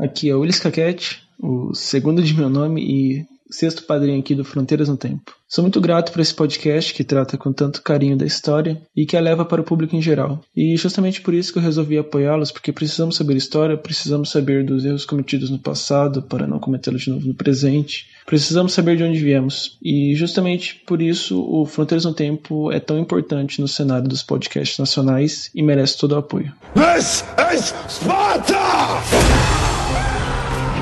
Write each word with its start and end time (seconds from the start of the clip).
Aqui 0.00 0.30
é 0.30 0.34
o 0.34 0.40
Willis 0.40 0.58
Caquete, 0.58 1.22
o 1.38 1.74
segundo 1.74 2.22
de 2.22 2.32
meu 2.32 2.48
nome 2.48 2.82
e 2.82 3.26
sexto 3.50 3.82
padrinho 3.82 4.18
aqui 4.18 4.34
do 4.34 4.44
Fronteiras 4.44 4.88
no 4.88 4.96
Tempo. 4.96 5.34
Sou 5.46 5.62
muito 5.62 5.80
grato 5.80 6.12
por 6.12 6.20
esse 6.20 6.32
podcast 6.32 6.94
que 6.94 7.04
trata 7.04 7.36
com 7.36 7.52
tanto 7.52 7.82
carinho 7.82 8.16
da 8.16 8.24
história 8.24 8.80
e 8.96 9.04
que 9.04 9.16
a 9.16 9.20
leva 9.20 9.44
para 9.44 9.60
o 9.60 9.64
público 9.64 9.94
em 9.94 10.00
geral. 10.00 10.40
E 10.56 10.76
justamente 10.76 11.20
por 11.20 11.34
isso 11.34 11.52
que 11.52 11.58
eu 11.58 11.62
resolvi 11.62 11.98
apoiá-los, 11.98 12.52
porque 12.52 12.72
precisamos 12.72 13.16
saber 13.16 13.36
história, 13.36 13.76
precisamos 13.76 14.30
saber 14.30 14.64
dos 14.64 14.84
erros 14.84 15.04
cometidos 15.04 15.50
no 15.50 15.58
passado 15.58 16.22
para 16.22 16.46
não 16.46 16.60
cometê-los 16.60 17.02
de 17.02 17.10
novo 17.10 17.26
no 17.26 17.34
presente. 17.34 18.06
Precisamos 18.24 18.72
saber 18.72 18.96
de 18.96 19.02
onde 19.02 19.18
viemos. 19.18 19.76
E 19.82 20.14
justamente 20.14 20.76
por 20.86 21.02
isso 21.02 21.42
o 21.42 21.66
Fronteiras 21.66 22.04
no 22.04 22.14
Tempo 22.14 22.70
é 22.72 22.78
tão 22.78 22.98
importante 22.98 23.60
no 23.60 23.68
cenário 23.68 24.08
dos 24.08 24.22
podcasts 24.22 24.78
nacionais 24.78 25.50
e 25.54 25.62
merece 25.62 25.98
todo 25.98 26.12
o 26.12 26.18
apoio. 26.18 26.52
This 26.74 27.24
is 27.52 27.74
Sparta! 27.88 29.69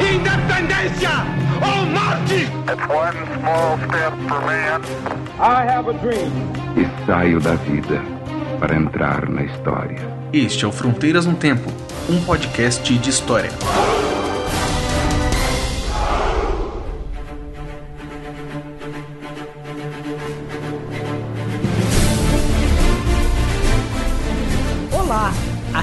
Independência 0.00 1.10
ou 1.60 1.86
morte! 1.86 2.48
It's 2.70 2.88
one 2.88 3.16
small 3.40 3.78
step 3.88 4.12
for 4.28 4.40
man. 4.46 4.82
I 5.40 5.64
have 5.66 5.88
a 5.88 5.92
dream. 5.94 6.32
E 6.76 7.06
saio 7.06 7.40
da 7.40 7.54
vida 7.54 8.00
para 8.60 8.76
entrar 8.76 9.28
na 9.28 9.42
história. 9.42 9.98
Este 10.32 10.64
é 10.64 10.68
o 10.68 10.72
Fronteiras 10.72 11.26
no 11.26 11.34
Tempo, 11.34 11.70
um 12.08 12.20
podcast 12.22 12.96
de 12.96 13.10
história. 13.10 13.50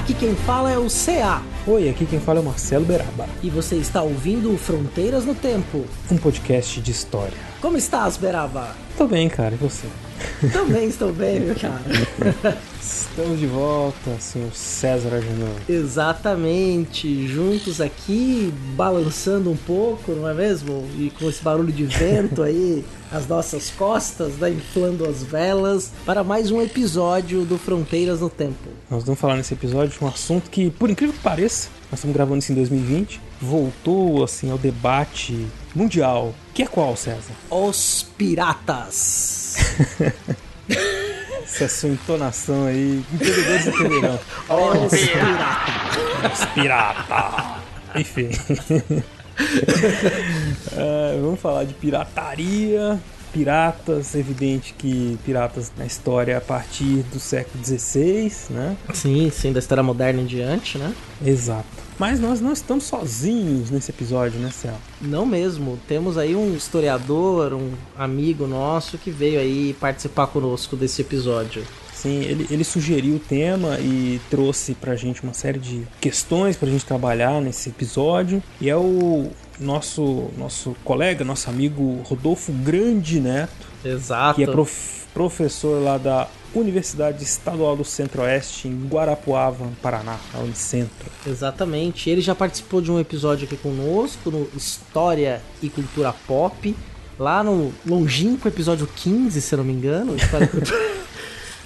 Aqui 0.06 0.14
quem 0.14 0.36
fala 0.36 0.70
é 0.70 0.78
o 0.78 0.86
CA 0.86 1.42
Oi, 1.66 1.88
aqui 1.88 2.06
quem 2.06 2.20
fala 2.20 2.38
é 2.38 2.42
o 2.42 2.44
Marcelo 2.44 2.84
Beraba, 2.84 3.28
e 3.42 3.50
você 3.50 3.74
está 3.74 4.02
ouvindo 4.02 4.56
Fronteiras 4.56 5.24
no 5.24 5.34
Tempo. 5.34 5.84
um 6.08 6.16
podcast 6.16 6.80
de 6.80 6.92
história. 6.92 7.36
Como 7.60 7.76
estás, 7.76 8.16
Beraba? 8.16 8.76
Tô 8.96 9.08
bem, 9.08 9.28
cara, 9.28 9.54
e 9.54 9.58
você? 9.58 9.88
Também 10.52 10.88
estou 10.88 11.12
bem, 11.12 11.40
meu 11.40 11.54
cara. 11.54 11.82
Estamos 12.80 13.38
de 13.38 13.46
volta, 13.46 14.18
senhor 14.20 14.52
César 14.52 15.14
Agenor. 15.14 15.56
Exatamente, 15.68 17.26
juntos 17.26 17.80
aqui, 17.80 18.52
balançando 18.76 19.50
um 19.50 19.56
pouco, 19.56 20.12
não 20.12 20.28
é 20.28 20.34
mesmo? 20.34 20.86
E 20.98 21.10
com 21.18 21.28
esse 21.28 21.42
barulho 21.42 21.72
de 21.72 21.84
vento 21.84 22.42
aí, 22.42 22.84
as 23.10 23.26
nossas 23.26 23.70
costas, 23.70 24.34
né, 24.36 24.50
inflando 24.50 25.08
as 25.08 25.22
velas, 25.22 25.92
para 26.04 26.22
mais 26.22 26.50
um 26.50 26.60
episódio 26.60 27.44
do 27.44 27.58
Fronteiras 27.58 28.20
no 28.20 28.28
Tempo. 28.28 28.68
Nós 28.90 29.04
vamos 29.04 29.20
falar 29.20 29.36
nesse 29.36 29.54
episódio 29.54 29.98
de 29.98 30.04
um 30.04 30.08
assunto 30.08 30.50
que, 30.50 30.70
por 30.70 30.90
incrível 30.90 31.14
que 31.14 31.22
pareça, 31.22 31.68
nós 31.90 31.98
estamos 31.98 32.14
gravando 32.14 32.38
isso 32.38 32.52
em 32.52 32.56
2020, 32.56 33.20
voltou 33.40 34.22
assim 34.22 34.50
ao 34.50 34.58
debate 34.58 35.46
mundial. 35.74 36.34
Que 36.52 36.62
é 36.62 36.66
qual, 36.66 36.96
César? 36.96 37.32
Os 37.50 38.06
Piratas. 38.16 39.45
Essa 41.44 41.64
é 41.64 41.66
a 41.66 41.68
sua 41.68 41.88
entonação 41.90 42.66
aí, 42.66 43.04
entendedores 43.12 43.66
entenderão. 43.66 44.18
Os 44.84 44.90
Piratas. 44.90 46.32
Os 46.32 46.44
pirata! 46.46 47.60
Enfim. 47.94 48.30
Ah, 50.72 51.18
vamos 51.20 51.38
falar 51.38 51.64
de 51.64 51.74
pirataria. 51.74 52.98
Piratas, 53.34 54.14
evidente 54.14 54.72
que 54.72 55.18
piratas 55.26 55.70
na 55.76 55.84
história 55.84 56.38
a 56.38 56.40
partir 56.40 57.02
do 57.12 57.20
século 57.20 57.62
XVI, 57.62 58.32
né? 58.48 58.76
Sim, 58.94 59.30
sim, 59.30 59.52
da 59.52 59.58
história 59.58 59.82
moderna 59.82 60.22
em 60.22 60.24
diante, 60.24 60.78
né? 60.78 60.94
Exato. 61.22 61.85
Mas 61.98 62.20
nós 62.20 62.40
não 62.40 62.52
estamos 62.52 62.84
sozinhos 62.84 63.70
nesse 63.70 63.90
episódio, 63.90 64.38
né, 64.38 64.50
Céu? 64.50 64.74
Não 65.00 65.24
mesmo. 65.24 65.78
Temos 65.88 66.18
aí 66.18 66.36
um 66.36 66.54
historiador, 66.54 67.54
um 67.54 67.72
amigo 67.96 68.46
nosso 68.46 68.98
que 68.98 69.10
veio 69.10 69.40
aí 69.40 69.74
participar 69.80 70.26
conosco 70.26 70.76
desse 70.76 71.00
episódio. 71.02 71.62
Sim, 71.94 72.20
ele, 72.20 72.46
ele 72.50 72.62
sugeriu 72.64 73.16
o 73.16 73.18
tema 73.18 73.78
e 73.80 74.20
trouxe 74.28 74.74
pra 74.74 74.94
gente 74.94 75.22
uma 75.22 75.32
série 75.32 75.58
de 75.58 75.82
questões 75.98 76.54
pra 76.54 76.68
gente 76.68 76.84
trabalhar 76.84 77.40
nesse 77.40 77.70
episódio. 77.70 78.42
E 78.60 78.68
é 78.68 78.76
o 78.76 79.30
nosso, 79.58 80.28
nosso 80.36 80.76
colega, 80.84 81.24
nosso 81.24 81.48
amigo 81.48 82.02
Rodolfo 82.04 82.52
Grande 82.52 83.18
Neto, 83.18 83.66
Exato. 83.82 84.34
que 84.36 84.42
é 84.44 84.46
prof- 84.46 85.06
professor 85.14 85.82
lá 85.82 85.96
da 85.96 86.28
Universidade 86.58 87.22
Estadual 87.22 87.76
do 87.76 87.84
Centro-Oeste, 87.84 88.68
em 88.68 88.86
Guarapuava, 88.86 89.70
Paraná, 89.82 90.18
a 90.32 90.38
Unicentro. 90.38 91.10
Exatamente. 91.26 92.08
Ele 92.08 92.20
já 92.20 92.34
participou 92.34 92.80
de 92.80 92.90
um 92.90 92.98
episódio 92.98 93.46
aqui 93.46 93.56
conosco 93.56 94.30
no 94.30 94.48
História 94.56 95.42
e 95.62 95.68
Cultura 95.68 96.14
Pop. 96.26 96.74
Lá 97.18 97.42
no 97.42 97.72
longínquo 97.86 98.48
episódio 98.48 98.86
15, 98.86 99.40
se 99.40 99.54
eu 99.54 99.58
não 99.58 99.64
me 99.64 99.72
engano. 99.72 100.16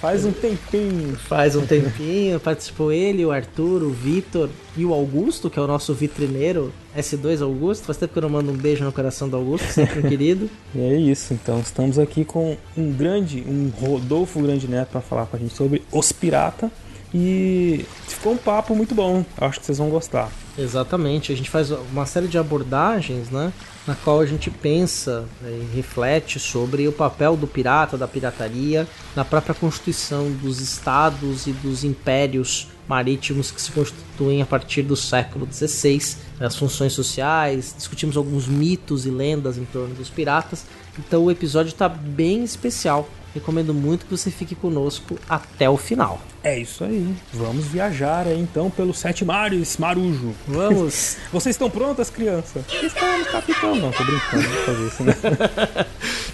Faz 0.01 0.25
um 0.25 0.31
tempinho. 0.31 1.15
Faz 1.15 1.55
um 1.55 1.63
tempinho. 1.63 2.39
Participou 2.39 2.91
ele, 2.91 3.23
o 3.23 3.31
Arthur, 3.31 3.83
o 3.83 3.91
Vitor 3.91 4.49
e 4.75 4.83
o 4.83 4.93
Augusto, 4.95 5.47
que 5.47 5.59
é 5.59 5.61
o 5.61 5.67
nosso 5.67 5.93
vitrineiro 5.93 6.73
S2 6.97 7.43
Augusto. 7.43 7.85
Faz 7.85 7.99
tempo 7.99 8.11
que 8.11 8.17
eu 8.17 8.23
não 8.23 8.29
mando 8.29 8.51
um 8.51 8.57
beijo 8.57 8.83
no 8.83 8.91
coração 8.91 9.29
do 9.29 9.37
Augusto, 9.37 9.67
sempre 9.67 9.99
um 9.99 10.09
querido. 10.09 10.49
E 10.73 10.79
é 10.79 10.95
isso, 10.95 11.33
então 11.33 11.59
estamos 11.59 11.99
aqui 11.99 12.23
com 12.23 12.57
um 12.77 12.91
grande, 12.93 13.43
um 13.45 13.69
Rodolfo 13.69 14.41
Grande 14.41 14.67
Neto 14.67 14.89
para 14.89 15.01
falar 15.01 15.25
com 15.25 15.35
a 15.35 15.39
gente 15.39 15.53
sobre 15.53 15.83
Os 15.91 16.11
Pirata. 16.11 16.71
E 17.13 17.85
ficou 18.07 18.33
um 18.33 18.37
papo 18.37 18.73
muito 18.73 18.95
bom, 18.95 19.23
acho 19.37 19.59
que 19.59 19.65
vocês 19.65 19.77
vão 19.77 19.89
gostar. 19.89 20.31
Exatamente, 20.57 21.31
a 21.31 21.35
gente 21.35 21.49
faz 21.49 21.71
uma 21.71 22.05
série 22.05 22.27
de 22.27 22.37
abordagens, 22.37 23.29
né? 23.29 23.53
Na 23.87 23.95
qual 23.95 24.19
a 24.19 24.25
gente 24.25 24.49
pensa 24.49 25.25
né, 25.41 25.49
e 25.49 25.75
reflete 25.75 26.39
sobre 26.39 26.87
o 26.87 26.91
papel 26.91 27.37
do 27.37 27.47
pirata, 27.47 27.97
da 27.97 28.07
pirataria, 28.07 28.87
na 29.15 29.23
própria 29.23 29.55
constituição 29.55 30.29
dos 30.29 30.59
estados 30.59 31.47
e 31.47 31.51
dos 31.51 31.83
impérios 31.83 32.67
marítimos 32.87 33.49
que 33.49 33.61
se 33.61 33.71
constituem 33.71 34.41
a 34.41 34.45
partir 34.45 34.81
do 34.81 34.95
século 34.95 35.47
XVI, 35.49 36.17
as 36.39 36.55
funções 36.55 36.91
sociais, 36.91 37.73
discutimos 37.75 38.17
alguns 38.17 38.47
mitos 38.47 39.05
e 39.05 39.09
lendas 39.09 39.57
em 39.57 39.63
torno 39.65 39.95
dos 39.95 40.09
piratas. 40.09 40.65
Então 40.99 41.23
o 41.23 41.31
episódio 41.31 41.69
está 41.69 41.87
bem 41.87 42.43
especial. 42.43 43.07
Recomendo 43.33 43.73
muito 43.73 44.05
que 44.05 44.11
você 44.11 44.29
fique 44.29 44.53
conosco 44.53 45.17
até 45.29 45.69
o 45.69 45.77
final. 45.77 46.19
É 46.43 46.57
isso 46.57 46.83
aí, 46.83 47.13
vamos 47.31 47.65
viajar 47.67 48.25
aí, 48.25 48.39
então 48.39 48.67
pelos 48.71 48.97
sete 48.97 49.23
mares, 49.23 49.77
Marujo. 49.77 50.33
Vamos! 50.47 51.17
Vocês 51.31 51.53
estão 51.53 51.69
prontas, 51.69 52.09
criança? 52.09 52.65
Estamos, 52.81 53.27
capitão. 53.27 53.75
Não, 53.75 53.91
tô 53.91 54.03
brincando, 54.03 54.49
não 54.49 54.65
fazer 54.65 54.87
isso, 54.87 55.03
né? 55.03 55.15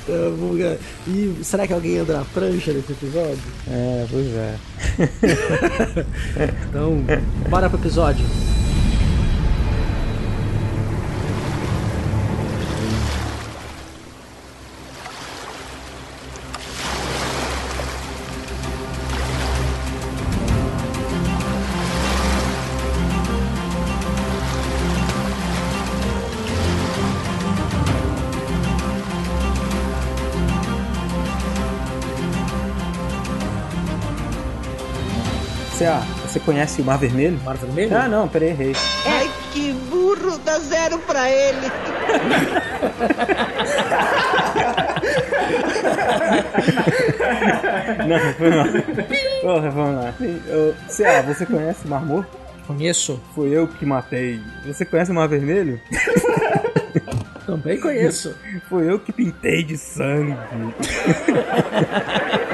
Vou- 0.37 0.57
E 1.07 1.43
será 1.43 1.67
que 1.67 1.73
alguém 1.73 1.97
anda 1.99 2.19
na 2.19 2.23
prancha 2.25 2.71
nesse 2.71 2.93
episódio? 2.93 3.37
É, 3.69 4.05
pois 4.09 4.27
é. 4.27 4.55
Então, 6.69 7.03
bora 7.49 7.69
pro 7.69 7.77
episódio. 7.77 8.25
Conhece 36.47 36.81
o 36.81 36.85
Mar 36.85 36.97
Vermelho? 36.97 37.37
Mar 37.43 37.57
Vermelho? 37.57 37.95
Ah, 37.97 38.07
não, 38.07 38.25
peraí, 38.29 38.49
errei. 38.51 38.73
Ai, 39.05 39.29
que 39.51 39.73
burro, 39.89 40.37
dá 40.39 40.57
zero 40.59 40.97
pra 40.99 41.29
ele. 41.29 41.67
Não, 48.07 48.33
foi 48.33 48.49
mal. 48.49 48.65
Porra, 49.41 49.69
vamos 49.69 50.03
lá. 50.03 50.13
Cê- 50.87 51.21
você 51.23 51.45
conhece 51.45 51.85
o 51.85 51.89
Mar 51.89 52.05
Morto? 52.05 52.37
Conheço. 52.65 53.21
Foi 53.33 53.49
eu 53.49 53.67
que 53.67 53.85
matei. 53.85 54.41
Você 54.65 54.85
conhece 54.85 55.11
o 55.11 55.15
Mar 55.15 55.27
Vermelho? 55.27 55.79
Também 57.45 57.79
conheço. 57.79 58.35
Foi 58.69 58.89
eu 58.89 58.99
que 58.99 59.11
pintei 59.11 59.63
de 59.63 59.77
sangue. 59.77 60.35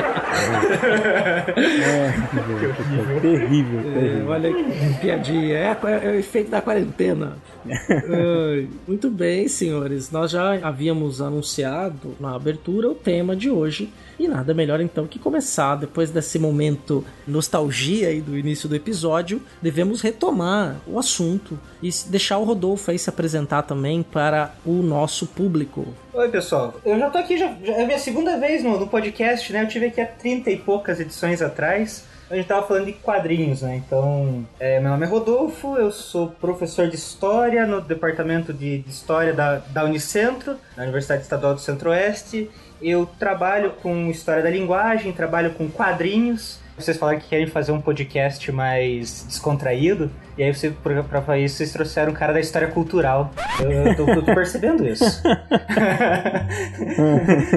É, 1.55 3.19
terrível, 3.21 3.83
terrível. 3.83 4.27
olha 4.27 4.53
que 4.53 4.99
piadinha. 4.99 5.57
É, 5.57 5.77
é 6.03 6.09
o 6.09 6.15
efeito 6.15 6.49
da 6.49 6.61
quarentena. 6.61 7.37
Ai, 7.69 8.67
Muito 8.87 9.09
bem, 9.09 9.47
senhores. 9.47 10.11
Nós 10.11 10.31
já 10.31 10.55
havíamos 10.65 11.21
anunciado 11.21 12.15
na 12.19 12.35
abertura 12.35 12.89
o 12.89 12.95
tema 12.95 13.35
de 13.35 13.49
hoje. 13.49 13.91
E 14.19 14.27
nada 14.27 14.54
melhor 14.54 14.80
então 14.80 15.07
que 15.07 15.19
começar, 15.19 15.75
depois 15.75 16.10
desse 16.10 16.38
momento 16.38 17.04
nostalgia 17.27 18.10
aí 18.10 18.21
do 18.21 18.38
início 18.38 18.69
do 18.69 18.75
episódio, 18.75 19.42
devemos 19.62 20.01
retomar 20.01 20.77
o 20.88 21.00
assunto 21.00 21.60
e 21.81 21.89
deixar 22.07 22.38
o 22.38 22.44
Rodolfo 22.44 22.92
aí 22.92 23.00
se 23.00 23.10
apresentar 23.10 23.63
também 23.63 24.04
para 24.04 24.54
o 24.65 24.81
nosso 24.81 25.25
público. 25.25 25.88
Oi, 26.13 26.30
pessoal. 26.30 26.75
Eu 26.86 27.00
já 27.00 27.10
tô 27.10 27.18
aqui, 27.18 27.38
já, 27.38 27.56
já 27.63 27.74
é 27.74 27.83
a 27.83 27.86
minha 27.86 28.00
segunda 28.00 28.38
vez 28.38 28.63
no, 28.63 28.80
no 28.80 28.88
podcast, 28.88 29.51
né? 29.51 29.63
Eu 29.63 29.68
tive 29.68 29.88
aqui 29.88 30.00
há 30.00 30.06
30 30.06 30.51
e 30.51 30.57
poucas 30.57 31.00
edições 31.00 31.42
atrás. 31.42 32.06
A 32.30 32.36
gente 32.36 32.48
tava 32.48 32.65
falando 32.65 32.86
de 32.86 32.94
quadrinhos, 32.94 33.62
né? 33.62 33.75
Então, 33.75 34.44
é, 34.60 34.80
meu 34.80 34.89
nome 34.89 35.06
é 35.06 35.10
Rodolfo, 35.10 35.77
eu 35.77 35.92
sou 35.92 36.30
professor 36.30 36.88
de 36.88 36.95
História 36.95 37.65
no 37.65 37.81
Departamento 37.81 38.51
de, 38.54 38.80
de 38.80 38.89
História 38.89 39.33
da, 39.33 39.57
da 39.57 39.83
Unicentro, 39.83 40.57
na 40.75 40.83
Universidade 40.83 41.21
Estadual 41.21 41.54
do 41.54 41.60
Centro-Oeste. 41.60 42.50
Eu 42.83 43.06
trabalho 43.18 43.71
com 43.81 44.09
História 44.09 44.44
da 44.44 44.50
Linguagem, 44.50 45.13
trabalho 45.13 45.53
com 45.53 45.69
quadrinhos. 45.69 46.59
Vocês 46.77 46.97
falaram 46.97 47.19
que 47.19 47.29
querem 47.29 47.45
fazer 47.45 47.71
um 47.71 47.79
podcast 47.79 48.51
mais 48.51 49.25
descontraído, 49.27 50.09
e 50.35 50.41
aí 50.41 50.53
você, 50.53 50.71
pra, 50.71 51.03
pra 51.03 51.37
isso 51.37 51.57
vocês 51.57 51.71
trouxeram 51.71 52.11
um 52.11 52.15
cara 52.15 52.33
da 52.33 52.39
história 52.39 52.67
cultural. 52.67 53.31
Eu, 53.59 53.71
eu 53.71 53.95
tô, 53.95 54.09
eu 54.09 54.23
tô 54.23 54.33
percebendo 54.33 54.87
isso. 54.87 55.21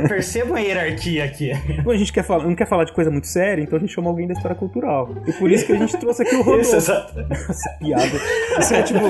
Percebam 0.07 0.57
a 0.57 0.61
hierarquia 0.61 1.25
aqui. 1.25 1.53
Bom, 1.83 1.93
a 1.93 1.97
gente 1.97 2.13
quer 2.13 2.23
falar, 2.23 2.45
não 2.45 2.55
quer 2.55 2.69
falar 2.69 2.85
de 2.85 2.93
coisa 2.93 3.11
muito 3.11 3.27
séria, 3.27 3.63
então 3.63 3.79
a 3.79 3.81
gente 3.81 3.95
chama 3.95 4.11
alguém 4.11 4.27
da 4.27 4.35
história 4.35 4.55
cultural. 4.55 5.09
E 5.27 5.33
por 5.33 5.51
isso 5.51 5.65
que 5.65 5.73
a 5.73 5.77
gente 5.77 5.97
trouxe 5.97 6.23
aqui 6.23 6.35
o 6.35 6.43
Rodolfo. 6.43 6.61
Isso, 6.61 6.77
exato. 6.77 7.19
Essa 7.31 7.71
piada. 7.79 8.21
Isso 8.59 8.75
é 8.75 8.83
tipo. 8.83 9.01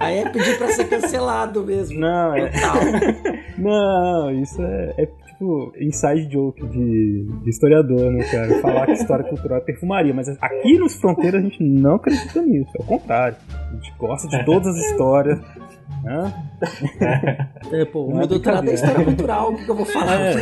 Aí 0.00 0.18
é 0.18 0.28
pedir 0.28 0.58
pra 0.58 0.68
ser 0.72 0.88
cancelado 0.88 1.62
mesmo. 1.62 2.00
Não, 2.00 2.34
é. 2.34 2.50
Não, 3.56 4.30
isso 4.32 4.60
é, 4.60 4.94
é 4.98 5.08
tipo 5.38 5.72
inside 5.78 6.30
joke 6.30 6.66
de, 6.66 7.24
de 7.42 7.50
historiador, 7.50 8.10
né, 8.10 8.24
cara? 8.24 8.60
Falar 8.60 8.86
que 8.86 8.92
história 8.92 9.24
cultural 9.24 9.58
é 9.58 9.60
perfumaria. 9.60 10.12
Mas 10.12 10.28
aqui 10.28 10.76
nos 10.78 10.96
Fronteiras 10.96 11.40
a 11.40 11.48
gente 11.48 11.62
não 11.62 11.94
acredita 11.94 12.42
nisso. 12.42 12.70
É 12.78 12.82
o 12.82 12.84
contrário. 12.84 13.36
A 13.48 13.74
gente 13.74 13.94
gosta 13.96 14.28
de 14.28 14.44
todas 14.44 14.74
as 14.74 14.84
histórias. 14.90 15.38
Hã? 16.06 16.32
É, 17.70 17.84
pô, 17.84 18.04
o 18.04 18.16
meu 18.16 18.26
doutorado 18.26 18.70
é 18.70 18.74
história 18.74 19.04
cultural, 19.04 19.52
o 19.52 19.56
que 19.56 19.64
que 19.64 19.70
eu 19.70 19.74
vou 19.74 19.84
falar? 19.84 20.18
É. 20.20 20.34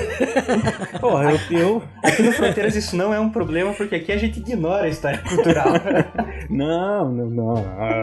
Porra, 1.00 1.32
eu, 1.50 1.58
eu. 1.58 1.82
Aqui 2.02 2.22
no 2.22 2.32
Fronteiras 2.32 2.76
isso 2.76 2.94
não 2.96 3.12
é 3.12 3.18
um 3.18 3.30
problema, 3.30 3.72
porque 3.72 3.96
aqui 3.96 4.12
a 4.12 4.16
gente 4.16 4.38
ignora 4.38 4.84
a 4.84 4.88
história 4.88 5.18
cultural. 5.18 5.66
Não, 6.48 7.10
não, 7.10 7.28
não. 7.28 7.56
Ah, 7.56 8.02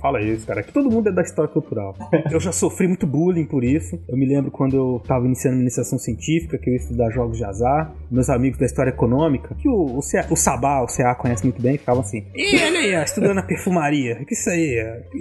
fala 0.00 0.22
isso, 0.22 0.46
cara. 0.46 0.60
Aqui 0.60 0.72
todo 0.72 0.88
mundo 0.88 1.08
é 1.08 1.12
da 1.12 1.22
história 1.22 1.50
cultural. 1.50 1.96
Eu 2.30 2.38
já 2.38 2.52
sofri 2.52 2.86
muito 2.86 3.04
bullying 3.04 3.46
por 3.46 3.64
isso. 3.64 4.00
Eu 4.08 4.16
me 4.16 4.26
lembro 4.26 4.50
quando 4.50 4.76
eu 4.76 5.02
tava 5.06 5.26
iniciando 5.26 5.58
a 5.58 5.60
iniciação 5.60 5.98
científica, 5.98 6.56
que 6.56 6.70
eu 6.70 6.74
ia 6.74 6.78
estudar 6.78 7.10
jogos 7.10 7.36
de 7.36 7.44
azar. 7.44 7.92
Meus 8.08 8.30
amigos 8.30 8.60
da 8.60 8.66
história 8.66 8.90
econômica, 8.90 9.54
que 9.56 9.68
o, 9.68 9.98
o, 9.98 10.00
CA 10.00 10.26
o 10.30 10.36
Sabá, 10.36 10.82
o 10.82 10.86
CA 10.86 11.16
conhece 11.16 11.42
muito 11.42 11.60
bem, 11.60 11.76
ficavam 11.76 12.02
assim: 12.02 12.24
Ih, 12.34 12.62
olha 12.62 12.78
aí, 12.78 13.04
estudando 13.04 13.38
a 13.38 13.42
perfumaria. 13.42 14.18
O 14.22 14.24
que 14.24 14.34
isso 14.34 14.48
aí? 14.48 14.76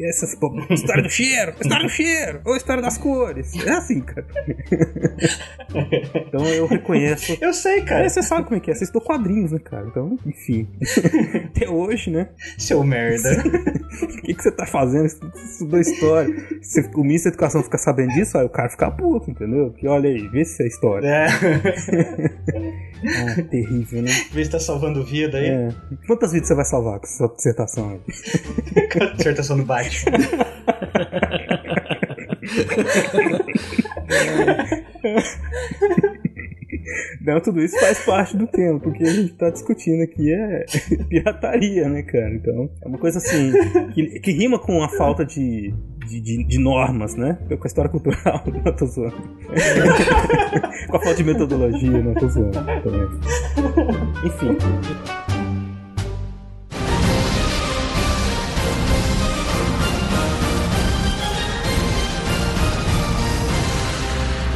Essas, 0.08 0.36
pô, 0.36 0.54
história 0.70 1.02
do 1.02 1.10
cheiro, 1.10 1.54
história 1.64 1.86
do 1.86 1.90
cheiro, 1.90 2.42
ou 2.46 2.56
história 2.56 2.82
das 2.82 2.98
cores. 2.98 3.54
É 3.66 3.72
assim, 3.72 4.02
cara. 4.02 4.26
então 6.16 6.46
eu 6.48 6.68
reconheço. 6.68 7.38
Eu 7.42 7.54
sei, 7.54 7.82
cara. 7.82 8.06
É, 8.06 8.10
você 8.10 8.22
sabe 8.22 8.44
como 8.44 8.58
é 8.58 8.60
que 8.60 8.72
é, 8.72 8.74
você 8.74 8.84
estudou 8.84 9.02
quadrinhos, 9.02 9.52
né, 9.52 9.60
cara? 9.60 9.88
Então, 9.88 10.18
enfim. 10.26 10.68
Até 11.46 11.70
hoje, 11.70 12.10
né? 12.10 12.30
Seu 12.58 12.84
merda. 12.84 13.30
O 13.94 14.26
que, 14.26 14.34
que 14.34 14.42
você 14.42 14.52
tá 14.52 14.66
fazendo? 14.66 15.08
Você 15.08 15.46
estudou 15.52 15.80
história. 15.80 16.34
Se 16.62 16.80
o 16.96 17.04
ministro 17.04 17.30
da 17.30 17.36
Educação 17.36 17.62
ficar 17.62 17.78
sabendo 17.78 18.14
disso, 18.14 18.38
aí 18.38 18.46
o 18.46 18.50
cara 18.50 18.70
fica 18.70 18.90
puto, 18.90 19.30
entendeu? 19.30 19.70
Porque 19.70 19.88
olha 19.88 20.10
aí, 20.10 20.28
vê 20.30 20.46
se 20.46 20.64
é 20.64 20.68
história. 20.68 21.08
É. 21.08 21.28
Ah, 23.06 23.42
terrível, 23.50 24.02
né? 24.02 24.12
Vê 24.32 24.46
se 24.46 24.52
tá 24.52 24.60
salvando 24.60 25.04
vida 25.04 25.38
aí. 25.38 25.48
É. 25.48 25.70
Quantas 26.08 26.32
vidas 26.32 26.48
você 26.48 26.56
vai 26.56 26.64
salvar 26.64 27.00
com 27.00 27.08
sua 27.08 27.28
dissertação 27.28 27.90
aí? 27.90 28.88
Com 28.88 29.04
a 29.04 29.08
dissertação 29.08 29.58
do 29.58 29.66
Batman. 29.66 30.18
Não, 37.22 37.40
tudo 37.40 37.62
isso 37.62 37.80
faz 37.80 38.00
parte 38.06 38.36
do 38.36 38.46
tema, 38.48 38.80
porque 38.80 39.04
a 39.04 39.10
gente 39.10 39.34
tá 39.34 39.50
discutindo 39.50 40.04
aqui 40.04 40.34
é 40.34 40.66
pirataria, 41.10 41.88
né, 41.88 42.04
cara? 42.04 42.34
Então, 42.36 42.70
é 42.84 42.88
uma 42.88 42.98
coisa 42.98 43.20
assim, 43.20 43.52
que, 43.94 44.20
que 44.20 44.32
rima 44.32 44.60
com 44.60 44.84
a 44.84 44.90
falta 44.90 45.26
de, 45.26 45.74
de, 46.08 46.20
de- 46.20 46.44
de 46.44 46.58
normas, 46.60 47.16
né? 47.16 47.38
Com 47.48 47.64
a 47.64 47.68
história 47.68 47.90
cultural, 47.90 48.44
não 48.66 48.76
tô 48.76 48.86
zoando. 48.86 49.16
com 50.90 50.98
a 50.98 51.00
falta 51.00 51.16
de 51.16 51.24
metodologia, 51.24 52.02
não 52.02 52.14
tô 52.16 52.28
zoando. 52.28 52.60
Enfim. 54.26 54.58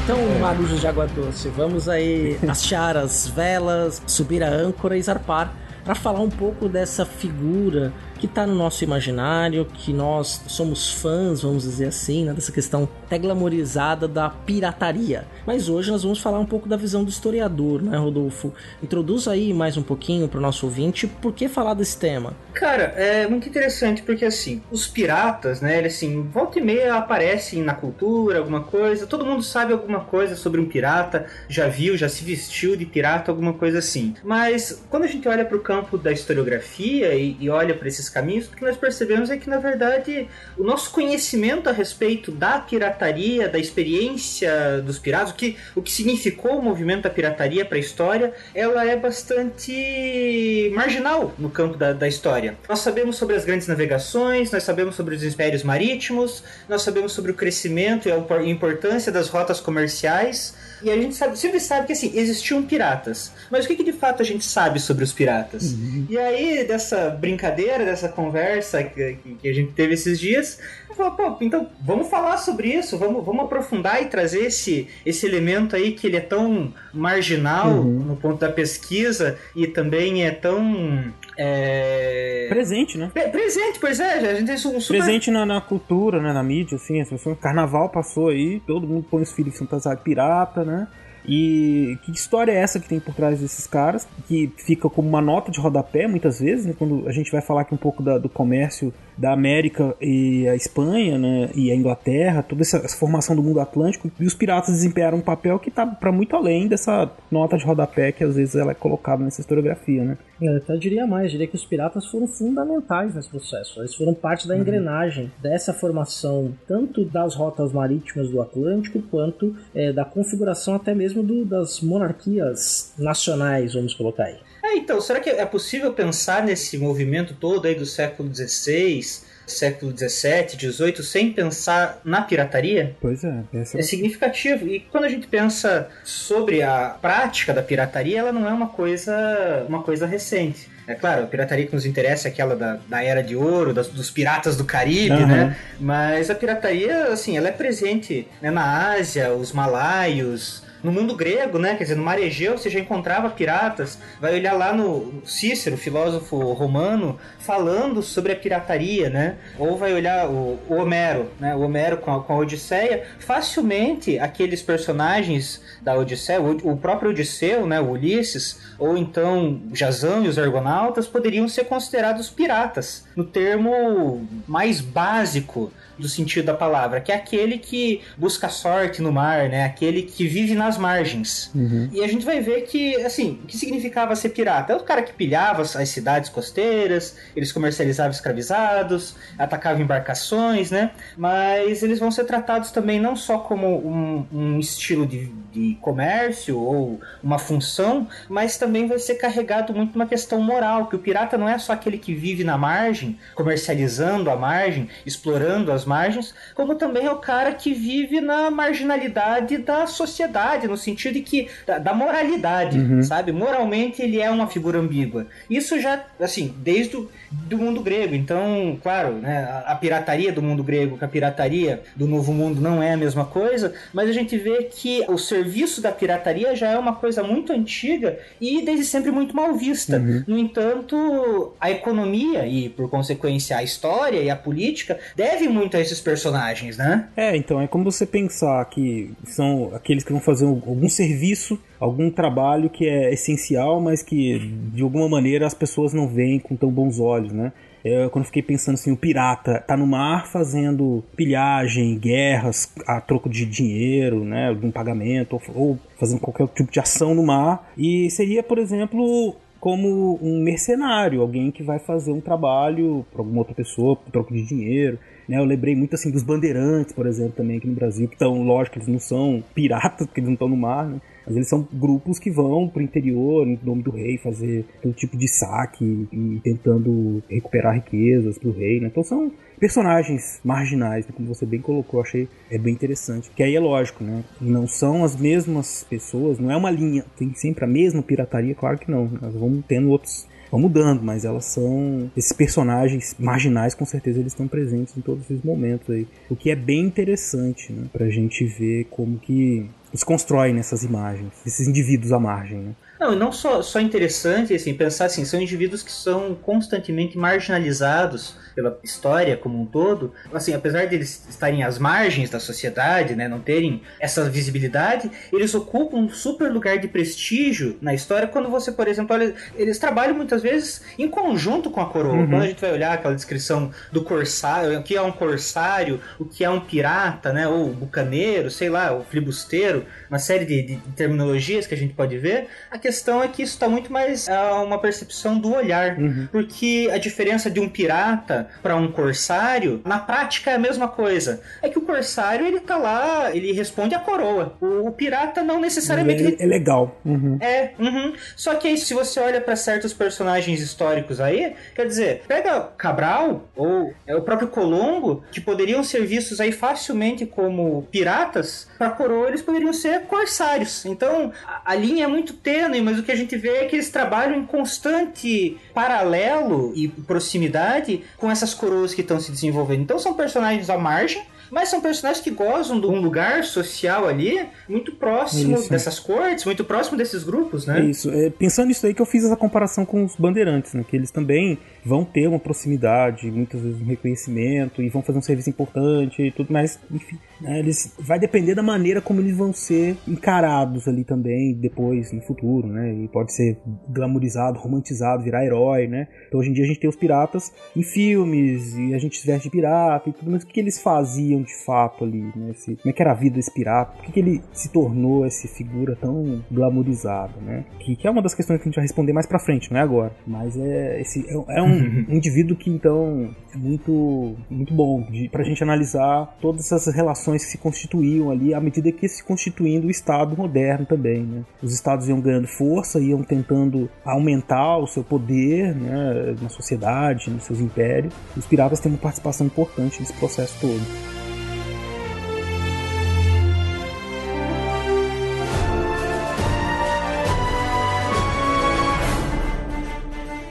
Então, 0.07 0.39
Marujos 0.39 0.80
de 0.80 0.88
Água 0.88 1.06
Doce, 1.06 1.50
vamos 1.50 1.89
aí 1.89 2.39
achar 2.48 2.95
as 2.95 3.27
velas, 3.27 4.01
subir 4.07 4.42
a 4.42 4.48
âncora 4.48 4.98
e 4.98 5.04
zarpar 5.04 5.54
para 5.83 5.94
falar 5.95 6.21
um 6.21 6.30
pouco 6.30 6.69
dessa 6.69 7.06
figura 7.06 7.92
que 8.18 8.25
está 8.25 8.48
no 8.48 8.56
nosso 8.56 8.84
imaginário, 8.84 9.66
que 9.66 9.94
nós 9.94 10.42
somos 10.48 10.92
fãs, 10.94 11.42
vamos 11.42 11.64
dizer 11.64 11.88
assim, 11.88 12.25
né, 12.25 12.34
dessa 12.34 12.52
questão 12.52 12.88
até 13.06 13.18
glamorizada 13.18 14.08
da 14.08 14.30
pirataria. 14.30 15.25
Mas 15.46 15.69
hoje 15.69 15.92
nós 15.92 16.04
vamos 16.04 16.19
falar 16.19 16.40
um 16.40 16.46
pouco 16.46 16.68
da 16.68 16.78
visão 16.78 17.04
do 17.04 17.10
historiador, 17.10 17.81
né, 17.81 17.98
Rodolfo? 17.98 18.54
Introduz 18.81 19.28
aí 19.28 19.54
mais 19.54 19.78
um 19.78 19.84
pouquinho 19.84 20.28
para 20.28 20.40
o 20.40 20.42
nosso 20.42 20.66
ouvinte 20.66 21.08
por 21.08 21.34
que 21.34 21.48
falar 21.48 21.74
desse 21.74 21.98
tema. 21.98 22.34
Cara, 22.54 22.94
é 22.96 23.28
muito 23.28 23.48
interessante 23.48 24.02
porque 24.02 24.25
assim, 24.25 24.62
os 24.72 24.88
piratas, 24.88 25.62
né, 25.62 25.78
eles 25.78 25.96
assim, 25.96 26.24
volta 26.24 26.60
e 26.60 26.62
meia 26.62 26.96
aparecem 26.96 27.62
na 27.62 27.74
cultura, 27.74 28.40
alguma 28.40 28.62
coisa, 28.62 29.06
todo 29.06 29.25
mundo 29.25 29.44
sabe 29.44 29.74
alguma 29.74 30.02
coisa 30.02 30.36
sobre 30.36 30.60
um 30.60 30.66
pirata, 30.66 31.25
já 31.48 31.68
viu, 31.68 31.98
já 31.98 32.10
se 32.10 32.24
vestiu 32.24 32.75
de 32.75 32.86
pirata, 32.86 33.31
alguma 33.31 33.54
coisa 33.54 33.80
assim. 33.80 34.16
Mas 34.24 34.84
quando 34.90 35.04
a 35.04 35.08
gente 35.08 35.28
olha 35.28 35.46
para 35.46 35.58
o 35.58 35.62
campo 35.62 35.98
da 35.98 36.12
historiografia 36.12 37.13
e, 37.16 37.38
e 37.40 37.50
olha 37.50 37.75
para 37.75 37.88
esses 37.88 38.06
caminhos, 38.09 38.48
o 38.48 38.51
que 38.51 38.63
nós 38.63 38.77
percebemos 38.77 39.30
é 39.30 39.38
que 39.38 39.50
na 39.50 39.57
verdade 39.57 40.27
o 40.57 40.63
nosso 40.63 40.92
conhecimento 40.92 41.69
a 41.69 41.71
respeito 41.71 42.31
da 42.31 42.59
pirataria, 42.59 43.48
da 43.48 43.59
experiência 43.59 44.81
dos 44.81 45.00
piratas, 45.00 45.31
o 45.31 45.36
que, 45.36 45.57
o 45.75 45.81
que 45.81 45.92
significou 45.92 46.59
o 46.59 46.62
movimento 46.62 47.04
da 47.04 47.09
pirataria 47.09 47.65
para 47.65 47.77
a 47.77 47.80
história, 47.80 48.33
ela 48.54 48.86
é 48.86 48.95
bastante 48.95 50.71
marginal 50.74 51.33
no 51.38 51.50
campo 51.50 51.77
da, 51.77 51.94
da 51.94 52.07
história. 52.07 52.57
Nós 52.68 52.80
sabemos 52.80 53.15
sobre 53.15 53.36
as 53.36 53.45
grandes 53.45 53.68
navegações, 53.68 54.51
nós 54.51 54.63
sabemos 54.63 54.95
sobre 54.95 55.15
os 55.15 55.24
impérios 55.24 55.63
marítimos, 55.63 56.44
nós 56.68 56.81
sabemos 56.81 57.12
sobre 57.12 57.31
o 57.31 57.33
crescimento 57.33 58.08
e 58.08 58.12
a 58.12 58.43
importância 58.43 59.12
das 59.12 59.29
rotas 59.29 59.60
comerciais. 59.60 60.55
E 60.82 60.91
a 60.91 60.96
gente 60.96 61.15
sabe, 61.15 61.38
sempre 61.38 61.60
sabe 61.60 61.88
que 61.88 61.93
assim, 61.93 62.12
existiam 62.15 62.62
piratas. 62.63 63.32
Mas 63.50 63.65
o 63.65 63.67
que, 63.67 63.75
que 63.75 63.84
de 63.84 63.93
fato 63.93 64.22
a 64.22 64.25
gente 64.25 64.46
sabe 64.46 64.79
sobre 64.79 65.03
os 65.03 65.12
piratas? 65.12 65.75
E 66.10 66.17
aí, 66.17 66.63
dessa 66.65 67.10
brincadeira, 67.10 67.84
dessa 68.01 68.10
conversa 68.10 68.84
que, 68.84 69.18
que- 69.42 69.50
a 69.50 69.54
gente 69.54 69.72
teve 69.74 69.94
esses 69.96 70.20
dias, 70.20 70.60
falei, 70.96 71.12
pô, 71.16 71.38
então 71.42 71.68
vamos 71.82 72.08
falar 72.10 72.38
sobre 72.38 72.70
isso, 72.70 72.98
vamos, 72.98 73.24
vamos 73.25 73.46
aprofundar 73.46 74.01
e 74.01 74.06
trazer 74.06 74.46
esse, 74.46 74.88
esse 75.06 75.25
elemento 75.25 75.75
aí 75.75 75.92
que 75.92 76.08
ele 76.08 76.18
é 76.18 76.22
tão 76.22 76.74
marginal 76.94 77.74
no 77.74 78.16
ponto 78.16 78.39
da 78.39 78.50
pesquisa 78.50 79.38
e 79.56 79.68
também 79.68 80.25
é 80.25 80.32
tão. 80.32 81.12
é, 81.38 82.48
Presente, 82.50 82.98
né? 82.98 83.10
Pre- 83.13 83.30
presente, 83.30 83.80
pois 83.80 84.00
é, 84.00 84.13
a 84.13 84.34
gente 84.36 84.46
tem 84.48 84.56
um 84.56 84.80
super 84.82 84.98
Presente 85.00 85.30
na, 85.32 85.46
na 85.46 85.62
cultura, 85.62 86.22
né? 86.22 86.34
Na 86.34 86.44
mídia, 86.44 86.75
assim, 86.75 87.00
as 87.01 87.10
pessoas. 87.10 87.38
Carnaval 87.39 87.89
passou 87.89 88.30
aí, 88.30 88.60
todo 88.66 88.88
mundo 88.88 89.06
põe 89.10 89.22
os 89.22 89.32
filhos 89.32 89.58
fantasiados 89.58 90.04
pirata, 90.04 90.63
né? 90.63 90.88
E 91.27 91.98
que 92.03 92.12
história 92.12 92.51
é 92.51 92.55
essa 92.55 92.79
que 92.79 92.88
tem 92.88 93.00
por 93.00 93.13
trás 93.13 93.39
desses 93.41 93.67
caras? 93.67 94.07
Que 94.27 94.51
fica 94.57 94.89
como 94.89 95.10
uma 95.10 95.22
nota 95.22 95.51
de 95.51 95.60
rodapé 95.60 96.07
muitas 96.07 96.39
vezes, 96.39 96.65
né? 96.65 96.74
Quando 96.77 97.07
a 97.07 97.12
gente 97.12 97.31
vai 97.31 97.41
falar 97.41 97.62
aqui 97.62 97.74
um 97.74 97.77
pouco 97.77 98.01
da- 98.01 98.17
do 98.17 98.29
comércio 98.29 98.93
da 99.17 99.34
América 99.34 99.96
e 100.00 100.48
a 100.48 100.55
Espanha, 100.55 101.17
né? 101.17 101.50
E 101.53 101.72
a 101.72 101.75
Inglaterra, 101.75 102.41
toda 102.41 102.62
essa, 102.62 102.77
essa 102.77 102.96
formação 102.98 103.36
do 103.36 103.43
mundo 103.43 103.60
atlântico. 103.60 104.10
E 104.19 104.25
os 104.25 104.34
piratas 104.34 104.74
desempenharam 104.75 105.17
um 105.17 105.22
papel 105.22 105.60
que 105.60 105.69
tá 105.69 105.86
para 105.86 106.12
muito 106.12 106.36
além 106.36 106.67
dessa 106.67 107.12
nota 107.29 107.57
de 107.57 107.65
rodapé 107.65 108.12
que 108.12 108.24
às 108.24 108.36
vezes 108.36 108.55
ela 108.55 108.72
é 108.72 108.75
colocada 108.75 109.24
nessa 109.24 109.41
historiografia, 109.41 110.03
né? 110.03 110.17
Eu 110.41 110.58
até 110.58 110.75
diria 110.77 111.08
mais, 111.08 111.32
diria 111.32 111.48
que 111.48 111.56
os 111.56 111.65
piratas 111.65 112.06
foram 112.06 112.27
fundamentais 112.27 113.15
nesse 113.15 113.27
processo. 113.29 113.79
Eles 113.79 113.96
foram 113.96 114.13
parte 114.13 114.48
da 114.48 114.53
Uhum. 114.53 114.62
engrenagem 114.62 115.32
dessa 115.41 115.74
formação, 115.74 116.53
tanto 116.67 117.03
das 117.06 117.34
rotas 117.36 117.74
marítimas 117.74 118.29
do 118.29 118.39
Atlântico, 118.41 119.01
quanto 119.10 119.56
é, 119.74 119.91
da 119.91 120.06
configuração 120.06 120.75
até 120.75 120.94
mesmo 120.94 121.24
do- 121.24 121.44
das 121.46 121.82
monarquias 121.82 122.94
nacionais, 122.98 123.74
vamos 123.74 123.94
colocar 123.94 124.25
aí. 124.25 124.38
É, 124.63 124.75
então, 124.77 125.00
será 125.01 125.20
que 125.20 125.29
é 125.29 125.46
possível 125.46 125.94
pensar 125.94 126.44
nesse 126.44 126.77
movimento 126.77 127.34
todo 127.39 127.65
aí 127.65 127.75
do 127.75 127.86
século 127.86 128.29
XVI, 128.34 129.01
século 129.48 129.92
XVII, 129.98 130.72
XVIII, 130.72 131.04
sem 131.04 131.32
pensar 131.32 132.00
na 132.04 132.22
pirataria? 132.22 132.96
Pois 133.01 133.24
é, 133.24 133.34
essa 133.54 133.80
É 133.80 133.82
significativo. 133.82 134.68
E 134.68 134.80
quando 134.82 135.06
a 135.06 135.10
gente 135.10 135.27
pensa 135.27 135.88
sobre 136.04 136.62
a 136.62 136.89
prática 137.01 137.54
da 137.54 137.62
pirataria, 137.63 138.20
ela 138.20 138.32
não 138.32 138.48
é 138.48 138.51
uma 138.54 138.68
coisa, 138.68 139.66
uma 139.68 139.82
coisa 139.84 140.06
recente. 140.06 140.70
É 140.88 140.96
claro, 140.96 141.24
a 141.24 141.27
pirataria 141.27 141.66
que 141.68 141.74
nos 141.75 141.86
interessa 141.86 142.27
é 142.30 142.32
aquela 142.32 142.56
da, 142.56 142.80
da 142.88 143.04
Era 143.04 143.22
de 143.22 143.36
Ouro, 143.36 143.74
das- 143.74 143.89
dos 143.89 144.10
piratas 144.10 144.56
do 144.56 144.63
Caribe, 144.63 145.12
Aham. 145.12 145.25
né? 145.27 145.58
Mas 145.80 146.30
a 146.30 146.36
pirataria, 146.36 147.08
assim, 147.08 147.36
ela 147.38 147.50
é 147.50 147.51
presente 147.51 148.25
né, 148.42 148.50
na 148.51 148.92
Ásia, 148.94 149.34
os 149.34 149.51
malaios, 149.51 150.63
no 150.88 150.94
mundo 150.94 151.15
grego, 151.15 151.60
né? 151.60 151.75
Quer 151.75 151.84
dizer, 151.84 151.96
no 151.96 152.03
mar 152.03 152.17
Egeu 152.17 152.58
você 152.58 152.70
já 152.70 152.79
encontrava 152.79 153.29
piratas. 153.29 154.00
Vai 154.22 154.36
olhar 154.36 154.53
lá 154.53 154.74
no 154.74 155.22
Cícero, 155.25 155.75
filósofo 155.75 156.38
romano, 156.53 157.20
falando 157.39 158.01
sobre 158.01 158.32
a 158.32 158.36
pirataria, 158.36 159.10
né? 159.10 159.36
Ou 159.60 159.77
vai 159.77 159.94
olhar 159.94 160.29
o, 160.29 160.58
o 160.70 160.75
Homero, 160.75 161.29
né? 161.39 161.53
O 161.53 161.60
Homero 161.60 161.98
com 161.98 162.15
a, 162.15 162.24
com 162.24 162.34
a 162.34 162.38
Odisseia. 162.38 163.06
Facilmente, 163.20 164.17
aqueles 164.17 164.62
personagens 164.62 165.62
da 165.82 165.94
Odisseia, 165.94 166.41
o, 166.41 166.72
o 166.72 166.77
próprio 166.77 167.10
Odisseu, 167.10 167.67
né? 167.67 167.82
O 167.82 167.91
Ulisses, 167.91 168.62
ou 168.79 168.98
então 168.98 169.62
Jazão 169.74 170.24
e 170.24 170.29
os 170.29 170.39
Argonautas, 170.39 171.06
poderiam 171.06 171.50
ser 171.50 171.65
considerados 171.65 172.29
piratas, 172.29 173.06
no 173.13 173.25
termo 173.25 174.25
mais 174.48 174.79
básico 174.79 175.70
do 175.98 176.08
sentido 176.08 176.46
da 176.46 176.54
palavra, 176.54 177.01
que 177.01 177.12
é 177.12 177.16
aquele 177.16 177.58
que 177.58 178.01
busca 178.18 178.50
sorte 178.50 179.01
no 179.01 179.12
mar, 179.12 179.50
né? 179.50 179.66
Aquele 179.66 180.04
que 180.04 180.27
vive 180.27 180.56
nas 180.56 180.77
margens. 180.77 181.51
Uhum. 181.54 181.89
E 181.92 182.04
a 182.04 182.08
gente 182.08 182.25
vai 182.25 182.39
ver 182.39 182.62
que, 182.62 182.96
assim, 182.98 183.39
o 183.44 183.48
que 183.48 183.58
significava 183.58 184.16
ser 184.16 184.30
pirata? 184.30 184.74
É 184.74 184.75
o 184.75 184.82
cara 184.82 185.01
que 185.01 185.13
pilhava 185.13 185.62
as 185.62 185.89
cidades 185.89 186.30
costeiras, 186.30 187.18
eles 187.36 187.51
comercializavam 187.51 188.12
escravizados, 188.12 189.16
atacavam 189.38 189.82
embarcações, 189.82 190.72
né? 190.72 190.92
Mas 191.16 191.84
eles 191.84 192.00
vão 192.00 192.12
ser 192.12 192.25
tratados 192.25 192.72
também 192.72 193.00
não 193.00 193.16
só 193.16 193.39
como 193.39 193.68
um, 193.68 194.25
um 194.32 194.60
estilo 194.60 195.06
de, 195.06 195.32
de 195.51 195.77
comércio 195.82 196.60
ou 196.60 197.00
uma 197.24 197.39
função, 197.39 198.08
mas 198.30 198.58
também 198.58 198.88
vai 198.88 199.00
ser 199.00 199.16
carregado 199.16 199.74
muito 199.74 199.96
uma 199.96 200.06
questão 200.06 200.42
moral, 200.42 200.88
que 200.88 200.96
o 200.96 201.00
pirata 201.00 201.38
não 201.38 201.48
é 201.48 201.58
só 201.58 201.74
aquele 201.74 201.98
que 201.98 202.13
vive 202.13 202.44
na 202.44 202.58
margem, 202.58 203.18
comercializando 203.36 204.30
a 204.30 204.36
margem, 204.36 204.89
explorando 205.06 205.72
as 205.72 205.86
margens, 205.88 206.36
como 206.53 206.75
também 206.75 207.06
é 207.06 207.12
o 207.12 207.17
cara 207.17 207.53
que 207.53 207.74
vive 207.74 208.22
na 208.22 208.51
marginalidade 208.51 209.58
da 209.58 209.88
sociedade, 209.88 210.67
no 210.67 210.77
sentido 210.77 211.13
de 211.15 211.22
que 211.22 211.48
da, 211.65 211.79
da 211.79 211.94
moralidade, 211.94 212.77
Uhum. 212.77 213.01
sabe? 213.01 213.32
Moralmente 213.32 214.01
ele 214.01 214.20
é 214.22 214.29
uma 214.29 214.48
figura 214.48 214.77
ambígua. 214.77 215.25
Isso 215.50 215.79
já, 215.79 216.03
assim, 216.20 216.53
desde 216.60 216.98
o 216.98 217.10
do 217.32 217.58
mundo 217.58 217.82
grego. 217.82 218.13
Então, 218.15 218.77
claro, 218.84 219.13
né, 219.13 219.44
a, 219.65 219.72
a 219.72 219.75
pirataria 219.75 220.32
do 220.32 220.41
mundo 220.41 220.63
grego 220.63 220.98
com 220.98 221.06
a 221.06 221.08
pirataria 221.08 221.82
do 221.96 222.08
novo 222.08 222.34
mundo 222.34 222.62
não 222.62 222.82
é 222.84 222.94
a 222.94 222.98
mesma 222.98 223.25
coisa, 223.25 223.74
mas 223.94 224.10
a 224.10 224.13
gente 224.13 224.38
vê 224.38 224.63
que 224.63 225.03
o 225.08 225.17
serviço 225.17 225.82
da 225.82 225.91
pirataria 225.91 226.56
já 226.56 226.70
é 226.72 226.77
uma 226.77 226.94
coisa 226.96 227.24
muito 227.24 227.51
antiga 227.53 228.17
e 228.39 228.62
desde 228.63 228.86
sempre 228.86 229.12
muito 229.12 229.36
mal 229.36 229.53
vista. 229.56 229.98
Uhum. 229.98 230.24
No 230.27 230.38
entanto, 230.38 231.53
a 231.60 231.72
economia 231.72 232.46
e, 232.46 232.70
por 232.70 232.89
consequência, 232.89 233.58
a 233.58 233.63
história 233.63 234.20
e 234.20 234.29
a 234.29 234.36
política 234.36 235.00
devem 235.15 235.48
muito 235.50 235.76
esses 235.81 236.00
personagens, 236.01 236.77
né? 236.77 237.07
É, 237.15 237.36
então 237.36 237.62
é 237.62 237.67
como 237.67 237.84
você 237.84 238.05
pensar 238.05 238.63
que 238.65 239.12
são 239.25 239.72
aqueles 239.74 240.03
que 240.03 240.12
vão 240.12 240.22
fazer 240.22 240.46
algum 240.46 240.89
serviço, 240.89 241.60
algum 241.79 242.10
trabalho 242.10 242.69
que 242.69 242.88
é 242.88 243.13
essencial, 243.13 243.79
mas 243.79 244.01
que 244.01 244.39
de 244.74 244.84
alguma 244.84 245.07
maneira 245.07 245.46
as 245.46 245.53
pessoas 245.53 245.93
não 245.93 246.07
veem 246.07 246.39
com 246.39 246.55
tão 246.55 246.69
bons 246.72 247.00
olhos, 247.00 247.31
né? 247.31 247.51
É, 247.84 248.10
quando 248.10 248.24
eu 248.24 248.27
fiquei 248.27 248.41
pensando 248.41 248.75
assim, 248.75 248.91
o 248.91 248.98
pirata 248.98 249.63
tá 249.65 249.77
no 249.77 249.88
mar 249.88 250.27
fazendo 250.27 251.03
pilhagem, 251.15 251.98
guerras 251.98 252.69
a 252.86 253.00
troco 253.00 253.29
de 253.29 253.46
dinheiro, 253.46 254.25
né, 254.25 254.53
de 254.53 254.65
um 254.65 254.72
pagamento, 254.72 255.34
ou, 255.34 255.41
ou 255.55 255.79
fazendo 255.98 256.19
qualquer 256.19 256.48
tipo 256.50 256.72
de 256.72 256.79
ação 256.79 257.15
no 257.15 257.24
mar, 257.24 257.72
e 257.77 258.10
seria, 258.10 258.43
por 258.43 258.57
exemplo, 258.57 259.36
como 259.60 260.20
um 260.22 260.42
mercenário, 260.42 261.22
alguém 261.22 261.52
que 261.52 261.64
vai 261.64 261.80
fazer 261.80 262.12
um 262.12 262.22
trabalho 262.22 263.06
para 263.12 263.22
alguma 263.22 263.40
outra 263.40 263.56
pessoa 263.56 263.96
por 263.96 264.12
troco 264.12 264.34
de 264.34 264.44
dinheiro. 264.44 265.00
Né, 265.28 265.38
eu 265.38 265.46
lembrei 265.46 265.76
muito 265.76 265.96
assim 265.96 266.10
dos 266.10 266.24
bandeirantes, 266.24 266.94
por 266.94 267.06
exemplo, 267.06 267.34
também 267.34 267.58
aqui 267.58 267.68
no 267.68 267.76
Brasil, 267.76 268.08
que 268.08 268.16
estão, 268.16 268.44
lógico, 268.44 268.78
eles 268.78 268.88
não 268.88 269.00
são 269.00 269.44
piratas, 269.54 270.08
porque 270.08 270.22
eles 270.22 270.30
não 270.30 270.36
estão 270.36 270.48
no 270.48 270.58
mar, 270.58 270.86
né? 270.86 271.02
Mas 271.27 271.36
eles 271.36 271.50
são 271.50 271.67
grupos 271.74 272.17
que 272.17 272.31
vão 272.31 272.69
pro 272.69 272.81
interior, 272.81 273.46
em 273.46 273.60
nome 273.62 273.84
do 273.84 273.91
rei, 273.91 274.17
fazer 274.17 274.65
todo 274.81 274.96
tipo 274.96 275.17
de 275.17 275.27
saque 275.27 276.07
e 276.12 276.39
tentando 276.41 277.22
recuperar 277.29 277.75
riquezas 277.75 278.38
pro 278.38 278.51
rei, 278.51 278.79
né? 278.79 278.88
Então 278.88 279.03
são 279.03 279.29
personagens 279.60 280.39
marginais, 280.43 281.05
né? 281.05 281.13
como 281.13 281.27
você 281.27 281.46
bem 281.46 281.60
colocou, 281.60 282.00
achei 282.00 282.29
é 282.50 282.57
bem 282.57 282.74
interessante. 282.74 283.29
Que 283.36 283.43
aí 283.43 283.55
é 283.55 283.60
lógico, 283.60 284.03
né? 284.03 284.24
Não 284.39 284.67
são 284.67 285.03
as 285.03 285.15
mesmas 285.19 285.86
pessoas, 285.89 286.39
não 286.39 286.50
é 286.50 286.55
uma 286.55 286.72
linha, 286.72 287.03
tem 287.17 287.34
sempre 287.34 287.65
a 287.65 287.67
mesma 287.67 288.01
pirataria, 288.01 288.55
claro 288.55 288.77
que 288.77 288.89
não. 288.89 289.10
Nós 289.22 289.34
vamos 289.34 289.65
tendo 289.67 289.89
outros 289.89 290.27
vão 290.51 290.60
mudando, 290.60 291.01
mas 291.03 291.25
elas 291.25 291.46
são 291.46 292.10
esses 292.15 292.31
personagens 292.31 293.15
marginais, 293.19 293.75
com 293.75 293.86
certeza 293.86 294.19
eles 294.19 294.31
estão 294.31 294.48
presentes 294.48 294.96
em 294.98 295.01
todos 295.01 295.24
esses 295.25 295.43
momentos 295.43 295.89
aí, 295.89 296.07
o 296.29 296.36
que 296.36 296.50
é 296.50 296.55
bem 296.55 296.81
interessante, 296.86 297.74
né, 297.74 297.88
pra 297.91 298.10
gente 298.10 298.46
ver 298.46 298.86
como 298.86 299.17
que 299.17 299.69
se 299.94 300.06
constrói 300.06 300.53
nessas 300.53 300.84
imagens, 300.84 301.34
esses 301.46 301.67
indivíduos 301.67 302.12
à 302.12 302.20
margem, 302.20 302.60
né? 302.60 302.75
Não, 303.00 303.13
e 303.13 303.16
não 303.16 303.32
só, 303.32 303.62
só 303.62 303.80
interessante, 303.80 304.54
assim, 304.54 304.74
pensar 304.74 305.06
assim, 305.06 305.24
são 305.24 305.39
indivíduos 305.39 305.84
que 305.84 305.92
são 305.92 306.36
constantemente 306.36 307.18
marginalizados 307.18 308.36
pela 308.58 308.80
história 308.84 309.38
como 309.38 309.62
um 309.62 309.66
todo. 309.68 310.13
Assim, 310.34 310.51
apesar 310.54 310.86
de 310.86 310.96
eles 310.96 311.24
estarem 311.30 311.63
às 311.63 311.77
margens 311.77 312.32
da 312.32 312.39
sociedade, 312.39 313.16
né, 313.16 313.27
não 313.27 313.39
terem 313.39 313.84
essa 314.00 314.27
visibilidade, 314.27 315.12
eles 315.32 315.54
ocupam 315.54 315.98
um 315.98 316.10
super 316.10 316.51
lugar 316.51 316.80
de 316.80 316.88
prestígio 316.88 317.77
na 317.80 317.94
história 317.94 318.27
quando 318.27 318.50
você, 318.50 318.72
por 318.72 318.88
exemplo, 318.88 319.16
olha, 319.16 319.36
eles 319.56 319.77
trabalham 319.77 320.16
muitas 320.16 320.42
vezes 320.42 320.82
em 320.98 321.08
conjunto 321.08 321.70
com 321.70 321.80
a 321.80 321.86
coroa. 321.86 322.16
Uhum. 322.16 322.27
Quando 322.27 322.42
a 322.42 322.48
gente 322.48 322.62
vai 322.62 322.72
olhar 322.72 322.94
aquela 322.94 323.13
descrição 323.13 323.72
do 323.92 324.04
corsário, 324.04 324.80
o 324.80 324.82
que 324.82 324.96
é 324.96 325.01
um 325.01 325.12
corsário, 325.12 326.01
o 326.18 326.25
que 326.25 326.44
é 326.44 326.50
um 326.50 326.60
pirata, 326.60 327.32
né, 327.32 327.48
ou 327.48 327.70
bucaneiro, 327.70 328.50
sei 328.50 328.70
lá, 328.70 328.92
o 328.92 329.04
flibusteiro, 329.04 329.86
uma 330.10 330.18
série 330.18 330.46
de, 330.46 330.63
de 330.63 330.77
terminologias 330.96 331.68
que 331.68 331.75
a 331.75 331.77
gente 331.77 331.94
pode 331.94 332.18
ver, 332.18 332.48
a 332.72 332.80
questão 332.88 333.22
é 333.22 333.27
que 333.27 333.44
isso 333.44 333.53
está 333.53 333.67
muito 333.67 333.91
mais 333.91 334.29
a 334.29 334.62
uma 334.62 334.79
percepção 334.79 335.38
do 335.38 335.53
olhar. 335.53 335.98
Uhum. 335.98 336.27
Porque 336.32 336.89
a 336.91 336.98
diferença 336.98 337.51
de 337.51 337.60
um 337.60 337.67
pirata 337.67 338.48
para 338.63 338.77
um 338.77 338.89
corsário, 338.89 339.82
na 339.86 340.00
prática 340.00 340.51
é 340.51 340.56
a 340.56 340.60
mesma 340.60 340.88
coisa. 340.88 341.41
É 341.62 341.67
que 341.67 341.77
o 341.77 341.82
corsário, 341.82 342.46
ele 342.46 342.62
tá 342.62 342.77
lá, 342.77 343.36
ele 343.36 343.51
responde 343.51 343.94
à 343.94 344.00
coroa. 344.00 344.56
O, 344.62 344.88
o 344.88 344.91
pirata 344.91 345.44
não 345.44 345.60
necessariamente... 345.60 346.38
É, 346.39 346.44
é 346.44 346.46
legal. 346.46 346.98
Uhum. 347.03 347.38
É, 347.41 347.74
uhum. 347.77 348.13
Só 348.38 348.56
que 348.56 348.70
aí, 348.70 348.77
se 348.77 348.94
você 348.94 349.20
olha 349.20 349.41
para 349.41 349.58
certos 349.58 349.94
personagens 349.94 350.62
históricos 350.62 351.20
aí, 351.20 351.53
quer 351.75 351.86
dizer, 351.88 352.24
pega 352.25 352.62
Cabral 352.77 353.50
ou 353.56 353.94
é, 354.06 354.15
o 354.15 354.22
próprio 354.22 354.48
Colombo, 354.48 355.24
que 355.29 355.41
poderiam 355.41 355.84
ser 355.84 356.06
vistos 356.06 356.39
aí 356.39 356.53
facilmente 356.53 357.25
como 357.25 357.84
piratas, 357.91 358.70
para 358.77 358.89
coroa 358.91 359.27
eles 359.27 359.41
poderiam 359.41 359.74
ser 359.74 360.03
corsários. 360.03 360.86
Então, 360.86 361.34
a, 361.46 361.74
a 361.74 361.75
linha 361.75 362.06
é 362.06 362.08
muito 362.08 362.32
tênue, 362.34 362.76
mas 362.81 363.00
o 363.00 363.03
que 363.03 363.12
a 363.12 363.15
gente 363.15 363.36
vê 363.38 363.50
é 363.50 363.65
que 363.65 363.75
eles 363.75 363.89
trabalham 363.89 364.38
em 364.38 364.46
constante 364.46 365.57
paralelo 365.74 366.74
e 366.75 366.88
proximidade 366.88 368.03
com 368.17 368.29
essas 368.29 368.53
coroas 368.53 368.93
que 368.93 369.01
estão 369.01 369.19
se 369.19 369.31
desenvolvendo. 369.31 369.81
Então, 369.81 370.00
são 370.00 370.13
personagens 370.13 370.69
à 370.69 370.77
margem, 370.77 371.22
mas 371.51 371.69
são 371.69 371.81
personagens 371.81 372.24
que 372.24 372.31
gozam 372.31 372.79
de 372.79 372.88
um 372.88 373.00
lugar 373.00 373.43
social 373.43 374.07
ali 374.07 374.46
muito 374.67 374.91
próximo 374.93 375.55
Isso. 375.55 375.69
dessas 375.69 376.00
cortes, 376.00 376.46
muito 376.46 376.63
próximo 376.63 376.98
desses 376.98 377.24
grupos, 377.24 377.65
né? 377.65 377.86
Isso. 377.86 378.10
É, 378.10 378.29
pensando 378.29 378.67
nisso 378.67 378.86
aí 378.86 378.93
que 378.93 379.01
eu 379.01 379.05
fiz 379.05 379.24
essa 379.24 379.36
comparação 379.36 379.86
com 379.86 380.03
os 380.03 380.15
bandeirantes, 380.15 380.74
né? 380.74 380.84
Que 380.88 380.96
eles 380.96 381.12
também 381.12 381.57
vão 381.88 382.03
ter 382.03 382.27
uma 382.27 382.39
proximidade, 382.39 383.32
muitas 383.32 383.62
vezes 383.62 383.82
um 383.82 383.86
reconhecimento 383.86 384.82
e 384.82 384.89
vão 384.89 385.01
fazer 385.01 385.17
um 385.17 385.22
serviço 385.22 385.50
importante 385.50 386.22
e 386.22 386.32
tudo, 386.32 386.51
mas 386.51 386.79
enfim, 386.91 387.17
né, 387.39 387.60
eles 387.60 387.96
vai 387.98 388.20
depender 388.20 388.53
da 388.53 388.62
maneira 388.62 389.01
como 389.01 389.22
eles 389.22 389.36
vão 389.36 389.53
ser 389.53 389.96
encarados 390.08 390.88
ali 390.88 391.03
também 391.03 391.53
depois 391.53 392.12
no 392.12 392.22
futuro, 392.22 392.67
né? 392.67 392.94
E 392.94 393.08
pode 393.08 393.34
ser 393.34 393.58
glamorizado, 393.89 394.60
romantizado, 394.60 395.24
virar 395.24 395.46
herói, 395.46 395.88
né? 395.88 396.08
Então 396.27 396.39
hoje 396.39 396.50
em 396.50 396.53
dia 396.53 396.65
a 396.65 396.67
gente 396.67 396.79
tem 396.79 396.89
os 396.89 396.96
piratas 396.96 397.53
em 397.75 397.84
filmes 397.84 398.75
e 398.77 398.94
a 398.94 398.98
gente 398.98 399.17
se 399.17 399.25
veste 399.25 399.44
de 399.44 399.50
pirata 399.50 400.10
e 400.10 400.13
tudo, 400.13 400.29
mas 400.29 400.44
o 400.44 400.48
que 400.48 400.60
eles 400.60 400.82
faziam 400.82 401.41
de 401.41 401.56
fato 401.63 402.03
ali, 402.03 402.24
né? 402.36 402.53
Como 402.65 402.89
é 402.89 402.91
que 402.91 403.01
era 403.01 403.12
a 403.12 403.15
vida 403.15 403.36
desse 403.36 403.53
pirata? 403.53 403.94
Por 403.94 404.06
que, 404.06 404.12
que 404.12 404.20
ele 404.20 404.41
se 404.51 404.70
tornou 404.70 405.25
essa 405.25 405.48
figura 405.48 405.96
tão 405.96 406.44
glamourizada, 406.51 407.39
né? 407.41 407.63
Que, 407.79 407.96
que 407.96 408.08
é 408.08 408.12
uma 408.12 408.22
das 408.22 408.34
questões 408.34 408.58
que 408.58 408.63
a 408.63 408.65
gente 408.65 408.75
vai 408.75 408.84
responder 408.84 409.13
mais 409.13 409.25
pra 409.25 409.39
frente, 409.39 409.72
não 409.72 409.79
é 409.79 409.84
agora. 409.84 410.12
Mas 410.25 410.58
é, 410.58 411.00
esse, 411.00 411.25
é, 411.29 411.60
é 411.60 411.62
um 411.62 411.76
indivíduo 412.10 412.55
que 412.55 412.69
então 412.69 413.29
é 413.53 413.57
muito, 413.57 414.36
muito 414.50 414.74
bom 414.74 415.01
de, 415.10 415.29
pra 415.29 415.43
gente 415.43 415.63
analisar 415.63 416.38
todas 416.41 416.72
essas 416.72 416.93
relações 416.93 417.43
que 417.46 417.51
se 417.51 417.57
constituíam 417.57 418.29
ali 418.29 418.53
à 418.53 418.60
medida 418.60 418.91
que 418.91 419.07
se 419.07 419.24
constituindo 419.24 419.88
o 419.88 419.91
Estado 419.91 420.36
moderno 420.38 420.86
também, 420.86 421.24
né? 421.24 421.43
Os 421.62 421.74
estados 421.74 422.07
iam 422.07 422.19
ganhando 422.22 422.48
força, 422.48 423.00
iam 423.00 423.24
tentando 423.24 423.89
aumentar 424.05 424.77
o 424.77 424.88
seu 424.88 425.03
poder 425.03 425.75
né, 425.75 426.36
na 426.41 426.50
sociedade, 426.50 427.29
nos 427.29 427.43
seus 427.43 427.60
impérios. 427.60 428.13
Os 428.36 428.46
piratas 428.46 428.79
têm 428.79 428.91
uma 428.91 428.98
participação 428.98 429.48
importante 429.48 430.00
nesse 430.00 430.13
processo 430.13 430.60
todo. 430.60 431.16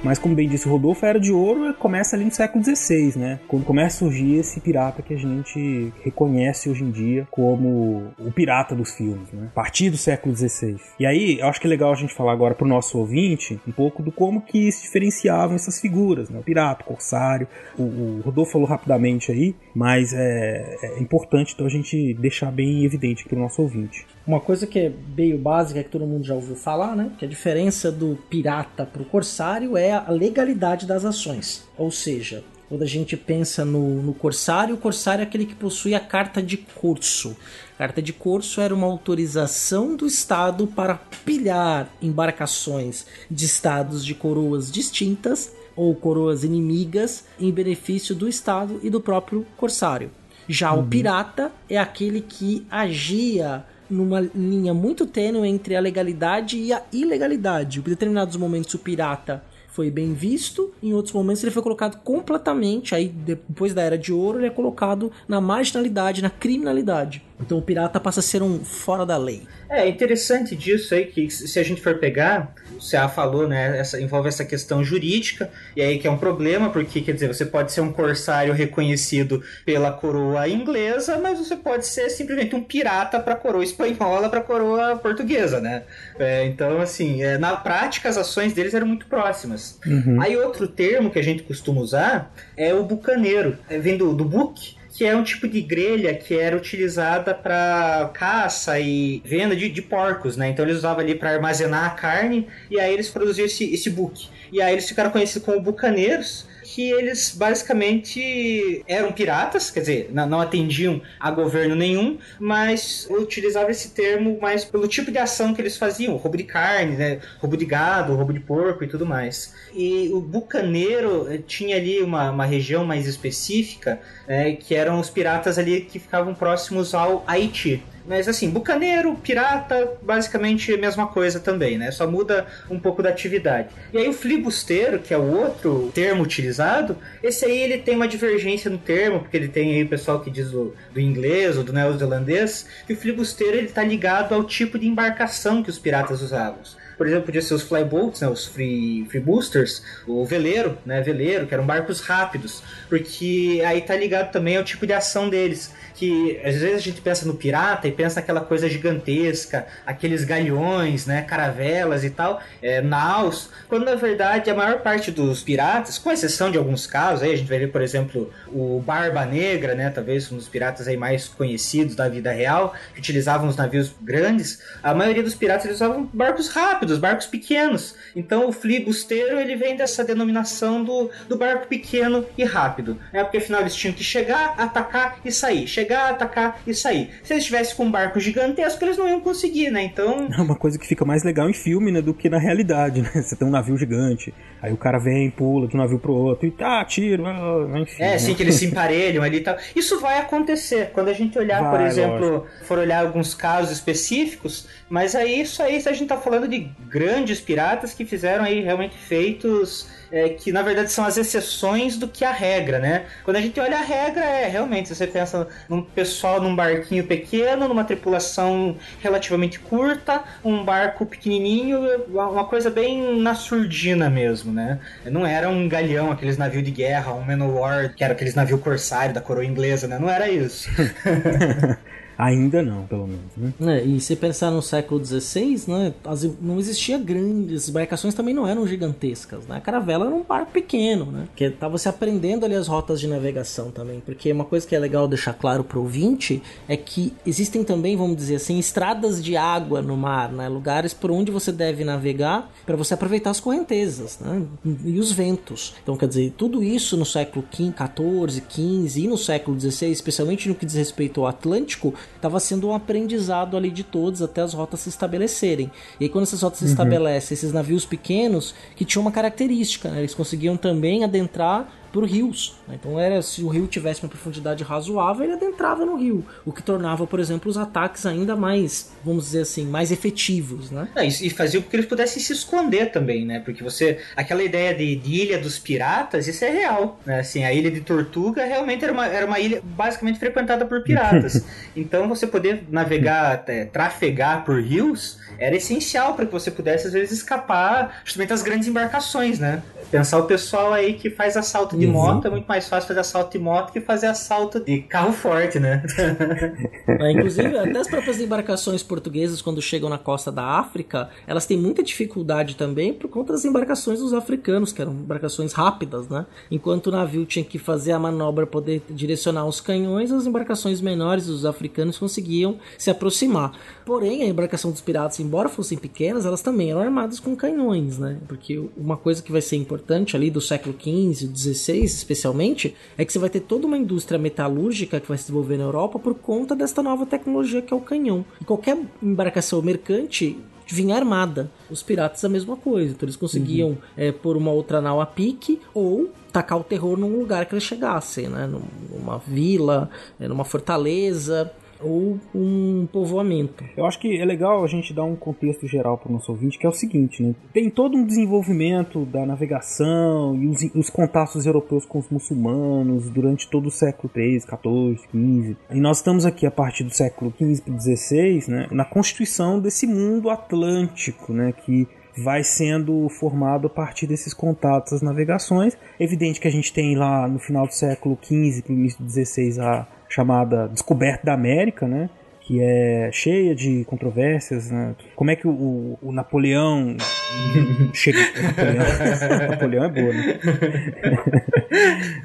Mas 0.07 0.21
como 0.21 0.37
bem 0.37 0.49
disse 0.49 0.69
o 0.69 0.71
Rodolfo, 0.71 1.05
a 1.05 1.09
Era 1.09 1.19
de 1.19 1.33
Ouro 1.33 1.75
começa 1.75 2.15
ali 2.15 2.25
no 2.25 2.31
século 2.31 2.63
XVI, 2.63 3.19
né? 3.19 3.41
Quando 3.49 3.65
começa 3.65 3.97
a 3.97 3.99
surgir 3.99 4.37
esse 4.37 4.61
pirata 4.61 5.03
que 5.03 5.13
a 5.13 5.17
gente 5.17 5.93
reconhece 6.05 6.71
hoje 6.71 6.85
em 6.85 6.93
dia 6.93 7.27
como 7.29 8.13
o 8.17 8.31
pirata 8.31 8.73
dos 8.73 8.93
filmes, 8.95 9.33
né? 9.33 9.49
A 9.51 9.55
partir 9.55 9.91
do 9.91 9.97
século 9.97 10.33
XVI. 10.33 10.77
E 11.01 11.05
aí, 11.05 11.41
eu 11.41 11.49
acho 11.49 11.61
que 11.61 11.67
é 11.67 11.71
legal 11.71 11.91
a 11.91 11.97
gente 11.97 12.15
falar 12.15 12.33
agora 12.33 12.55
pro 12.55 12.69
nosso 12.69 12.97
ouvinte 12.97 13.61
um 13.67 13.73
pouco 13.73 14.01
do 14.01 14.13
como 14.13 14.41
que 14.43 14.71
se 14.71 14.83
diferenciavam 14.83 15.57
essas 15.57 15.81
figuras, 15.81 16.31
né? 16.31 16.39
O 16.39 16.43
pirata, 16.45 16.85
o 16.85 16.87
corsário. 16.87 17.49
O, 17.77 17.83
o 17.83 18.21
Rodolfo 18.25 18.53
falou 18.53 18.69
rapidamente 18.69 19.33
aí, 19.33 19.57
mas 19.75 20.13
é, 20.13 20.77
é 20.83 21.01
importante 21.01 21.53
então 21.53 21.67
a 21.67 21.71
gente 21.71 22.15
deixar 22.15 22.53
bem 22.53 22.85
evidente 22.85 23.25
pro 23.25 23.37
nosso 23.37 23.61
ouvinte. 23.61 24.07
Uma 24.25 24.41
coisa 24.41 24.67
que 24.67 24.79
é 24.79 24.93
meio 25.17 25.39
básica, 25.39 25.83
que 25.83 25.89
todo 25.89 26.07
mundo 26.07 26.25
já 26.25 26.35
ouviu 26.35 26.57
falar, 26.57 26.95
né? 26.95 27.11
Que 27.19 27.25
a 27.25 27.29
diferença 27.29 27.91
do 27.91 28.19
pirata 28.29 28.85
pro 28.85 29.05
corsário 29.05 29.77
é 29.77 29.96
a 29.99 30.11
legalidade 30.11 30.87
das 30.87 31.05
ações. 31.05 31.65
Ou 31.77 31.91
seja, 31.91 32.45
quando 32.69 32.83
a 32.83 32.87
gente 32.87 33.17
pensa 33.17 33.65
no, 33.65 34.03
no 34.03 34.13
corsário, 34.13 34.75
o 34.75 34.79
corsário 34.79 35.23
é 35.23 35.27
aquele 35.27 35.47
que 35.47 35.55
possui 35.55 35.95
a 35.95 36.01
carta 36.01 36.43
de 36.43 36.57
curso. 36.57 37.37
A 37.75 37.79
carta 37.79 38.03
de 38.03 38.13
curso 38.13 38.61
era 38.61 38.75
uma 38.75 38.87
autorização 38.87 39.95
do 39.95 40.07
Estado 40.07 40.67
para 40.67 40.97
pilhar 41.25 41.89
embarcações 42.03 43.07
de 43.31 43.45
estados 43.45 44.05
de 44.05 44.15
coroas 44.15 44.71
distintas 44.71 45.53
ou 45.77 45.95
coroas 45.95 46.43
inimigas 46.43 47.25
em 47.39 47.53
benefício 47.53 48.15
do 48.15 48.29
Estado 48.29 48.81
e 48.83 48.91
do 48.91 49.01
próprio 49.01 49.47
corsário. 49.57 50.11
Já 50.49 50.73
uhum. 50.73 50.83
o 50.83 50.87
pirata 50.87 51.53
é 51.69 51.77
aquele 51.77 52.21
que 52.21 52.67
agia 52.69 53.65
numa 53.89 54.21
linha 54.21 54.75
muito 54.75 55.07
tênue 55.07 55.49
entre 55.49 55.77
a 55.77 55.81
legalidade 55.81 56.59
e 56.59 56.73
a 56.73 56.83
ilegalidade. 56.93 57.79
Em 57.79 57.83
determinados 57.83 58.37
momentos 58.37 58.75
o 58.75 58.79
pirata 58.79 59.43
foi 59.77 59.91
bem 59.91 60.15
visto, 60.15 60.73
em 60.83 60.95
outros 60.95 61.13
momentos 61.13 61.45
ele 61.45 61.53
foi 61.53 61.63
colocado 61.63 62.01
completamente, 62.03 62.95
aí 62.95 63.09
depois 63.09 63.75
da 63.75 63.83
Era 63.83 63.99
de 63.99 64.11
Ouro 64.11 64.39
ele 64.39 64.47
é 64.47 64.51
colocado 64.51 65.13
na 65.29 65.39
marginalidade, 65.39 66.23
na 66.23 66.31
criminalidade. 66.31 67.23
Então 67.41 67.59
o 67.59 67.63
pirata 67.63 68.01
passa 68.01 68.21
a 68.21 68.23
ser 68.23 68.43
um 68.43 68.65
fora 68.65 69.05
da 69.05 69.17
lei. 69.17 69.47
É 69.69 69.89
interessante 69.89 70.55
disso 70.55 70.95
aí 70.95 71.07
que 71.07 71.29
se 71.31 71.59
a 71.59 71.63
gente 71.63 71.81
for 71.81 71.99
pegar, 71.99 72.55
o 72.73 72.91
CA 72.91 73.09
falou, 73.09 73.49
né, 73.49 73.79
essa, 73.79 74.01
envolve 74.01 74.29
essa 74.29 74.45
questão 74.45 74.83
jurídica, 74.85 75.51
e 75.75 75.83
aí 75.83 75.99
que 75.99 76.07
é 76.07 76.11
um 76.11 76.17
problema, 76.17 76.71
porque 76.71 77.01
quer 77.01 77.13
dizer, 77.13 77.29
você 77.29 77.45
pode 77.45 77.73
ser 77.73 77.81
um 77.81 77.93
corsário 77.93 78.55
reconhecido 78.55 79.43
pela 79.65 79.93
coroa 79.93 80.49
inglesa, 80.49 81.19
mas 81.19 81.39
você 81.39 81.57
pode 81.57 81.87
ser 81.87 82.09
simplesmente 82.11 82.55
um 82.55 82.63
pirata 82.63 83.19
para 83.19 83.35
a 83.35 83.37
coroa 83.37 83.65
espanhola, 83.65 84.29
para 84.29 84.41
a 84.41 84.43
coroa 84.43 84.97
portuguesa, 84.97 85.61
né? 85.61 85.83
É, 86.19 86.47
então, 86.47 86.81
assim, 86.81 87.23
é, 87.23 87.37
na 87.37 87.57
prática 87.57 88.09
as 88.09 88.17
ações 88.17 88.53
deles 88.53 88.73
eram 88.73 88.87
muito 88.87 89.07
próximas. 89.07 89.79
Uhum. 89.85 90.21
Aí 90.21 90.37
outro 90.37 90.69
termo 90.69 91.11
que 91.11 91.19
a 91.19 91.23
gente 91.23 91.43
costuma 91.43 91.81
usar 91.81 92.33
é 92.57 92.73
o 92.73 92.85
bucaneiro, 92.85 93.59
é, 93.69 93.79
vem 93.79 93.97
do, 93.97 94.15
do 94.15 94.25
book, 94.25 94.76
que 94.97 95.05
é 95.05 95.15
um 95.15 95.23
tipo 95.23 95.47
de 95.47 95.61
grelha 95.61 96.15
que 96.15 96.35
era 96.39 96.57
utilizada 96.57 97.35
para 97.35 98.11
caça 98.15 98.81
e 98.81 99.21
venda 99.23 99.55
de, 99.55 99.69
de, 99.69 99.83
porcos, 99.83 100.39
né? 100.39 100.49
Então 100.49 100.65
eles 100.65 100.79
usavam 100.79 101.01
ali 101.01 101.15
para 101.15 101.33
armazenar 101.33 101.85
a 101.85 101.91
carne 101.91 102.47
e 102.71 102.81
aí 102.81 102.95
eles 102.95 103.11
produziam 103.11 103.45
esse, 103.45 103.75
esse 103.75 103.91
buque. 103.91 104.29
E 104.51 104.63
aí 104.63 104.73
eles 104.73 104.89
ficaram 104.89 105.11
conhecidos 105.11 105.45
como 105.45 105.61
bucaneiros 105.61 106.46
que 106.67 106.91
eles 106.91 107.33
basicamente 107.33 108.83
eram 108.89 109.13
piratas, 109.13 109.71
quer 109.71 109.81
dizer, 109.81 110.11
não 110.13 110.41
atendiam 110.41 111.01
a 111.21 111.31
governo 111.31 111.77
nenhum, 111.77 112.19
mas 112.41 113.07
utilizavam 113.09 113.71
esse 113.71 113.91
termo 113.91 114.39
mais 114.41 114.65
pelo 114.65 114.89
tipo 114.89 115.13
de 115.13 115.19
ação 115.19 115.55
que 115.55 115.63
eles 115.63 115.77
faziam, 115.77 116.17
roubo 116.17 116.37
de 116.37 116.43
carne, 116.43 116.97
né, 116.97 117.21
roubo 117.39 117.57
de 117.57 117.65
gado, 117.65 118.17
roubo 118.17 118.33
de 118.33 118.41
porco 118.41 118.83
e 118.83 118.89
tudo 118.89 119.07
mais. 119.07 119.55
E 119.73 120.11
o 120.13 120.21
bucaneiro 120.21 121.33
eh, 121.33 121.39
tinha 121.39 121.77
ali 121.77 122.03
uma, 122.03 122.33
uma 122.33 122.45
região 122.45 122.85
mais 122.85 123.07
específica, 123.07 124.01
é, 124.27 124.53
que 124.53 124.75
eram 124.75 124.99
os 124.99 125.09
piratas 125.09 125.59
ali 125.59 125.83
que 125.83 126.01
ficavam 126.01 126.35
próximos 126.35 126.95
ao 126.95 127.23
Haiti. 127.29 127.81
Mas 128.07 128.29
assim, 128.29 128.49
bucaneiro, 128.49 129.17
pirata, 129.17 129.93
basicamente 130.01 130.73
a 130.73 130.79
mesma 130.79 131.07
coisa 131.09 131.41
também, 131.41 131.77
né? 131.77 131.91
Só 131.91 132.07
muda 132.07 132.47
um 132.71 132.79
pouco 132.79 133.03
da 133.03 133.09
atividade. 133.09 133.69
E 133.93 133.99
aí 133.99 134.09
o 134.09 134.13
flibusteiro, 134.13 135.01
que 135.01 135.13
é 135.13 135.19
o 135.19 135.37
outro 135.37 135.91
termo 135.93 136.23
utilizado, 136.23 136.97
esse 137.23 137.45
aí 137.45 137.59
ele 137.59 137.79
tem 137.79 137.97
uma 137.97 138.07
divergência 138.07 138.71
no 138.71 138.79
termo, 138.79 139.21
porque 139.21 139.37
ele 139.37 139.49
tem 139.49 139.75
aí 139.75 139.83
o 139.83 139.89
pessoal 139.89 140.21
que 140.21 140.31
diz 140.31 140.51
do, 140.51 140.75
inglês 140.97 141.57
ou 141.57 141.65
do 141.65 141.73
neozelandês, 141.73 142.67
que 142.87 142.93
o 142.93 142.97
flibusteiro 142.97 143.57
ele 143.57 143.69
tá 143.69 143.83
ligado 143.83 144.35
ao 144.35 144.45
tipo 144.45 144.79
de 144.79 144.87
embarcação 144.87 145.63
que 145.63 145.71
os 145.71 145.79
piratas 145.79 146.23
usavam. 146.23 146.61
Por 146.97 147.07
exemplo, 147.07 147.27
podia 147.27 147.43
ser 147.43 147.53
os 147.53 147.63
flyboats, 147.63 148.23
né, 148.23 148.29
os 148.29 148.47
free, 148.47 149.07
free 149.11 149.21
boosters, 149.21 149.83
o 150.07 150.25
veleiro, 150.25 150.79
né, 150.87 151.03
veleiro, 151.03 151.47
que 151.47 151.53
eram 151.53 151.67
barcos 151.67 152.01
rápidos, 152.01 152.63
porque 152.89 153.63
aí 153.67 153.83
tá 153.83 153.95
ligado 153.95 154.33
também 154.33 154.57
ao 154.57 154.65
tipo 154.65 154.87
de 154.87 154.95
ação 154.95 155.29
deles 155.29 155.75
que 155.97 156.39
às 156.45 156.57
vezes 156.57 156.77
a 156.77 156.81
gente 156.81 157.01
pensa 157.01 157.27
no 157.27 157.35
pirata 157.35 157.89
e 157.89 157.93
pensa 157.93 158.21
naquela 158.21 158.43
coisa 158.43 158.69
gigantesca, 158.69 159.67
aqueles 159.85 160.25
galhões, 160.25 161.07
né, 161.07 161.23
caravelas 161.23 162.05
e 162.05 162.11
tal, 162.11 162.41
é, 162.63 162.83
naus, 162.83 163.49
quando 163.67 163.87
na 163.87 163.95
verdade 163.95 164.51
a 164.51 164.55
maior 164.55 164.81
parte 164.81 165.11
dos 165.11 165.43
piratas, 165.43 165.99
com 165.99 166.13
exceção 166.13 166.51
de 166.51 166.59
alguns 166.59 166.87
casos, 166.87 167.23
aí 167.23 167.33
a 167.33 167.37
gente 167.37 167.49
vai 167.49 167.59
ver, 167.59 167.73
por 167.73 167.81
exemplo, 167.81 168.31
o 168.49 168.81
Barba 168.81 169.25
Negra, 169.25 169.75
né, 169.75 169.89
talvez 169.89 170.31
um 170.31 170.37
dos 170.37 170.49
piratas 170.49 170.87
aí 170.87 170.97
mais 170.97 171.29
conhecidos 171.29 171.97
da 171.97 172.09
vida 172.09 172.31
real, 172.31 172.75
que 172.93 173.01
utilizavam 173.01 173.49
os 173.49 173.57
navios 173.57 173.95
grandes, 174.03 174.63
a 174.83 174.95
maioria 174.95 175.23
dos 175.23 175.35
piratas 175.35 175.65
eles 175.65 175.77
usavam 175.77 176.09
barcos 176.13 176.49
rápidos, 176.49 176.99
barcos 176.99 177.27
pequenos. 177.27 177.95
Então 178.15 178.49
o 178.49 178.53
flibusteiro 178.53 179.39
ele 179.39 179.57
vem 179.57 179.77
dessa 179.77 180.05
denominação 180.05 180.85
do, 180.85 181.11
do 181.27 181.39
barco 181.39 181.67
pequeno 181.67 182.27
e 182.37 182.45
rápido, 182.45 182.99
né, 183.13 183.25
porque 183.25 183.39
afinal 183.39 183.63
eles 183.63 183.75
tinham 183.75 183.95
que 183.95 184.05
chegar, 184.05 184.55
atacar 184.59 185.21
e 185.25 185.33
sair, 185.33 185.67
chegar 185.67 185.86
chegar, 185.87 186.11
atacar 186.11 186.61
e 186.67 186.75
sair. 186.75 187.11
Se 187.23 187.33
eles 187.33 187.45
estivessem 187.45 187.77
com 187.77 187.85
um 187.85 187.91
barco 187.91 188.19
gigantesco, 188.19 188.85
eles 188.85 188.99
não 188.99 189.09
iam 189.09 189.21
conseguir, 189.21 189.71
né? 189.71 189.85
Então. 189.85 190.29
É 190.37 190.41
uma 190.41 190.57
coisa 190.57 190.79
que 190.79 190.87
fica 190.87 191.05
mais 191.05 191.23
legal 191.23 191.49
em 191.49 191.53
filme, 191.53 191.93
né? 191.93 192.03
Do 192.03 192.13
que 192.13 192.29
na 192.29 192.39
realidade, 192.39 193.03
né? 193.03 193.11
Você 193.15 193.37
tem 193.37 193.47
um 193.47 193.51
navio 193.51 193.77
gigante, 193.77 194.35
aí 194.61 194.73
o 194.73 194.77
cara 194.77 194.99
vem, 194.99 195.31
pula 195.31 195.69
de 195.69 195.77
um 195.77 195.79
navio 195.79 195.99
pro 195.99 196.13
outro 196.13 196.47
e 196.47 196.51
tá, 196.51 196.85
tiro, 196.85 197.27
ah, 197.27 197.79
enfim. 197.79 198.03
É, 198.03 198.15
assim, 198.15 198.35
que 198.35 198.43
eles 198.43 198.57
se 198.57 198.67
emparelham 198.67 199.23
ali 199.23 199.39
e 199.39 199.41
tal. 199.41 199.57
Isso 199.75 200.01
vai 200.01 200.19
acontecer. 200.19 200.91
Quando 200.93 201.09
a 201.09 201.13
gente 201.13 201.39
olhar, 201.39 201.63
vai, 201.63 201.71
por 201.71 201.87
exemplo, 201.87 202.29
lógico. 202.31 202.65
for 202.65 202.79
olhar 202.79 203.05
alguns 203.05 203.35
casos 203.35 203.71
específicos, 203.73 204.69
mas 204.89 205.15
aí 205.15 205.41
isso 205.41 205.63
aí 205.63 205.77
a 205.77 205.93
gente 205.93 206.07
tá 206.09 206.17
falando 206.17 206.49
de 206.49 206.71
grandes 206.89 207.41
piratas 207.41 207.95
que 207.95 208.05
fizeram 208.05 208.45
aí 208.45 208.61
realmente 208.63 208.97
feitos 208.97 209.89
é, 210.11 210.31
que 210.31 210.53
na 210.53 210.63
verdade 210.63 210.91
são 210.91 211.05
as 211.05 211.17
exceções 211.17 211.97
do 211.97 212.09
que 212.09 212.25
a 212.25 212.33
regra, 212.33 212.79
né? 212.79 213.07
Quando 213.25 213.37
a 213.37 213.41
gente 213.41 213.59
olha 213.61 213.79
a 213.79 213.83
regra, 213.83 214.25
é 214.25 214.49
realmente, 214.49 214.95
você 214.95 215.07
pensa 215.07 215.49
num 215.69 215.83
pessoal 215.83 216.41
num 216.41 216.55
barquinho 216.55 217.05
pequeno, 217.05 217.69
numa 217.69 217.85
tripulação 217.85 218.77
relativamente 219.01 219.59
curta, 219.59 220.23
um 220.45 220.65
barco 220.65 221.07
pequenininho, 221.07 221.81
uma 222.09 222.45
coisa 222.45 222.71
bem 222.71 223.21
na 223.21 223.35
surdina 223.35 224.09
mesmo, 224.09 224.53
né? 224.53 224.79
Não 225.05 225.27
era 225.27 225.49
um 225.49 225.69
galhão, 225.69 226.11
aqueles 226.11 226.37
navios 226.37 226.65
de 226.65 226.71
guerra, 226.71 227.13
um 227.15 227.23
Manowar, 227.23 227.95
que 227.95 228.05
era 228.05 228.13
aqueles 228.13 228.35
navios 228.35 228.61
corsário 228.61 229.15
da 229.15 229.21
coroa 229.21 229.45
inglesa, 229.45 229.87
né? 229.87 229.99
Não 229.99 230.09
era 230.09 230.29
isso. 230.29 230.69
Ainda 232.19 232.63
não, 232.63 232.87
pelo 232.87 233.07
menos. 233.07 233.25
Né? 233.37 233.79
É, 233.79 233.85
e 233.85 234.01
se 234.01 234.17
pensar 234.17 234.51
no 234.51 234.63
século 234.63 235.05
XVI, 235.05 235.65
né, 235.69 235.95
as, 236.05 236.25
não 236.41 236.59
existia 236.59 236.99
grandes, 236.99 237.65
as 237.65 237.69
embarcações 237.69 238.15
também 238.15 238.35
não 238.35 238.47
eram 238.47 238.67
gigantescas. 238.67 239.47
Né? 239.47 239.57
A 239.57 239.61
caravela 239.61 240.07
era 240.07 240.15
um 240.15 240.23
barco 240.23 240.53
pequeno, 240.53 241.07
né? 241.07 241.29
Que 241.37 241.45
estava 241.45 241.77
se 241.77 241.89
aprendendo 241.89 242.45
ali 242.45 242.55
as 242.55 242.67
rotas 242.67 243.01
de 243.01 243.07
navegação 243.07 243.71
também. 243.71 244.01
Porque 244.01 244.33
uma 244.33 244.45
coisa 244.45 244.67
que 244.67 244.75
é 244.75 244.79
legal 244.79 245.07
deixar 245.07 245.35
claro 245.35 245.63
para 245.63 245.79
o 245.79 245.83
ouvinte 245.83 246.43
é 246.67 246.77
que 246.77 247.13
existem 247.27 247.63
também, 247.63 247.97
vamos 247.97 248.17
dizer 248.17 248.37
assim, 248.37 248.59
estradas 248.59 249.23
de 249.23 249.37
água 249.37 249.83
no 249.83 249.97
mar, 249.97 250.33
né? 250.33 250.49
lugares 250.49 250.95
por 250.95 251.11
onde 251.11 251.31
você 251.31 251.53
deve 251.53 251.85
navegar 251.85 252.51
para 252.65 252.77
você 252.77 252.95
aproveitar 252.95 253.31
as 253.31 253.41
correntezas 253.41 254.19
né? 254.21 254.43
e 254.85 254.99
os 254.99 255.13
ventos. 255.13 255.75
Então, 255.83 255.97
quer 255.97 256.09
dizer, 256.09 256.33
tudo 256.37 256.63
isso 256.63 256.97
no 256.97 257.05
século 257.05 257.45
XIV, 257.53 258.43
XV 258.49 259.01
e 259.01 259.07
no 259.07 259.19
século 259.19 259.59
XVI, 259.61 259.91
especialmente 259.91 260.49
no 260.49 260.55
que 260.55 260.65
diz 260.65 260.75
respeito 260.75 261.21
ao 261.21 261.27
Atlântico, 261.27 261.95
estava 262.15 262.41
sendo 262.41 262.69
um 262.69 262.75
aprendizado 262.75 263.57
ali 263.57 263.71
de 263.71 263.83
todos 263.83 264.23
até 264.23 264.41
as 264.41 264.55
rotas 264.55 264.81
se 264.81 264.89
estabelecerem. 264.89 265.71
E 266.01 266.05
aí, 266.05 266.09
quando 266.09 266.25
essas 266.25 266.43
rotas 266.43 266.61
uhum. 266.61 266.67
se 266.67 266.73
estabelecem, 266.73 267.35
esses 267.35 267.53
navios 267.53 267.85
pequenos 267.85 268.55
que 268.75 268.85
tinham 268.85 269.03
uma 269.03 269.13
característica, 269.13 269.91
né? 269.91 269.99
eles 269.99 270.15
conseguiam 270.15 270.57
também 270.57 271.05
adentrar 271.05 271.69
por 271.97 272.05
rios. 272.05 272.55
Né? 272.69 272.77
Então 272.79 273.01
era 273.01 273.23
se 273.23 273.43
o 273.43 273.49
rio 273.49 273.67
tivesse 273.67 274.03
uma 274.03 274.11
profundidade 274.11 274.63
razoável, 274.63 275.25
ele 275.25 275.33
adentrava 275.33 275.87
no 275.87 275.97
rio, 275.97 276.27
o 276.45 276.53
que 276.53 276.63
tornava, 276.63 277.07
por 277.07 277.19
exemplo, 277.19 277.51
os 277.51 277.57
ataques 277.57 278.05
ainda 278.05 278.37
mais, 278.37 278.93
vamos 279.03 279.25
dizer 279.25 279.41
assim, 279.41 279.65
mais 279.65 279.91
efetivos, 279.91 280.71
né? 280.71 280.89
É, 280.95 281.07
e 281.07 281.31
fazia 281.31 281.59
com 281.59 281.71
que 281.71 281.75
eles 281.75 281.87
pudessem 281.87 282.23
se 282.23 282.35
esconder 282.35 282.93
também, 282.93 283.25
né? 283.25 283.41
Porque 283.41 283.65
você, 283.65 283.99
aquela 284.15 284.43
ideia 284.43 284.75
de, 284.75 284.95
de, 284.97 285.23
ilha 285.23 285.39
dos 285.39 285.59
piratas, 285.59 286.29
isso 286.29 286.45
é 286.45 286.51
real, 286.51 287.01
né? 287.07 287.21
Assim, 287.21 287.45
a 287.45 287.53
ilha 287.55 287.71
de 287.71 287.81
Tortuga 287.81 288.45
realmente 288.45 288.85
era 288.85 288.93
uma, 288.93 289.07
era 289.07 289.25
uma 289.25 289.41
ilha 289.41 289.63
basicamente 289.65 290.19
frequentada 290.19 290.67
por 290.67 290.83
piratas. 290.83 291.47
então 291.75 292.07
você 292.07 292.27
poder 292.27 292.65
navegar, 292.69 293.43
é, 293.47 293.65
trafegar 293.65 294.45
por 294.45 294.61
rios 294.61 295.19
era 295.39 295.57
essencial 295.57 296.15
para 296.15 296.27
que 296.27 296.33
você 296.33 296.51
pudesse 296.51 296.87
às 296.87 296.93
vezes 296.93 297.19
escapar 297.19 298.01
justamente 298.05 298.29
das 298.29 298.43
grandes 298.43 298.69
embarcações, 298.69 299.39
né? 299.39 299.63
Pensar 299.91 300.19
o 300.19 300.25
pessoal 300.25 300.73
aí 300.73 300.95
que 300.95 301.09
faz 301.09 301.37
assalto 301.37 301.77
de 301.79 301.86
moto 301.87 302.27
é 302.27 302.31
muito 302.31 302.47
mais 302.47 302.69
fácil 302.69 302.89
fazer 302.89 303.01
assalto 303.01 303.39
de 303.39 303.43
moto 303.43 303.73
que 303.73 303.81
fazer 303.81 304.07
assalto 304.07 304.61
de 304.61 304.81
carro 304.83 305.13
forte, 305.13 305.59
né? 305.59 305.83
É, 306.89 307.13
inclusive, 307.13 307.59
até 307.59 307.79
as 307.79 307.89
próprias 307.89 308.21
embarcações 308.21 308.83
portuguesas, 308.83 309.43
quando 309.43 309.61
chegam 309.61 309.89
na 309.89 309.99
costa 309.99 310.33
da 310.33 310.43
África, 310.43 311.11
elas 311.27 311.45
têm 311.45 311.57
muita 311.57 311.83
dificuldade 311.83 312.57
também 312.57 312.93
por 312.93 313.09
conta 313.09 313.33
das 313.33 313.45
embarcações 313.45 314.01
dos 314.01 314.15
africanos, 314.15 314.73
que 314.73 314.81
eram 314.81 314.93
embarcações 314.93 315.53
rápidas, 315.53 316.09
né? 316.09 316.27
Enquanto 316.51 316.87
o 316.87 316.91
navio 316.91 317.27
tinha 317.27 317.45
que 317.45 317.59
fazer 317.59 317.93
a 317.93 317.99
manobra, 317.99 318.47
poder 318.47 318.83
direcionar 318.89 319.47
os 319.47 319.61
canhões, 319.61 320.11
as 320.11 320.27
embarcações 320.27 320.81
menores 320.81 321.27
dos 321.27 321.45
africanos 321.45 321.99
conseguiam 321.99 322.59
se 322.79 322.91
aproximar. 322.91 323.53
Porém, 323.85 324.23
a 324.23 324.27
embarcação 324.27 324.71
dos 324.71 324.81
piratas, 324.81 325.21
embora 325.21 325.49
fossem 325.49 325.77
pequenas, 325.77 326.25
elas 326.25 326.43
também 326.43 326.71
eram 326.71 326.81
armadas 326.81 327.21
com 327.21 327.37
canhões, 327.37 327.99
né? 327.99 328.19
Porque 328.27 328.63
uma 328.77 328.97
coisa 328.97 329.23
que 329.23 329.33
vai 329.33 329.41
ser 329.41 329.57
importante 329.57 330.17
ali 330.17 330.31
do 330.31 330.41
século 330.41 330.75
XV, 330.79 331.31
XVI, 331.35 331.76
especialmente, 331.85 332.75
é 332.97 333.05
que 333.05 333.13
você 333.13 333.19
vai 333.19 333.31
ter 333.31 333.41
toda 333.41 333.67
uma 333.67 333.77
indústria 333.77 334.19
metalúrgica 334.19 335.01
que 335.01 335.09
vai 335.09 335.19
se 335.19 335.25
desenvolver 335.25 335.57
na 335.57 335.65
Europa 335.65 335.99
por 335.99 336.15
conta 336.15 336.55
desta 336.55 336.83
nova 336.83 337.07
tecnologia 337.07 337.63
que 337.63 337.73
é 337.73 337.77
o 337.77 337.81
canhão. 337.81 338.25
E 338.41 338.45
qualquer 338.45 338.79
embarcação 339.03 339.61
mercante 339.63 340.39
vinha 340.67 340.97
armada. 340.97 341.51
Os 341.71 341.83
piratas 341.83 342.25
a 342.25 342.29
mesma 342.29 342.57
coisa. 342.57 342.93
Então 342.93 343.07
eles 343.07 343.17
conseguiam 343.17 343.71
uhum. 343.71 343.77
é, 343.97 344.13
pôr 344.13 344.37
uma 344.37 344.51
outra 344.51 344.81
nau 344.81 345.01
a 345.01 345.07
pique 345.07 345.61
ou 345.73 346.11
tacar 346.33 346.59
o 346.59 346.65
terror 346.65 346.99
num 346.99 347.19
lugar 347.19 347.47
que 347.47 347.55
eles 347.55 347.65
chegassem, 347.65 348.29
né? 348.29 348.51
Numa 348.91 349.19
vila, 349.19 349.89
é, 350.19 350.29
numa 350.29 350.45
fortaleza 350.45 351.51
ou 351.81 352.19
um 352.35 352.87
povoamento. 352.93 353.65
Eu 353.77 353.87
acho 353.87 353.99
que 353.99 354.19
é 354.19 354.25
legal 354.25 354.65
a 354.65 354.67
gente 354.67 354.93
dar 354.93 355.05
um 355.05 355.17
contexto 355.17 355.67
geral 355.67 355.99
para 355.99 356.11
o 356.11 356.13
nosso 356.13 356.33
ouvinte, 356.33 356.59
que 356.59 356.67
é 356.67 356.69
o 356.69 356.73
seguinte, 356.73 357.23
né? 357.23 357.35
Tem 357.53 357.69
todo 357.71 357.97
um 357.97 358.05
desenvolvimento 358.05 359.05
da 359.05 359.25
navegação 359.27 360.37
e 360.37 360.49
os, 360.49 360.63
os 360.75 360.91
contatos 360.91 361.47
europeus 361.47 361.85
com 361.85 361.99
os 361.99 362.09
muçulmanos 362.09 363.09
durante 363.11 363.49
todo 363.49 363.67
o 363.67 363.71
século 363.71 364.09
13, 364.13 364.47
14, 364.47 365.09
15. 365.09 365.57
E 365.71 365.81
nós 365.81 365.99
estamos 365.99 366.25
aqui 366.25 366.47
a 366.47 366.51
partir 366.51 366.85
do 366.85 366.95
século 366.95 367.33
15 367.33 367.63
para 367.63 367.75
16, 367.75 368.49
né, 368.49 368.69
na 368.71 368.85
constituição 368.85 369.61
desse 369.61 369.87
mundo 369.87 370.31
atlântico, 370.31 371.33
né, 371.33 371.53
que 371.53 371.87
vai 372.17 372.43
sendo 372.43 373.09
formado 373.11 373.67
a 373.67 373.71
partir 373.71 374.07
desses 374.07 374.33
contatos, 374.33 374.93
as 374.95 375.03
navegações. 375.03 375.77
É 375.99 376.05
evidente 376.05 376.41
que 376.41 376.49
a 376.49 376.51
gente 376.51 376.73
tem 376.73 376.97
lá 376.97 377.29
no 377.29 377.39
final 377.39 377.67
do 377.67 377.75
século 377.75 378.19
XV 378.23 378.65
início 378.69 379.05
do 379.05 379.11
XVI 379.11 379.61
a 379.61 379.87
chamada 380.17 380.67
Descoberta 380.69 381.27
da 381.27 381.35
América, 381.35 381.87
né? 381.87 382.09
que 382.41 382.63
é 382.63 383.11
cheia 383.13 383.57
de 383.57 383.85
controvérsias. 383.87 384.71
Né? 384.71 384.95
Como 385.17 385.31
é 385.31 385.37
que 385.37 385.49
o, 385.49 385.99
o 386.01 386.13
Napoleão 386.13 386.97
chega. 387.93 388.21
Napoleão, 388.47 389.49
Napoleão 389.49 389.85
é 389.85 389.89
boa, 389.89 390.13
né? 390.13 390.41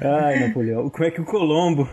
Ai, 0.00 0.46
Napoleão. 0.46 0.88
Como 0.88 1.04
é 1.04 1.10
que 1.10 1.20
o 1.20 1.24
Colombo. 1.24 1.88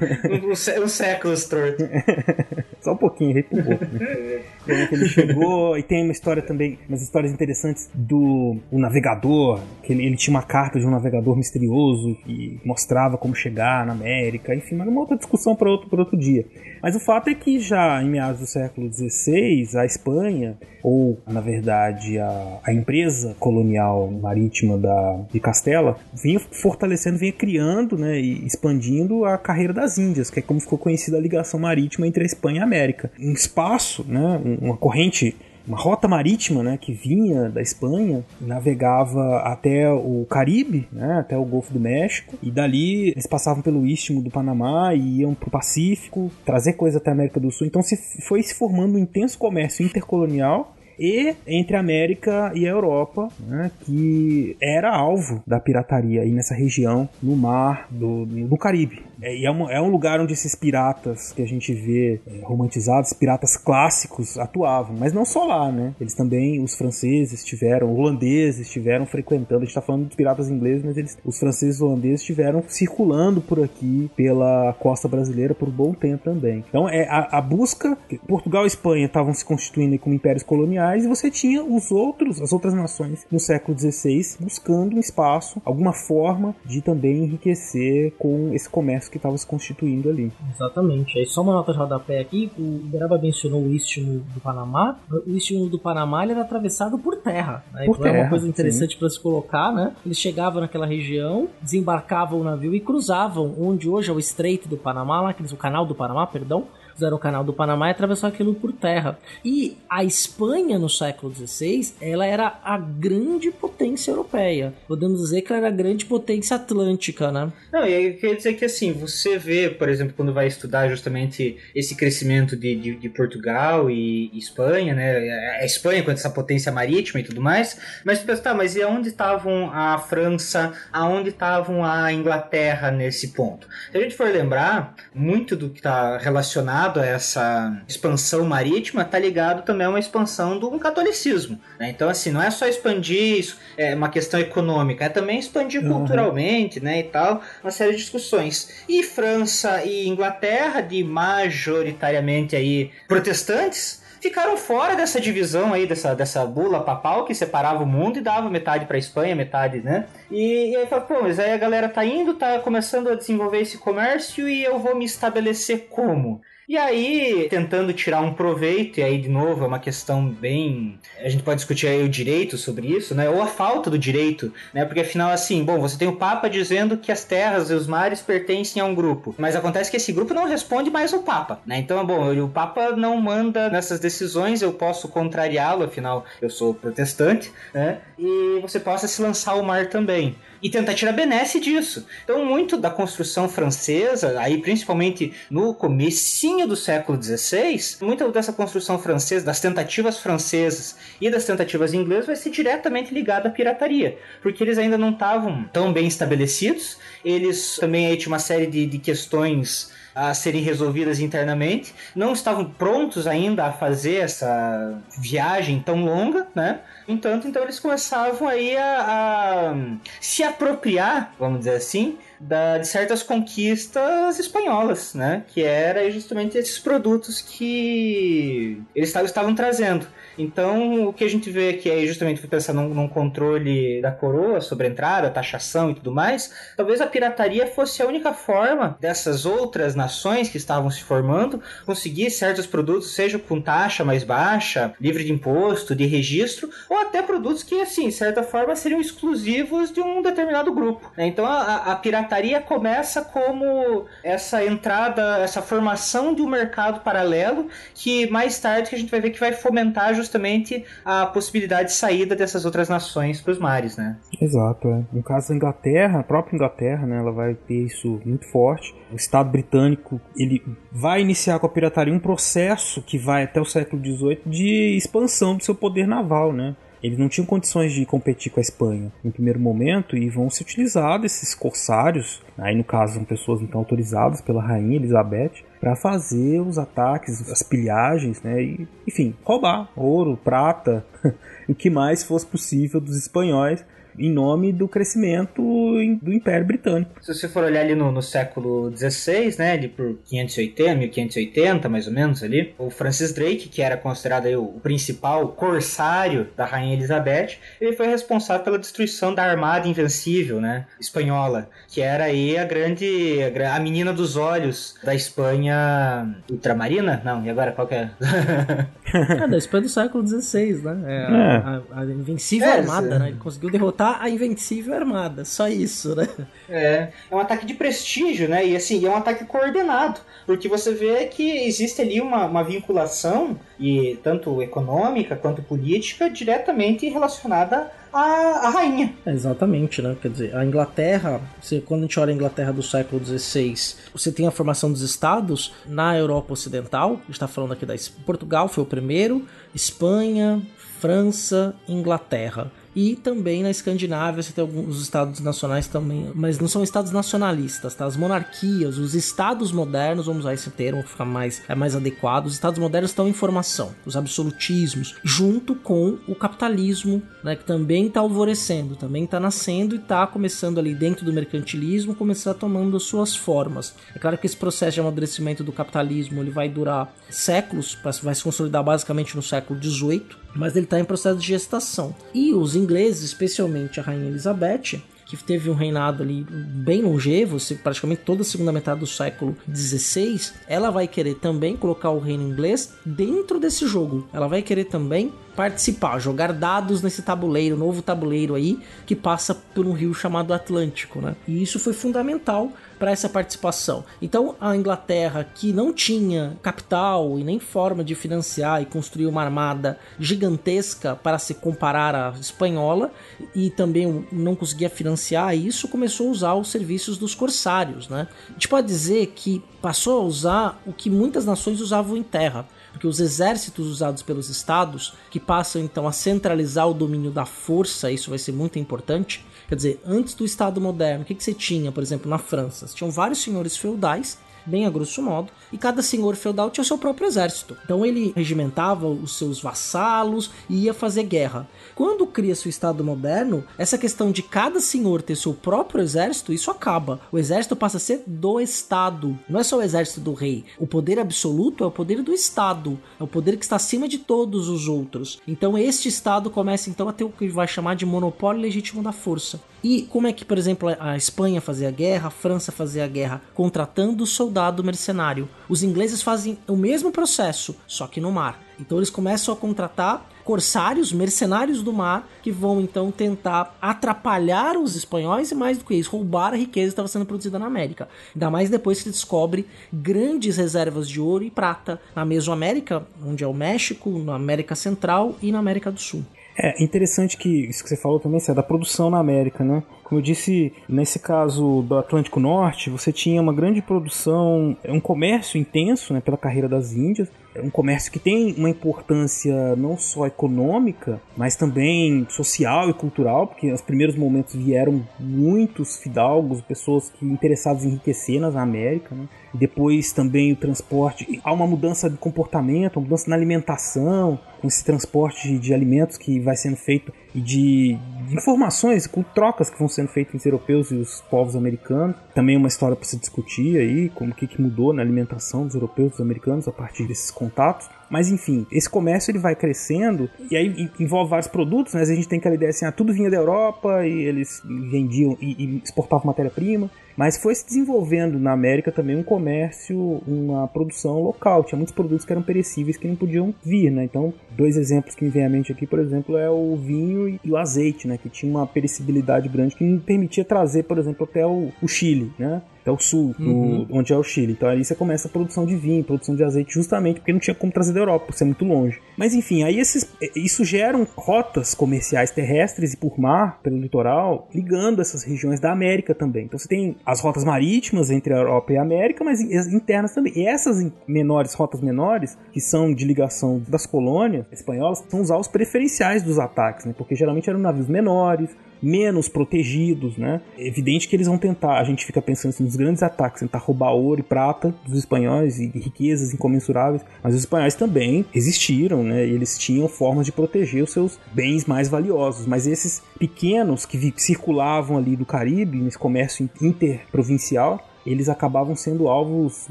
Os 0.51 0.91
séculos 0.91 1.45
torto. 1.45 1.89
Só 2.79 2.93
um 2.93 2.97
pouquinho, 2.97 3.33
rei 3.33 3.43
por 3.43 3.63
pouco. 3.63 3.85
Né? 3.85 4.41
Como 4.69 4.87
que 4.87 4.95
ele 4.95 5.07
chegou. 5.07 5.59
E 5.79 5.83
tem 5.83 6.03
uma 6.03 6.11
história 6.11 6.41
também, 6.41 6.77
umas 6.87 7.01
histórias 7.01 7.31
interessantes 7.31 7.89
do 7.93 8.57
o 8.71 8.79
navegador, 8.79 9.59
que 9.83 9.93
ele, 9.93 10.05
ele 10.05 10.15
tinha 10.15 10.35
uma 10.35 10.43
carta 10.43 10.79
de 10.79 10.85
um 10.85 10.89
navegador 10.89 11.35
misterioso 11.35 12.15
que 12.25 12.59
mostrava 12.65 13.17
como 13.17 13.35
chegar 13.35 13.85
na 13.85 13.93
América. 13.93 14.53
Enfim, 14.53 14.75
mas 14.75 14.87
uma 14.87 15.01
outra 15.01 15.17
discussão 15.17 15.55
para 15.55 15.69
outro, 15.69 15.89
outro 15.97 16.17
dia. 16.17 16.45
Mas 16.81 16.95
o 16.95 16.99
fato 16.99 17.29
é 17.29 17.35
que 17.35 17.59
já 17.59 18.01
em 18.01 18.09
meados 18.09 18.39
do 18.39 18.47
século 18.47 18.91
XVI, 18.91 19.77
a 19.77 19.85
Espanha, 19.85 20.57
ou 20.83 21.19
na 21.27 21.41
verdade 21.41 22.17
a, 22.19 22.59
a 22.63 22.73
empresa 22.73 23.35
colonial 23.39 24.09
marítima 24.09 24.77
da, 24.77 25.21
de 25.31 25.39
Castela, 25.39 25.97
vinha 26.13 26.39
fortalecendo, 26.39 27.17
vinha 27.17 27.31
criando 27.31 27.97
né, 27.97 28.19
e 28.19 28.45
expandindo 28.45 29.25
a 29.25 29.37
carreira 29.37 29.73
das 29.73 29.97
Índias, 29.97 30.29
que 30.29 30.39
é 30.39 30.41
como 30.41 30.59
ficou 30.59 30.77
conhecida 30.77 31.17
a 31.17 31.21
ligação 31.21 31.59
marítima 31.59 32.07
entre 32.07 32.23
a 32.23 32.25
Espanha 32.25 32.59
e 32.59 32.61
a 32.61 32.63
América. 32.63 33.11
Um 33.19 33.33
espaço, 33.33 34.05
né, 34.07 34.41
uma 34.59 34.77
corrente 34.77 35.35
uma 35.69 35.77
rota 35.77 36.07
marítima 36.07 36.63
né, 36.63 36.79
que 36.81 36.91
vinha 36.91 37.47
da 37.47 37.61
Espanha, 37.61 38.25
navegava 38.41 39.41
até 39.45 39.87
o 39.91 40.25
Caribe, 40.27 40.87
né, 40.91 41.19
até 41.19 41.37
o 41.37 41.45
Golfo 41.45 41.71
do 41.71 41.79
México, 41.79 42.35
e 42.41 42.49
dali 42.49 43.09
eles 43.09 43.27
passavam 43.27 43.61
pelo 43.61 43.85
Istmo 43.85 44.19
do 44.19 44.31
Panamá 44.31 44.95
e 44.95 45.19
iam 45.19 45.35
para 45.35 45.47
o 45.47 45.51
Pacífico, 45.51 46.31
trazer 46.43 46.73
coisa 46.73 46.97
até 46.97 47.11
a 47.11 47.13
América 47.13 47.39
do 47.39 47.51
Sul. 47.51 47.67
Então 47.67 47.83
se 47.83 47.95
foi 48.23 48.41
se 48.41 48.55
formando 48.55 48.95
um 48.95 48.99
intenso 48.99 49.37
comércio 49.37 49.85
intercolonial 49.85 50.75
e 50.97 51.35
entre 51.45 51.77
a 51.77 51.79
América 51.79 52.51
e 52.55 52.67
a 52.67 52.71
Europa, 52.71 53.29
né, 53.39 53.71
que 53.81 54.57
era 54.59 54.93
alvo 54.93 55.43
da 55.45 55.59
pirataria 55.59 56.21
aí 56.21 56.31
nessa 56.31 56.55
região, 56.55 57.07
no 57.21 57.35
mar 57.35 57.87
do, 57.91 58.25
do 58.25 58.57
Caribe. 58.57 59.08
É, 59.21 59.43
é, 59.43 59.51
uma, 59.51 59.71
é, 59.71 59.81
um 59.81 59.89
lugar 59.89 60.19
onde 60.19 60.33
esses 60.33 60.55
piratas 60.55 61.31
que 61.31 61.41
a 61.41 61.47
gente 61.47 61.73
vê 61.73 62.21
é, 62.25 62.41
romantizados, 62.43 63.13
piratas 63.13 63.57
clássicos, 63.57 64.37
atuavam. 64.37 64.95
Mas 64.97 65.13
não 65.13 65.25
só 65.25 65.45
lá, 65.45 65.71
né? 65.71 65.93
Eles 65.99 66.13
também, 66.13 66.61
os 66.63 66.75
franceses 66.75 67.43
tiveram, 67.43 67.93
holandeses 67.93 68.67
estiveram 68.67 69.05
frequentando. 69.05 69.57
A 69.57 69.65
gente 69.65 69.69
está 69.69 69.81
falando 69.81 70.07
dos 70.07 70.15
piratas 70.15 70.49
ingleses, 70.49 70.83
mas 70.83 70.97
eles, 70.97 71.17
os 71.23 71.37
franceses 71.39 71.79
e 71.79 71.83
holandeses 71.83 72.21
estiveram 72.21 72.63
circulando 72.67 73.41
por 73.41 73.63
aqui, 73.63 74.09
pela 74.15 74.73
costa 74.79 75.07
brasileira, 75.07 75.53
por 75.53 75.67
um 75.67 75.71
bom 75.71 75.93
tempo 75.93 76.23
também. 76.23 76.63
Então, 76.67 76.87
é 76.87 77.07
a, 77.07 77.37
a 77.37 77.41
busca. 77.41 77.97
Portugal 78.27 78.63
e 78.63 78.67
Espanha 78.67 79.05
estavam 79.05 79.33
se 79.33 79.43
constituindo 79.43 79.97
como 79.99 80.15
impérios 80.15 80.43
coloniais 80.43 81.05
e 81.05 81.07
você 81.07 81.29
tinha 81.29 81.63
os 81.63 81.91
outros, 81.91 82.41
as 82.41 82.53
outras 82.53 82.73
nações 82.73 83.25
no 83.31 83.39
século 83.39 83.77
XVI 83.77 84.37
buscando 84.39 84.95
um 84.95 84.99
espaço, 84.99 85.61
alguma 85.65 85.93
forma 85.93 86.55
de 86.65 86.81
também 86.81 87.23
enriquecer 87.23 88.13
com 88.17 88.53
esse 88.53 88.69
comércio 88.69 89.08
que 89.09 89.17
estava 89.17 89.37
se 89.37 89.45
constituindo 89.45 90.09
ali. 90.09 90.31
Exatamente. 90.53 91.17
Aí 91.19 91.25
só 91.25 91.41
uma 91.41 91.53
nota 91.53 91.71
de 91.71 91.77
rodapé 91.77 92.19
aqui, 92.19 92.51
o 92.57 92.79
Beraba 92.85 93.17
mencionou 93.17 93.63
o 93.63 93.73
istmo 93.73 94.19
do 94.33 94.39
Panamá. 94.39 94.97
O 95.25 95.31
istmo 95.31 95.67
do 95.69 95.79
Panamá 95.79 96.23
era 96.23 96.41
atravessado 96.41 96.97
por 96.97 97.17
terra. 97.17 97.63
Né? 97.73 97.85
Por 97.85 97.95
então 97.95 98.03
terra, 98.03 98.17
é 98.17 98.21
uma 98.21 98.29
coisa 98.29 98.47
interessante 98.47 98.97
para 98.97 99.09
se 99.09 99.19
colocar, 99.19 99.73
né? 99.73 99.93
Eles 100.05 100.17
chegavam 100.17 100.61
naquela 100.61 100.85
região, 100.85 101.49
desembarcavam 101.61 102.39
o 102.39 102.43
navio 102.43 102.73
e 102.73 102.79
cruzavam 102.79 103.55
onde 103.59 103.89
hoje 103.89 104.09
é 104.09 104.13
o 104.13 104.19
Estreito 104.19 104.67
do 104.67 104.77
Panamá, 104.77 105.21
lá, 105.21 105.35
o 105.39 105.57
canal 105.57 105.85
do 105.85 105.95
Panamá, 105.95 106.25
perdão, 106.27 106.67
fizeram 106.99 107.15
o 107.15 107.19
canal 107.19 107.43
do 107.43 107.53
Panamá 107.53 107.87
e 107.87 107.91
atravessou 107.91 108.27
aquilo 108.27 108.53
por 108.53 108.73
terra. 108.73 109.17
E 109.43 109.77
a 109.89 110.03
Espanha, 110.03 110.77
no 110.77 110.89
século 110.89 111.33
XVI, 111.33 111.93
ela 112.01 112.25
era 112.25 112.59
a 112.63 112.77
grande 112.77 113.49
potência 113.51 114.11
europeia. 114.11 114.73
Podemos 114.87 115.21
dizer 115.21 115.41
que 115.41 115.51
ela 115.51 115.65
era 115.65 115.67
a 115.69 115.75
grande 115.75 116.05
potência 116.05 116.57
atlântica, 116.57 117.31
né? 117.31 117.51
Não, 117.71 117.87
e 117.87 117.93
aí 117.93 118.13
quer 118.13 118.35
dizer 118.35 118.53
que 118.53 118.65
assim, 118.65 118.91
você 118.91 119.37
vê, 119.37 119.69
por 119.69 119.87
exemplo, 119.87 120.13
quando 120.15 120.33
vai 120.33 120.47
estudar 120.47 120.89
justamente 120.89 121.57
esse 121.73 121.95
crescimento 121.95 122.55
de, 122.55 122.75
de, 122.75 122.95
de 122.95 123.09
Portugal 123.09 123.89
e, 123.89 124.29
Espanha, 124.37 124.93
né? 124.93 125.57
A 125.61 125.65
Espanha 125.65 126.03
com 126.03 126.11
essa 126.11 126.29
potência 126.29 126.71
marítima 126.71 127.19
e 127.19 127.23
tudo 127.23 127.41
mais, 127.41 127.79
mas 128.03 128.19
pensa, 128.19 128.41
tá, 128.41 128.53
mas 128.53 128.75
e 128.75 128.81
aonde 128.81 129.09
estavam 129.09 129.71
a 129.71 129.97
França, 129.97 130.73
aonde 130.91 131.29
estavam 131.29 131.83
a 131.83 132.11
Inglaterra 132.11 132.91
nesse 132.91 133.29
ponto? 133.29 133.67
Se 133.91 133.97
a 133.97 134.01
gente 134.01 134.15
for 134.15 134.27
lembrar, 134.29 134.95
muito 135.13 135.55
do 135.55 135.69
que 135.69 135.79
está 135.79 136.17
relacionado 136.17 136.88
ligado 136.89 136.99
a 136.99 137.05
essa 137.05 137.81
expansão 137.87 138.43
marítima, 138.45 139.03
está 139.03 139.19
ligado 139.19 139.63
também 139.63 139.85
a 139.85 139.89
uma 139.89 139.99
expansão 139.99 140.57
do 140.57 140.71
catolicismo. 140.79 141.59
Né? 141.79 141.89
Então, 141.89 142.09
assim, 142.09 142.31
não 142.31 142.41
é 142.41 142.49
só 142.49 142.67
expandir 142.67 143.39
isso, 143.39 143.57
é 143.77 143.95
uma 143.95 144.09
questão 144.09 144.39
econômica, 144.39 145.05
é 145.05 145.09
também 145.09 145.39
expandir 145.39 145.83
uhum. 145.83 145.99
culturalmente, 145.99 146.79
né, 146.79 146.99
e 146.99 147.03
tal, 147.03 147.41
uma 147.63 147.71
série 147.71 147.91
de 147.91 147.97
discussões. 147.97 148.83
E 148.87 149.03
França 149.03 149.83
e 149.83 150.07
Inglaterra, 150.07 150.81
de 150.81 151.03
majoritariamente 151.03 152.55
aí 152.55 152.91
protestantes, 153.07 154.01
ficaram 154.21 154.57
fora 154.57 154.95
dessa 154.95 155.19
divisão 155.19 155.73
aí, 155.73 155.85
dessa, 155.85 156.13
dessa 156.13 156.45
bula 156.45 156.83
papal 156.83 157.25
que 157.25 157.33
separava 157.33 157.83
o 157.83 157.87
mundo 157.87 158.19
e 158.19 158.21
dava 158.21 158.49
metade 158.49 158.85
para 158.85 158.97
Espanha, 158.97 159.35
metade, 159.35 159.81
né? 159.81 160.05
E, 160.29 160.71
e 160.71 160.75
aí 160.75 160.87
fala, 160.87 161.01
pô, 161.03 161.21
mas 161.21 161.39
aí 161.39 161.53
a 161.53 161.57
galera 161.57 161.87
tá 161.87 162.05
indo, 162.05 162.33
tá 162.33 162.59
começando 162.59 163.09
a 163.09 163.15
desenvolver 163.15 163.61
esse 163.61 163.77
comércio 163.77 164.47
e 164.47 164.63
eu 164.63 164.77
vou 164.79 164.95
me 164.95 165.05
estabelecer 165.05 165.87
como? 165.89 166.41
E 166.69 166.77
aí, 166.77 167.47
tentando 167.49 167.91
tirar 167.93 168.21
um 168.21 168.31
proveito, 168.31 168.99
e 168.99 169.03
aí 169.03 169.17
de 169.19 169.27
novo 169.27 169.63
é 169.63 169.67
uma 169.67 169.79
questão 169.79 170.27
bem. 170.29 170.99
A 171.19 171.27
gente 171.27 171.41
pode 171.41 171.55
discutir 171.55 171.87
aí 171.87 172.03
o 172.03 172.07
direito 172.07 172.57
sobre 172.57 172.85
isso, 172.85 173.15
né? 173.15 173.27
Ou 173.27 173.41
a 173.41 173.47
falta 173.47 173.89
do 173.89 173.97
direito, 173.97 174.53
né? 174.71 174.85
Porque 174.85 174.99
afinal, 174.99 175.31
assim, 175.31 175.63
bom, 175.63 175.79
você 175.79 175.97
tem 175.97 176.07
o 176.07 176.17
Papa 176.17 176.47
dizendo 176.47 176.95
que 176.95 177.11
as 177.11 177.23
terras 177.23 177.71
e 177.71 177.73
os 177.73 177.87
mares 177.87 178.21
pertencem 178.21 178.79
a 178.79 178.85
um 178.85 178.93
grupo. 178.93 179.33
Mas 179.35 179.55
acontece 179.55 179.89
que 179.89 179.97
esse 179.97 180.11
grupo 180.13 180.31
não 180.31 180.45
responde 180.45 180.91
mais 180.91 181.11
ao 181.11 181.23
Papa, 181.23 181.59
né? 181.65 181.79
Então, 181.79 182.05
bom, 182.05 182.31
o 182.39 182.49
Papa 182.49 182.91
não 182.91 183.19
manda 183.19 183.67
nessas 183.71 183.99
decisões, 183.99 184.61
eu 184.61 184.71
posso 184.71 185.07
contrariá-lo, 185.07 185.85
afinal, 185.85 186.23
eu 186.39 186.51
sou 186.51 186.75
protestante, 186.75 187.51
né? 187.73 187.97
E 188.15 188.59
você 188.61 188.79
possa 188.79 189.07
se 189.07 189.19
lançar 189.23 189.53
ao 189.53 189.63
mar 189.63 189.89
também 189.89 190.35
e 190.61 190.69
tentar 190.69 190.93
tirar 190.93 191.11
benesse 191.11 191.59
disso. 191.59 192.05
Então, 192.23 192.45
muito 192.45 192.77
da 192.77 192.89
construção 192.89 193.47
francesa, 193.47 194.39
aí 194.39 194.61
principalmente 194.61 195.33
no 195.49 195.73
comecinho 195.73 196.67
do 196.67 196.75
século 196.75 197.21
XVI, 197.21 197.97
muita 198.01 198.29
dessa 198.29 198.53
construção 198.53 198.99
francesa, 198.99 199.45
das 199.45 199.59
tentativas 199.59 200.19
francesas 200.19 200.95
e 201.19 201.29
das 201.29 201.45
tentativas 201.45 201.93
inglesas 201.93 202.27
vai 202.27 202.35
ser 202.35 202.49
diretamente 202.49 203.13
ligada 203.13 203.49
à 203.49 203.51
pirataria, 203.51 204.17
porque 204.41 204.63
eles 204.63 204.77
ainda 204.77 204.97
não 204.97 205.11
estavam 205.11 205.63
tão 205.71 205.91
bem 205.93 206.07
estabelecidos, 206.07 206.97
eles 207.23 207.77
também 207.77 208.07
aí 208.07 208.17
tinham 208.17 208.31
uma 208.31 208.39
série 208.39 208.67
de, 208.67 208.85
de 208.85 208.97
questões 208.99 209.91
a 210.13 210.33
serem 210.33 210.61
resolvidas 210.61 211.19
internamente, 211.19 211.93
não 212.15 212.33
estavam 212.33 212.65
prontos 212.65 213.27
ainda 213.27 213.65
a 213.65 213.71
fazer 213.71 214.17
essa 214.17 214.99
viagem 215.17 215.79
tão 215.79 216.03
longa, 216.03 216.47
né? 216.55 216.79
Entanto, 217.07 217.47
então 217.47 217.63
eles 217.63 217.79
começavam 217.79 218.47
aí 218.47 218.77
a, 218.77 219.71
a 219.71 219.75
se 220.21 220.43
apropriar, 220.43 221.33
vamos 221.39 221.59
dizer 221.59 221.75
assim, 221.75 222.17
da, 222.39 222.77
de 222.77 222.87
certas 222.87 223.23
conquistas 223.23 224.39
espanholas, 224.39 225.13
né? 225.13 225.43
Que 225.47 225.63
era 225.63 226.09
justamente 226.11 226.57
esses 226.57 226.79
produtos 226.79 227.41
que 227.41 228.81
eles 228.95 229.13
estavam 229.15 229.55
trazendo. 229.55 230.07
Então, 230.39 231.05
o 231.05 231.11
que 231.11 231.25
a 231.25 231.29
gente 231.29 231.51
vê 231.51 231.71
aqui 231.71 231.91
é 231.91 232.05
justamente 232.05 232.47
pensar 232.47 232.71
num, 232.71 232.87
num, 232.93 233.09
controle 233.09 234.01
da 234.01 234.09
coroa 234.09 234.61
sobre 234.61 234.87
a 234.87 234.89
entrada, 234.89 235.29
taxação 235.29 235.91
e 235.91 235.95
tudo 235.95 236.13
mais. 236.13 236.71
Talvez 236.77 237.01
a 237.01 237.07
pirataria 237.07 237.67
fosse 237.67 238.01
a 238.01 238.07
única 238.07 238.33
forma 238.33 238.97
dessas 239.01 239.45
outras 239.45 239.95
nações 239.95 240.47
que 240.47 240.55
estavam 240.55 240.89
se 240.89 241.03
formando 241.03 241.61
conseguir 241.85 242.31
certos 242.31 242.65
produtos, 242.65 243.13
seja 243.13 243.37
com 243.37 243.59
taxa 243.59 244.05
mais 244.05 244.23
baixa, 244.23 244.93
livre 245.01 245.25
de 245.25 245.33
imposto, 245.33 245.93
de 245.93 246.05
registro, 246.05 246.69
ou 246.89 246.97
até 246.97 247.21
produtos 247.21 247.61
que, 247.61 247.81
assim, 247.81 248.07
de 248.07 248.13
certa 248.13 248.41
forma, 248.41 248.73
seriam 248.77 249.01
exclusivos 249.01 249.91
de 249.91 249.99
um 249.99 250.21
determinado 250.21 250.71
grupo. 250.73 251.11
Né? 251.17 251.27
Então, 251.27 251.45
a, 251.45 251.91
a 251.91 251.95
pirataria 251.97 252.61
começa 252.61 253.21
como 253.21 254.05
essa 254.23 254.63
entrada, 254.63 255.39
essa 255.39 255.61
formação 255.61 256.33
de 256.33 256.41
um 256.41 256.47
mercado 256.47 257.01
paralelo 257.01 257.67
que 257.93 258.29
mais 258.29 258.57
tarde 258.57 258.95
a 258.95 258.97
gente 258.97 259.11
vai 259.11 259.19
ver 259.19 259.31
que 259.31 259.39
vai 259.39 259.51
fomentar 259.51 260.13
justamente 260.13 260.28
justamente 260.29 260.85
a 261.03 261.25
possibilidade 261.25 261.89
de 261.89 261.95
saída 261.95 262.35
dessas 262.35 262.63
outras 262.63 262.87
nações 262.87 263.41
para 263.41 263.51
os 263.51 263.59
mares, 263.59 263.97
né? 263.97 264.17
Exato, 264.39 264.87
é. 264.87 265.03
No 265.11 265.23
caso 265.23 265.49
da 265.49 265.55
Inglaterra, 265.55 266.19
a 266.19 266.23
própria 266.23 266.55
Inglaterra, 266.55 267.05
né, 267.07 267.17
ela 267.17 267.31
vai 267.31 267.55
ter 267.55 267.85
isso 267.85 268.21
muito 268.23 268.49
forte. 268.51 268.95
O 269.11 269.15
Estado 269.15 269.49
britânico, 269.49 270.21
ele 270.37 270.63
vai 270.91 271.21
iniciar 271.21 271.59
com 271.59 271.65
a 271.65 271.69
pirataria 271.69 272.13
um 272.13 272.19
processo 272.19 273.01
que 273.01 273.17
vai 273.17 273.43
até 273.43 273.59
o 273.59 273.65
século 273.65 274.01
XVIII 274.01 274.41
de 274.45 274.95
expansão 274.95 275.57
do 275.57 275.63
seu 275.63 275.73
poder 275.73 276.07
naval, 276.07 276.53
né? 276.53 276.75
Eles 277.01 277.17
não 277.17 277.29
tinham 277.29 277.45
condições 277.45 277.93
de 277.93 278.05
competir 278.05 278.51
com 278.51 278.59
a 278.59 278.61
Espanha 278.61 279.11
no 279.23 279.31
primeiro 279.31 279.59
momento 279.59 280.17
e 280.17 280.29
vão 280.29 280.49
se 280.49 280.61
utilizar 280.61 281.19
desses 281.19 281.55
corsários, 281.55 282.41
aí 282.57 282.75
no 282.75 282.83
caso 282.83 283.13
são 283.13 283.23
pessoas 283.23 283.61
então 283.61 283.79
autorizadas 283.79 284.41
pela 284.41 284.61
rainha 284.61 284.97
Elizabeth, 284.97 285.63
para 285.79 285.95
fazer 285.95 286.59
os 286.59 286.77
ataques, 286.77 287.49
as 287.49 287.63
pilhagens, 287.63 288.41
né? 288.41 288.61
E, 288.61 288.87
enfim, 289.07 289.33
roubar 289.43 289.89
ouro, 289.95 290.37
prata, 290.37 291.05
o 291.67 291.73
que 291.73 291.89
mais 291.89 292.23
fosse 292.23 292.45
possível 292.45 292.99
dos 292.99 293.15
espanhóis 293.15 293.83
em 294.17 294.31
nome 294.31 294.71
do 294.71 294.87
crescimento 294.87 295.61
do 295.61 296.33
Império 296.33 296.65
Britânico. 296.65 297.11
Se 297.21 297.33
você 297.33 297.47
for 297.47 297.63
olhar 297.63 297.81
ali 297.81 297.95
no, 297.95 298.11
no 298.11 298.21
século 298.21 298.91
XVI, 298.95 299.55
né, 299.57 299.73
ali 299.73 299.87
por 299.87 300.17
580, 300.25 300.95
1580 300.95 301.89
mais 301.89 302.07
ou 302.07 302.13
menos 302.13 302.43
ali, 302.43 302.73
o 302.77 302.89
Francis 302.89 303.33
Drake, 303.33 303.69
que 303.69 303.81
era 303.81 303.97
considerado 303.97 304.45
aí, 304.45 304.55
o 304.55 304.67
principal 304.81 305.49
corsário 305.49 306.47
da 306.55 306.65
Rainha 306.65 306.93
Elizabeth, 306.93 307.57
ele 307.79 307.95
foi 307.95 308.07
responsável 308.07 308.63
pela 308.63 308.79
destruição 308.79 309.33
da 309.33 309.43
Armada 309.43 309.87
Invencível, 309.87 310.59
né, 310.59 310.85
espanhola, 310.99 311.69
que 311.87 312.01
era 312.01 312.25
aí 312.25 312.57
a 312.57 312.65
grande, 312.65 313.39
a 313.71 313.79
menina 313.79 314.13
dos 314.13 314.35
olhos 314.35 314.95
da 315.03 315.13
Espanha 315.13 316.35
ultramarina? 316.49 317.21
Não, 317.23 317.45
e 317.45 317.49
agora 317.49 317.71
qual 317.71 317.87
que 317.87 317.95
é? 317.95 318.09
é 319.13 319.47
da 319.47 319.57
Espanha 319.57 319.83
do 319.83 319.89
século 319.89 320.27
XVI, 320.27 320.81
né, 320.83 321.03
é, 321.05 321.15
é. 321.15 321.57
A, 321.57 321.81
a, 322.01 322.05
Invencível 322.05 322.67
é, 322.67 322.79
Armada, 322.79 323.19
né, 323.19 323.29
ele 323.29 323.37
conseguiu 323.37 323.69
derrotar 323.69 323.98
a 323.99 324.29
Invencível 324.29 324.93
Armada. 324.93 325.43
Só 325.45 325.67
isso, 325.67 326.15
né? 326.15 326.27
É. 326.69 327.09
É 327.29 327.35
um 327.35 327.39
ataque 327.39 327.65
de 327.65 327.73
prestígio, 327.73 328.47
né? 328.47 328.65
E 328.65 328.75
assim, 328.75 329.05
é 329.05 329.09
um 329.09 329.15
ataque 329.15 329.45
coordenado. 329.45 330.19
Porque 330.45 330.67
você 330.67 330.93
vê 330.93 331.25
que 331.25 331.49
existe 331.67 332.01
ali 332.01 332.21
uma, 332.21 332.45
uma 332.45 332.63
vinculação, 332.63 333.59
e 333.79 334.19
tanto 334.23 334.61
econômica 334.61 335.35
quanto 335.35 335.61
política, 335.61 336.29
diretamente 336.29 337.07
relacionada 337.07 337.91
à, 338.11 338.69
rainha. 338.69 339.13
Exatamente, 339.25 340.01
né? 340.01 340.15
Quer 340.21 340.29
dizer, 340.29 340.55
a 340.55 340.65
Inglaterra, 340.65 341.41
você, 341.61 341.79
quando 341.79 342.01
a 342.01 342.03
gente 342.03 342.19
olha 342.19 342.31
a 342.31 342.35
Inglaterra 342.35 342.73
do 342.73 342.83
século 342.83 343.23
XVI, 343.23 343.73
você 344.13 344.31
tem 344.31 344.47
a 344.47 344.51
formação 344.51 344.91
dos 344.91 345.01
estados 345.01 345.73
na 345.85 346.17
Europa 346.17 346.53
Ocidental, 346.53 347.13
a 347.13 347.15
gente 347.15 347.31
está 347.31 347.47
falando 347.47 347.73
aqui 347.73 347.85
da 347.85 347.95
Portugal 348.25 348.67
foi 348.67 348.83
o 348.83 348.87
primeiro, 348.87 349.45
Espanha, 349.73 350.61
França, 350.99 351.75
Inglaterra. 351.87 352.71
E 352.95 353.15
também 353.15 353.63
na 353.63 353.69
Escandinávia 353.69 354.41
você 354.41 354.51
tem 354.51 354.61
alguns 354.61 355.01
estados 355.01 355.39
nacionais 355.39 355.87
também, 355.87 356.31
mas 356.33 356.59
não 356.59 356.67
são 356.67 356.83
estados 356.83 357.11
nacionalistas, 357.11 357.95
tá? 357.95 358.05
As 358.05 358.17
monarquias, 358.17 358.97
os 358.97 359.13
estados 359.13 359.71
modernos, 359.71 360.25
vamos 360.25 360.41
usar 360.41 360.53
esse 360.53 360.69
termo, 360.71 361.03
ficar 361.03 361.25
mais, 361.25 361.61
é 361.67 361.75
mais 361.75 361.95
adequado. 361.95 362.47
Os 362.47 362.53
estados 362.53 362.79
modernos 362.79 363.11
estão 363.11 363.27
em 363.27 363.33
formação, 363.33 363.93
os 364.05 364.15
absolutismos, 364.15 365.15
junto 365.23 365.75
com 365.75 366.17
o 366.27 366.35
capitalismo, 366.35 367.21
né, 367.43 367.55
que 367.55 367.63
também 367.63 368.07
está 368.07 368.19
alvorecendo, 368.19 368.95
também 368.95 369.23
está 369.23 369.39
nascendo 369.39 369.95
e 369.95 369.99
está 369.99 370.25
começando 370.25 370.79
ali 370.79 370.95
dentro 370.95 371.23
do 371.23 371.31
mercantilismo, 371.31 372.15
começar 372.15 372.53
tomando 372.53 372.97
as 372.97 373.03
suas 373.03 373.35
formas. 373.35 373.93
É 374.15 374.19
claro 374.19 374.37
que 374.37 374.45
esse 374.45 374.57
processo 374.57 374.95
de 374.95 374.99
amadurecimento 374.99 375.63
do 375.63 375.71
capitalismo 375.71 376.41
ele 376.41 376.51
vai 376.51 376.67
durar 376.67 377.13
séculos, 377.29 377.97
vai 378.23 378.35
se 378.35 378.43
consolidar 378.43 378.83
basicamente 378.83 379.35
no 379.35 379.41
século 379.41 379.81
XVIII, 379.81 380.38
mas 380.55 380.75
ele 380.75 380.85
está 380.85 380.99
em 380.99 381.05
processo 381.05 381.39
de 381.39 381.47
gestação. 381.47 382.15
E 382.33 382.53
os 382.53 382.75
ingleses, 382.75 383.23
especialmente 383.23 383.99
a 383.99 384.03
rainha 384.03 384.27
Elizabeth, 384.27 385.01
que 385.29 385.37
teve 385.37 385.69
um 385.69 385.75
reinado 385.75 386.23
ali 386.23 386.43
bem 386.49 387.03
longevo, 387.03 387.57
praticamente 387.83 388.21
toda 388.25 388.41
a 388.41 388.45
segunda 388.45 388.71
metade 388.71 389.01
do 389.01 389.07
século 389.07 389.55
XVI, 389.71 390.53
ela 390.67 390.89
vai 390.89 391.07
querer 391.07 391.35
também 391.35 391.77
colocar 391.77 392.09
o 392.09 392.17
reino 392.17 392.41
inglês 392.41 392.95
dentro 393.05 393.59
desse 393.59 393.85
jogo. 393.85 394.27
Ela 394.33 394.47
vai 394.47 394.63
querer 394.63 394.85
também 394.85 395.31
participar, 395.55 396.17
jogar 396.17 396.51
dados 396.51 397.03
nesse 397.03 397.21
tabuleiro, 397.21 397.77
novo 397.77 398.01
tabuleiro 398.01 398.55
aí, 398.55 398.79
que 399.05 399.15
passa 399.15 399.53
por 399.53 399.85
um 399.85 399.93
rio 399.93 400.15
chamado 400.15 400.51
Atlântico, 400.51 401.21
né? 401.21 401.35
E 401.47 401.61
isso 401.61 401.77
foi 401.77 401.93
fundamental 401.93 402.71
para 402.99 403.11
essa 403.11 403.29
participação. 403.29 404.03
Então, 404.21 404.55
a 404.59 404.75
Inglaterra, 404.75 405.43
que 405.43 405.71
não 405.71 405.93
tinha 405.93 406.57
capital 406.61 407.39
e 407.39 407.43
nem 407.43 407.59
forma 407.59 408.03
de 408.03 408.13
financiar 408.13 408.81
e 408.81 408.85
construir 408.85 409.25
uma 409.25 409.41
armada 409.41 409.97
gigantesca 410.19 411.15
para 411.15 411.39
se 411.39 411.55
comparar 411.55 412.13
à 412.13 412.33
espanhola, 412.39 413.11
e 413.55 413.69
também 413.69 414.27
não 414.31 414.55
conseguia 414.55 414.89
financiar 414.89 415.55
isso, 415.55 415.87
começou 415.87 416.27
a 416.27 416.31
usar 416.31 416.53
os 416.55 416.69
serviços 416.69 417.17
dos 417.17 417.33
corsários, 417.33 418.09
né? 418.09 418.27
A 418.49 418.53
gente 418.53 418.67
pode 418.67 418.87
dizer 418.87 419.27
que 419.35 419.63
passou 419.81 420.21
a 420.21 420.23
usar 420.23 420.81
o 420.85 420.91
que 420.91 421.09
muitas 421.09 421.45
nações 421.45 421.79
usavam 421.79 422.17
em 422.17 422.23
terra 422.23 422.67
porque 422.91 423.07
os 423.07 423.19
exércitos 423.19 423.87
usados 423.87 424.21
pelos 424.21 424.49
estados, 424.49 425.13
que 425.29 425.39
passam 425.39 425.81
então 425.81 426.07
a 426.07 426.11
centralizar 426.11 426.87
o 426.89 426.93
domínio 426.93 427.31
da 427.31 427.45
força, 427.45 428.11
isso 428.11 428.29
vai 428.29 428.39
ser 428.39 428.51
muito 428.51 428.79
importante. 428.79 429.45
Quer 429.67 429.75
dizer, 429.75 430.01
antes 430.05 430.33
do 430.33 430.45
Estado 430.45 430.81
moderno, 430.81 431.23
o 431.23 431.25
que, 431.25 431.35
que 431.35 431.43
você 431.43 431.53
tinha, 431.53 431.91
por 431.91 432.01
exemplo, 432.01 432.29
na 432.29 432.37
França? 432.37 432.87
Você 432.87 432.95
tinham 432.95 433.11
vários 433.11 433.41
senhores 433.41 433.77
feudais 433.77 434.37
bem 434.69 434.85
a 434.85 434.89
grosso 434.89 435.21
modo, 435.21 435.51
e 435.73 435.77
cada 435.77 436.01
senhor 436.01 436.35
feudal 436.35 436.69
tinha 436.69 436.83
seu 436.83 436.97
próprio 436.97 437.27
exército. 437.27 437.75
Então 437.83 438.05
ele 438.05 438.31
regimentava 438.35 439.07
os 439.07 439.37
seus 439.37 439.59
vassalos 439.61 440.51
e 440.69 440.85
ia 440.85 440.93
fazer 440.93 441.23
guerra. 441.23 441.67
Quando 441.95 442.27
cria-se 442.27 442.67
o 442.67 442.69
Estado 442.69 443.03
moderno, 443.03 443.63
essa 443.77 443.97
questão 443.97 444.31
de 444.31 444.43
cada 444.43 444.79
senhor 444.79 445.21
ter 445.21 445.35
seu 445.35 445.53
próprio 445.53 446.01
exército, 446.01 446.53
isso 446.53 446.71
acaba. 446.71 447.19
O 447.31 447.37
exército 447.37 447.75
passa 447.75 447.97
a 447.97 447.99
ser 447.99 448.23
do 448.25 448.59
Estado. 448.59 449.37
Não 449.49 449.59
é 449.59 449.63
só 449.63 449.77
o 449.77 449.81
exército 449.81 450.21
do 450.21 450.33
rei. 450.33 450.65
O 450.77 450.87
poder 450.87 451.19
absoluto 451.19 451.83
é 451.83 451.87
o 451.87 451.91
poder 451.91 452.21
do 452.21 452.33
Estado. 452.33 452.99
É 453.19 453.23
o 453.23 453.27
poder 453.27 453.57
que 453.57 453.65
está 453.65 453.75
acima 453.75 454.07
de 454.07 454.19
todos 454.19 454.69
os 454.69 454.87
outros. 454.87 455.41
Então 455.47 455.77
este 455.77 456.07
Estado 456.07 456.49
começa 456.49 456.89
então 456.89 457.09
a 457.09 457.13
ter 457.13 457.23
o 457.23 457.29
que 457.29 457.47
vai 457.47 457.67
chamar 457.67 457.95
de 457.95 458.05
monopólio 458.05 458.61
legítimo 458.61 459.01
da 459.01 459.11
força. 459.11 459.59
E 459.83 460.01
como 460.03 460.27
é 460.27 460.33
que, 460.33 460.43
por 460.43 460.57
exemplo, 460.57 460.89
a 460.99 461.15
Espanha 461.15 461.61
fazia 461.61 461.87
a 461.87 461.91
guerra, 461.91 462.27
a 462.27 462.31
França 462.31 462.71
fazia 462.71 463.05
a 463.05 463.07
guerra? 463.07 463.41
Contratando 463.53 464.25
soldado 464.59 464.83
mercenário. 464.83 465.47
Os 465.69 465.83
ingleses 465.83 466.21
fazem 466.21 466.57
o 466.67 466.75
mesmo 466.75 467.11
processo, 467.11 467.75
só 467.87 468.07
que 468.07 468.19
no 468.19 468.29
mar. 468.29 468.61
Então 468.77 468.97
eles 468.97 469.09
começam 469.09 469.53
a 469.53 469.57
contratar 469.57 470.29
corsários, 470.43 471.13
mercenários 471.13 471.81
do 471.81 471.93
mar, 471.93 472.27
que 472.41 472.51
vão 472.51 472.81
então 472.81 473.09
tentar 473.09 473.77
atrapalhar 473.81 474.75
os 474.77 474.95
espanhóis 474.95 475.51
e 475.51 475.55
mais 475.55 475.77
do 475.77 475.85
que 475.85 475.95
isso, 475.95 476.09
roubar 476.11 476.53
a 476.53 476.57
riqueza 476.57 476.87
que 476.87 476.93
estava 476.93 477.07
sendo 477.07 477.25
produzida 477.25 477.57
na 477.57 477.67
América. 477.67 478.09
Ainda 478.35 478.49
mais 478.49 478.69
depois 478.69 479.01
que 479.01 479.09
descobre 479.09 479.65
grandes 479.93 480.57
reservas 480.57 481.07
de 481.07 481.21
ouro 481.21 481.43
e 481.43 481.51
prata 481.51 482.01
na 482.13 482.25
Mesoamérica, 482.25 483.05
onde 483.25 483.43
é 483.43 483.47
o 483.47 483.53
México, 483.53 484.09
na 484.19 484.35
América 484.35 484.75
Central 484.75 485.35
e 485.41 485.51
na 485.51 485.59
América 485.59 485.91
do 485.91 486.01
Sul. 486.01 486.25
É 486.61 486.83
interessante 486.83 487.37
que 487.37 487.69
isso 487.69 487.81
que 487.81 487.87
você 487.87 487.95
falou 487.95 488.19
também, 488.19 488.41
é 488.45 488.53
da 488.53 488.63
produção 488.63 489.09
na 489.09 489.19
América, 489.19 489.63
né? 489.63 489.81
Como 490.09 490.19
eu 490.19 490.23
disse, 490.23 490.73
nesse 490.89 491.19
caso 491.19 491.83
do 491.83 491.95
Atlântico 491.95 492.39
Norte, 492.39 492.89
você 492.89 493.13
tinha 493.13 493.39
uma 493.39 493.53
grande 493.53 493.79
produção, 493.79 494.75
um 494.87 494.99
comércio 494.99 495.55
intenso 495.59 496.15
né, 496.15 496.19
pela 496.19 496.35
carreira 496.35 496.67
das 496.67 496.93
Índias, 496.93 497.29
é 497.53 497.61
um 497.61 497.69
comércio 497.69 498.11
que 498.11 498.17
tem 498.17 498.55
uma 498.55 498.69
importância 498.69 499.75
não 499.75 499.97
só 499.97 500.25
econômica, 500.25 501.21
mas 501.37 501.55
também 501.55 502.25
social 502.29 502.89
e 502.89 502.93
cultural, 502.93 503.47
porque 503.47 503.69
nos 503.69 503.81
primeiros 503.81 504.15
momentos 504.15 504.55
vieram 504.55 505.05
muitos 505.19 505.97
fidalgos, 505.97 506.61
pessoas 506.61 507.09
que 507.09 507.25
interessadas 507.25 507.85
em 507.85 507.89
enriquecer 507.89 508.39
na 508.39 508.47
América, 508.61 509.13
né? 509.13 509.27
depois 509.53 510.11
também 510.11 510.51
o 510.51 510.55
transporte, 510.55 511.39
há 511.43 511.53
uma 511.53 511.67
mudança 511.67 512.09
de 512.09 512.17
comportamento, 512.17 512.97
uma 512.97 513.03
mudança 513.03 513.29
na 513.29 513.35
alimentação, 513.35 514.39
com 514.61 514.67
esse 514.67 514.83
transporte 514.83 515.57
de 515.57 515.73
alimentos 515.73 516.17
que 516.17 516.39
vai 516.39 516.55
sendo 516.55 516.77
feito 516.77 517.13
e 517.33 517.41
de, 517.41 517.97
informações, 518.31 519.07
com 519.07 519.23
trocas 519.23 519.69
que 519.69 519.77
vão 519.77 519.87
sendo 519.87 520.07
feitas 520.07 520.35
entre 520.35 520.37
os 520.37 520.45
europeus 520.45 520.91
e 520.91 520.95
os 520.95 521.21
povos 521.29 521.55
americanos. 521.55 522.15
Também 522.33 522.57
uma 522.57 522.67
história 522.67 522.95
para 522.95 523.05
se 523.05 523.17
discutir 523.17 523.77
aí, 523.77 524.09
como 524.09 524.33
que, 524.33 524.47
que 524.47 524.61
mudou 524.61 524.93
na 524.93 525.01
alimentação 525.01 525.65
dos 525.65 525.75
europeus 525.75 526.07
e 526.07 526.11
dos 526.11 526.21
americanos 526.21 526.67
a 526.67 526.71
partir 526.71 527.07
desses 527.07 527.31
contatos. 527.31 527.89
Mas 528.09 528.29
enfim, 528.29 528.65
esse 528.71 528.89
comércio 528.89 529.31
ele 529.31 529.39
vai 529.39 529.55
crescendo 529.55 530.29
e 530.49 530.55
aí 530.55 530.89
envolve 530.99 531.29
vários 531.29 531.47
produtos, 531.47 531.93
né? 531.93 532.01
A 532.01 532.05
gente 532.05 532.27
tem 532.27 532.39
aquela 532.39 532.55
ideia 532.55 532.69
assim, 532.69 532.85
ah, 532.85 532.91
tudo 532.91 533.13
vinha 533.13 533.29
da 533.29 533.37
Europa 533.37 534.05
e 534.05 534.23
eles 534.23 534.61
vendiam 534.65 535.37
e, 535.39 535.55
e 535.63 535.81
exportavam 535.83 536.27
matéria-prima. 536.27 536.89
Mas 537.19 537.35
foi 537.35 537.53
se 537.53 537.65
desenvolvendo 537.65 538.39
na 538.39 538.53
América 538.53 538.93
também 538.93 539.13
um 539.13 539.23
comércio, 539.23 540.21
uma 540.25 540.69
produção 540.69 541.21
local. 541.21 541.65
Tinha 541.65 541.75
muitos 541.75 541.93
produtos 541.93 542.23
que 542.23 542.31
eram 542.31 542.41
perecíveis 542.41 542.95
que 542.95 543.09
não 543.09 543.15
podiam 543.17 543.53
vir, 543.61 543.91
né? 543.91 544.05
Então, 544.05 544.33
dois 544.51 544.77
exemplos 544.77 545.15
que 545.15 545.25
me 545.25 545.29
vêm 545.29 545.45
à 545.45 545.49
mente 545.49 545.69
aqui, 545.69 545.85
por 545.85 545.99
exemplo, 545.99 546.37
é 546.37 546.49
o 546.49 546.77
vinho 546.77 547.27
e 547.43 547.51
o 547.51 547.57
azeite, 547.57 548.07
né? 548.07 548.17
Que 548.17 548.29
tinha 548.29 548.49
uma 548.49 548.65
perecibilidade 548.65 549.49
grande 549.49 549.75
que 549.75 549.83
não 549.83 549.99
permitia 549.99 550.45
trazer, 550.45 550.83
por 550.83 550.97
exemplo, 550.97 551.27
até 551.29 551.45
o, 551.45 551.73
o 551.81 551.87
Chile, 551.89 552.31
né? 552.39 552.61
É 552.89 552.91
o 552.91 552.99
sul, 552.99 553.35
uhum. 553.39 553.87
onde 553.91 554.13
é 554.13 554.17
o 554.17 554.23
Chile. 554.23 554.53
Então 554.53 554.67
aí 554.67 554.83
você 554.83 554.95
começa 554.95 555.27
a 555.27 555.31
produção 555.31 555.65
de 555.65 555.75
vinho, 555.75 556.03
produção 556.03 556.35
de 556.35 556.43
azeite, 556.43 556.73
justamente 556.73 557.19
porque 557.19 557.31
não 557.31 557.39
tinha 557.39 557.55
como 557.55 557.71
trazer 557.71 557.93
da 557.93 557.99
Europa, 557.99 558.27
por 558.27 558.35
ser 558.35 558.45
muito 558.45 558.65
longe. 558.65 558.99
Mas 559.17 559.33
enfim, 559.33 559.63
aí 559.63 559.79
esses, 559.79 560.09
isso 560.35 560.65
geram 560.65 561.07
rotas 561.15 561.73
comerciais 561.73 562.31
terrestres 562.31 562.93
e 562.93 562.97
por 562.97 563.19
mar, 563.19 563.59
pelo 563.61 563.77
litoral, 563.77 564.47
ligando 564.53 565.01
essas 565.01 565.23
regiões 565.23 565.59
da 565.59 565.71
América 565.71 566.13
também. 566.13 566.45
Então 566.45 566.57
você 566.57 566.67
tem 566.67 566.95
as 567.05 567.19
rotas 567.19 567.43
marítimas 567.43 568.11
entre 568.11 568.33
a 568.33 568.37
Europa 568.37 568.73
e 568.73 568.77
a 568.77 568.81
América, 568.81 569.23
mas 569.23 569.41
internas 569.41 570.13
também. 570.13 570.33
E 570.35 570.45
essas 570.45 570.85
menores, 571.07 571.53
rotas 571.53 571.81
menores, 571.81 572.37
que 572.51 572.59
são 572.59 572.93
de 572.93 573.05
ligação 573.05 573.61
das 573.67 573.85
colônias 573.85 574.45
espanholas, 574.51 575.03
são 575.07 575.21
os 575.21 575.31
alvos 575.31 575.47
preferenciais 575.47 576.23
dos 576.23 576.39
ataques, 576.39 576.85
né? 576.85 576.93
Porque 576.97 577.15
geralmente 577.15 577.49
eram 577.49 577.59
navios 577.59 577.87
menores, 577.87 578.49
menos 578.81 579.27
protegidos, 579.27 580.17
né? 580.17 580.41
É 580.57 580.67
evidente 580.67 581.07
que 581.07 581.15
eles 581.15 581.27
vão 581.27 581.37
tentar, 581.37 581.79
a 581.79 581.83
gente 581.83 582.05
fica 582.05 582.21
pensando 582.21 582.49
assim, 582.49 582.63
nos 582.63 582.75
grandes 582.75 583.03
ataques, 583.03 583.41
tentar 583.41 583.59
roubar 583.59 583.91
ouro 583.91 584.19
e 584.19 584.23
prata 584.23 584.73
dos 584.87 584.99
espanhóis 584.99 585.59
e 585.59 585.67
riquezas 585.67 586.33
incomensuráveis, 586.33 587.03
mas 587.23 587.33
os 587.33 587.41
espanhóis 587.41 587.75
também 587.75 588.25
existiram, 588.33 589.03
né? 589.03 589.25
E 589.25 589.31
eles 589.31 589.57
tinham 589.57 589.87
formas 589.87 590.25
de 590.25 590.31
proteger 590.31 590.83
os 590.83 590.91
seus 590.91 591.19
bens 591.33 591.65
mais 591.65 591.89
valiosos, 591.89 592.45
mas 592.45 592.67
esses 592.67 593.01
pequenos 593.17 593.85
que 593.85 594.13
circulavam 594.17 594.97
ali 594.97 595.15
do 595.15 595.25
Caribe, 595.25 595.77
nesse 595.77 595.97
comércio 595.97 596.49
interprovincial, 596.61 597.85
eles 598.05 598.29
acabavam 598.29 598.75
sendo 598.75 599.07
alvos 599.07 599.67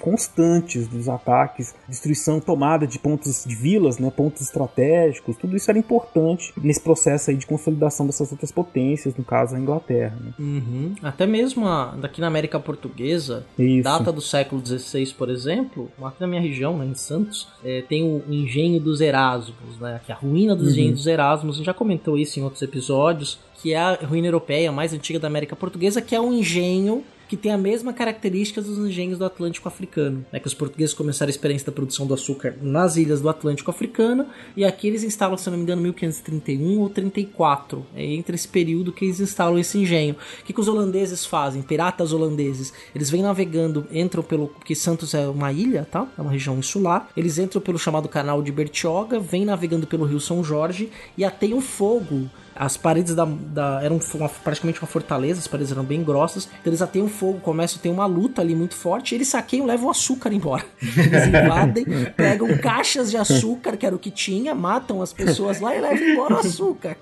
constantes 0.00 0.86
dos 0.88 1.08
ataques, 1.08 1.74
destruição, 1.88 2.40
tomada 2.40 2.86
de 2.86 2.98
pontos 2.98 3.44
de 3.44 3.54
vilas, 3.54 3.98
né, 3.98 4.10
pontos 4.10 4.42
estratégicos, 4.42 5.36
tudo 5.36 5.56
isso 5.56 5.70
era 5.70 5.78
importante 5.78 6.52
nesse 6.56 6.80
processo 6.80 7.30
aí 7.30 7.36
de 7.36 7.46
consolidação 7.46 8.06
dessas 8.06 8.30
outras 8.32 8.50
potências, 8.50 9.14
no 9.14 9.24
caso 9.24 9.56
a 9.56 9.58
Inglaterra. 9.58 10.16
Né? 10.20 10.32
Uhum. 10.38 10.94
Até 11.02 11.26
mesmo 11.26 11.66
a, 11.66 11.94
daqui 11.96 12.20
na 12.20 12.26
América 12.26 12.58
Portuguesa, 12.58 13.46
isso. 13.58 13.82
data 13.82 14.12
do 14.12 14.20
século 14.20 14.64
XVI, 14.64 15.12
por 15.14 15.28
exemplo, 15.28 15.90
aqui 16.02 16.20
na 16.20 16.26
minha 16.26 16.40
região, 16.40 16.76
né, 16.78 16.86
em 16.86 16.94
Santos, 16.94 17.48
é, 17.64 17.82
tem 17.82 18.02
o 18.02 18.22
engenho 18.28 18.80
dos 18.80 19.00
Erasmos, 19.00 19.78
né, 19.80 20.00
que 20.04 20.12
é 20.12 20.14
a 20.14 20.18
ruína 20.18 20.54
dos 20.54 20.66
uhum. 20.66 20.72
engenhos 20.72 20.94
dos 20.98 21.06
Erasmos, 21.06 21.56
a 21.56 21.58
gente 21.58 21.66
já 21.66 21.74
comentou 21.74 22.16
isso 22.16 22.38
em 22.40 22.42
outros 22.42 22.62
episódios, 22.62 23.38
que 23.54 23.72
é 23.72 23.78
a 23.78 23.94
ruína 23.94 24.28
europeia 24.28 24.70
mais 24.70 24.92
antiga 24.92 25.18
da 25.18 25.26
América 25.26 25.56
Portuguesa, 25.56 26.00
que 26.02 26.14
é 26.14 26.20
um 26.20 26.32
engenho 26.32 27.02
que 27.28 27.36
tem 27.36 27.52
a 27.52 27.58
mesma 27.58 27.92
característica 27.92 28.60
dos 28.62 28.78
engenhos 28.78 29.18
do 29.18 29.24
Atlântico 29.24 29.68
Africano. 29.68 30.24
É 30.32 30.38
que 30.38 30.46
os 30.46 30.54
portugueses 30.54 30.94
começaram 30.94 31.28
a 31.28 31.30
experiência 31.30 31.66
da 31.66 31.72
produção 31.72 32.06
do 32.06 32.14
açúcar 32.14 32.56
nas 32.60 32.96
ilhas 32.96 33.20
do 33.20 33.28
Atlântico 33.28 33.70
Africano 33.70 34.26
e 34.56 34.64
aqui 34.64 34.88
eles 34.88 35.02
instalam, 35.02 35.36
se 35.36 35.48
não 35.50 35.56
me 35.56 35.62
engano, 35.62 35.82
1531 35.82 36.78
ou 36.78 36.88
34. 36.88 37.84
É 37.94 38.04
entre 38.04 38.34
esse 38.34 38.48
período 38.48 38.92
que 38.92 39.04
eles 39.04 39.20
instalam 39.20 39.58
esse 39.58 39.78
engenho. 39.78 40.14
O 40.40 40.44
que, 40.44 40.52
que 40.52 40.60
os 40.60 40.68
holandeses 40.68 41.24
fazem? 41.24 41.62
Piratas 41.62 42.12
holandeses. 42.12 42.72
Eles 42.94 43.10
vêm 43.10 43.22
navegando, 43.22 43.86
entram 43.90 44.22
pelo. 44.22 44.48
Porque 44.48 44.74
Santos 44.74 45.14
é 45.14 45.26
uma 45.26 45.52
ilha, 45.52 45.86
tá? 45.90 46.06
É 46.16 46.22
uma 46.22 46.30
região 46.30 46.58
insular. 46.58 47.08
Eles 47.16 47.38
entram 47.38 47.60
pelo 47.60 47.78
chamado 47.78 48.08
canal 48.08 48.42
de 48.42 48.52
Bertioga, 48.52 49.18
vêm 49.18 49.44
navegando 49.44 49.86
pelo 49.86 50.04
rio 50.04 50.20
São 50.20 50.42
Jorge 50.42 50.90
e 51.16 51.24
ateiam 51.24 51.60
fogo 51.60 52.30
as 52.56 52.76
paredes 52.76 53.14
da, 53.14 53.24
da 53.24 53.80
eram 53.82 54.00
uma, 54.14 54.28
praticamente 54.28 54.80
uma 54.80 54.88
fortaleza, 54.88 55.40
as 55.40 55.46
paredes 55.46 55.72
eram 55.72 55.84
bem 55.84 56.02
grossas. 56.02 56.48
Então 56.60 56.70
eles 56.70 56.82
ateiam 56.82 57.08
fogo, 57.08 57.40
começam 57.40 57.78
a 57.78 57.82
ter 57.82 57.88
uma 57.88 58.06
luta 58.06 58.40
ali 58.40 58.54
muito 58.54 58.74
forte. 58.74 59.12
E 59.12 59.16
eles 59.16 59.28
saqueiam, 59.28 59.66
levam 59.66 59.86
o 59.86 59.90
açúcar 59.90 60.32
embora. 60.32 60.64
Eles 60.96 61.26
invadem, 61.28 61.84
pegam 62.16 62.56
caixas 62.58 63.10
de 63.10 63.16
açúcar, 63.16 63.76
que 63.76 63.86
era 63.86 63.94
o 63.94 63.98
que 63.98 64.10
tinha, 64.10 64.54
matam 64.54 65.02
as 65.02 65.12
pessoas 65.12 65.60
lá 65.60 65.74
e 65.74 65.80
levam 65.80 65.98
embora 65.98 66.34
o 66.34 66.38
açúcar. 66.38 66.96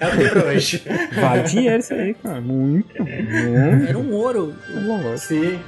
é 0.00 0.46
hoje. 0.46 0.82
Vale 1.14 1.42
dinheiro 1.42 1.78
isso 1.78 1.94
aí, 1.94 2.14
cara. 2.14 2.40
Muito. 2.40 2.88
Era 3.88 3.98
um 3.98 4.12
ouro. 4.12 4.54
Sim. 5.18 5.58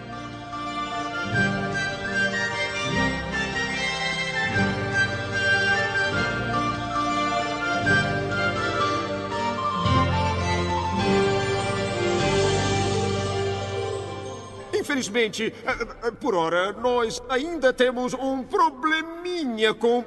Infelizmente, 14.90 15.54
eh, 15.64 16.08
eh, 16.08 16.10
por 16.10 16.34
hora, 16.34 16.72
nós 16.72 17.22
ainda 17.28 17.72
temos 17.72 18.12
um 18.12 18.42
probleminha 18.42 19.72
com. 19.72 20.04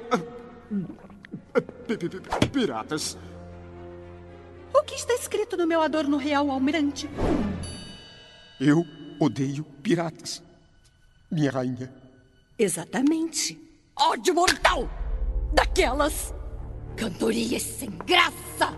Eh, 1.54 2.46
piratas. 2.52 3.16
O 4.74 4.82
que 4.82 4.94
está 4.94 5.14
escrito 5.14 5.56
no 5.56 5.66
meu 5.66 5.80
adorno 5.80 6.18
real, 6.18 6.50
almirante? 6.50 7.08
Eu 8.60 8.84
odeio 9.18 9.64
piratas. 9.82 10.42
Minha 11.30 11.50
rainha. 11.50 11.90
Exatamente. 12.58 13.58
Ódio 13.96 14.34
mortal! 14.34 14.90
Daquelas 15.54 16.34
cantorias 16.94 17.62
sem 17.62 17.88
graça! 18.04 18.76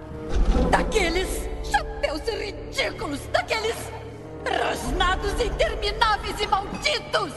Daqueles 0.70 1.28
chapéus 1.64 2.22
ridículos! 2.28 3.20
Daqueles 3.32 3.74
Rosnados 4.46 5.32
intermináveis 5.40 6.40
e 6.40 6.46
malditos! 6.46 7.32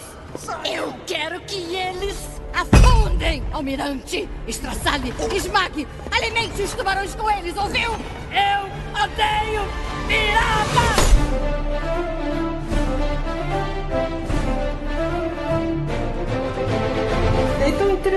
Eu 0.63 0.93
quero 1.07 1.41
que 1.41 1.75
eles 1.75 2.41
afundem, 2.53 3.43
almirante! 3.51 4.29
Estraçalhe, 4.47 5.13
esmague, 5.33 5.87
alimente 6.11 6.61
os 6.61 6.73
tubarões 6.73 7.15
com 7.15 7.29
eles, 7.31 7.57
ouviu? 7.57 7.91
Eu 8.31 9.03
odeio 9.03 9.63
piratas! 10.07 10.99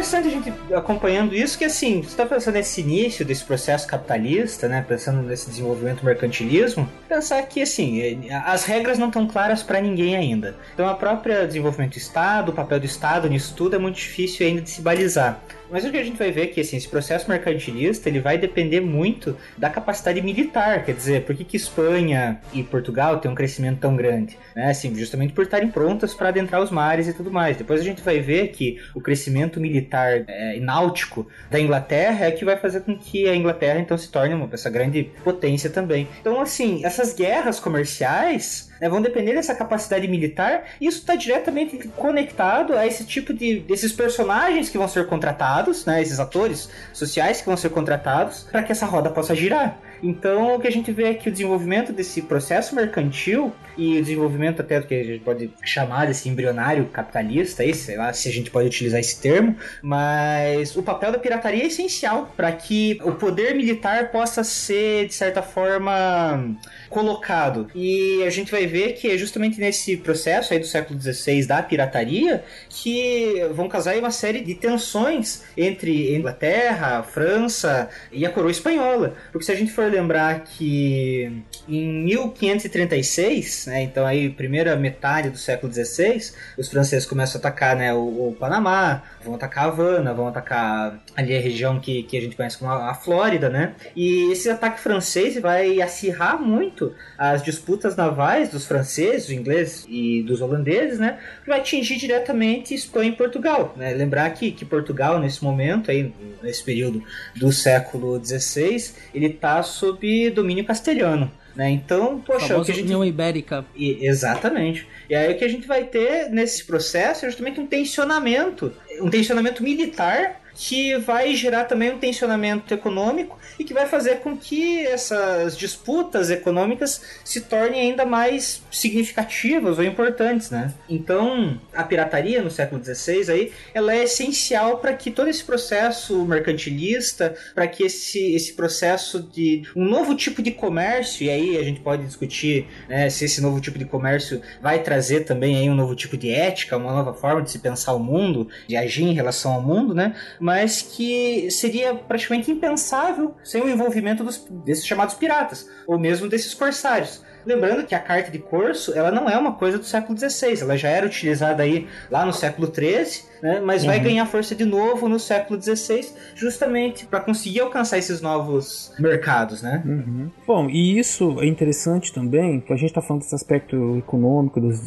Interessante 0.03 0.29
a 0.29 0.31
gente 0.31 0.53
acompanhando 0.75 1.35
isso, 1.35 1.59
que 1.59 1.65
assim, 1.65 2.03
você 2.03 2.11
está 2.11 2.25
pensando 2.25 2.55
nesse 2.55 2.81
início 2.81 3.25
desse 3.25 3.45
processo 3.45 3.87
capitalista, 3.87 4.69
né? 4.69 4.85
Pensando 4.87 5.23
nesse 5.23 5.49
desenvolvimento 5.49 6.05
mercantilismo, 6.05 6.89
pensar 7.09 7.43
que 7.43 7.63
assim, 7.63 8.29
as 8.45 8.65
regras 8.65 8.99
não 8.99 9.09
estão 9.09 9.27
claras 9.27 9.63
para 9.63 9.81
ninguém 9.81 10.17
ainda. 10.17 10.57
Então 10.73 10.89
a 10.89 10.95
própria 10.95 11.47
desenvolvimento 11.47 11.93
do 11.93 11.99
Estado, 11.99 12.51
o 12.51 12.55
papel 12.55 12.81
do 12.81 12.87
Estado 12.87 13.29
nisso 13.29 13.55
tudo 13.55 13.77
é 13.77 13.79
muito 13.79 13.97
difícil 13.97 14.47
ainda 14.47 14.63
de 14.63 14.71
se 14.71 14.81
balizar. 14.81 15.41
Mas 15.73 15.87
o 15.87 15.91
que 15.91 15.97
a 15.97 16.05
gente 16.05 16.19
vai 16.19 16.31
ver 16.31 16.43
é 16.43 16.47
que 16.49 16.61
assim, 16.61 16.77
esse 16.77 16.89
processo 16.89 17.29
mercantilista 17.29 18.09
ele 18.09 18.21
vai 18.21 18.37
depender 18.37 18.81
muito 18.81 19.35
da 19.57 19.71
capacidade 19.71 20.21
militar. 20.21 20.85
Quer 20.85 20.95
dizer, 20.95 21.25
por 21.25 21.35
que, 21.35 21.45
que 21.45 21.57
Espanha 21.57 22.41
e 22.53 22.63
Portugal 22.63 23.19
têm 23.19 23.31
um 23.31 23.35
crescimento 23.35 23.81
tão 23.81 23.97
grande? 23.97 24.39
Né? 24.55 24.71
Assim, 24.71 24.95
justamente 24.95 25.33
por 25.33 25.45
estarem 25.45 25.69
prontas 25.69 26.13
para 26.13 26.29
adentrar 26.29 26.61
os 26.63 26.71
mares 26.71 27.09
e 27.09 27.15
tudo 27.15 27.33
mais. 27.33 27.57
Depois 27.57 27.81
a 27.81 27.85
gente 27.85 28.03
vai 28.03 28.21
ver 28.21 28.49
que 28.49 28.79
o 28.95 29.01
crescimento 29.01 29.59
militar 29.59 30.25
é, 30.29 30.61
náutico 30.61 31.27
da 31.51 31.59
Inglaterra 31.59 32.27
é 32.27 32.31
que 32.31 32.45
vai 32.45 32.57
fazer 32.57 32.83
com 32.83 32.97
que 32.97 33.27
a 33.27 33.35
Inglaterra 33.35 33.81
então 33.81 33.97
se 33.97 34.11
torne 34.11 34.35
uma, 34.35 34.49
essa 34.53 34.69
grande 34.69 35.11
potência 35.25 35.71
também. 35.71 36.07
Então, 36.21 36.39
assim, 36.39 36.85
essas 36.85 37.15
guerras 37.15 37.59
comerciais 37.59 38.72
né, 38.83 38.89
vão 38.89 39.01
depender 39.01 39.35
dessa 39.35 39.55
capacidade 39.55 40.09
militar. 40.09 40.65
E 40.81 40.89
isso 40.89 40.99
está 40.99 41.15
diretamente 41.15 41.79
conectado 41.97 42.77
a 42.77 42.85
esse 42.85 43.05
tipo 43.05 43.33
de 43.33 43.61
desses 43.61 43.93
personagens 43.93 44.69
que 44.69 44.77
vão 44.77 44.89
ser 44.89 45.07
contratados, 45.07 45.87
né, 45.87 46.03
esses 46.03 46.19
atores 46.19 46.69
sociais 46.93 47.41
que 47.41 47.47
vão 47.47 47.57
ser 47.57 47.71
contratados 47.71 48.43
para 48.51 48.65
que 48.65 48.73
essa 48.73 48.85
roda 48.85 49.09
possa 49.09 49.37
girar. 49.37 49.79
Então, 50.03 50.57
o 50.57 50.61
que 50.61 50.67
a 50.67 50.73
gente 50.73 50.91
vê 50.91 51.05
é 51.05 51.15
que 51.15 51.29
o 51.29 51.33
desenvolvimento 51.33 51.93
desse 51.93 52.23
processo 52.23 52.75
mercantil 52.75 53.53
e 53.77 53.99
o 53.99 54.03
desenvolvimento 54.03 54.61
até 54.61 54.81
do 54.81 54.87
que 54.87 54.95
a 54.95 55.05
gente 55.05 55.23
pode 55.23 55.51
chamar 55.63 56.07
desse 56.07 56.29
embrionário 56.29 56.87
capitalista, 56.87 57.63
aí, 57.63 57.73
sei 57.73 57.97
lá 57.97 58.13
se 58.13 58.29
a 58.29 58.33
gente 58.33 58.51
pode 58.51 58.67
utilizar 58.67 58.99
esse 58.99 59.21
termo, 59.21 59.57
mas 59.81 60.77
o 60.77 60.83
papel 60.83 61.13
da 61.13 61.19
pirataria 61.19 61.63
é 61.63 61.67
essencial 61.67 62.33
para 62.37 62.51
que 62.53 62.99
o 63.05 63.13
poder 63.13 63.55
militar 63.55 64.11
possa 64.11 64.43
ser, 64.43 65.07
de 65.07 65.15
certa 65.15 65.41
forma, 65.41 66.57
colocado. 66.91 67.69
E 67.75 68.23
a 68.25 68.31
gente 68.31 68.51
vai 68.51 68.67
ver 68.67 68.95
que 68.95 69.09
é 69.09 69.17
justamente 69.17 69.61
nesse 69.61 69.97
processo 69.97 70.53
aí 70.53 70.59
do 70.59 70.67
século 70.67 71.01
XVI 71.01 71.47
da 71.47 71.63
pirataria 71.63 72.45
que 72.69 73.35
vão 73.53 73.69
casar 73.69 73.97
uma 73.97 74.11
série 74.11 74.41
de 74.41 74.55
tensões 74.55 75.45
entre 75.57 76.15
Inglaterra, 76.15 77.03
França 77.03 77.89
e 78.11 78.27
a 78.27 78.31
coroa 78.31 78.51
espanhola. 78.51 79.15
Porque 79.31 79.45
se 79.45 79.53
a 79.53 79.57
gente 79.57 79.73
for 79.73 79.92
lembrar 79.93 80.41
que 80.41 81.45
em 81.69 82.05
1536, 82.05 83.67
né, 83.67 83.83
então 83.83 84.05
aí 84.05 84.29
primeira 84.31 84.75
metade 84.77 85.31
do 85.31 85.39
século 85.39 85.73
XVI, 85.73 86.33
os 86.59 86.69
franceses 86.69 87.07
começam 87.07 87.39
a 87.39 87.41
atacar 87.41 87.77
né, 87.77 87.93
o, 87.95 88.29
o 88.29 88.37
Panamá, 88.39 89.03
vão 89.25 89.35
atacar 89.35 89.65
a 89.65 89.69
Havana, 89.69 90.15
vão 90.15 90.27
atacar 90.27 91.01
ali 91.17 91.37
a 91.37 91.41
região 91.41 91.81
que, 91.81 92.03
que 92.05 92.17
a 92.17 92.21
gente 92.21 92.37
conhece 92.37 92.59
como 92.59 92.71
a, 92.71 92.95
Flórida, 92.95 93.49
né? 93.49 93.75
E 93.97 94.31
esse 94.31 94.49
ataque 94.49 94.81
francês 94.81 95.41
vai 95.41 95.81
acirrar 95.81 96.41
muito 96.41 96.95
as 97.19 97.43
disputas 97.43 97.97
navais 97.97 98.51
dos 98.51 98.67
franceses, 98.67 99.27
dos 99.27 99.33
ingleses 99.33 99.87
e 99.89 100.23
dos 100.23 100.41
holandeses, 100.41 100.99
né? 100.99 101.19
Vai 101.47 101.61
atingir 101.61 101.97
diretamente 101.97 102.75
Espanha 102.75 103.11
e 103.11 103.17
Portugal, 103.17 103.75
né? 103.77 103.93
Lembrar 103.95 104.31
que, 104.31 104.53
que 104.53 104.65
Portugal 104.65 105.19
nesse 105.19 105.43
momento 105.43 105.91
aí 105.91 106.13
nesse 106.43 106.63
período 106.63 107.03
do 107.37 107.53
século 107.53 108.23
XVI, 108.23 108.93
ele 109.15 109.27
está 109.27 109.63
sob 109.63 110.31
domínio 110.31 110.65
castelhano. 110.65 111.31
Né? 111.55 111.71
Então, 111.71 112.19
poxa, 112.21 112.57
o 112.59 112.65
que 112.65 112.73
a 112.73 112.75
gente... 112.75 112.85
União 112.85 113.05
Ibérica. 113.05 113.65
E, 113.77 114.07
exatamente. 114.07 114.87
E 115.13 115.15
aí 115.15 115.31
o 115.31 115.37
que 115.37 115.45
a 115.45 115.49
gente 115.49 115.69
vai 115.69 115.85
ter 115.85 116.31
nesse 116.31 116.65
processo 116.65 117.27
é 117.27 117.29
justamente 117.29 117.61
um 117.61 117.67
tensionamento, 117.67 118.73
um 118.99 119.11
tensionamento 119.11 119.63
militar 119.63 120.41
que 120.55 120.97
vai 120.99 121.35
gerar 121.35 121.65
também 121.65 121.93
um 121.93 121.99
tensionamento 121.99 122.73
econômico 122.73 123.39
e 123.59 123.65
que 123.65 123.75
vai 123.75 123.87
fazer 123.87 124.17
com 124.21 124.37
que 124.37 124.87
essas 124.87 125.57
disputas 125.57 126.31
econômicas 126.31 127.03
se 127.25 127.43
tornem 127.43 127.81
ainda 127.81 128.05
mais 128.05 128.63
significativas 128.71 129.79
ou 129.79 129.85
importantes, 129.85 130.51
né? 130.51 130.73
Então, 130.89 131.61
a 131.75 131.85
pirataria 131.85 132.43
no 132.43 132.51
século 132.51 132.83
XVI 132.83 133.31
aí, 133.31 133.53
ela 133.75 133.95
é 133.95 134.05
essencial 134.05 134.79
para 134.79 134.93
que 134.95 135.11
todo 135.11 135.29
esse 135.29 135.45
processo 135.45 136.25
mercantilista, 136.25 137.35
para 137.55 137.67
que 137.67 137.85
esse, 137.85 138.35
esse 138.35 138.53
processo 138.55 139.23
de 139.23 139.63
um 139.77 139.85
novo 139.85 140.15
tipo 140.15 140.43
de 140.43 140.51
comércio, 140.51 141.25
e 141.25 141.31
aí 141.31 141.57
a 141.57 141.63
gente 141.63 141.81
pode 141.81 142.05
discutir 142.05 142.67
né, 142.89 143.09
se 143.11 143.25
esse 143.25 143.41
novo 143.41 143.61
tipo 143.61 143.79
de 143.79 143.85
comércio 143.85 144.41
vai 144.61 144.83
trazer 144.83 145.21
também 145.21 145.57
aí 145.57 145.71
um 145.71 145.75
novo 145.75 145.95
tipo 145.95 146.17
de 146.17 146.31
ética, 146.31 146.77
uma 146.77 146.93
nova 146.93 147.15
forma 147.15 147.43
de 147.43 147.51
se 147.51 147.59
pensar 147.59 147.95
o 147.95 147.99
mundo, 147.99 148.49
de 148.67 148.77
agir 148.77 149.05
em 149.05 149.15
relação 149.15 149.53
ao 149.53 149.63
mundo, 149.63 149.95
né? 149.95 150.15
Mas 150.43 150.83
que 150.83 151.49
seria 151.51 151.95
praticamente 151.95 152.51
impensável 152.51 153.37
sem 153.45 153.63
o 153.63 153.69
envolvimento 153.69 154.25
dos, 154.25 154.45
desses 154.65 154.85
chamados 154.85 155.15
piratas, 155.15 155.69
ou 155.87 155.99
mesmo 155.99 156.29
desses 156.29 156.53
corsários. 156.53 157.23
Lembrando 157.45 157.85
que 157.87 157.95
a 157.95 157.99
carta 157.99 158.31
de 158.31 158.39
corso, 158.39 158.93
ela 158.95 159.11
não 159.11 159.29
é 159.29 159.37
uma 159.37 159.53
coisa 159.53 159.79
do 159.79 159.85
século 159.85 160.19
XVI, 160.19 160.61
ela 160.61 160.77
já 160.77 160.89
era 160.89 161.07
utilizada 161.07 161.63
aí 161.63 161.89
lá 162.11 162.25
no 162.25 162.33
século 162.33 162.73
XIII, 162.73 163.25
né, 163.43 163.61
mas 163.61 163.83
uhum. 163.83 163.89
vai 163.89 164.01
ganhar 164.01 164.27
força 164.27 164.55
de 164.55 164.65
novo 164.65 165.09
no 165.09 165.19
século 165.19 165.61
XVI, 165.61 166.09
justamente 166.35 167.07
para 167.07 167.21
conseguir 167.21 167.61
alcançar 167.61 167.99
esses 167.99 168.21
novos 168.21 168.93
mercados, 168.99 169.63
né? 169.63 169.83
Uhum. 169.85 170.31
Bom, 170.47 170.71
e 170.71 170.99
isso 170.99 171.37
é 171.41 171.47
interessante 171.47 172.13
também, 172.13 172.61
que 172.61 172.73
a 172.73 172.77
gente 172.77 172.91
está 172.91 173.03
falando 173.03 173.23
desse 173.23 173.35
aspecto 173.35 173.99
econômico, 173.99 174.61
das 174.61 174.81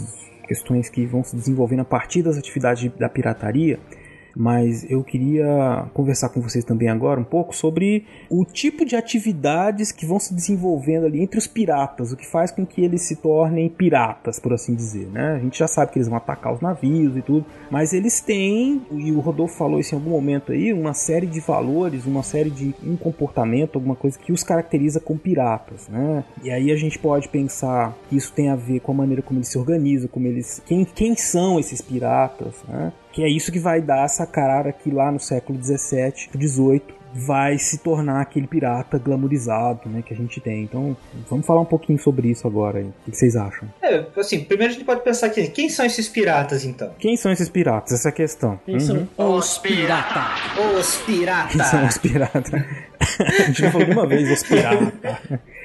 questões 0.48 0.90
que 0.90 1.06
vão 1.06 1.24
se 1.24 1.36
desenvolvendo 1.36 1.82
a 1.82 1.86
partir 1.86 2.22
das 2.22 2.38
atividades 2.38 2.90
da 2.98 3.10
pirataria, 3.10 3.80
mas 4.36 4.90
eu 4.90 5.04
queria 5.04 5.88
conversar 5.94 6.30
com 6.30 6.42
vocês 6.42 6.66
também 6.66 6.90
agora 6.90 7.20
um 7.20 7.24
pouco 7.24 7.56
sobre 7.56 8.06
o 8.30 8.44
tipo 8.44 8.84
de 8.86 8.96
atividades 8.96 9.92
que 9.92 10.06
vão 10.06 10.20
se 10.20 10.34
desenvolvendo 10.34 11.06
ali 11.06 11.22
entre 11.22 11.38
os 11.38 11.48
piratas, 11.48 12.12
o 12.12 12.18
que 12.18 12.28
faz 12.28 12.52
com 12.52 12.66
que 12.66 12.84
eles 12.84 13.04
se 13.04 13.16
tornem 13.16 13.70
piratas, 13.70 14.40
por 14.40 14.54
assim 14.54 14.76
dizer, 14.76 15.08
né? 15.08 15.36
A 15.36 15.40
gente 15.40 15.58
já 15.58 15.68
sabe 15.68 15.92
que 15.92 15.98
eles 15.98 16.08
vão 16.08 16.18
atacar 16.18 16.54
os 16.54 16.62
navios 16.62 17.16
e 17.16 17.22
tudo, 17.22 17.46
mas 17.72 17.94
eles 17.94 18.20
têm, 18.20 18.82
e 18.92 19.12
o 19.12 19.20
Rodolfo 19.20 19.56
falou 19.58 19.80
isso 19.80 19.96
em 19.96 19.98
algum 19.98 20.12
momento 20.12 20.52
aí, 20.52 20.74
uma 20.74 20.94
série 20.94 21.28
de 21.28 21.40
valores, 21.40 22.06
uma 22.06 22.24
série 22.24 22.50
de 22.50 22.74
um 22.84 22.98
comportamento, 22.98 23.76
alguma 23.76 23.96
coisa 23.96 24.18
que 24.20 24.32
os 24.32 24.44
caracteriza 24.44 25.00
como 25.00 25.20
piratas, 25.20 25.88
né? 25.88 26.24
E 26.44 26.52
aí 26.52 26.72
a 26.72 26.76
gente 26.76 27.00
pode 27.00 27.30
pensar 27.30 27.96
que 28.10 28.16
isso 28.16 28.34
tem 28.34 28.50
a 28.50 28.56
ver 28.56 28.80
com 28.82 28.92
a 28.92 28.96
maneira 28.96 29.22
como 29.22 29.40
eles 29.40 29.50
se 29.50 29.58
organizam, 29.58 30.10
como 30.10 30.28
eles, 30.28 30.62
quem, 30.66 30.84
quem 30.86 31.16
são 31.16 31.60
esses 31.60 31.82
piratas, 31.82 32.56
né? 32.68 32.92
Que 33.16 33.24
é 33.24 33.30
isso 33.30 33.50
que 33.50 33.60
vai 33.60 33.82
dar 33.82 34.04
essa 34.04 34.28
cara 34.28 34.74
que 34.74 34.92
lá 34.92 35.10
no 35.10 35.22
século 35.22 35.58
17, 35.58 36.32
18 36.38 36.94
vai 37.16 37.58
se 37.58 37.78
tornar 37.78 38.20
aquele 38.20 38.46
pirata 38.46 38.98
glamourizado, 38.98 39.88
né, 39.88 40.04
que 40.06 40.14
a 40.14 40.18
gente 40.18 40.42
tem. 40.42 40.64
Então, 40.64 40.98
vamos 41.30 41.46
falar 41.46 41.62
um 41.62 41.66
pouquinho 41.66 41.98
sobre 41.98 42.30
isso 42.30 42.46
agora. 42.46 42.80
Aí. 42.80 42.86
O 42.86 43.12
que 43.12 43.18
vocês 43.18 43.38
acham? 43.38 43.70
É, 43.82 44.06
assim, 44.18 44.44
primeiro 44.44 44.74
a 44.74 44.76
gente 44.76 44.86
pode 44.86 45.02
pensar 45.02 45.28
aqui, 45.28 45.48
quem 45.48 45.70
são 45.70 45.86
esses 45.86 46.10
piratas, 46.10 46.66
então? 46.66 46.92
Quem 47.00 47.16
são 47.16 47.32
esses 47.32 47.48
piratas? 47.48 47.94
Essa 47.94 48.10
é 48.10 48.12
a 48.12 48.14
questão. 48.14 48.60
Quem 48.66 48.76
uhum. 48.76 48.80
são 48.82 49.08
os 49.18 49.58
piratas? 49.58 50.24
Os 50.78 50.98
piratas! 50.98 51.52
Quem 51.54 51.64
são 51.64 51.88
os 51.88 51.98
piratas? 51.98 52.52
a 53.20 53.44
gente 53.44 53.62
já 53.62 53.72
falou 53.72 53.88
de 53.88 53.94
uma 53.94 54.06
vez, 54.06 54.30
os 54.30 54.44
piratas. 54.44 54.94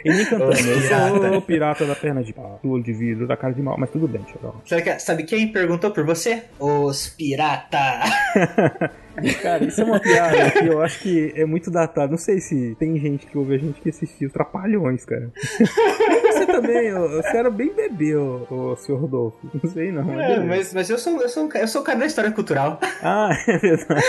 Ele 0.04 0.16
nem 0.16 0.24
cantando, 0.24 0.52
eu 0.52 0.80
sou 0.80 1.36
o 1.36 1.42
pirata 1.42 1.84
da 1.84 1.94
perna 1.94 2.22
de 2.22 2.32
pau, 2.32 2.58
do 2.62 2.70
olho 2.70 2.82
de 2.82 2.92
vidro, 2.92 3.26
da 3.26 3.36
cara 3.36 3.52
de 3.52 3.60
mal, 3.60 3.76
mas 3.78 3.90
tudo 3.90 4.08
bem, 4.08 4.24
Chorão. 4.32 4.54
Sabe, 4.64 4.98
sabe 5.00 5.22
quem 5.24 5.48
perguntou 5.48 5.90
por 5.90 6.04
você? 6.06 6.44
Os 6.58 7.08
pirata. 7.08 8.00
Cara, 9.42 9.64
isso 9.64 9.80
é 9.80 9.84
uma 9.84 10.00
piada 10.00 10.50
que 10.50 10.66
eu 10.66 10.80
acho 10.82 11.00
que 11.00 11.32
é 11.34 11.44
muito 11.44 11.70
datado. 11.70 12.10
Não 12.10 12.18
sei 12.18 12.40
se 12.40 12.76
tem 12.78 12.98
gente 12.98 13.26
que 13.26 13.36
ouve 13.36 13.54
a 13.54 13.58
gente 13.58 13.80
que 13.80 13.88
assistiu 13.88 14.30
Trapalhões, 14.30 15.04
cara. 15.04 15.30
Você 16.30 16.46
também, 16.46 16.92
você 16.92 17.36
era 17.36 17.50
bem 17.50 17.74
bebê, 17.74 18.14
o, 18.14 18.46
o 18.48 18.76
senhor 18.76 19.00
Rodolfo. 19.00 19.36
Não 19.52 19.70
sei 19.70 19.92
não. 19.92 20.10
É, 20.18 20.38
mas, 20.40 20.72
mas 20.72 20.88
eu, 20.88 20.96
sou, 20.96 21.20
eu, 21.20 21.28
sou, 21.28 21.48
eu 21.52 21.68
sou 21.68 21.82
o 21.82 21.84
cara 21.84 21.98
da 21.98 22.06
história 22.06 22.30
cultural. 22.30 22.78
Ah, 23.02 23.30
é 23.46 23.58
verdade. 23.58 24.02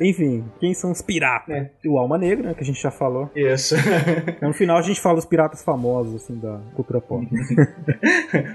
Enfim, 0.00 0.44
quem 0.60 0.72
são 0.72 0.92
os 0.92 1.02
piratas? 1.02 1.54
É. 1.54 1.70
O 1.86 1.98
Alma 1.98 2.16
Negra, 2.16 2.48
né, 2.48 2.54
que 2.54 2.62
a 2.62 2.66
gente 2.66 2.80
já 2.80 2.90
falou. 2.90 3.30
Isso. 3.34 3.74
No 4.40 4.52
final 4.52 4.76
a 4.76 4.82
gente 4.82 5.00
fala 5.00 5.18
os 5.18 5.24
piratas 5.24 5.62
famosos, 5.62 6.22
assim, 6.22 6.38
da 6.38 6.60
cultura 6.74 7.00
pop. 7.00 7.26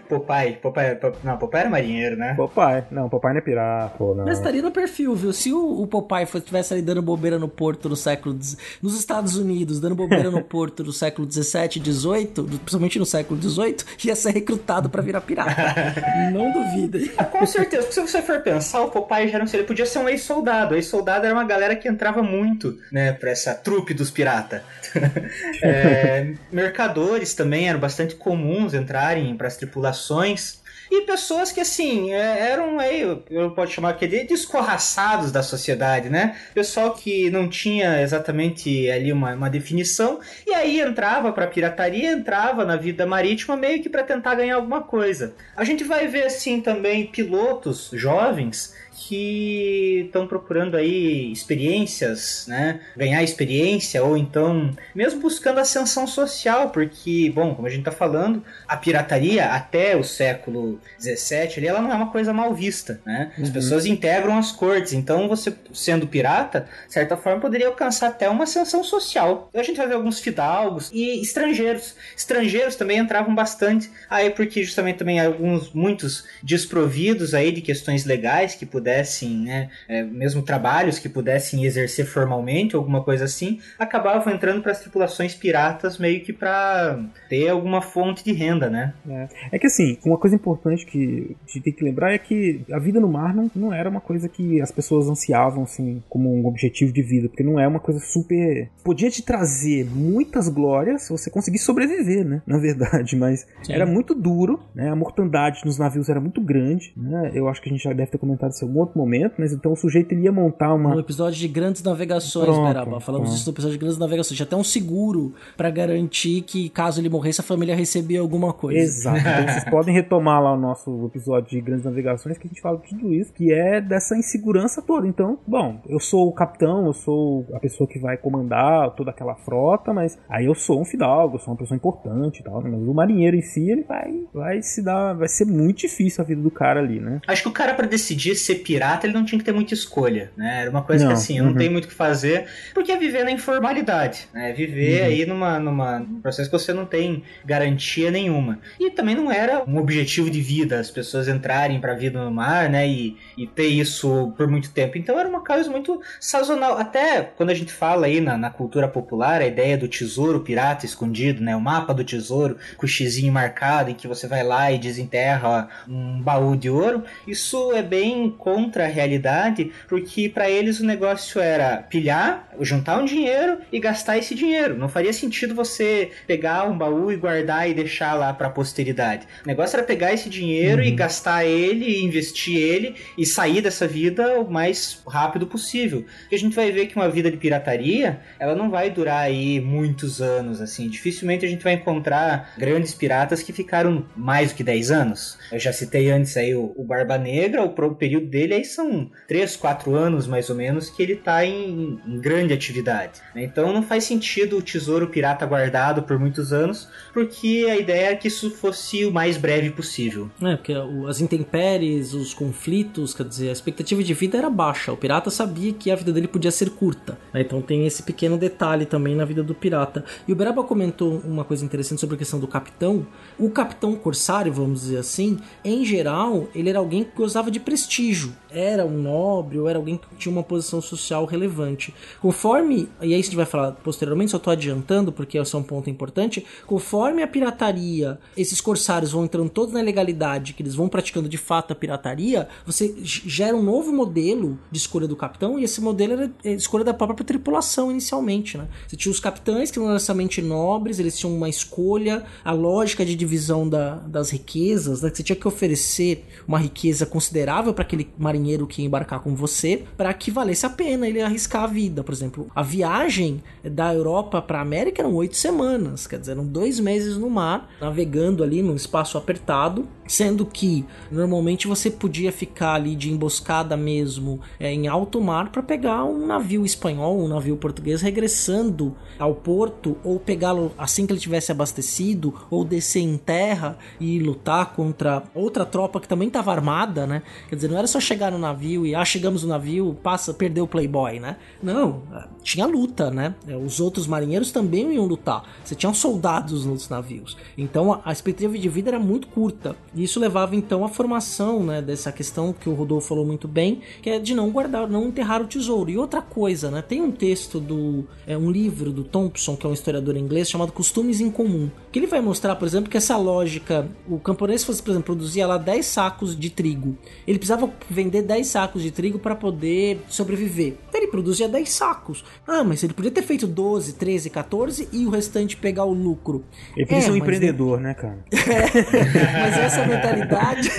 Popeye, 0.07 0.53
Popeye, 0.53 0.97
não, 1.23 1.37
Popeye 1.37 1.61
era 1.61 1.69
marinheiro, 1.69 2.15
né? 2.15 2.33
Popeye, 2.35 2.83
não, 2.91 3.09
Popeye 3.09 3.33
não 3.33 3.39
é 3.39 3.41
pirata 3.41 3.90
pô, 3.97 4.15
não. 4.15 4.25
Mas 4.25 4.37
estaria 4.37 4.61
no 4.61 4.71
perfil, 4.71 5.15
viu? 5.15 5.33
Se 5.33 5.53
o, 5.53 5.81
o 5.81 5.87
Popeye 5.87 6.23
estivesse 6.23 6.73
ali 6.73 6.81
dando 6.81 7.01
bobeira 7.01 7.37
no 7.37 7.47
porto 7.47 7.89
no 7.89 7.95
século... 7.95 8.37
Nos 8.81 8.97
Estados 8.97 9.35
Unidos, 9.35 9.79
dando 9.79 9.95
bobeira 9.95 10.31
no 10.31 10.43
porto 10.43 10.83
no 10.83 10.93
século 10.93 11.27
17, 11.27 11.79
18, 11.79 12.43
principalmente 12.43 12.99
no 12.99 13.05
século 13.05 13.39
18, 13.39 13.85
ia 14.03 14.15
ser 14.15 14.31
recrutado 14.31 14.89
para 14.89 15.01
virar 15.01 15.21
pirata. 15.21 15.55
não 16.31 16.51
duvida. 16.51 16.99
Com 17.25 17.45
certeza, 17.45 17.83
porque 17.83 17.93
se 17.93 18.01
você 18.01 18.21
for 18.21 18.39
pensar, 18.41 18.81
o 18.81 18.89
Popeye 18.89 19.29
já 19.29 19.39
não 19.39 19.47
sei, 19.47 19.61
ele 19.61 19.67
podia 19.67 19.85
ser 19.85 19.99
um 19.99 20.09
ex-soldado. 20.09 20.75
Ex-soldado 20.75 21.25
era 21.25 21.35
uma 21.35 21.43
galera 21.43 21.75
que 21.75 21.87
entrava 21.87 22.23
muito, 22.23 22.77
né, 22.91 23.11
pra 23.11 23.31
essa 23.31 23.53
trupe 23.53 23.93
dos 23.93 24.09
piratas. 24.09 24.61
é, 25.63 26.33
mercadores 26.51 27.33
também 27.33 27.69
eram 27.69 27.79
bastante 27.79 28.15
comuns 28.15 28.73
entrarem 28.73 29.35
para 29.35 29.47
as 29.47 29.57
tripulações 29.57 30.60
e 30.91 31.05
pessoas 31.05 31.53
que, 31.53 31.61
assim, 31.61 32.11
é, 32.11 32.51
eram 32.51 32.77
aí, 32.77 33.01
eu 33.29 33.51
posso 33.51 33.71
chamar 33.71 33.93
de 33.93 34.25
descorraçados 34.25 35.31
da 35.31 35.41
sociedade, 35.41 36.09
né? 36.09 36.35
Pessoal 36.53 36.93
que 36.93 37.29
não 37.29 37.47
tinha 37.47 38.01
exatamente 38.01 38.91
ali 38.91 39.13
uma, 39.13 39.33
uma 39.33 39.49
definição, 39.49 40.19
e 40.45 40.53
aí 40.53 40.81
entrava 40.81 41.31
pra 41.31 41.47
pirataria, 41.47 42.11
entrava 42.11 42.65
na 42.65 42.75
vida 42.75 43.05
marítima 43.05 43.55
meio 43.55 43.81
que 43.81 43.89
para 43.89 44.03
tentar 44.03 44.35
ganhar 44.35 44.55
alguma 44.55 44.81
coisa. 44.81 45.33
A 45.55 45.63
gente 45.63 45.85
vai 45.85 46.07
ver, 46.07 46.25
assim, 46.25 46.59
também 46.59 47.07
pilotos 47.07 47.89
jovens 47.93 48.75
que 49.07 50.03
estão 50.05 50.27
procurando 50.27 50.77
aí 50.77 51.31
experiências, 51.31 52.45
né? 52.47 52.79
Ganhar 52.95 53.23
experiência 53.23 54.03
ou 54.03 54.15
então 54.15 54.71
mesmo 54.93 55.21
buscando 55.21 55.59
ascensão 55.59 56.05
social, 56.05 56.69
porque, 56.69 57.31
bom, 57.33 57.55
como 57.55 57.67
a 57.67 57.69
gente 57.69 57.79
está 57.79 57.91
falando, 57.91 58.43
a 58.67 58.77
pirataria 58.77 59.45
até 59.47 59.95
o 59.95 60.03
século 60.03 60.79
17 60.99 61.59
ali, 61.59 61.67
ela 61.67 61.81
não 61.81 61.91
é 61.91 61.95
uma 61.95 62.11
coisa 62.11 62.31
mal 62.31 62.53
vista, 62.53 63.01
né? 63.05 63.31
As 63.37 63.47
uhum. 63.47 63.53
pessoas 63.53 63.85
integram 63.85 64.37
as 64.37 64.51
cortes, 64.51 64.93
então 64.93 65.27
você 65.27 65.53
sendo 65.73 66.07
pirata, 66.07 66.67
de 66.87 66.93
certa 66.93 67.17
forma 67.17 67.41
poderia 67.41 67.67
alcançar 67.67 68.07
até 68.07 68.29
uma 68.29 68.43
ascensão 68.43 68.83
social. 68.83 69.49
A 69.53 69.63
gente 69.63 69.77
vai 69.77 69.87
ver 69.87 69.95
alguns 69.95 70.19
fidalgos 70.19 70.91
e 70.93 71.21
estrangeiros. 71.21 71.95
Estrangeiros 72.15 72.75
também 72.75 72.99
entravam 72.99 73.33
bastante 73.33 73.89
aí 74.09 74.29
porque 74.29 74.63
justamente 74.63 74.97
também 74.97 75.19
alguns 75.19 75.71
muitos 75.73 76.25
desprovidos 76.43 77.33
aí 77.33 77.51
de 77.51 77.61
questões 77.61 78.05
legais 78.05 78.55
que 78.55 78.65
pudessem 78.65 78.90
pudessem, 78.91 79.37
né, 79.37 79.69
é, 79.87 80.03
mesmo 80.03 80.41
trabalhos 80.41 80.99
que 80.99 81.07
pudessem 81.07 81.63
exercer 81.63 82.05
formalmente, 82.05 82.75
alguma 82.75 83.03
coisa 83.03 83.25
assim, 83.25 83.59
acabavam 83.79 84.33
entrando 84.33 84.61
para 84.61 84.71
as 84.71 84.79
tripulações 84.79 85.33
piratas 85.33 85.97
meio 85.97 86.21
que 86.21 86.33
para 86.33 86.99
ter 87.29 87.49
alguma 87.49 87.81
fonte 87.81 88.23
de 88.23 88.33
renda, 88.33 88.69
né? 88.69 88.93
É. 89.07 89.27
é. 89.53 89.59
que 89.59 89.67
assim, 89.67 89.97
uma 90.05 90.17
coisa 90.17 90.35
importante 90.35 90.85
que 90.85 91.35
a 91.43 91.47
gente 91.47 91.63
tem 91.63 91.73
que 91.73 91.83
lembrar 91.83 92.13
é 92.13 92.17
que 92.17 92.61
a 92.71 92.79
vida 92.79 92.99
no 92.99 93.07
mar 93.07 93.33
não, 93.33 93.49
não 93.55 93.73
era 93.73 93.89
uma 93.89 94.01
coisa 94.01 94.27
que 94.27 94.61
as 94.61 94.71
pessoas 94.71 95.07
ansiavam 95.07 95.63
assim 95.63 96.03
como 96.09 96.33
um 96.33 96.45
objetivo 96.45 96.91
de 96.91 97.01
vida, 97.01 97.29
porque 97.29 97.43
não 97.43 97.59
é 97.59 97.67
uma 97.67 97.79
coisa 97.79 97.99
super 97.99 98.69
podia 98.83 99.09
te 99.09 99.23
trazer 99.23 99.85
muitas 99.85 100.49
glórias 100.49 101.03
se 101.03 101.11
você 101.11 101.29
conseguisse 101.29 101.65
sobreviver, 101.65 102.25
né? 102.25 102.41
Na 102.45 102.57
verdade, 102.57 103.15
mas 103.15 103.47
Sim. 103.63 103.73
era 103.73 103.85
muito 103.85 104.13
duro, 104.13 104.59
né? 104.73 104.89
A 104.89 104.95
mortandade 104.95 105.61
nos 105.63 105.77
navios 105.77 106.09
era 106.09 106.19
muito 106.19 106.41
grande, 106.41 106.93
né? 106.97 107.31
Eu 107.33 107.47
acho 107.47 107.61
que 107.61 107.69
a 107.69 107.71
gente 107.71 107.83
já 107.83 107.93
deve 107.93 108.11
ter 108.11 108.17
comentado 108.17 108.51
isso 108.51 108.65
em 108.65 108.67
algum 108.67 108.80
outro 108.81 108.97
momento, 108.97 109.35
mas 109.37 109.53
então 109.53 109.73
o 109.73 109.75
sujeito 109.75 110.11
ele 110.11 110.23
ia 110.23 110.31
montar 110.31 110.73
uma. 110.73 110.93
No 110.93 110.99
episódio 110.99 111.39
de 111.39 111.47
grandes 111.47 111.81
navegações, 111.83 112.45
pronto, 112.45 112.67
Beraba. 112.67 112.99
Falamos 112.99 113.29
pronto. 113.29 113.39
isso 113.39 113.49
no 113.49 113.53
episódio 113.53 113.77
de 113.77 113.79
grandes 113.79 113.97
navegações. 113.97 114.37
Tinha 114.37 114.45
até 114.45 114.55
um 114.55 114.63
seguro 114.63 115.33
para 115.55 115.69
garantir 115.69 116.41
que, 116.41 116.69
caso 116.69 116.99
ele 116.99 117.09
morresse, 117.09 117.41
a 117.41 117.43
família 117.43 117.75
recebia 117.75 118.19
alguma 118.19 118.53
coisa. 118.53 118.79
Exato. 118.79 119.19
Então 119.19 119.53
vocês 119.53 119.65
podem 119.69 119.93
retomar 119.93 120.41
lá 120.41 120.53
o 120.53 120.59
nosso 120.59 121.05
episódio 121.05 121.49
de 121.49 121.61
grandes 121.61 121.85
navegações, 121.85 122.37
que 122.37 122.47
a 122.47 122.49
gente 122.49 122.61
fala 122.61 122.77
de 122.77 122.89
tudo 122.89 123.13
isso, 123.13 123.33
que 123.33 123.51
é 123.51 123.79
dessa 123.79 124.15
insegurança 124.17 124.81
toda. 124.81 125.07
Então, 125.07 125.37
bom, 125.47 125.79
eu 125.87 125.99
sou 125.99 126.27
o 126.27 126.31
capitão, 126.33 126.85
eu 126.85 126.93
sou 126.93 127.45
a 127.53 127.59
pessoa 127.59 127.87
que 127.87 127.99
vai 127.99 128.17
comandar 128.17 128.91
toda 128.95 129.11
aquela 129.11 129.35
frota, 129.35 129.93
mas 129.93 130.17
aí 130.29 130.45
eu 130.45 130.55
sou 130.55 130.81
um 130.81 130.85
fidalgo, 130.85 131.35
eu 131.35 131.39
sou 131.39 131.53
uma 131.53 131.57
pessoa 131.57 131.75
importante 131.75 132.39
e 132.39 132.43
tal. 132.43 132.61
Né? 132.61 132.69
Mas 132.71 132.87
o 132.87 132.93
marinheiro 132.93 133.35
em 133.35 133.41
si, 133.41 133.69
ele 133.69 133.83
vai, 133.83 134.23
vai 134.33 134.61
se 134.61 134.81
dar. 134.81 135.13
Vai 135.13 135.27
ser 135.27 135.45
muito 135.45 135.79
difícil 135.79 136.23
a 136.23 136.27
vida 136.27 136.41
do 136.41 136.51
cara 136.51 136.79
ali, 136.79 136.99
né? 136.99 137.21
Acho 137.27 137.43
que 137.43 137.49
o 137.49 137.51
cara, 137.51 137.73
para 137.73 137.87
decidir 137.87 138.35
ser 138.35 138.55
pirata, 138.61 139.05
ele 139.05 139.13
não 139.13 139.25
tinha 139.25 139.39
que 139.39 139.45
ter 139.45 139.51
muita 139.51 139.73
escolha, 139.73 140.31
né? 140.35 140.61
Era 140.61 140.69
uma 140.69 140.81
coisa 140.81 141.03
não, 141.03 141.11
que 141.11 141.17
assim, 141.17 141.37
eu 141.37 141.43
não 141.43 141.51
uhum. 141.51 141.57
tenho 141.57 141.71
muito 141.71 141.85
o 141.85 141.87
que 141.87 141.93
fazer, 141.93 142.45
porque 142.73 142.91
é 142.91 142.97
viver 142.97 143.23
na 143.23 143.31
informalidade, 143.31 144.27
né? 144.33 144.53
Viver 144.53 145.01
uhum. 145.01 145.07
aí 145.07 145.25
numa, 145.25 145.59
numa 145.59 146.05
processo 146.21 146.49
que 146.49 146.57
você 146.57 146.73
não 146.73 146.85
tem 146.85 147.23
garantia 147.45 148.11
nenhuma. 148.11 148.59
E 148.79 148.89
também 148.91 149.15
não 149.15 149.31
era 149.31 149.63
um 149.67 149.77
objetivo 149.77 150.29
de 150.29 150.41
vida 150.41 150.79
as 150.79 150.91
pessoas 150.91 151.27
entrarem 151.27 151.79
para 151.79 151.93
a 151.93 151.95
vida 151.95 152.23
no 152.23 152.31
mar, 152.31 152.69
né? 152.69 152.87
E, 152.87 153.17
e 153.37 153.47
ter 153.47 153.67
isso 153.67 154.33
por 154.37 154.47
muito 154.47 154.71
tempo. 154.71 154.97
Então 154.97 155.19
era 155.19 155.27
uma 155.27 155.43
coisa 155.43 155.69
muito 155.69 156.01
sazonal. 156.19 156.77
Até 156.77 157.21
quando 157.21 157.49
a 157.49 157.55
gente 157.55 157.71
fala 157.71 158.05
aí 158.05 158.21
na, 158.21 158.37
na 158.37 158.49
cultura 158.49 158.87
popular, 158.87 159.41
a 159.41 159.47
ideia 159.47 159.77
do 159.77 159.87
tesouro 159.87 160.41
pirata 160.41 160.85
escondido, 160.85 161.41
né? 161.41 161.55
O 161.55 161.61
mapa 161.61 161.93
do 161.93 162.03
tesouro 162.03 162.57
com 162.77 162.85
o 162.85 162.89
xizinho 162.89 163.31
marcado 163.31 163.89
em 163.89 163.95
que 163.95 164.07
você 164.07 164.27
vai 164.27 164.43
lá 164.43 164.71
e 164.71 164.77
desenterra 164.77 165.69
um 165.87 166.21
baú 166.21 166.55
de 166.55 166.69
ouro, 166.69 167.03
isso 167.27 167.71
é 167.73 167.81
bem 167.81 168.29
contra 168.51 168.83
a 168.83 168.87
realidade, 168.87 169.71
porque 169.87 170.27
para 170.27 170.49
eles 170.49 170.81
o 170.81 170.85
negócio 170.85 171.39
era 171.39 171.77
pilhar, 171.77 172.49
juntar 172.59 172.99
um 172.99 173.05
dinheiro 173.05 173.59
e 173.71 173.79
gastar 173.79 174.17
esse 174.17 174.35
dinheiro. 174.35 174.77
Não 174.77 174.89
faria 174.89 175.13
sentido 175.13 175.55
você 175.55 176.11
pegar 176.27 176.69
um 176.69 176.77
baú 176.77 177.11
e 177.11 177.15
guardar 177.15 177.69
e 177.69 177.73
deixar 177.73 178.13
lá 178.13 178.33
para 178.33 178.47
a 178.47 178.49
posteridade. 178.49 179.25
O 179.45 179.47
negócio 179.47 179.77
era 179.77 179.85
pegar 179.85 180.13
esse 180.13 180.29
dinheiro 180.29 180.81
uhum. 180.81 180.87
e 180.87 180.91
gastar 180.91 181.45
ele, 181.45 182.03
investir 182.03 182.57
ele 182.57 182.95
e 183.17 183.25
sair 183.25 183.61
dessa 183.61 183.87
vida 183.87 184.39
o 184.39 184.51
mais 184.51 185.01
rápido 185.07 185.47
possível. 185.47 186.05
Porque 186.21 186.35
a 186.35 186.39
gente 186.39 186.55
vai 186.55 186.71
ver 186.71 186.87
que 186.87 186.95
uma 186.95 187.09
vida 187.09 187.31
de 187.31 187.37
pirataria, 187.37 188.19
ela 188.37 188.53
não 188.53 188.69
vai 188.69 188.89
durar 188.89 189.23
aí 189.23 189.61
muitos 189.61 190.21
anos 190.21 190.59
assim. 190.59 190.89
Dificilmente 190.89 191.45
a 191.45 191.49
gente 191.49 191.63
vai 191.63 191.73
encontrar 191.73 192.53
grandes 192.57 192.93
piratas 192.93 193.41
que 193.41 193.53
ficaram 193.53 194.05
mais 194.15 194.51
do 194.51 194.55
que 194.55 194.63
10 194.63 194.91
anos. 194.91 195.37
Eu 195.51 195.59
já 195.59 195.71
citei 195.71 196.11
antes 196.11 196.35
aí 196.35 196.53
o, 196.53 196.73
o 196.75 196.83
Barba 196.83 197.17
Negra, 197.17 197.63
o 197.63 197.95
período 197.95 198.27
dele 198.27 198.40
aí 198.49 198.65
são 198.65 199.09
3, 199.27 199.55
4 199.55 199.95
anos 199.95 200.27
mais 200.27 200.49
ou 200.49 200.55
menos 200.55 200.89
que 200.89 201.01
ele 201.03 201.13
está 201.13 201.45
em, 201.45 201.99
em, 202.05 202.19
grande 202.19 202.53
atividade. 202.53 203.21
Né? 203.35 203.43
Então 203.43 203.71
não 203.73 203.83
faz 203.83 204.03
sentido 204.03 204.57
o 204.57 204.61
tesouro 204.61 205.07
pirata 205.07 205.45
guardado 205.45 206.03
por 206.03 206.17
muitos 206.19 206.53
anos, 206.53 206.87
porque 207.13 207.67
a 207.69 207.77
ideia 207.77 208.11
é 208.11 208.15
que 208.15 208.27
isso 208.27 208.49
fosse 208.51 209.05
o 209.05 209.11
mais 209.11 209.37
breve 209.37 209.69
possível. 209.69 210.29
É, 210.41 210.55
porque 210.55 210.73
as 211.07 211.21
intempéries, 211.21 212.13
os 212.13 212.33
conflitos, 212.33 213.13
quer 213.13 213.25
dizer, 213.25 213.49
a 213.49 213.53
expectativa 213.53 214.03
de 214.03 214.13
vida 214.13 214.37
era 214.37 214.49
baixa. 214.49 214.91
O 214.91 214.97
pirata 214.97 215.29
sabia 215.29 215.73
que 215.73 215.91
a 215.91 215.95
vida 215.95 216.11
dele 216.11 216.27
podia 216.27 216.51
ser 216.51 216.69
curta. 216.71 217.17
Né? 217.33 217.41
Então 217.41 217.61
tem 217.61 217.85
esse 217.85 218.03
pequeno 218.03 218.37
detalhe 218.37 218.85
também 218.85 219.15
na 219.15 219.25
vida 219.25 219.43
do 219.43 219.53
pirata. 219.53 220.03
E 220.27 220.33
o 220.33 220.35
Beraba 220.35 220.63
comentou 220.63 221.21
uma 221.23 221.43
coisa 221.43 221.63
interessante 221.65 221.99
sobre 221.99 222.15
a 222.15 222.17
questão 222.17 222.39
do 222.39 222.47
capitão. 222.47 223.05
O 223.37 223.49
capitão 223.49 223.95
corsário, 223.95 224.51
vamos 224.51 224.81
dizer 224.81 224.97
assim, 224.97 225.39
em 225.63 225.85
geral, 225.85 226.47
ele 226.53 226.69
era 226.69 226.79
alguém 226.79 227.03
que 227.03 227.15
gozava 227.15 227.51
de 227.51 227.59
prestígio 227.59 228.30
era 228.49 228.85
um 228.85 229.01
nobre 229.01 229.59
ou 229.59 229.67
era 229.67 229.77
alguém 229.77 229.97
que 229.97 230.15
tinha 230.15 230.31
uma 230.31 230.43
posição 230.43 230.81
social 230.81 231.25
relevante. 231.25 231.93
Conforme, 232.21 232.89
e 233.01 233.05
aí 233.05 233.13
a 233.13 233.17
gente 233.17 233.35
vai 233.35 233.45
falar 233.45 233.71
posteriormente, 233.73 234.31
só 234.31 234.37
estou 234.37 234.51
adiantando 234.51 235.11
porque 235.11 235.37
esse 235.37 235.55
é 235.55 235.57
um 235.57 235.63
ponto 235.63 235.89
importante, 235.89 236.45
conforme 236.65 237.23
a 237.23 237.27
pirataria, 237.27 238.19
esses 238.35 238.59
corsários 238.61 239.11
vão 239.11 239.25
entrando 239.25 239.49
todos 239.49 239.73
na 239.73 239.81
legalidade, 239.81 240.53
que 240.53 240.61
eles 240.61 240.75
vão 240.75 240.89
praticando 240.89 241.29
de 241.29 241.37
fato 241.37 241.71
a 241.71 241.75
pirataria, 241.75 242.47
você 242.65 242.95
gera 243.03 243.55
um 243.55 243.63
novo 243.63 243.91
modelo 243.91 244.59
de 244.71 244.77
escolha 244.77 245.07
do 245.07 245.15
capitão 245.15 245.59
e 245.59 245.63
esse 245.63 245.81
modelo 245.81 246.13
era 246.13 246.31
a 246.43 246.49
escolha 246.49 246.83
da 246.83 246.93
própria 246.93 247.25
tripulação 247.25 247.91
inicialmente, 247.91 248.57
né? 248.57 248.67
Você 248.87 248.95
tinha 248.95 249.11
os 249.11 249.19
capitães 249.19 249.71
que 249.71 249.77
não 249.77 249.85
eram 249.85 249.93
necessariamente 249.93 250.41
nobres, 250.41 250.99
eles 250.99 251.17
tinham 251.17 251.35
uma 251.35 251.49
escolha, 251.49 252.23
a 252.43 252.51
lógica 252.51 253.05
de 253.05 253.15
divisão 253.15 253.67
da, 253.67 253.95
das 253.95 254.29
riquezas, 254.29 255.01
né? 255.01 255.11
Você 255.13 255.23
tinha 255.23 255.35
que 255.35 255.47
oferecer 255.47 256.25
uma 256.47 256.59
riqueza 256.59 257.05
considerável 257.05 257.73
para 257.73 257.83
aquele 257.83 258.05
marinheiro 258.21 258.67
que 258.67 258.81
ia 258.81 258.87
embarcar 258.87 259.19
com 259.19 259.35
você 259.35 259.83
para 259.97 260.13
que 260.13 260.31
valesse 260.31 260.65
a 260.65 260.69
pena 260.69 261.07
ele 261.07 261.21
arriscar 261.21 261.63
a 261.63 261.67
vida. 261.67 262.03
Por 262.03 262.13
exemplo, 262.13 262.47
a 262.55 262.61
viagem 262.61 263.43
da 263.63 263.93
Europa 263.93 264.41
para 264.41 264.59
a 264.59 264.61
América 264.61 265.01
eram 265.01 265.13
oito 265.15 265.35
semanas, 265.35 266.07
quer 266.07 266.19
dizer, 266.19 266.33
eram 266.33 266.45
dois 266.45 266.79
meses 266.79 267.17
no 267.17 267.29
mar, 267.29 267.69
navegando 267.79 268.43
ali 268.43 268.61
num 268.61 268.75
espaço 268.75 269.17
apertado, 269.17 269.87
sendo 270.11 270.45
que 270.45 270.85
normalmente 271.09 271.69
você 271.69 271.89
podia 271.89 272.33
ficar 272.33 272.73
ali 272.73 272.97
de 272.97 273.09
emboscada 273.09 273.77
mesmo 273.77 274.41
é, 274.59 274.69
em 274.69 274.85
alto 274.89 275.21
mar 275.21 275.49
para 275.51 275.63
pegar 275.63 276.03
um 276.03 276.27
navio 276.27 276.65
espanhol, 276.65 277.17
um 277.17 277.29
navio 277.29 277.55
português 277.55 278.01
regressando 278.01 278.93
ao 279.17 279.33
porto 279.33 279.95
ou 280.03 280.19
pegá-lo 280.19 280.73
assim 280.77 281.07
que 281.07 281.13
ele 281.13 281.19
tivesse 281.19 281.49
abastecido 281.49 282.33
ou 282.49 282.65
descer 282.65 282.99
em 282.99 283.17
terra 283.17 283.77
e 284.01 284.19
lutar 284.19 284.73
contra 284.73 285.23
outra 285.33 285.65
tropa 285.65 286.01
que 286.01 286.09
também 286.09 286.27
estava 286.27 286.51
armada, 286.51 287.07
né? 287.07 287.23
Quer 287.47 287.55
dizer, 287.55 287.69
não 287.69 287.77
era 287.77 287.87
só 287.87 287.99
chegar 288.01 288.33
no 288.33 288.37
navio 288.37 288.85
e 288.85 288.93
ah, 288.93 289.05
chegamos 289.05 289.43
no 289.43 289.49
navio, 289.49 289.97
passa, 290.03 290.33
perdeu 290.33 290.65
o 290.65 290.67
Playboy, 290.67 291.21
né? 291.21 291.37
Não, 291.63 292.01
tinha 292.43 292.65
luta, 292.65 293.09
né? 293.09 293.33
É, 293.47 293.55
os 293.55 293.79
outros 293.79 294.07
marinheiros 294.07 294.51
também 294.51 294.93
iam 294.93 295.05
lutar. 295.05 295.43
Você 295.63 295.73
tinha 295.73 295.93
soldados 295.93 296.65
nos 296.65 296.89
navios. 296.89 297.37
Então 297.57 298.01
a 298.03 298.11
expectativa 298.11 298.57
de 298.57 298.67
vida 298.67 298.89
era 298.89 298.99
muito 298.99 299.27
curta. 299.29 299.73
E 299.95 300.00
isso 300.03 300.19
levava 300.19 300.55
então 300.55 300.83
à 300.83 300.89
formação, 300.89 301.63
né, 301.63 301.81
dessa 301.81 302.11
questão 302.11 302.53
que 302.53 302.69
o 302.69 302.73
Rodolfo 302.73 303.07
falou 303.07 303.25
muito 303.25 303.47
bem, 303.47 303.81
que 304.01 304.09
é 304.09 304.19
de 304.19 304.33
não 304.33 304.49
guardar, 304.49 304.87
não 304.87 305.07
enterrar 305.07 305.41
o 305.41 305.45
tesouro. 305.47 305.89
E 305.89 305.97
outra 305.97 306.21
coisa, 306.21 306.69
né? 306.71 306.81
Tem 306.81 307.01
um 307.01 307.11
texto 307.11 307.59
do 307.59 308.05
é 308.25 308.37
um 308.37 308.49
livro 308.51 308.91
do 308.91 309.03
Thompson, 309.03 309.55
que 309.55 309.65
é 309.65 309.69
um 309.69 309.73
historiador 309.73 310.15
inglês, 310.17 310.49
chamado 310.49 310.71
Costumes 310.71 311.19
em 311.21 311.29
Comum, 311.29 311.69
que 311.91 311.99
ele 311.99 312.07
vai 312.07 312.21
mostrar, 312.21 312.55
por 312.55 312.67
exemplo, 312.67 312.89
que 312.89 312.97
essa 312.97 313.17
lógica, 313.17 313.87
o 314.07 314.19
camponês 314.19 314.63
fosse, 314.63 314.81
por 314.81 314.91
exemplo, 314.91 315.05
produzia 315.05 315.45
lá 315.47 315.57
10 315.57 315.85
sacos 315.85 316.37
de 316.37 316.49
trigo. 316.49 316.97
Ele 317.27 317.37
precisava 317.37 317.69
vender 317.89 318.21
10 318.21 318.47
sacos 318.47 318.81
de 318.81 318.91
trigo 318.91 319.19
para 319.19 319.35
poder 319.35 320.01
sobreviver. 320.07 320.75
Então 320.89 321.01
ele 321.01 321.11
produzia 321.11 321.47
10 321.47 321.69
sacos. 321.69 322.23
Ah, 322.47 322.63
mas 322.63 322.83
ele 322.83 322.93
podia 322.93 323.11
ter 323.11 323.21
feito 323.23 323.45
12, 323.47 323.93
13, 323.93 324.29
14 324.29 324.89
e 324.91 325.05
o 325.05 325.09
restante 325.09 325.55
pegar 325.57 325.85
o 325.85 325.93
lucro. 325.93 326.43
Ele 326.75 326.85
podia 326.85 326.97
É, 326.99 327.01
ser 327.01 327.11
um 327.11 327.15
empreendedor, 327.15 327.79
né, 327.79 327.93
cara? 327.93 328.23
Mas 328.31 329.57
essa 329.57 329.80
mentalidade. 329.85 330.69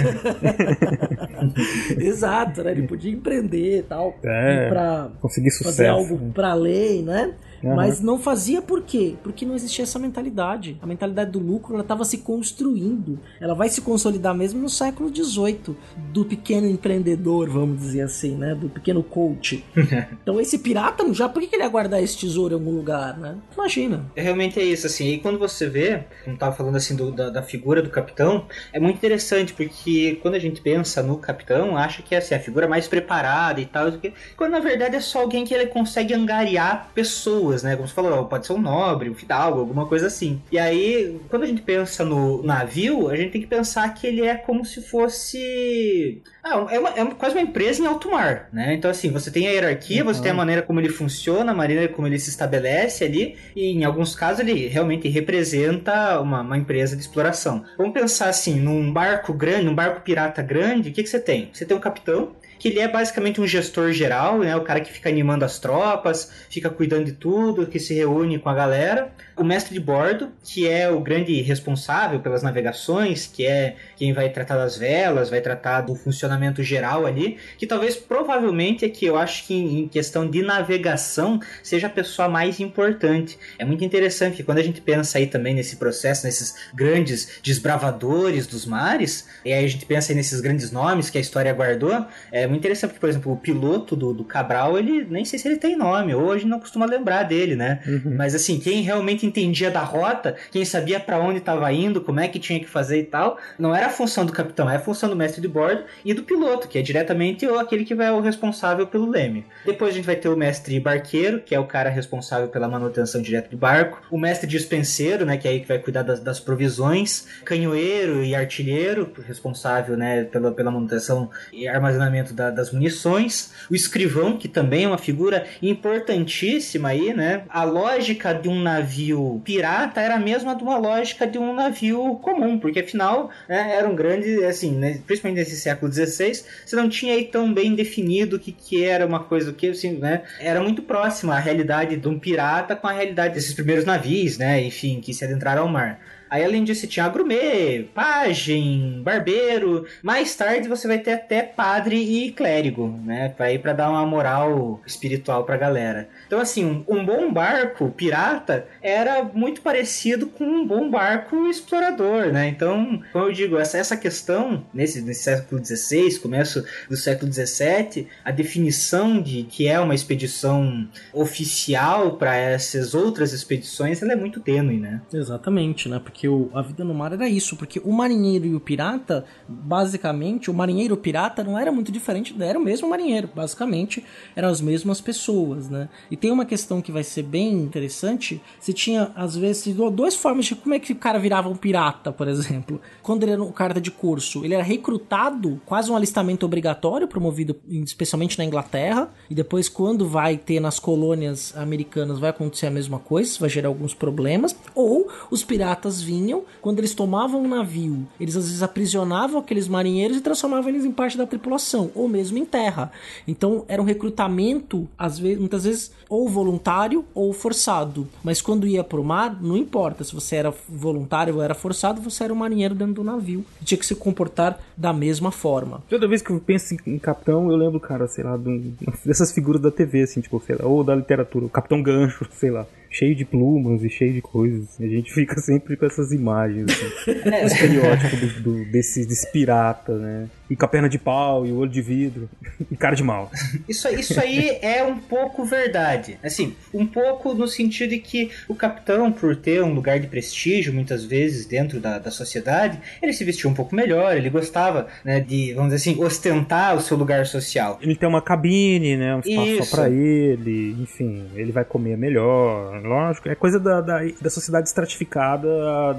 Exato, 1.99 2.63
né? 2.63 2.71
Ele 2.73 2.87
podia 2.87 3.13
empreender 3.13 3.79
e 3.79 3.83
tal. 3.83 4.17
É, 4.25 4.69
pra 4.69 5.11
conseguir 5.21 5.51
fazer 5.51 5.71
sucesso, 5.71 5.91
algo 5.91 6.19
né? 6.19 6.31
pra 6.35 6.55
lei, 6.55 7.03
né? 7.03 7.35
Aham. 7.65 7.77
Mas 7.77 8.01
não 8.01 8.19
fazia 8.19 8.61
por 8.63 8.83
quê? 8.83 9.15
Porque 9.23 9.45
não 9.47 9.55
existia 9.55 9.85
essa 9.85 9.99
mentalidade. 9.99 10.77
A 10.83 10.87
mentalidade 10.87 11.31
do 11.31 11.39
lucro 11.39 11.75
ela 11.75 11.83
estava 11.83 12.05
se 12.05 12.19
construindo. 12.19 13.19
Ela 13.41 13.55
vai 13.55 13.69
se 13.69 13.81
consolidar 13.81 14.35
mesmo 14.35 14.61
no 14.61 14.69
século 14.69 15.15
XVIII, 15.15 15.77
do 16.13 16.25
pequeno 16.25 16.67
empreendedor, 16.69 17.49
vamos 17.49 17.79
dizer 17.79 18.03
assim, 18.03 18.37
né? 18.37 18.55
Do 18.55 18.69
pequeno 18.69 19.03
coach. 19.03 19.65
então 20.23 20.41
esse 20.41 20.59
pirata, 20.59 21.05
já 21.15 21.29
por 21.29 21.43
que 21.43 21.55
ele 21.55 21.63
ia 21.63 21.69
guardar 21.69 22.03
esse 22.03 22.17
tesouro 22.17 22.55
em 22.55 22.59
algum 22.59 22.75
lugar, 22.75 23.17
né? 23.19 23.37
Imagina. 23.55 24.05
Realmente 24.17 24.59
é 24.59 24.65
isso, 24.65 24.87
assim. 24.87 25.09
E 25.13 25.19
quando 25.19 25.39
você 25.39 25.69
vê, 25.69 26.05
como 26.25 26.37
tava 26.37 26.55
falando 26.57 26.77
assim 26.77 26.97
do- 26.97 27.13
da, 27.13 27.31
da 27.31 27.43
figura 27.43 27.83
do 27.83 27.91
capitão, 27.91 28.47
é 28.73 28.81
muito 28.81 28.97
interessante, 28.97 29.53
porque 29.53 30.19
quando 30.23 30.35
a 30.35 30.39
gente 30.39 30.61
pensa 30.61 31.03
no 31.03 31.17
capitão, 31.19 31.77
acha 31.77 32.03
que 32.03 32.15
é 32.15 32.19
assim, 32.19 32.35
a 32.35 32.41
figura 32.41 32.67
mais 32.69 32.89
preparada 32.89 33.61
e 33.61 33.67
tal, 33.67 33.93
quando 34.37 34.53
na 34.53 34.61
verdade 34.61 34.97
é 34.97 35.01
só 35.01 35.21
alguém 35.21 35.45
que 35.45 35.53
ele 35.55 35.67
consegue 35.67 36.15
angariar 36.15 36.91
pessoas, 36.95 37.52
né? 37.61 37.75
Como 37.75 37.89
você 37.89 37.95
falou, 37.95 38.27
pode 38.27 38.47
ser 38.47 38.53
um 38.53 38.61
nobre, 38.61 39.11
um 39.11 39.15
fidalgo, 39.15 39.59
alguma 39.59 39.87
coisa 39.87 40.07
assim. 40.07 40.41
E 40.53 40.59
aí, 40.59 41.21
quando 41.29 41.43
a 41.43 41.47
gente 41.47 41.61
pensa 41.63 42.05
no 42.05 42.41
navio, 42.45 43.09
a 43.09 43.17
gente 43.17 43.33
tem 43.33 43.41
que 43.41 43.47
pensar 43.49 43.93
que 43.95 44.07
ele 44.07 44.23
é 44.25 44.37
como 44.37 44.65
se 44.65 44.81
fosse. 44.81 46.23
Ah, 46.45 46.67
é, 46.71 46.79
uma- 46.79 46.91
é 46.91 47.03
uma- 47.03 47.15
quase 47.15 47.35
uma 47.35 47.41
empresa 47.43 47.83
em 47.83 47.87
alto 47.87 48.11
mar, 48.11 48.49
né? 48.53 48.75
Então, 48.75 48.91
assim, 48.91 49.11
você 49.11 49.31
tem 49.31 49.47
a 49.47 49.51
hierarquia, 49.51 50.05
você 50.05 50.21
tem 50.23 50.31
a 50.31 50.35
maneira 50.35 50.63
como 50.63 50.81
ele 50.81 50.89
funciona, 50.89 51.53
a 51.53 51.55
maneira 51.55 51.89
como 51.89 52.07
ele 52.07 52.19
se 52.19 52.31
estabelece 52.31 53.05
ali, 53.05 53.37
e 53.55 53.67
em 53.73 53.85
alguns 53.85 54.15
casos 54.15 54.41
ele 54.41 54.69
realmente 54.69 55.09
representa 55.09 56.21
uma, 56.21 56.41
uma 56.43 56.59
empresa 56.59 56.97
de 56.97 57.03
exploração. 57.03 57.65
Vamos 57.77 57.93
pensar 57.93 58.29
assim, 58.29 58.59
num 58.61 58.93
barco 58.93 59.33
grande, 59.33 59.65
num 59.65 59.75
barco 59.75 60.01
pirata 60.03 60.43
grande, 60.43 60.91
o 60.91 60.93
que, 60.93 61.03
que 61.03 61.09
você 61.09 61.21
tem? 61.21 61.51
Você 61.53 61.65
tem 61.65 61.77
um 61.77 61.81
capitão, 61.81 62.33
que 62.63 62.69
ele 62.69 62.79
é 62.79 62.87
basicamente 62.87 63.41
um 63.41 63.47
gestor 63.47 63.91
geral, 63.91 64.39
né? 64.39 64.55
O 64.55 64.61
cara 64.61 64.81
que 64.81 64.93
fica 64.93 65.09
animando 65.09 65.45
as 65.45 65.59
tropas, 65.59 66.31
fica 66.49 66.71
cuidando 66.71 67.07
de 67.07 67.13
tudo, 67.13 67.67
que 67.67 67.81
se 67.81 67.93
reúne 67.93 68.39
com 68.39 68.49
a 68.49 68.55
galera. 68.55 69.11
O 69.37 69.43
mestre 69.43 69.75
de 69.75 69.81
bordo, 69.81 70.31
que 70.45 70.69
é 70.69 70.89
o 70.89 71.01
grande 71.01 71.43
responsável 71.43 72.21
pelas 72.21 72.41
navegações, 72.41 73.27
que 73.27 73.45
é 73.45 73.75
quem 73.97 74.13
vai 74.13 74.29
tratar 74.29 74.57
das 74.57 74.77
velas, 74.77 75.29
vai 75.29 75.41
tratar 75.41 75.81
do 75.81 75.97
funcionamento 75.97 76.63
geral 76.63 77.05
ali, 77.05 77.37
que 77.59 77.67
talvez 77.67 77.97
provavelmente 77.97 78.85
é 78.85 78.89
que 78.89 79.07
eu 79.07 79.17
acho 79.17 79.45
que 79.45 79.55
em 79.55 79.89
questão 79.89 80.31
de 80.31 80.41
navegação 80.41 81.41
seja 81.65 81.89
a 81.89 81.91
pessoa 81.91 82.29
mais 82.29 82.61
importante. 82.61 83.37
É 83.59 83.65
muito 83.65 83.85
interessante 83.85 84.37
que 84.37 84.45
quando 84.45 84.59
a 84.59 84.63
gente 84.63 84.81
pensa 84.81 85.19
aí 85.19 85.27
também 85.27 85.53
nesse 85.53 85.77
processo, 85.77 86.27
nesses 86.27 86.55
grandes 86.73 87.41
desbravadores 87.43 88.47
dos 88.47 88.65
mares, 88.65 89.27
e 89.45 89.53
aí 89.53 89.65
a 89.65 89.69
gente 89.69 89.85
pensa 89.85 90.13
aí 90.13 90.17
nesses 90.17 90.41
grandes 90.41 90.71
nomes 90.71 91.11
que 91.11 91.19
a 91.19 91.21
história 91.21 91.53
guardou, 91.53 92.07
é 92.31 92.52
muito 92.53 92.61
interessante 92.63 92.91
porque, 92.91 93.01
por 93.01 93.09
exemplo, 93.09 93.33
o 93.33 93.37
piloto 93.37 93.97
do, 93.97 94.13
do 94.15 94.25
Cabral, 94.25 94.79
ele 94.79 95.05
nem 95.11 95.25
sei 95.25 95.39
se 95.39 95.49
ele 95.49 95.57
tem 95.57 95.77
nome, 95.77 96.15
ou 96.15 96.31
a 96.33 96.37
gente 96.39 96.49
não 96.49 96.61
costuma 96.61 96.87
lembrar 96.87 97.25
dele, 97.25 97.57
né? 97.57 97.81
Mas 98.05 98.35
assim, 98.35 98.59
quem 98.61 98.83
realmente 98.83 99.27
entendia 99.27 99.71
da 99.71 99.81
rota, 99.81 100.37
quem 100.51 100.65
sabia 100.65 101.01
para 101.01 101.19
onde 101.19 101.39
estava 101.39 101.73
indo, 101.73 102.01
como 102.01 102.21
é 102.21 102.29
que 102.29 102.39
tinha 102.39 102.61
que 102.61 102.69
fazer 102.69 103.01
e 103.01 103.05
tal, 103.05 103.39
não 103.59 103.75
era 103.75 103.87
a 103.87 103.91
função 103.91 104.25
do 104.25 104.33
capitão, 104.33 104.69
é 104.71 104.77
a 104.77 104.81
função 104.81 105.09
do 105.09 105.17
mestre 105.17 105.41
de 105.41 105.49
bordo 105.49 105.83
e 106.05 106.15
do 106.15 106.23
piloto, 106.23 106.69
que 106.69 106.79
é 106.79 106.83
diretamente 106.83 107.47
o- 107.47 107.59
aquele 107.59 107.85
que 107.85 107.95
vai 107.95 108.11
o 108.11 108.21
responsável 108.21 108.87
pelo 108.87 109.09
leme. 109.11 109.45
Depois 109.65 109.91
a 109.93 109.95
gente 109.97 110.05
vai 110.05 110.17
ter 110.17 110.29
o 110.29 110.37
mestre 110.37 110.79
barqueiro, 110.81 111.41
que 111.41 111.55
é 111.55 111.59
o 111.59 111.67
cara 111.67 111.91
responsável 111.91 112.49
pela 112.49 112.69
manutenção 112.69 113.21
direta 113.23 113.49
do 113.49 113.57
barco, 113.57 114.01
o 114.11 114.19
mestre 114.19 114.47
dispenseiro, 114.49 115.25
né, 115.25 115.37
que 115.37 115.49
é 115.49 115.53
aí 115.53 115.61
que 115.61 115.69
vai 115.69 115.79
cuidar 115.79 116.03
das, 116.03 116.21
das 116.21 116.39
provisões, 116.41 117.27
canhoeiro 117.45 118.23
e 118.25 118.35
artilheiro, 118.35 119.13
responsável, 119.27 119.97
né, 119.97 120.25
pela, 120.25 120.53
pela 120.53 120.71
manutenção 120.71 121.31
e 121.53 121.67
armazenamento 121.69 122.35
da- 122.35 122.42
das 122.51 122.73
munições, 122.73 123.53
o 123.71 123.75
escrivão, 123.75 124.37
que 124.37 124.49
também 124.49 124.85
é 124.85 124.89
uma 124.89 124.99
figura 124.99 125.47
importantíssima 125.61 126.91
aí, 126.91 127.13
né? 127.15 127.43
A 127.49 127.65
lógica 127.65 128.33
de 128.33 128.49
um 128.49 128.61
navio 128.61 129.41
pirata 129.45 130.01
era 130.01 130.17
a 130.17 130.21
mesma 130.21 130.55
de 130.55 130.63
uma 130.63 130.79
lógica 130.79 131.27
de 131.27 131.39
um 131.39 131.55
navio 131.55 132.17
comum, 132.17 132.59
porque 132.59 132.81
afinal 132.81 133.31
né, 133.49 133.75
era 133.77 133.89
um 133.89 133.95
grande, 133.95 134.45
assim, 134.45 134.73
né, 134.73 135.01
principalmente 135.07 135.39
nesse 135.39 135.57
século 135.57 135.93
XVI, 135.93 136.43
você 136.65 136.77
não 136.77 136.89
tinha 136.89 137.15
aí 137.15 137.25
tão 137.25 137.53
bem 137.53 137.75
definido 137.75 138.37
o 138.37 138.39
que, 138.39 138.53
que 138.53 138.85
era 138.85 139.07
uma 139.07 139.21
coisa, 139.25 139.51
o 139.51 139.55
que, 139.55 139.69
assim, 139.69 139.93
né? 139.99 140.23
Era 140.41 140.63
muito 140.63 140.83
próxima 140.83 141.35
a 141.35 141.39
realidade 141.39 141.97
de 141.97 142.09
um 142.09 142.19
pirata 142.19 142.77
com 142.77 142.87
a 142.87 142.93
realidade 142.93 143.35
desses 143.35 143.55
primeiros 143.55 143.85
navios, 143.85 144.39
né? 144.39 144.63
Enfim, 144.63 145.01
que 145.01 145.13
se 145.13 145.25
adentraram 145.25 145.63
ao 145.63 145.69
mar. 145.69 146.01
Aí, 146.33 146.43
além 146.43 146.65
disso, 146.65 146.87
tinha 146.87 147.05
agrumê, 147.05 147.89
pajem, 147.95 149.03
barbeiro. 149.03 149.85
Mais 150.03 150.35
tarde, 150.35 150.67
você 150.67 150.89
vai 150.89 150.99
ter 150.99 151.13
até 151.13 151.43
padre 151.43 151.97
e 151.97 152.33
clérigo, 152.33 152.89
né? 153.05 153.35
Ir 153.53 153.59
pra 153.59 153.75
dar 153.75 153.91
uma 153.91 154.07
moral 154.07 154.81
espiritual 154.87 155.45
pra 155.45 155.59
galera. 155.59 156.09
Então, 156.27 156.41
assim, 156.41 156.65
um, 156.65 156.83
um 156.89 157.05
bom 157.05 157.31
barco 157.31 157.91
pirata 157.91 158.67
era 158.81 159.23
muito 159.23 159.61
parecido 159.61 160.27
com 160.27 160.43
um 160.43 160.67
bom 160.67 160.91
barco 160.91 161.49
explorador, 161.49 162.33
né? 162.33 162.49
Então, 162.49 163.03
como 163.13 163.27
eu 163.27 163.33
digo, 163.33 163.59
essa, 163.59 163.77
essa 163.77 163.95
questão, 163.95 164.65
nesse, 164.73 165.03
nesse 165.03 165.25
século 165.25 165.63
XVI, 165.63 166.19
começo 166.19 166.65
do 166.89 166.97
século 166.97 167.31
XVII, 167.31 168.09
a 168.25 168.31
definição 168.31 169.21
de 169.21 169.43
que 169.43 169.69
é 169.69 169.79
uma 169.79 169.95
expedição 169.95 170.89
oficial 171.13 172.17
para 172.17 172.35
essas 172.35 172.95
outras 172.95 173.35
expedições, 173.35 174.01
ela 174.01 174.13
é 174.13 174.17
muito 174.17 174.41
tênue, 174.41 174.79
né? 174.79 175.03
Exatamente, 175.13 175.91
né? 175.91 176.01
Porque 176.03 176.22
o- 176.29 176.51
a 176.55 176.63
vida 176.63 176.85
no 176.85 176.95
mar 176.95 177.13
era 177.13 177.29
isso. 177.29 177.57
Porque 177.57 177.81
o 177.85 177.93
marinheiro 177.93 178.47
e 178.47 178.55
o 178.55 178.61
pirata, 178.61 179.25
basicamente, 179.49 180.51
o 180.51 180.55
marinheiro 180.55 180.95
e 180.95 180.97
o 180.97 181.01
pirata 181.01 181.43
não 181.43 181.59
era 181.59 181.73
muito 181.73 181.91
diferente, 181.91 182.35
era 182.41 182.59
o 182.59 182.63
mesmo 182.63 182.89
marinheiro. 182.89 183.29
Basicamente, 183.35 184.05
eram 184.37 184.49
as 184.49 184.61
mesmas 184.61 185.01
pessoas, 185.01 185.69
né? 185.69 185.89
E 186.11 186.17
tem 186.17 186.31
uma 186.31 186.45
questão 186.45 186.81
que 186.81 186.93
vai 186.93 187.03
ser 187.03 187.23
bem 187.23 187.53
interessante. 187.55 188.41
Você 188.61 188.73
tinha, 188.73 189.11
às 189.15 189.37
vezes, 189.37 189.75
duas 189.93 190.15
formas 190.15 190.47
de 190.47 190.55
como 190.55 190.75
é 190.75 190.79
que 190.79 190.93
o 190.93 190.97
cara 190.97 191.19
virava 191.19 191.49
um 191.49 191.57
pirata, 191.57 192.13
por 192.13 192.29
exemplo. 192.29 192.81
Quando 193.03 193.23
ele 193.23 193.33
era 193.33 193.43
um 193.43 193.53
cara 193.53 193.81
de 193.81 193.91
curso, 193.91 194.45
ele 194.45 194.55
era 194.55 194.63
recrutado, 194.63 195.61
quase 195.65 195.91
um 195.91 195.97
alistamento 195.97 196.45
obrigatório, 196.45 197.09
promovido 197.09 197.57
especialmente 197.69 198.39
na 198.39 198.45
Inglaterra. 198.45 199.11
E 199.31 199.35
depois, 199.35 199.69
quando 199.69 200.07
vai 200.09 200.37
ter 200.37 200.61
nas 200.61 200.79
colônias 200.79 201.57
americanas, 201.57 202.19
vai 202.19 202.31
acontecer 202.31 202.67
a 202.67 202.71
mesma 202.71 202.99
coisa, 202.99 203.39
vai 203.41 203.49
gerar 203.49 203.69
alguns 203.69 203.95
problemas. 203.95 204.55
Ou 204.75 205.09
os 205.31 205.43
piratas 205.45 206.03
vinham, 206.13 206.45
quando 206.61 206.79
eles 206.79 206.95
tomavam 206.95 207.43
um 207.43 207.49
navio, 207.49 208.07
eles 208.21 208.37
às 208.37 208.45
vezes 208.45 208.63
aprisionavam 208.63 209.41
aqueles 209.41 209.67
marinheiros 209.67 210.19
e 210.19 210.21
transformavam 210.21 210.69
eles 210.69 210.85
em 210.85 210.93
parte 210.93 211.17
da 211.17 211.27
tripulação, 211.27 211.91
ou 211.95 212.07
mesmo 212.07 212.37
em 212.37 212.45
terra. 212.45 212.93
Então 213.27 213.65
era 213.67 213.81
um 213.81 213.85
recrutamento, 213.85 214.87
às 214.99 215.19
vezes, 215.19 215.39
muitas 215.39 215.65
vezes, 215.65 215.93
ou 216.09 216.29
voluntário 216.29 217.05
ou 217.15 217.33
forçado. 217.33 218.07
Mas 218.23 218.43
quando 218.43 218.67
ia 218.67 218.85
pro 218.85 219.03
mar, 219.03 219.43
não 219.43 219.57
importa 219.57 220.05
se 220.05 220.15
você 220.15 220.37
era 220.37 220.53
voluntário 220.69 221.37
ou 221.37 221.43
era 221.43 221.55
forçado, 221.55 222.03
você 222.03 222.25
era 222.25 222.33
um 222.33 222.37
marinheiro 222.37 222.75
dentro 222.75 222.95
do 222.95 223.05
navio. 223.05 223.45
E 223.63 223.65
tinha 223.65 223.79
que 223.79 223.87
se 223.87 223.95
comportar 223.95 224.59
da 224.77 224.93
mesma 224.93 225.31
forma. 225.31 225.83
Toda 225.89 226.07
vez 226.07 226.21
que 226.21 226.31
eu 226.31 226.39
penso 226.41 226.77
em, 226.87 226.99
capitão, 226.99 227.51
eu 227.51 227.57
lembro, 227.57 227.81
cara, 227.81 228.07
sei 228.07 228.23
lá, 228.23 228.37
de 228.37 228.75
dessas 229.05 229.33
figuras 229.33 229.63
da 229.63 229.71
TV, 229.71 230.03
assim, 230.03 230.21
tipo, 230.21 230.41
sei 230.45 230.57
lá, 230.57 230.67
ou 230.67 230.85
da 230.85 230.95
literatura, 230.95 231.47
o 231.47 231.49
Capitão 231.49 231.83
Gancho, 231.83 232.27
sei 232.39 232.51
lá, 232.51 232.67
cheio 232.93 233.15
de 233.15 233.25
plumas 233.25 233.83
e 233.83 233.89
cheio 233.91 234.13
de 234.13 234.21
coisas. 234.21 234.79
A 234.81 234.87
gente 234.87 235.11
fica 235.15 235.41
sempre 235.41 235.77
com 235.77 235.87
essas 235.87 236.13
imagens, 236.13 236.67
assim, 236.71 237.11
o 237.43 237.47
estereótipo 237.47 238.17
do, 238.17 238.41
do- 238.43 238.65
desse, 238.71 239.07
desse 239.07 239.31
pirata, 239.33 239.97
né? 239.97 240.29
E 240.51 240.55
com 240.57 240.67
a 240.67 240.69
perna 240.69 240.89
de 240.89 240.99
pau 240.99 241.47
e 241.47 241.51
o 241.51 241.57
olho 241.57 241.71
de 241.71 241.81
vidro 241.81 242.29
e 242.71 242.77
cara 242.77 242.95
de 242.95 243.03
mal. 243.03 243.31
Isso, 243.67 243.89
isso 243.89 244.21
aí 244.21 244.59
é 244.61 244.85
um 244.85 244.99
pouco 244.99 245.45
verdade. 245.45 246.19
Assim, 246.23 246.55
um 246.75 246.87
pouco 246.87 247.33
no 247.33 247.49
sentido 247.49 247.91
de 247.91 247.99
que 247.99 248.31
o 248.47 248.55
capitão, 248.55 249.11
por 249.11 249.35
ter 249.35 249.63
um 249.63 249.73
lugar 249.73 249.99
de 249.99 250.07
prestígio, 250.07 250.73
muitas 250.75 251.05
vezes, 251.05 251.47
dentro 251.47 251.81
da, 251.81 251.99
da 251.99 252.11
sociedade, 252.11 252.79
ele 253.03 253.15
se 253.15 253.25
vestia 253.25 253.49
um 253.49 253.55
pouco 253.55 253.75
melhor, 253.75 254.15
ele 254.15 254.29
gostava, 254.29 254.89
né, 255.03 255.21
de, 255.21 255.55
vamos 255.55 255.73
dizer 255.73 255.91
assim, 255.91 256.03
ostentar 256.05 256.77
o 256.77 256.83
seu 256.83 256.99
lugar 256.99 257.25
social. 257.25 257.79
Ele 257.81 257.97
tem 257.97 258.07
uma 258.09 258.21
cabine, 258.21 258.97
né? 258.97 259.15
Um 259.17 259.21
espaço 259.21 259.49
Isso. 259.49 259.65
só 259.71 259.77
pra 259.77 259.89
ele, 259.91 260.77
enfim, 260.83 261.25
ele 261.35 261.51
vai 261.51 261.65
comer 261.65 261.97
melhor, 261.97 262.82
lógico. 262.83 263.29
É 263.29 263.35
coisa 263.35 263.59
da, 263.59 263.81
da, 263.81 264.01
da 264.21 264.31
sociedade 264.31 264.69
estratificada 264.69 265.49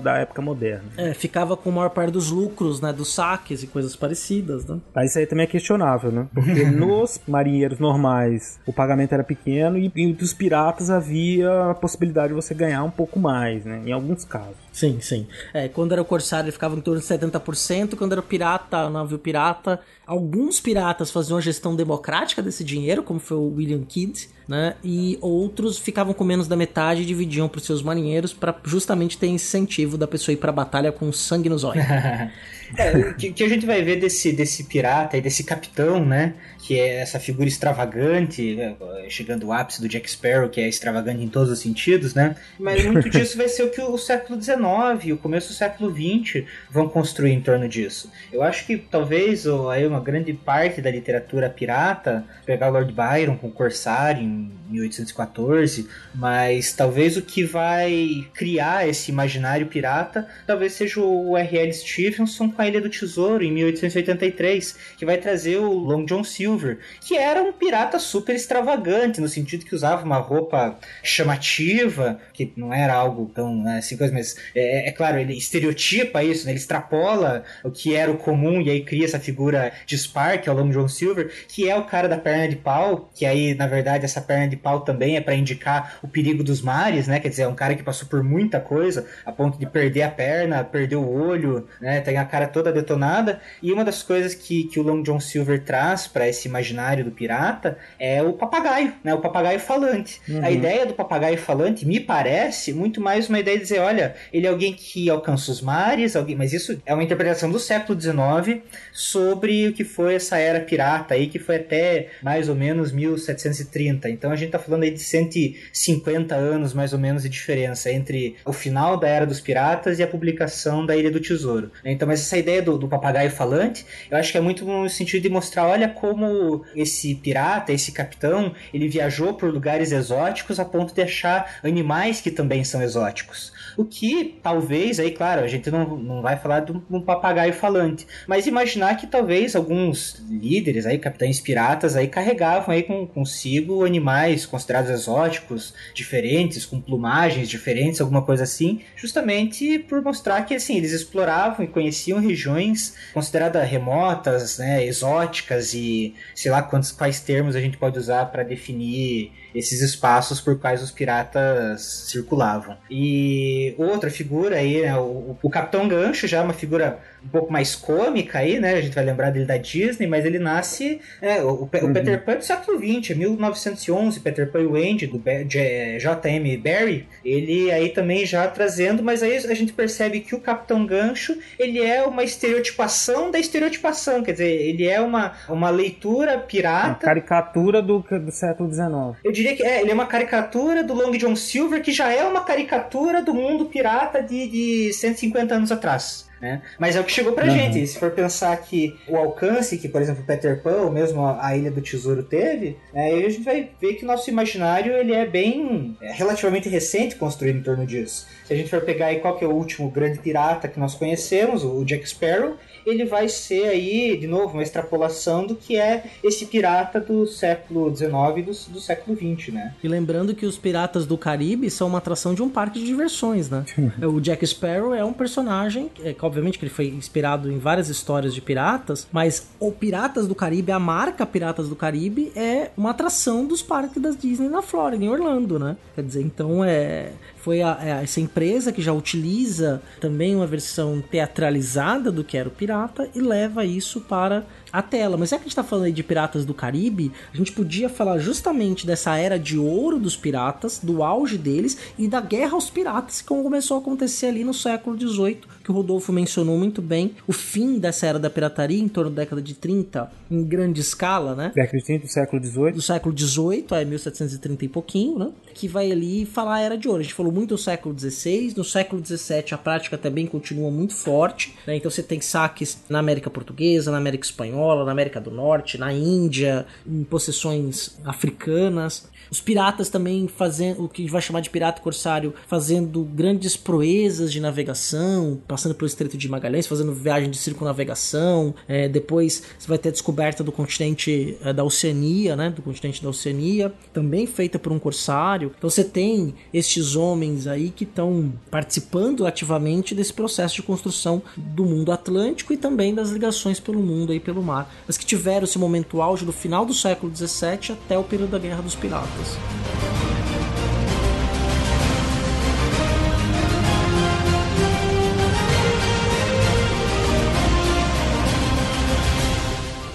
da 0.02 0.18
época 0.18 0.42
moderna. 0.42 0.84
É, 0.98 1.14
ficava 1.14 1.56
com 1.56 1.70
a 1.70 1.74
maior 1.74 1.90
parte 1.90 2.12
dos 2.12 2.30
lucros, 2.30 2.82
né? 2.82 2.92
Dos 2.94 3.14
saques 3.14 3.64
e 3.64 3.68
coisas 3.68 3.96
parecidas, 3.96 4.66
né? 4.66 4.80
Mas 4.94 5.12
isso 5.12 5.20
aí 5.20 5.26
também 5.26 5.44
é 5.44 5.48
questionável, 5.48 6.12
né? 6.12 6.28
Porque 6.34 6.64
nos 6.70 7.20
marinheiros 7.28 7.80
normais 7.80 8.60
o 8.66 8.74
pagamento 8.74 9.14
era 9.14 9.24
pequeno 9.24 9.78
e, 9.78 9.92
e 9.96 10.14
dos 10.14 10.34
piratas 10.34 10.90
havia 10.90 11.72
a 11.72 11.74
possibilidade 11.74 12.30
de 12.30 12.34
você 12.34 12.54
ganhar 12.54 12.84
um 12.84 12.92
pouco 12.92 13.20
mais, 13.20 13.66
né? 13.66 13.82
Em 13.86 13.92
alguns 13.92 14.26
casos. 14.26 14.63
Sim, 14.74 15.00
sim. 15.00 15.28
É, 15.54 15.68
quando 15.68 15.92
era 15.92 16.02
o 16.02 16.06
Corsário 16.06 16.46
ele 16.46 16.52
ficava 16.52 16.76
em 16.76 16.82
torno 16.82 17.00
de 17.00 17.06
70%, 17.06 17.96
quando 17.96 18.14
era 18.14 18.20
o 18.20 18.24
pirata, 18.24 18.88
o 18.88 18.90
navio 18.90 19.20
pirata, 19.20 19.80
alguns 20.06 20.60
piratas 20.60 21.12
faziam 21.12 21.38
a 21.38 21.42
gestão 21.42 21.76
democrática 21.76 22.42
desse 22.42 22.64
dinheiro, 22.64 23.04
como 23.04 23.20
foi 23.20 23.38
o 23.38 23.54
William 23.56 23.84
Kidd, 23.84 24.28
né? 24.48 24.76
E 24.84 25.18
outros 25.22 25.78
ficavam 25.78 26.12
com 26.12 26.24
menos 26.24 26.48
da 26.48 26.56
metade 26.56 27.04
e 27.04 27.06
dividiam 27.06 27.48
para 27.48 27.60
os 27.60 27.66
seus 27.66 27.84
marinheiros 27.84 28.34
para 28.34 28.56
justamente 28.64 29.16
ter 29.16 29.28
incentivo 29.28 29.96
da 29.96 30.08
pessoa 30.08 30.34
ir 30.34 30.38
para 30.38 30.50
a 30.50 30.54
batalha 30.54 30.92
com 30.92 31.12
sangue 31.14 31.50
nos 31.50 31.64
olhos. 31.64 31.86
É, 32.78 32.98
o 32.98 33.16
que, 33.16 33.32
que, 33.32 33.44
a 33.44 33.50
gente 33.50 33.66
vai 33.66 33.82
ver 33.82 33.98
desse, 33.98 34.32
desse 34.32 34.64
pirata 34.64 35.18
e 35.18 35.22
desse 35.22 35.44
capitão, 35.44 36.04
né? 36.04 36.34
Que 36.60 36.80
é 36.80 37.02
essa 37.02 37.20
figura 37.20 37.48
extravagante, 37.48 38.56
né, 38.56 38.76
chegando 39.10 39.48
ao 39.48 39.54
ápice 39.54 39.82
do 39.82 39.88
Jack 39.88 40.10
Sparrow, 40.10 40.50
que 40.50 40.62
é 40.62 40.68
extravagante 40.68 41.22
em 41.22 41.28
todos 41.28 41.50
os 41.50 41.60
sentidos, 41.60 42.14
né? 42.14 42.36
Mas 42.58 42.86
muito 42.86 43.10
disso 43.12 43.38
vai 43.38 43.50
ser 43.50 43.64
o 43.64 43.70
que 43.70 43.82
o 43.82 43.98
século 43.98 44.42
XIX 44.42 44.64
e 45.04 45.14
o 45.14 45.18
começo 45.18 45.50
do 45.50 45.54
século 45.54 45.94
XX 45.94 46.46
vão 46.72 46.88
construir 46.88 47.32
em 47.32 47.42
torno 47.42 47.68
disso. 47.68 48.10
Eu 48.32 48.42
acho 48.42 48.66
que 48.66 48.78
talvez 48.78 49.46
ou, 49.46 49.70
aí 49.70 49.86
uma 49.86 50.00
grande 50.00 50.34
parte 50.34 50.82
da 50.82 50.90
literatura 50.90 51.50
pirata, 51.50 52.24
pegar 52.46 52.70
Lord 52.70 52.94
Byron 52.94 53.38
com 53.38 53.48
o 53.48 53.52
Corsário 53.52 54.24
em 54.24 54.52
1814, 54.70 55.88
mas 56.16 56.74
talvez 56.74 57.18
o 57.18 57.22
que 57.22 57.44
vai 57.44 58.26
criar 58.34 58.88
esse 58.88 59.12
imaginário 59.12 59.68
pirata 59.68 60.28
talvez 60.48 60.74
seja 60.74 61.00
o 61.02 61.38
R.L. 61.38 61.74
Stevenson 61.74 62.52
com 62.52 62.62
a 62.64 62.68
Ilha 62.68 62.82
do 62.82 62.90
Tesouro, 62.90 63.44
em 63.44 63.52
1883, 63.52 64.78
que 64.98 65.06
vai 65.06 65.18
trazer 65.18 65.58
o 65.58 65.72
Long 65.72 66.06
John 66.06 66.24
Silver, 66.24 66.80
que 67.02 67.18
era 67.18 67.42
um 67.42 67.52
pirata 67.52 68.00
super 68.00 68.36
extravagante, 68.36 69.22
no 69.22 69.28
sentido 69.28 69.66
que 69.66 69.76
usava 69.76 70.04
uma 70.04 70.18
roupa 70.18 70.78
chamativa, 71.04 72.20
que 72.34 72.52
não 72.56 72.74
era 72.74 72.94
algo 72.94 73.30
tão 73.34 73.56
né, 73.56 73.78
assim, 73.78 73.98
coisa, 73.98 74.14
mas 74.14 74.36
é, 74.56 74.90
é, 74.90 74.92
claro, 74.92 75.20
ele 75.20 75.38
estereotipa 75.38 76.24
isso, 76.24 76.46
né, 76.46 76.52
ele 76.52 76.60
extrapola 76.60 77.44
o 77.64 77.72
que 77.72 77.96
era 77.96 78.12
o 78.12 78.18
comum 78.18 78.62
e 78.62 78.70
aí 78.70 78.84
cria 78.84 79.06
essa 79.06 79.20
figura 79.20 79.72
de 79.86 79.98
Spark, 79.98 80.48
o 80.48 80.54
Long 80.54 80.70
John 80.70 80.88
Silver, 80.88 81.32
que 81.48 81.70
é 81.70 81.76
o 81.76 81.86
cara 81.86 82.08
da 82.08 82.18
perna 82.18 82.48
de 82.48 82.56
pau, 82.56 83.10
que 83.14 83.26
aí, 83.26 83.54
na 83.54 83.68
verdade, 83.68 84.06
essa 84.06 84.22
perna 84.22 84.48
de 84.48 84.56
pau 84.56 84.82
também 84.82 85.18
é 85.18 85.22
para 85.22 85.36
indicar 85.36 86.00
o 86.02 86.08
perigo 86.08 86.44
dos 86.44 86.62
mares, 86.62 87.08
né, 87.08 87.20
quer 87.20 87.30
dizer, 87.30 87.44
é 87.44 87.48
um 87.48 87.56
cara 87.56 87.76
que 87.76 87.84
passou 87.84 88.08
por 88.08 88.24
muita 88.24 88.60
coisa, 88.60 89.06
a 89.26 89.32
ponto 89.32 89.58
de 89.58 89.66
perder 89.66 90.04
a 90.04 90.12
perna, 90.12 90.64
perder 90.64 90.96
o 90.96 91.10
olho, 91.10 91.68
né, 91.82 92.02
tem 92.02 92.18
a 92.18 92.26
cara 92.26 92.43
toda 92.48 92.72
detonada. 92.72 93.40
E 93.62 93.72
uma 93.72 93.84
das 93.84 94.04
coisas 94.04 94.34
que, 94.34 94.66
que 94.66 94.80
o 94.80 94.84
Long 94.84 95.02
John 95.02 95.20
Silver 95.20 95.64
traz 95.64 96.08
para 96.08 96.28
esse 96.28 96.48
imaginário 96.48 97.04
do 97.04 97.12
pirata 97.12 97.78
é 98.00 98.22
o 98.22 98.34
papagaio, 98.34 98.94
né? 99.04 99.14
O 99.14 99.22
papagaio 99.22 99.60
falante. 99.60 100.22
Uhum. 100.28 100.44
A 100.44 100.52
ideia 100.52 100.86
do 100.86 100.94
papagaio 100.94 101.38
falante 101.38 101.86
me 101.86 102.00
parece 102.00 102.74
muito 102.74 103.02
mais 103.02 103.30
uma 103.30 103.40
ideia 103.40 103.58
de 103.58 103.64
dizer, 103.64 103.80
olha, 103.80 104.16
ele 104.32 104.48
é 104.48 104.50
alguém 104.50 104.74
que 104.74 105.10
alcança 105.10 105.52
os 105.52 105.62
mares, 105.62 106.16
alguém, 106.16 106.36
mas 106.36 106.54
isso 106.54 106.82
é 106.86 106.94
uma 106.94 107.04
interpretação 107.04 107.52
do 107.52 107.60
século 107.60 108.00
XIX 108.00 108.62
sobre 108.92 109.68
o 109.68 109.74
que 109.74 109.84
foi 109.84 110.16
essa 110.16 110.38
era 110.38 110.60
pirata 110.60 111.14
aí, 111.14 111.28
que 111.28 111.40
foi 111.40 111.58
até 111.58 112.10
mais 112.22 112.50
ou 112.50 112.56
menos 112.56 112.92
1730. 112.92 114.10
Então 114.10 114.32
a 114.32 114.36
gente 114.36 114.52
tá 114.52 114.60
falando 114.60 114.84
aí 114.84 114.92
de 114.92 115.00
150 115.00 116.36
anos 116.36 116.74
mais 116.74 116.94
ou 116.94 117.00
menos 117.00 117.24
de 117.24 117.30
diferença 117.30 117.92
entre 117.92 118.36
o 118.46 118.54
final 118.54 118.98
da 118.98 119.08
era 119.08 119.26
dos 119.26 119.40
piratas 119.40 120.00
e 120.00 120.04
a 120.04 120.08
publicação 120.08 120.86
da 120.86 120.96
Ilha 120.96 121.12
do 121.12 121.20
Tesouro. 121.20 121.72
Então, 121.84 122.08
mas 122.08 122.22
essa 122.34 122.38
ideia 122.38 122.62
do, 122.62 122.78
do, 122.78 122.88
papagaio 122.88 123.30
falante, 123.30 123.86
eu 124.10 124.18
acho 124.18 124.32
que 124.32 124.38
é 124.38 124.42
muito 124.42 124.66
no 124.66 124.90
sentido 124.90 125.22
de 125.22 125.30
mostrar, 125.30 125.68
olha 125.68 125.88
como 125.88 126.66
esse 126.76 127.14
pirata, 127.14 127.72
esse 127.72 127.92
capitão, 127.92 128.54
ele 128.74 128.88
viajou 128.88 129.36
por 129.36 129.54
lugares 129.54 129.92
exóticos 129.92 130.60
a 130.60 130.66
ponto 130.66 130.94
de 130.96 131.02
achar 131.02 131.60
animais 131.64 132.22
que 132.22 132.32
também 132.32 132.64
são 132.64 132.82
exóticos. 132.82 133.53
O 133.78 133.86
que 133.86 134.40
talvez, 134.42 135.00
aí 135.00 135.12
claro, 135.12 135.42
a 135.42 135.48
gente 135.48 135.70
não, 135.70 135.98
não 135.98 136.22
vai 136.22 136.38
falar 136.38 136.62
de 136.62 136.72
um, 136.72 137.02
papagaio 137.02 137.54
falante, 137.54 138.08
mas 138.28 138.48
imaginar 138.48 138.96
que 138.96 139.08
talvez 139.08 139.56
alguns 139.56 140.24
líderes 140.30 140.86
aí, 140.86 140.98
capitães 140.98 141.40
piratas 141.40 141.96
aí 141.96 142.08
carregavam 142.08 142.74
aí 142.74 142.84
com, 142.84 143.06
consigo 143.06 143.86
animais 143.86 144.46
considerados 144.46 144.90
exóticos, 144.90 145.74
diferentes, 145.94 146.66
com 146.66 146.80
plumagens 146.80 147.50
diferentes, 147.50 148.02
alguma 148.02 148.22
coisa 148.22 148.44
assim, 148.44 148.82
justamente 148.96 149.80
por 149.80 150.02
mostrar 150.02 150.44
que 150.44 150.56
assim, 150.56 150.78
eles 150.78 150.92
exploravam 150.92 151.66
e 151.66 151.68
conheciam 151.68 152.20
regiões 152.20 152.96
consideradas 153.14 153.68
remotas, 153.70 154.58
né, 154.58 154.86
exóticas 154.86 155.74
e 155.74 156.16
sei 156.36 156.52
lá 156.52 156.62
quantos 156.62 156.92
quais 156.92 157.20
termos 157.20 157.56
a 157.56 157.62
gente 157.62 157.78
pode 157.78 157.98
usar 157.98 158.26
para 158.26 158.44
definir 158.44 159.32
esses 159.54 159.82
espaços 159.82 160.42
por 160.42 160.60
quais 160.60 160.82
os 160.82 160.92
piratas 160.92 162.08
circulavam. 162.10 162.78
E 162.90 163.63
outra 163.78 164.10
figura 164.10 164.58
aí, 164.58 164.82
né, 164.82 164.98
o, 164.98 165.38
o 165.42 165.50
Capitão 165.50 165.88
Gancho, 165.88 166.28
já 166.28 166.40
é 166.40 166.42
uma 166.42 166.54
figura 166.54 167.00
um 167.24 167.30
pouco 167.30 167.52
mais 167.52 167.76
cômica 167.76 168.40
aí, 168.40 168.60
né? 168.60 168.74
A 168.74 168.82
gente 168.82 168.94
vai 168.94 169.04
lembrar 169.04 169.30
dele 169.32 169.46
da 169.46 169.58
Disney, 169.58 170.08
mas 170.08 170.26
ele 170.26 170.40
nasce. 170.40 171.00
É, 171.22 171.42
o, 171.42 171.50
o, 171.50 171.62
uhum. 171.62 171.94
Peter 171.94 172.24
Pan 172.24 172.36
do 172.36 172.44
século 172.44 172.78
XX, 172.78 173.16
1911, 173.16 174.20
Peter 174.20 174.52
Pan 174.52 174.62
e 174.62 174.66
o 174.66 174.76
Andy, 174.76 175.08
do 175.08 175.22
J.M. 175.48 176.58
Barry. 176.58 177.08
Ele 177.24 177.72
aí 177.72 177.90
também 177.90 178.26
já 178.26 178.48
trazendo, 178.48 179.02
mas 179.02 179.24
aí 179.24 179.38
a 179.38 179.54
gente 179.54 179.74
percebe 179.74 180.20
que 180.20 180.36
o 180.36 180.40
Capitão 180.40 180.86
Gancho 180.86 181.38
ele 181.58 181.80
é 181.80 182.04
uma 182.04 182.24
estereotipação 182.24 183.32
da 183.32 183.40
estereotipação, 183.40 184.24
quer 184.24 184.34
dizer, 184.34 184.52
ele 184.52 184.88
é 184.88 185.00
uma, 185.00 185.34
uma 185.48 185.70
leitura 185.70 186.38
pirata. 186.38 186.88
Uma 186.88 186.96
caricatura 186.96 187.82
do, 187.82 188.00
do 188.00 188.32
século 188.32 188.72
XIX. 188.72 189.18
Eu 189.24 189.32
diria 189.32 189.56
que 189.56 189.64
é, 189.64 189.82
ele 189.82 189.92
é 189.92 189.94
uma 189.94 190.06
caricatura 190.06 190.84
do 190.84 190.94
Long 190.94 191.12
John 191.12 191.36
Silver, 191.36 191.82
que 191.82 191.92
já 191.92 192.12
é 192.12 192.24
uma 192.26 192.44
caricatura 192.44 193.22
do 193.22 193.34
mundo 193.34 193.53
pirata 193.66 194.22
de, 194.22 194.48
de 194.48 194.94
150 194.94 195.56
anos 195.56 195.72
atrás. 195.72 196.28
Né? 196.44 196.62
Mas 196.78 196.98
é 196.98 197.00
o 197.00 197.06
que 197.06 197.12
chegou 197.12 197.32
pra 197.32 197.46
uhum. 197.46 197.52
gente. 197.52 197.88
Se 197.88 197.98
for 197.98 198.12
pensar 198.12 198.56
que 198.58 199.00
o 199.08 199.16
alcance 199.16 199.78
que, 199.78 199.88
por 199.88 200.02
exemplo, 200.02 200.26
Peter 200.28 200.62
Pan, 200.62 200.82
ou 200.82 200.92
mesmo 200.92 201.26
a 201.26 201.56
Ilha 201.56 201.72
do 201.72 201.82
Tesouro 201.82 202.22
teve, 202.22 202.76
né, 202.94 203.06
aí 203.06 203.26
a 203.26 203.30
gente 203.30 203.44
vai 203.44 203.70
ver 203.80 203.94
que 203.94 204.04
o 204.04 204.08
nosso 204.08 204.30
imaginário 204.30 204.92
ele 204.92 205.14
é 205.14 205.26
bem 205.26 205.98
é 206.02 206.12
relativamente 206.12 206.68
recente 206.68 207.16
construído 207.16 207.60
em 207.60 207.64
torno 207.64 207.86
disso. 207.86 208.28
Se 208.46 208.52
a 208.52 208.58
gente 208.58 208.70
for 208.70 208.82
pegar 208.82 209.06
aí 209.06 209.20
qual 209.20 209.38
que 209.38 209.46
é 209.46 209.48
o 209.48 209.54
último 209.54 209.90
grande 209.90 210.20
pirata 210.20 210.68
que 210.68 210.78
nós 210.78 210.96
conhecemos, 210.96 211.64
o 211.64 211.86
Jack 211.86 212.10
Sparrow, 212.10 212.58
ele 212.86 213.06
vai 213.06 213.28
ser 213.30 213.66
aí, 213.66 214.18
de 214.18 214.28
novo, 214.28 214.54
uma 214.54 214.64
extrapolação 214.64 215.46
do 215.46 215.56
que 215.56 215.78
é 215.78 216.04
esse 216.24 216.46
pirata 216.46 217.00
do 217.00 217.26
século 217.26 217.94
XIX 217.96 218.12
e 218.38 218.42
do, 218.42 218.52
do 218.74 218.80
século 218.80 219.16
XX, 219.16 219.54
né? 219.54 219.74
E 219.84 219.88
lembrando 219.88 220.36
que 220.36 220.46
os 220.46 220.58
piratas 220.58 221.06
do 221.06 221.18
Caribe 221.18 221.70
são 221.70 221.88
uma 221.88 221.98
atração 221.98 222.34
de 222.34 222.42
um 222.42 222.50
parque 222.50 222.80
de 222.80 222.86
diversões, 222.86 223.50
né? 223.50 223.66
o 224.02 224.20
Jack 224.20 224.46
Sparrow 224.46 224.94
é 224.94 225.04
um 225.04 225.14
personagem, 225.14 225.90
é, 226.04 226.16
obviamente 226.22 226.58
que 226.60 226.66
ele 226.66 226.74
foi 226.74 226.88
inspirado 226.88 227.52
em 227.52 227.58
várias 227.58 227.90
histórias 227.90 228.34
de 228.34 228.42
piratas, 228.42 229.08
mas 229.12 229.48
o 229.60 229.72
Piratas 229.72 230.28
do 230.28 230.36
Caribe, 230.36 230.72
a 230.72 230.80
marca 230.80 231.26
Piratas 231.26 231.70
do 231.70 231.76
Caribe, 231.76 232.32
é 232.36 232.72
uma 232.78 232.92
atração 232.92 233.46
dos 233.46 233.62
parques 233.62 234.02
da 234.02 234.12
Disney 234.12 234.50
na 234.50 234.62
Flórida, 234.62 235.04
em 235.04 235.10
Orlando, 235.10 235.60
né? 235.60 235.78
Quer 235.96 236.04
dizer, 236.04 236.22
então 236.22 236.64
é 236.64 237.12
foi 237.44 237.62
a, 237.62 237.78
a, 237.78 237.86
essa 238.02 238.22
empresa 238.22 238.72
que 238.72 238.82
já 238.82 238.94
utiliza 238.94 239.82
também 240.00 240.34
uma 240.34 240.48
versão 240.48 241.02
teatralizada 241.02 242.10
do 242.10 242.24
que 242.24 242.38
era 242.38 242.48
o 242.48 242.52
pirata 242.52 243.10
e 243.14 243.20
leva 243.20 243.66
isso 243.66 244.00
para 244.00 244.46
a 244.72 244.82
tela. 244.82 245.18
Mas 245.18 245.30
já 245.30 245.38
que 245.38 245.44
a 245.44 245.46
gente 245.46 245.56
tá 245.56 245.64
falando 245.64 245.86
aí 245.86 245.92
de 245.92 246.02
Piratas 246.02 246.46
do 246.46 246.54
Caribe, 246.54 247.12
a 247.34 247.36
gente 247.38 247.52
podia 247.52 247.90
falar 247.90 248.18
justamente 248.18 248.88
dessa 248.88 249.18
era 249.18 249.38
de 249.38 249.58
ouro 249.58 250.00
dos 250.00 250.16
piratas, 250.16 250.80
do 250.82 251.04
auge 251.04 251.38
deles 251.38 251.78
e 252.00 252.08
da 252.08 252.22
guerra 252.22 252.54
aos 252.54 252.70
piratas, 252.70 253.22
que 253.22 253.28
começou 253.28 253.76
a 253.76 253.80
acontecer 253.82 254.28
ali 254.28 254.46
no 254.46 254.54
século 254.54 254.98
XVIII, 254.98 255.42
que 255.64 255.72
o 255.72 255.74
Rodolfo 255.74 256.12
mencionou 256.12 256.58
muito 256.58 256.82
bem. 256.82 257.16
O 257.28 257.34
fim 257.34 257.80
dessa 257.80 258.06
era 258.06 258.20
da 258.20 258.30
pirataria, 258.30 258.82
em 258.82 258.88
torno 258.88 259.10
da 259.10 259.24
década 259.24 259.42
de 259.42 259.54
30, 259.54 260.12
em 260.30 260.44
grande 260.44 260.82
escala, 260.82 261.36
né? 261.36 261.52
Década 261.56 261.78
de 261.78 261.86
30 261.86 262.06
do 262.06 262.12
século 262.12 262.44
XVIII. 262.44 262.72
Do 262.72 262.82
século 262.82 263.18
XVIII, 263.18 263.66
é 263.72 263.86
1730 263.86 264.66
e 264.66 264.68
pouquinho, 264.68 265.18
né? 265.18 265.32
Que 265.54 265.68
vai 265.68 265.92
ali 265.92 266.26
falar 266.26 266.56
a 266.56 266.62
era 266.62 266.78
de 266.78 266.88
ouro. 266.88 267.00
A 267.00 267.04
gente 267.04 267.14
falou 267.14 267.32
muito 267.32 267.50
do 267.50 267.58
século 267.58 267.98
XVI, 267.98 268.54
no 268.56 268.64
século 268.64 269.04
XVII 269.04 269.46
a 269.52 269.58
prática 269.58 269.98
também 269.98 270.26
continua 270.26 270.72
muito 270.72 270.96
forte, 270.96 271.56
né? 271.66 271.76
Então 271.76 271.90
você 271.90 272.04
tem 272.04 272.20
saques 272.22 272.78
na 272.90 273.00
América 273.00 273.30
Portuguesa, 273.30 273.92
na 273.92 273.98
América 273.98 274.26
Espanhola, 274.26 274.44
espanhola, 274.44 274.86
na 274.86 274.92
América 274.92 275.20
do 275.20 275.32
Norte, 275.32 275.78
na 275.78 275.94
Índia, 275.94 276.66
em 276.86 277.04
possessões 277.04 277.98
africanas. 278.04 279.10
Os 279.34 279.42
piratas 279.42 279.90
também 279.90 280.28
fazendo 280.28 280.84
o 280.84 280.88
que 280.88 281.10
vai 281.10 281.20
chamar 281.20 281.40
de 281.40 281.50
pirata 281.50 281.82
corsário, 281.82 282.36
fazendo 282.48 283.04
grandes 283.04 283.58
proezas 283.58 284.32
de 284.32 284.40
navegação 284.40 285.42
passando 285.48 285.74
pelo 285.74 285.88
Estreito 285.88 286.16
de 286.16 286.30
Magalhães, 286.30 286.68
fazendo 286.68 286.94
viagem 286.94 287.32
de 287.32 287.38
circunnavegação. 287.38 288.54
É, 288.68 288.88
depois 288.88 289.42
você 289.58 289.68
vai 289.68 289.80
ter 289.80 289.90
a 289.90 289.92
descoberta 289.92 290.44
do 290.44 290.52
continente 290.52 291.36
é, 291.44 291.52
da 291.52 291.64
Oceania, 291.64 292.36
né? 292.36 292.52
Do 292.52 292.62
continente 292.62 293.02
da 293.02 293.10
Oceania, 293.10 293.74
também 293.92 294.28
feita 294.28 294.60
por 294.60 294.72
um 294.72 294.78
corsário. 294.78 295.52
Então 295.58 295.68
você 295.68 295.84
tem 295.84 296.36
estes 296.54 296.96
homens 296.96 297.48
aí 297.48 297.72
que 297.72 297.86
estão 297.86 298.32
participando 298.52 299.26
ativamente 299.26 299.96
desse 299.96 300.14
processo 300.14 300.58
de 300.58 300.62
construção 300.62 301.24
do 301.36 301.66
mundo 301.66 301.92
atlântico 301.92 302.54
e 302.54 302.58
também 302.58 302.94
das 302.94 303.10
ligações 303.10 303.60
pelo 303.60 303.82
mundo 303.82 304.12
aí 304.12 304.20
pelo 304.20 304.44
mar, 304.44 304.72
mas 304.86 304.96
que 304.96 305.06
tiveram 305.08 305.46
esse 305.46 305.58
momento 305.58 306.04
auge 306.04 306.24
do 306.24 306.32
final 306.32 306.68
do 306.68 306.74
século 306.74 307.12
XVII 307.16 307.72
até 307.72 307.98
o 307.98 308.04
período 308.04 308.30
da 308.30 308.40
Guerra 308.40 308.62
dos 308.62 308.76
Piratas. 308.76 309.23
Texas. 309.24 310.13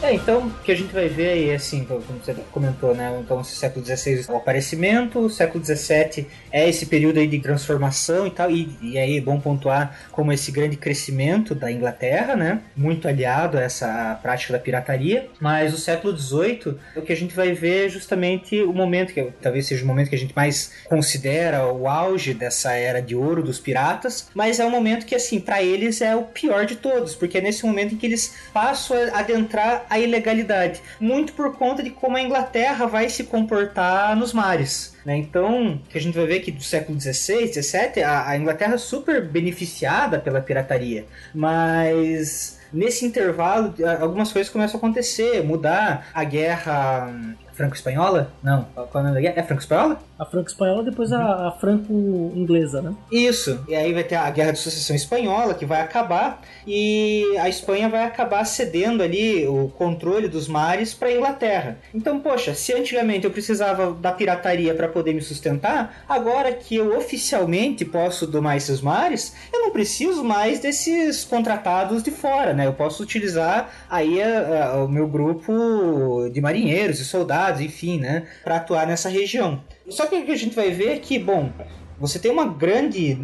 É, 0.09 0.15
então, 0.15 0.47
o 0.47 0.51
que 0.65 0.73
a 0.73 0.75
gente 0.75 0.91
vai 0.91 1.07
ver 1.07 1.29
aí, 1.29 1.55
assim, 1.55 1.85
como 1.85 2.01
você 2.01 2.35
comentou, 2.51 2.95
né? 2.95 3.15
Então, 3.23 3.43
esse 3.43 3.55
século 3.55 3.85
XVI 3.85 4.25
é 4.27 4.33
o 4.33 4.37
aparecimento, 4.37 5.19
o 5.19 5.29
século 5.29 5.63
XVII 5.63 6.27
é 6.51 6.67
esse 6.67 6.87
período 6.87 7.19
aí 7.19 7.27
de 7.27 7.39
transformação 7.41 8.27
e 8.27 8.31
tal, 8.31 8.51
e, 8.51 8.71
e 8.81 8.97
aí 8.97 9.19
é 9.19 9.21
bom 9.21 9.39
pontuar 9.39 9.99
como 10.11 10.33
esse 10.33 10.51
grande 10.51 10.79
crescimento 10.79 11.55
da 11.55 11.71
Inglaterra, 11.71 12.35
né? 12.35 12.63
Muito 12.75 13.07
aliado 13.07 13.59
a 13.59 13.61
essa 13.61 14.19
prática 14.23 14.55
da 14.55 14.59
pirataria. 14.59 15.29
Mas 15.39 15.75
o 15.75 15.77
século 15.77 16.17
XVIII, 16.17 16.79
o 16.97 17.03
que 17.03 17.13
a 17.13 17.17
gente 17.17 17.37
vai 17.37 17.53
ver 17.53 17.85
é 17.85 17.89
justamente 17.91 18.63
o 18.63 18.73
momento, 18.73 19.13
que 19.13 19.23
talvez 19.43 19.67
seja 19.67 19.85
o 19.85 19.87
momento 19.87 20.09
que 20.09 20.17
a 20.17 20.19
gente 20.19 20.35
mais 20.35 20.73
considera 20.87 21.71
o 21.71 21.87
auge 21.87 22.33
dessa 22.33 22.73
era 22.73 23.03
de 23.03 23.15
ouro 23.15 23.43
dos 23.43 23.61
piratas, 23.61 24.31
mas 24.35 24.59
é 24.59 24.65
um 24.65 24.71
momento 24.71 25.05
que, 25.05 25.15
assim, 25.15 25.39
para 25.39 25.63
eles 25.63 26.01
é 26.01 26.17
o 26.17 26.23
pior 26.23 26.65
de 26.65 26.77
todos, 26.77 27.15
porque 27.15 27.37
é 27.37 27.41
nesse 27.43 27.67
momento 27.67 27.95
em 27.95 27.99
que 27.99 28.07
eles 28.07 28.35
passam 28.55 28.97
a 29.13 29.19
adentrar 29.19 29.85
a 29.91 29.98
ilegalidade, 29.99 30.81
muito 31.01 31.33
por 31.33 31.57
conta 31.57 31.83
de 31.83 31.91
como 31.91 32.17
a 32.17 32.23
Inglaterra 32.23 32.87
vai 32.87 33.09
se 33.09 33.25
comportar 33.25 34.17
nos 34.17 34.33
mares. 34.33 34.97
Né? 35.05 35.17
Então, 35.17 35.81
que 35.89 35.99
a 35.99 36.01
gente 36.01 36.17
vai 36.17 36.27
ver 36.27 36.41
que 36.41 36.51
do 36.51 36.63
século 36.63 37.01
XVI, 37.01 37.53
XVII, 37.53 38.03
a, 38.05 38.37
Inglaterra 38.37 38.75
é 38.75 38.79
super 38.79 39.23
beneficiada 39.27 40.19
pela 40.19 40.41
pirataria, 40.41 41.07
mas 41.35 42.59
nesse 42.73 43.05
intervalo 43.05 43.75
algumas 44.01 44.33
coisas 44.33 44.53
começam 44.53 44.77
a 44.77 44.79
acontecer, 44.79 45.43
mudar 45.43 46.09
a 46.13 46.25
guerra 46.25 47.13
franco-espanhola? 47.55 48.33
Não, 48.43 48.65
qual 48.75 48.89
é 48.95 48.99
o 48.99 49.03
nome 49.03 49.15
da 49.15 49.21
guerra? 49.21 49.35
É 49.39 49.43
franco-espanhola? 49.43 50.08
A 50.19 50.25
franco-espanhola, 50.25 50.83
depois 50.83 51.13
a, 51.13 51.49
a 51.49 51.53
franco-inglesa, 51.53 52.83
né? 52.83 52.95
Isso. 53.11 53.65
E 53.69 53.75
aí 53.75 53.93
vai 53.93 54.03
ter 54.03 54.17
a 54.17 54.29
Guerra 54.31 54.53
de 54.53 54.59
Sucessão 54.59 54.97
Espanhola, 54.97 55.55
que 55.55 55.65
vai 55.65 55.81
acabar, 55.81 56.43
e 56.67 57.25
a 57.39 57.49
Espanha 57.49 57.89
vai 57.89 58.05
acabar 58.05 58.45
cedendo 58.45 59.03
ali 59.03 59.47
o 59.47 59.69
controle 59.69 60.29
dos 60.29 60.49
mares 60.49 60.93
para 60.93 61.09
a 61.09 61.13
Inglaterra. 61.13 61.79
Então, 61.95 62.19
poxa, 62.19 62.55
se 62.55 62.73
antigamente 62.73 63.25
eu 63.25 63.31
precisava 63.31 63.93
da 63.93 64.11
pirataria 64.11 64.75
para 64.75 64.89
poder 64.89 65.15
me 65.15 65.21
sustentar, 65.21 66.05
agora 66.09 66.53
que 66.53 66.77
eu 66.77 66.97
oficialmente 66.97 67.85
posso 67.85 68.27
domar 68.27 68.57
esses 68.57 68.81
mares, 68.81 69.35
eu 69.53 69.61
não 69.61 69.71
preciso 69.71 70.25
mais 70.25 70.59
desses 70.59 71.25
contratados 71.25 72.03
de 72.03 72.11
fora, 72.11 72.53
né? 72.53 72.67
Eu 72.67 72.73
posso 72.73 73.03
utilizar 73.03 73.71
aí 73.89 74.21
a, 74.21 74.65
a, 74.65 74.85
o 74.85 74.89
meu 74.89 75.07
grupo 75.07 76.29
de 76.33 76.41
marinheiros 76.41 76.99
e 77.01 77.05
soldados, 77.05 77.61
enfim, 77.61 78.01
né? 78.01 78.27
Para 78.43 78.57
atuar 78.57 78.87
nessa 78.87 79.09
região. 79.09 79.63
Só 79.91 80.07
que 80.07 80.17
o 80.17 80.25
que 80.25 80.33
a 80.33 80.37
gente 80.37 80.55
vai 80.55 80.71
ver 80.71 80.91
é 80.91 80.99
que, 80.99 81.19
bom, 81.19 81.51
você 81.99 82.19
tem 82.19 82.31
uma 82.31 82.47
grande 82.47 83.19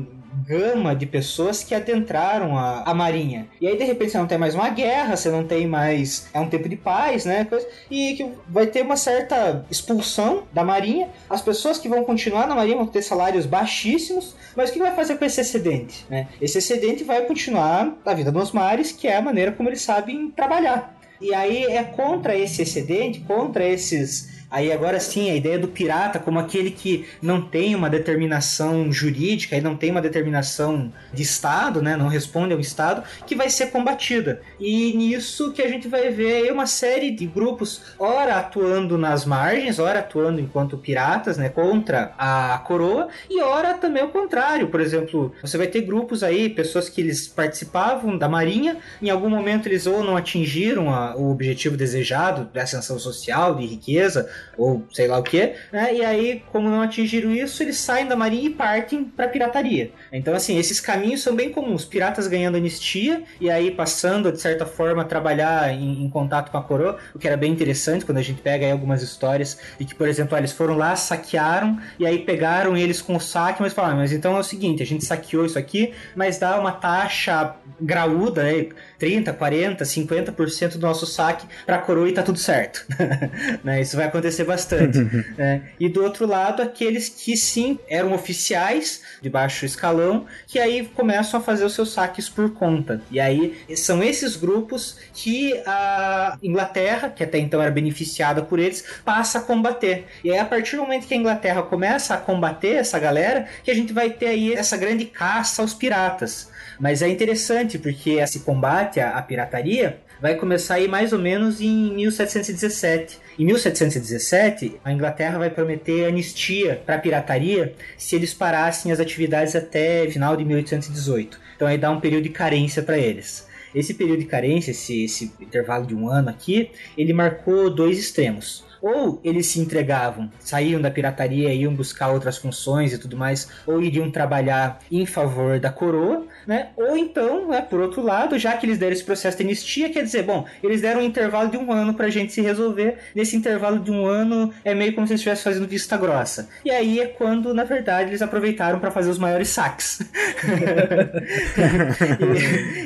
gama 0.46 0.94
de 0.94 1.06
pessoas 1.06 1.62
que 1.62 1.74
adentraram 1.74 2.58
a, 2.58 2.82
a 2.82 2.94
marinha. 2.94 3.48
E 3.60 3.66
aí, 3.66 3.76
de 3.76 3.84
repente, 3.84 4.10
você 4.10 4.18
não 4.18 4.26
tem 4.26 4.36
mais 4.36 4.54
uma 4.54 4.68
guerra, 4.68 5.16
você 5.16 5.30
não 5.30 5.44
tem 5.44 5.66
mais. 5.66 6.28
É 6.34 6.40
um 6.40 6.48
tempo 6.48 6.68
de 6.68 6.76
paz, 6.76 7.24
né? 7.24 7.46
E 7.90 8.14
que 8.14 8.30
vai 8.48 8.66
ter 8.66 8.82
uma 8.82 8.96
certa 8.96 9.64
expulsão 9.70 10.44
da 10.52 10.64
marinha. 10.64 11.08
As 11.30 11.40
pessoas 11.40 11.78
que 11.78 11.88
vão 11.88 12.04
continuar 12.04 12.46
na 12.46 12.54
marinha 12.54 12.76
vão 12.76 12.86
ter 12.86 13.02
salários 13.02 13.46
baixíssimos. 13.46 14.34
Mas 14.56 14.70
o 14.70 14.72
que 14.72 14.78
vai 14.78 14.94
fazer 14.94 15.16
com 15.16 15.24
esse 15.24 15.40
excedente? 15.40 16.04
Né? 16.08 16.28
Esse 16.40 16.58
excedente 16.58 17.04
vai 17.04 17.22
continuar 17.22 17.96
a 18.04 18.14
vida 18.14 18.30
nos 18.30 18.52
mares, 18.52 18.92
que 18.92 19.08
é 19.08 19.16
a 19.16 19.22
maneira 19.22 19.52
como 19.52 19.68
eles 19.68 19.82
sabem 19.82 20.30
trabalhar. 20.30 20.98
E 21.20 21.32
aí 21.32 21.64
é 21.64 21.82
contra 21.82 22.36
esse 22.36 22.62
excedente, 22.62 23.20
contra 23.20 23.66
esses 23.66 24.33
Aí 24.54 24.70
agora 24.70 25.00
sim, 25.00 25.32
a 25.32 25.34
ideia 25.34 25.58
do 25.58 25.66
pirata 25.66 26.20
como 26.20 26.38
aquele 26.38 26.70
que 26.70 27.08
não 27.20 27.42
tem 27.42 27.74
uma 27.74 27.90
determinação 27.90 28.92
jurídica 28.92 29.56
e 29.56 29.60
não 29.60 29.74
tem 29.74 29.90
uma 29.90 30.00
determinação 30.00 30.92
de 31.12 31.22
Estado, 31.24 31.82
né? 31.82 31.96
Não 31.96 32.06
responde 32.06 32.54
ao 32.54 32.60
Estado, 32.60 33.02
que 33.26 33.34
vai 33.34 33.50
ser 33.50 33.72
combatida. 33.72 34.42
E 34.60 34.92
nisso 34.92 35.52
que 35.52 35.60
a 35.60 35.66
gente 35.66 35.88
vai 35.88 36.08
ver 36.10 36.52
uma 36.52 36.66
série 36.66 37.10
de 37.10 37.26
grupos, 37.26 37.82
ora 37.98 38.36
atuando 38.36 38.96
nas 38.96 39.24
margens, 39.24 39.80
ora 39.80 39.98
atuando 39.98 40.40
enquanto 40.40 40.78
piratas, 40.78 41.36
né? 41.36 41.48
Contra 41.48 42.14
a 42.16 42.56
coroa, 42.64 43.08
e 43.28 43.42
ora 43.42 43.74
também 43.74 44.04
o 44.04 44.08
contrário. 44.10 44.68
Por 44.68 44.80
exemplo, 44.80 45.34
você 45.42 45.58
vai 45.58 45.66
ter 45.66 45.80
grupos 45.80 46.22
aí, 46.22 46.48
pessoas 46.48 46.88
que 46.88 47.00
eles 47.00 47.26
participavam 47.26 48.16
da 48.16 48.28
marinha, 48.28 48.76
em 49.02 49.10
algum 49.10 49.28
momento 49.28 49.66
eles 49.66 49.84
ou 49.84 50.04
não 50.04 50.16
atingiram 50.16 50.94
a, 50.94 51.16
o 51.16 51.32
objetivo 51.32 51.76
desejado 51.76 52.48
da 52.54 52.62
ascensão 52.62 53.00
social, 53.00 53.56
de 53.56 53.66
riqueza, 53.66 54.30
ou 54.56 54.84
sei 54.92 55.08
lá 55.08 55.18
o 55.18 55.22
que, 55.22 55.54
né? 55.72 55.94
E 55.94 56.04
aí, 56.04 56.42
como 56.52 56.68
não 56.68 56.80
atingiram 56.80 57.32
isso, 57.32 57.62
eles 57.62 57.76
saem 57.78 58.06
da 58.06 58.16
marinha 58.16 58.46
e 58.46 58.50
partem 58.50 59.04
para 59.04 59.28
pirataria. 59.28 59.90
Então, 60.12 60.34
assim, 60.34 60.58
esses 60.58 60.80
caminhos 60.80 61.22
são 61.22 61.34
bem 61.34 61.50
comuns. 61.50 61.84
Piratas 61.84 62.26
ganhando 62.26 62.56
anistia 62.56 63.22
e 63.40 63.50
aí 63.50 63.70
passando, 63.70 64.30
de 64.32 64.40
certa 64.40 64.66
forma, 64.66 65.02
a 65.02 65.04
trabalhar 65.04 65.72
em, 65.72 66.04
em 66.04 66.08
contato 66.08 66.50
com 66.50 66.58
a 66.58 66.62
coroa, 66.62 66.98
o 67.14 67.18
que 67.18 67.26
era 67.26 67.36
bem 67.36 67.52
interessante 67.52 68.04
quando 68.04 68.18
a 68.18 68.22
gente 68.22 68.40
pega 68.40 68.64
aí 68.66 68.72
algumas 68.72 69.02
histórias 69.02 69.58
de 69.78 69.84
que, 69.84 69.94
por 69.94 70.08
exemplo, 70.08 70.36
eles 70.36 70.52
foram 70.52 70.76
lá, 70.76 70.94
saquearam 70.96 71.78
e 71.98 72.06
aí 72.06 72.18
pegaram 72.18 72.76
eles 72.76 73.00
com 73.00 73.16
o 73.16 73.20
saque, 73.20 73.60
mas 73.60 73.72
falaram, 73.72 73.98
mas 73.98 74.12
então 74.12 74.36
é 74.36 74.40
o 74.40 74.42
seguinte, 74.42 74.82
a 74.82 74.86
gente 74.86 75.04
saqueou 75.04 75.44
isso 75.44 75.58
aqui, 75.58 75.92
mas 76.14 76.38
dá 76.38 76.58
uma 76.58 76.72
taxa 76.72 77.54
graúda, 77.80 78.42
né? 78.42 78.68
30, 79.04 79.34
40, 79.34 79.84
50% 79.84 80.72
do 80.72 80.78
nosso 80.78 81.04
saque 81.04 81.46
para 81.66 81.76
a 81.76 81.78
coroa 81.78 82.08
e 82.08 82.12
tá 82.12 82.22
tudo 82.22 82.38
certo. 82.38 82.86
né? 83.62 83.82
Isso 83.82 83.98
vai 83.98 84.06
acontecer 84.06 84.44
bastante. 84.44 84.98
né? 85.36 85.60
E 85.78 85.90
do 85.90 86.02
outro 86.02 86.26
lado, 86.26 86.62
aqueles 86.62 87.10
que 87.10 87.36
sim 87.36 87.78
eram 87.86 88.14
oficiais 88.14 89.02
de 89.20 89.28
baixo 89.28 89.66
escalão, 89.66 90.24
que 90.46 90.58
aí 90.58 90.86
começam 90.94 91.38
a 91.38 91.42
fazer 91.42 91.64
os 91.66 91.74
seus 91.74 91.92
saques 91.92 92.30
por 92.30 92.54
conta. 92.54 93.02
E 93.10 93.20
aí 93.20 93.58
são 93.76 94.02
esses 94.02 94.36
grupos 94.36 94.96
que 95.12 95.52
a 95.66 96.38
Inglaterra, 96.42 97.10
que 97.10 97.22
até 97.22 97.38
então 97.38 97.60
era 97.60 97.70
beneficiada 97.70 98.40
por 98.40 98.58
eles, 98.58 98.84
passa 99.04 99.38
a 99.38 99.42
combater. 99.42 100.06
E 100.22 100.30
aí, 100.30 100.38
a 100.38 100.46
partir 100.46 100.76
do 100.76 100.82
momento 100.82 101.06
que 101.06 101.12
a 101.12 101.16
Inglaterra 101.18 101.62
começa 101.62 102.14
a 102.14 102.16
combater 102.16 102.76
essa 102.76 102.98
galera, 102.98 103.46
que 103.62 103.70
a 103.70 103.74
gente 103.74 103.92
vai 103.92 104.08
ter 104.08 104.28
aí 104.28 104.54
essa 104.54 104.78
grande 104.78 105.04
caça 105.04 105.60
aos 105.60 105.74
piratas. 105.74 106.53
Mas 106.78 107.02
é 107.02 107.08
interessante 107.08 107.78
porque 107.78 108.12
esse 108.12 108.40
combate 108.40 109.00
à, 109.00 109.20
pirataria 109.22 109.98
vai 110.20 110.34
começar 110.36 110.74
aí 110.74 110.88
mais 110.88 111.12
ou 111.12 111.18
menos 111.18 111.60
em 111.60 111.92
1717. 111.94 113.18
Em 113.38 113.44
1717, 113.44 114.80
a 114.84 114.92
Inglaterra 114.92 115.38
vai 115.38 115.50
prometer 115.50 116.06
anistia 116.06 116.80
para 116.84 116.96
a 116.96 116.98
pirataria 116.98 117.74
se 117.96 118.16
eles 118.16 118.32
parassem 118.32 118.92
as 118.92 119.00
atividades 119.00 119.56
até 119.56 120.08
final 120.08 120.36
de 120.36 120.44
1818. 120.44 121.38
Então 121.56 121.68
aí 121.68 121.78
dá 121.78 121.90
um 121.90 122.00
período 122.00 122.24
de 122.24 122.30
carência 122.30 122.82
para 122.82 122.98
eles. 122.98 123.46
Esse 123.74 123.94
período 123.94 124.20
de 124.20 124.26
carência, 124.26 124.70
esse, 124.70 125.04
esse 125.04 125.32
intervalo 125.40 125.84
de 125.84 125.94
um 125.94 126.08
ano 126.08 126.28
aqui, 126.28 126.70
ele 126.96 127.12
marcou 127.12 127.68
dois 127.68 127.98
extremos 127.98 128.64
ou 128.84 129.18
eles 129.24 129.46
se 129.46 129.58
entregavam, 129.58 130.30
saíam 130.38 130.78
da 130.78 130.90
pirataria, 130.90 131.54
iam 131.54 131.74
buscar 131.74 132.10
outras 132.10 132.36
funções 132.36 132.92
e 132.92 132.98
tudo 132.98 133.16
mais, 133.16 133.48
ou 133.66 133.80
iriam 133.80 134.10
trabalhar 134.10 134.78
em 134.92 135.06
favor 135.06 135.58
da 135.58 135.70
coroa, 135.70 136.26
né? 136.46 136.68
Ou 136.76 136.94
então, 136.94 137.48
né, 137.48 137.62
por 137.62 137.80
outro 137.80 138.02
lado, 138.02 138.38
já 138.38 138.54
que 138.58 138.66
eles 138.66 138.76
deram 138.76 138.92
esse 138.92 139.02
processo 139.02 139.38
de 139.38 139.44
anistia, 139.44 139.88
quer 139.88 140.02
dizer, 140.02 140.24
bom, 140.24 140.44
eles 140.62 140.82
deram 140.82 141.00
um 141.00 141.04
intervalo 141.04 141.50
de 141.50 141.56
um 141.56 141.72
ano 141.72 141.94
pra 141.94 142.10
gente 142.10 142.34
se 142.34 142.42
resolver. 142.42 142.98
Nesse 143.14 143.34
intervalo 143.34 143.78
de 143.78 143.90
um 143.90 144.04
ano 144.04 144.52
é 144.62 144.74
meio 144.74 144.94
como 144.94 145.06
se 145.06 145.14
eles 145.14 145.20
estivessem 145.20 145.44
fazendo 145.44 145.66
vista 145.66 145.96
grossa. 145.96 146.50
E 146.62 146.70
aí 146.70 147.00
é 147.00 147.06
quando, 147.06 147.54
na 147.54 147.64
verdade, 147.64 148.10
eles 148.10 148.20
aproveitaram 148.20 148.78
para 148.80 148.90
fazer 148.90 149.08
os 149.08 149.18
maiores 149.18 149.48
saques. 149.48 150.00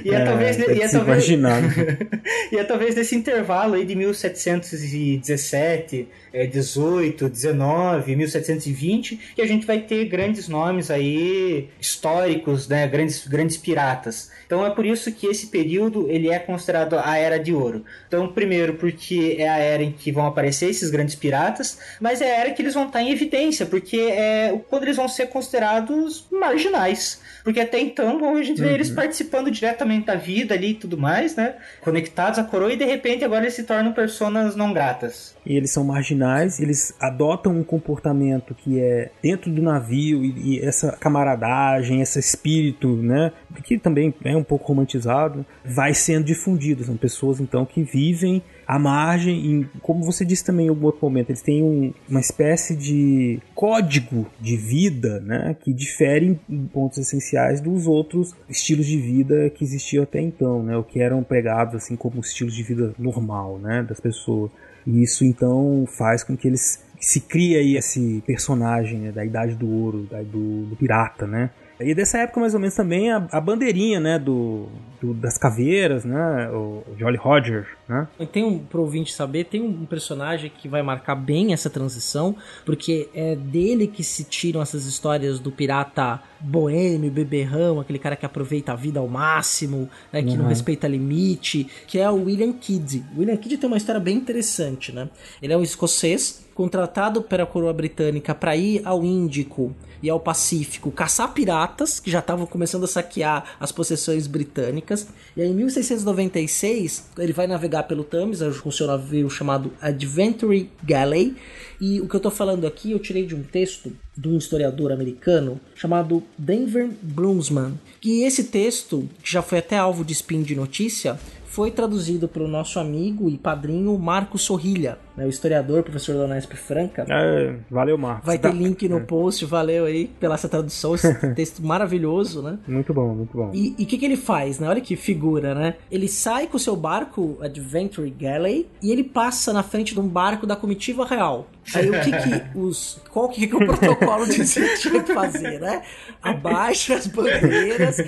e, 0.04 0.08
e 0.08 0.14
é, 0.14 0.14
é, 0.14 0.24
talvez, 0.24 0.58
e 0.58 0.80
é 0.80 0.88
talvez... 0.88 1.28
né? 1.30 1.98
e 2.52 2.56
é 2.56 2.62
talvez 2.62 2.94
nesse 2.94 3.16
intervalo 3.16 3.74
aí 3.74 3.84
de 3.84 3.96
1717, 3.96 5.87
7 5.88 6.06
é, 6.32 6.46
18, 6.46 7.28
19, 7.28 8.16
1720, 8.16 9.16
que 9.34 9.42
a 9.42 9.46
gente 9.46 9.66
vai 9.66 9.80
ter 9.80 10.04
grandes 10.06 10.48
nomes 10.48 10.90
aí 10.90 11.68
históricos, 11.80 12.68
né, 12.68 12.86
grandes, 12.86 13.26
grandes 13.26 13.56
piratas. 13.56 14.30
Então 14.46 14.64
é 14.64 14.70
por 14.70 14.86
isso 14.86 15.12
que 15.12 15.26
esse 15.26 15.48
período 15.48 16.06
ele 16.08 16.28
é 16.30 16.38
considerado 16.38 16.94
a 16.98 17.16
Era 17.16 17.38
de 17.38 17.52
Ouro. 17.52 17.84
Então, 18.06 18.28
primeiro 18.28 18.74
porque 18.74 19.36
é 19.38 19.48
a 19.48 19.58
era 19.58 19.82
em 19.82 19.92
que 19.92 20.10
vão 20.10 20.26
aparecer 20.26 20.70
esses 20.70 20.90
grandes 20.90 21.14
piratas, 21.14 21.78
mas 22.00 22.20
é 22.20 22.34
a 22.34 22.40
era 22.40 22.50
que 22.52 22.62
eles 22.62 22.74
vão 22.74 22.86
estar 22.86 23.02
em 23.02 23.10
evidência, 23.10 23.66
porque 23.66 23.96
é 23.98 24.58
quando 24.68 24.84
eles 24.84 24.96
vão 24.96 25.08
ser 25.08 25.26
considerados 25.26 26.26
marginais. 26.30 27.20
Porque 27.44 27.60
até 27.60 27.78
então 27.80 28.34
a 28.36 28.42
gente 28.42 28.60
vê 28.60 28.68
Uhum. 28.68 28.74
eles 28.74 28.90
participando 28.90 29.50
diretamente 29.50 30.06
da 30.06 30.14
vida 30.14 30.54
ali 30.54 30.70
e 30.70 30.74
tudo 30.74 30.98
mais, 30.98 31.34
né? 31.36 31.54
Conectados 31.80 32.38
à 32.38 32.44
coroa 32.44 32.72
e 32.72 32.76
de 32.76 32.84
repente 32.84 33.24
agora 33.24 33.44
eles 33.44 33.54
se 33.54 33.64
tornam 33.64 33.92
personas 33.92 34.54
não 34.56 34.72
gratas. 34.72 35.34
E 35.46 35.56
eles 35.56 35.70
são 35.70 35.82
marginais, 35.84 36.17
eles 36.60 36.94
adotam 37.00 37.52
um 37.58 37.64
comportamento 37.64 38.54
que 38.54 38.80
é 38.80 39.10
dentro 39.22 39.50
do 39.50 39.62
navio 39.62 40.24
e, 40.24 40.56
e 40.56 40.60
essa 40.60 40.92
camaradagem, 40.92 42.00
esse 42.00 42.18
espírito, 42.18 42.88
né, 42.96 43.32
que 43.64 43.78
também 43.78 44.14
é 44.24 44.36
um 44.36 44.44
pouco 44.44 44.66
romantizado, 44.68 45.44
vai 45.64 45.94
sendo 45.94 46.24
difundido. 46.24 46.84
São 46.84 46.96
pessoas 46.96 47.40
então 47.40 47.64
que 47.64 47.82
vivem 47.82 48.42
à 48.66 48.78
margem, 48.78 49.62
e, 49.62 49.64
como 49.80 50.04
você 50.04 50.24
disse 50.26 50.44
também 50.44 50.66
em 50.66 50.68
algum 50.68 50.84
outro 50.86 51.00
momento, 51.02 51.30
eles 51.30 51.40
têm 51.40 51.62
um- 51.62 51.92
uma 52.08 52.20
espécie 52.20 52.76
de 52.76 53.40
código 53.54 54.26
de 54.38 54.56
vida, 54.58 55.20
né, 55.20 55.56
que 55.58 55.72
difere 55.72 56.38
em 56.48 56.66
pontos 56.66 56.98
essenciais 56.98 57.60
dos 57.62 57.86
outros 57.86 58.34
estilos 58.48 58.86
de 58.86 58.98
vida 58.98 59.48
que 59.50 59.64
existiam 59.64 60.02
até 60.02 60.20
então, 60.20 60.62
né, 60.62 60.76
o 60.76 60.84
que 60.84 61.00
eram 61.00 61.22
pregados 61.22 61.76
assim 61.76 61.96
como 61.96 62.20
estilos 62.20 62.54
de 62.54 62.62
vida 62.62 62.92
normal, 62.98 63.58
né, 63.58 63.82
das 63.82 64.00
pessoas. 64.00 64.50
E 64.88 65.02
isso 65.02 65.22
então 65.24 65.84
faz 65.86 66.24
com 66.24 66.34
que 66.34 66.48
eles 66.48 66.82
se 66.98 67.20
crie 67.20 67.56
aí 67.56 67.76
esse 67.76 68.24
personagem 68.26 68.98
né, 68.98 69.12
da 69.12 69.24
Idade 69.24 69.54
do 69.54 69.68
Ouro, 69.70 70.08
da- 70.10 70.22
do, 70.22 70.64
do 70.64 70.76
pirata, 70.76 71.26
né? 71.26 71.50
E 71.80 71.94
dessa 71.94 72.18
época 72.18 72.40
mais 72.40 72.54
ou 72.54 72.60
menos 72.60 72.74
também 72.74 73.10
a, 73.12 73.26
a 73.30 73.40
bandeirinha, 73.40 74.00
né, 74.00 74.18
do, 74.18 74.66
do- 75.00 75.14
das 75.14 75.38
caveiras, 75.38 76.04
né, 76.04 76.50
o 76.50 76.82
Jolly 76.98 77.16
Roger, 77.16 77.66
né? 77.88 78.08
E 78.18 78.26
tem 78.26 78.42
um, 78.44 78.58
pro 78.58 78.82
ouvinte 78.82 79.12
saber, 79.12 79.44
tem 79.44 79.60
um 79.62 79.86
personagem 79.86 80.50
que 80.60 80.68
vai 80.68 80.82
marcar 80.82 81.14
bem 81.14 81.52
essa 81.52 81.70
transição, 81.70 82.34
porque 82.66 83.08
é 83.14 83.36
dele 83.36 83.86
que 83.86 84.02
se 84.02 84.24
tiram 84.24 84.60
essas 84.60 84.86
histórias 84.86 85.38
do 85.38 85.52
pirata 85.52 86.20
boêmio, 86.40 87.10
beberrão, 87.10 87.78
aquele 87.80 87.98
cara 87.98 88.16
que 88.16 88.26
aproveita 88.26 88.72
a 88.72 88.76
vida 88.76 88.98
ao 89.00 89.06
máximo, 89.08 89.88
né, 90.12 90.22
que 90.22 90.36
não 90.36 90.42
Uhum. 90.44 90.48
respeita 90.48 90.88
limite, 90.88 91.66
que 91.86 91.98
é 91.98 92.10
o 92.10 92.24
William 92.24 92.52
Kidd. 92.52 93.04
O 93.16 93.20
William 93.20 93.36
Kidd 93.36 93.56
tem 93.58 93.68
uma 93.68 93.76
história 93.76 94.00
bem 94.00 94.16
interessante, 94.16 94.90
né? 94.92 95.08
Ele 95.40 95.52
é 95.52 95.56
um 95.56 95.62
escocês 95.62 96.44
contratado 96.58 97.22
pela 97.22 97.46
coroa 97.46 97.72
britânica 97.72 98.34
para 98.34 98.56
ir 98.56 98.82
ao 98.84 99.04
Índico 99.04 99.72
e 100.02 100.10
ao 100.10 100.18
Pacífico 100.18 100.90
caçar 100.90 101.32
piratas 101.32 102.00
que 102.00 102.10
já 102.10 102.18
estavam 102.18 102.46
começando 102.46 102.82
a 102.82 102.88
saquear 102.88 103.54
as 103.60 103.70
possessões 103.70 104.26
britânicas. 104.26 105.06
E 105.36 105.42
aí, 105.42 105.48
em 105.48 105.54
1696, 105.54 107.10
ele 107.16 107.32
vai 107.32 107.46
navegar 107.46 107.84
pelo 107.84 108.02
Thames 108.02 108.40
com 108.60 108.72
seu 108.72 108.88
navio 108.88 109.30
chamado 109.30 109.70
Adventure 109.80 110.68
Galley. 110.82 111.36
E 111.80 112.00
o 112.00 112.08
que 112.08 112.16
eu 112.16 112.20
tô 112.20 112.30
falando 112.30 112.66
aqui, 112.66 112.90
eu 112.90 112.98
tirei 112.98 113.24
de 113.24 113.36
um 113.36 113.42
texto 113.44 113.92
de 114.16 114.28
um 114.28 114.36
historiador 114.36 114.90
americano 114.90 115.60
chamado 115.76 116.24
Denver 116.36 116.90
Brumsman. 117.00 117.74
Que 118.00 118.24
esse 118.24 118.42
texto, 118.42 119.08
que 119.22 119.30
já 119.30 119.42
foi 119.42 119.58
até 119.58 119.78
alvo 119.78 120.04
de 120.04 120.12
spin 120.12 120.42
de 120.42 120.56
notícia, 120.56 121.20
foi 121.46 121.70
traduzido 121.70 122.26
pelo 122.26 122.48
nosso 122.48 122.80
amigo 122.80 123.30
e 123.30 123.38
padrinho 123.38 123.96
Marco 123.96 124.38
Sorrilha, 124.38 124.98
né, 125.18 125.26
o 125.26 125.28
historiador, 125.28 125.82
professor 125.82 126.16
da 126.16 126.24
Unesp 126.24 126.52
Franca. 126.54 127.04
É, 127.08 127.56
valeu, 127.70 127.98
Marcos. 127.98 128.24
Vai 128.24 128.38
ter 128.38 128.52
link 128.52 128.88
no 128.88 128.98
É. 128.98 129.00
post, 129.00 129.44
valeu 129.44 129.84
aí 129.84 130.06
pela 130.20 130.34
essa 130.36 130.48
tradução, 130.48 130.94
esse 130.94 131.12
texto 131.34 131.60
maravilhoso, 131.64 132.40
né? 132.42 132.58
Muito 132.66 132.94
bom, 132.94 133.14
muito 133.14 133.36
bom. 133.36 133.50
E 133.52 133.74
o 133.78 133.86
que, 133.86 133.98
que 133.98 134.04
ele 134.04 134.16
faz, 134.16 134.58
né? 134.60 134.68
Olha 134.68 134.80
que 134.80 134.94
figura, 134.96 135.54
né? 135.54 135.74
Ele 135.90 136.06
sai 136.08 136.46
com 136.46 136.56
o 136.56 136.60
seu 136.60 136.76
barco 136.76 137.36
Adventure 137.42 138.08
Galley 138.10 138.68
e 138.80 138.92
ele 138.92 139.02
passa 139.02 139.52
na 139.52 139.62
frente 139.62 139.92
de 139.94 140.00
um 140.00 140.06
barco 140.08 140.46
da 140.46 140.54
comitiva 140.54 141.04
real. 141.04 141.48
Aí 141.74 141.90
o 141.90 142.00
que 142.00 142.10
que 142.12 142.42
os... 142.58 143.00
Qual 143.10 143.28
que, 143.28 143.46
que 143.46 143.56
o 143.56 143.58
protocolo 143.58 144.24
dizia 144.26 144.68
que 144.68 144.78
tinha 144.80 145.02
que 145.02 145.12
fazer, 145.12 145.60
né? 145.60 145.82
Abaixa 146.22 146.94
as 146.94 147.06
bandeiras, 147.08 147.98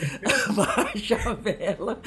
abaixa 0.49 1.17
a 1.29 1.35
vela, 1.35 1.99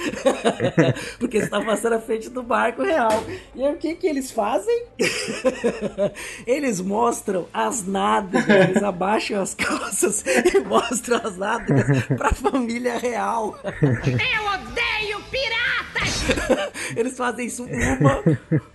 porque 1.19 1.41
você 1.41 1.47
tá 1.47 1.61
passando 1.61 1.93
na 1.93 1.99
frente 1.99 2.29
do 2.29 2.41
barco 2.43 2.83
real. 2.83 3.23
E 3.55 3.63
aí 3.63 3.73
o 3.73 3.77
que 3.77 3.95
que 3.95 4.07
eles 4.07 4.31
fazem? 4.31 4.85
eles 6.45 6.79
mostram 6.79 7.47
as 7.53 7.85
nádegas, 7.85 8.69
eles 8.69 8.83
abaixam 8.83 9.41
as 9.41 9.53
calças 9.53 10.23
e 10.53 10.59
mostram 10.59 11.21
as 11.23 11.37
nádegas 11.37 12.03
pra 12.17 12.31
família 12.33 12.97
real. 12.97 13.57
Eu 13.63 14.45
odeio 14.53 15.19
piratas! 15.31 16.73
Eles 16.95 17.17
fazem 17.17 17.47
isso 17.47 17.63
uma, 17.63 18.21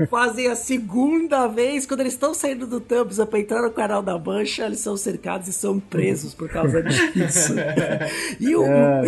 fazem 0.09 0.49
a 0.49 0.57
segunda 0.57 1.47
vez, 1.47 1.87
quando 1.87 2.01
eles 2.01 2.15
estão 2.15 2.35
saindo 2.35 2.67
do 2.67 2.81
Thumbs 2.81 3.19
pra 3.31 3.39
entrar 3.39 3.63
no 3.63 3.71
canal 3.71 4.03
da 4.03 4.19
Mancha, 4.19 4.65
eles 4.67 4.81
são 4.81 4.97
cercados 4.97 5.47
e 5.47 5.53
são 5.53 5.79
presos 5.79 6.35
por 6.35 6.49
causa 6.49 6.83
disso. 6.83 7.55
E 8.41 8.57
o 8.57 8.65
É, 8.65 9.03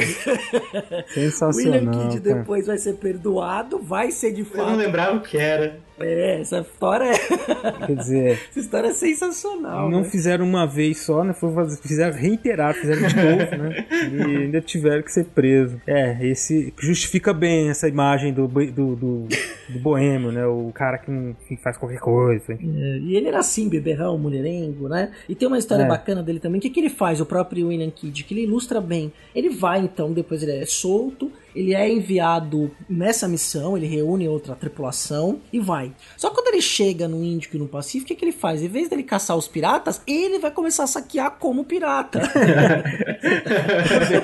sensacional, 1.13 1.81
William 1.81 1.91
Kidd 1.91 2.21
depois 2.21 2.67
vai 2.67 2.79
ser 2.79 2.95
perdoado, 2.95 3.79
vai 3.79 4.11
ser 4.11 4.33
de 4.33 4.43
Eu 4.43 4.57
não 4.59 4.65
fato. 4.67 4.77
lembrava 4.77 5.17
o 5.17 5.23
que 5.23 5.37
era. 5.39 5.81
É, 6.01 6.41
essa 6.41 6.61
história 6.61 7.05
é, 7.05 7.87
Quer 7.87 7.97
dizer, 7.97 8.41
essa 8.51 8.61
história 8.61 8.89
é 8.89 8.93
sensacional. 8.93 9.91
não 9.91 10.01
né? 10.03 10.09
fizeram 10.09 10.45
uma 10.45 10.67
vez 10.67 11.01
só, 11.01 11.23
né? 11.25 11.35
Fizeram 11.83 12.17
reiterar, 12.17 12.75
fizeram 12.75 13.07
de 13.07 13.17
novo, 13.17 13.57
né? 13.63 13.87
E 13.91 14.37
ainda 14.45 14.61
tiveram 14.61 15.03
que 15.03 15.13
ser 15.13 15.25
presos. 15.27 15.79
É, 15.87 16.19
esse 16.27 16.73
justifica 16.79 17.33
bem 17.33 17.69
essa 17.71 17.89
imagem 17.89 18.33
do, 18.33 18.49
do, 18.49 18.97
do, 18.97 19.29
do 19.69 19.79
boêmio, 19.81 20.33
né? 20.33 20.47
O 20.47 20.71
cara 20.75 20.99
que, 20.99 21.11
que 21.47 21.57
faz 21.57 21.77
qualquer 21.77 22.01
coisa. 22.01 22.53
É, 22.53 22.57
E 22.57 23.17
ele 23.17 23.29
era 23.29 23.39
assim, 23.39 23.69
beberrão, 23.69 24.17
mulherengo, 24.19 24.89
né? 24.89 25.11
E 25.29 25.35
tem 25.35 25.47
uma 25.49 25.59
história 25.59 25.85
É. 25.85 25.89
bacana 25.89 26.23
dele 26.23 26.41
também. 26.41 26.59
O 26.59 26.63
que, 26.63 26.71
que 26.71 26.81
ele 26.81 26.91
faz, 26.91 27.21
o 27.21 27.27
próprio 27.27 27.69
William 27.69 27.91
Kidd? 27.91 28.25
Que 28.25 28.35
ele 28.35 28.45
ilustra 28.45 28.81
bem. 28.81 29.13
Ele 29.35 29.51
vai, 29.51 29.81
então, 29.81 30.13
depois 30.13 30.43
ele 30.43 30.53
é 30.53 30.67
solto, 30.67 31.31
ele 31.55 31.75
é 31.75 31.89
enviado 31.89 32.71
nessa 32.89 33.27
missão, 33.29 33.77
ele 33.77 33.87
reúne 33.87 34.29
outra 34.29 34.55
tripulação 34.55 35.41
e 35.53 35.59
vai. 35.61 35.93
Só 36.17 36.29
que 36.31 36.37
quando 36.37 36.49
ele 36.49 36.63
chega 36.63 37.09
no 37.09 37.23
Índico 37.23 37.57
e 37.57 37.59
no 37.59 37.69
Pacífico, 37.69 38.05
o 38.05 38.09
que, 38.09 38.15
que 38.15 38.25
ele 38.25 38.33
faz? 38.33 38.63
Em 38.63 38.69
vez 38.69 38.89
dele 38.89 39.03
caçar 39.03 39.37
os 39.37 39.49
piratas, 39.49 40.03
ele 40.07 40.39
vai 40.39 40.51
começar 40.51 40.85
a 40.85 40.87
saquear 40.87 41.37
como 41.39 41.65
pirata. 41.65 42.21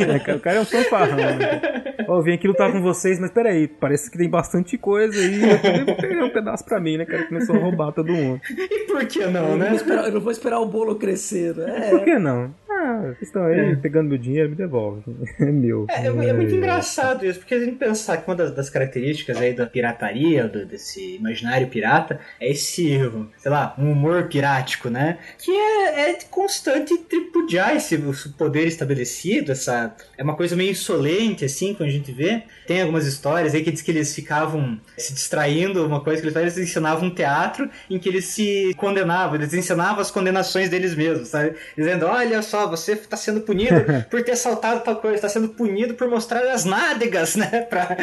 né, 0.06 0.18
cara? 0.24 0.36
O 0.38 0.40
cara 0.40 0.56
é 0.56 0.60
um 0.60 0.64
fanfarrão. 0.64 1.16
Né? 1.16 1.84
Ó, 2.08 2.18
eu 2.18 2.22
vim 2.22 2.32
aqui 2.34 2.46
lutar 2.46 2.70
com 2.72 2.80
vocês, 2.80 3.18
mas 3.18 3.30
peraí, 3.30 3.66
parece 3.68 4.10
que 4.10 4.18
tem 4.18 4.28
bastante 4.28 4.76
coisa 4.78 5.18
aí. 5.18 5.40
Eu 5.42 5.86
vou 5.86 5.96
pegar 5.96 6.24
um 6.24 6.30
pedaço 6.30 6.64
pra 6.64 6.80
mim, 6.80 6.96
né? 6.96 7.04
O 7.04 7.06
cara 7.06 7.24
começou 7.26 7.56
a 7.56 7.58
roubar 7.58 7.92
todo 7.92 8.12
mundo. 8.12 8.40
E 8.50 8.86
por 8.86 9.04
que 9.06 9.20
eu, 9.20 9.30
não, 9.30 9.50
não 9.50 9.56
né? 9.58 9.66
vou 9.68 9.76
esperar, 9.76 10.04
eu 10.06 10.12
não 10.12 10.20
vou 10.20 10.32
esperar 10.32 10.60
o 10.60 10.66
bolo 10.66 10.94
crescer. 10.96 11.54
né? 11.56 11.90
Por 11.90 12.04
que 12.04 12.18
não? 12.18 12.54
Ah, 12.68 13.02
vocês 13.14 13.22
estão 13.22 13.44
aí 13.44 13.74
pegando 13.76 14.08
meu 14.08 14.18
dinheiro, 14.18 14.50
me 14.50 14.56
devolve. 14.56 15.02
É 15.38 15.50
meu. 15.52 15.86
É, 15.88 16.06
é 16.06 16.32
muito 16.32 16.54
engraçado 16.54 17.15
isso, 17.24 17.38
porque 17.38 17.54
a 17.54 17.60
gente 17.60 17.76
pensar 17.76 18.16
que 18.18 18.28
uma 18.28 18.34
das, 18.36 18.50
das 18.54 18.68
características 18.68 19.36
aí 19.38 19.52
da 19.54 19.66
pirataria, 19.66 20.46
do- 20.48 20.66
desse 20.66 21.16
imaginário 21.16 21.68
pirata, 21.68 22.20
é 22.40 22.50
esse, 22.50 22.98
sei 23.38 23.50
lá, 23.50 23.74
um 23.78 23.92
humor 23.92 24.24
pirático, 24.28 24.90
né? 24.90 25.18
Que 25.38 25.50
é, 25.50 26.10
é 26.10 26.18
constante 26.30 26.96
tripudiar 26.98 27.74
esse 27.76 27.94
esse 27.94 28.28
poder 28.30 28.66
estabelecido, 28.66 29.52
essa... 29.52 29.94
É 30.18 30.22
uma 30.22 30.36
coisa 30.36 30.56
meio 30.56 30.70
insolente, 30.72 31.44
assim, 31.44 31.72
quando 31.74 31.88
a 31.88 31.92
gente 31.92 32.10
vê. 32.12 32.42
Tem 32.66 32.82
algumas 32.82 33.06
histórias 33.06 33.54
aí 33.54 33.62
que 33.62 33.70
diz 33.70 33.82
que 33.82 33.90
eles 33.90 34.14
ficavam 34.14 34.80
se 34.98 35.12
distraindo, 35.14 35.86
uma 35.86 36.00
coisa 36.02 36.20
que 36.20 36.26
eles 36.26 36.34
faziam, 36.34 36.48
eles 36.52 36.58
ensinavam 36.70 37.08
um 37.08 37.14
teatro 37.14 37.70
em 37.88 37.98
que 37.98 38.08
eles 38.08 38.24
se 38.26 38.74
condenavam, 38.76 39.36
eles 39.36 39.54
ensinavam 39.54 40.00
as 40.00 40.10
condenações 40.10 40.68
deles 40.68 40.94
mesmos, 40.94 41.28
sabe? 41.28 41.54
Dizendo, 41.76 42.06
olha 42.06 42.42
só, 42.42 42.66
você 42.68 42.92
está 42.92 43.16
sendo 43.16 43.40
punido 43.42 43.76
por 44.10 44.22
ter 44.22 44.36
saltado 44.36 44.80
tal 44.80 44.96
coisa, 44.96 45.16
está 45.16 45.28
sendo 45.28 45.48
punido 45.50 45.94
por 45.94 46.08
mostrar 46.08 46.40
as 46.50 46.64
nádegas, 46.64 46.96
né, 47.38 47.62
pra, 47.68 47.96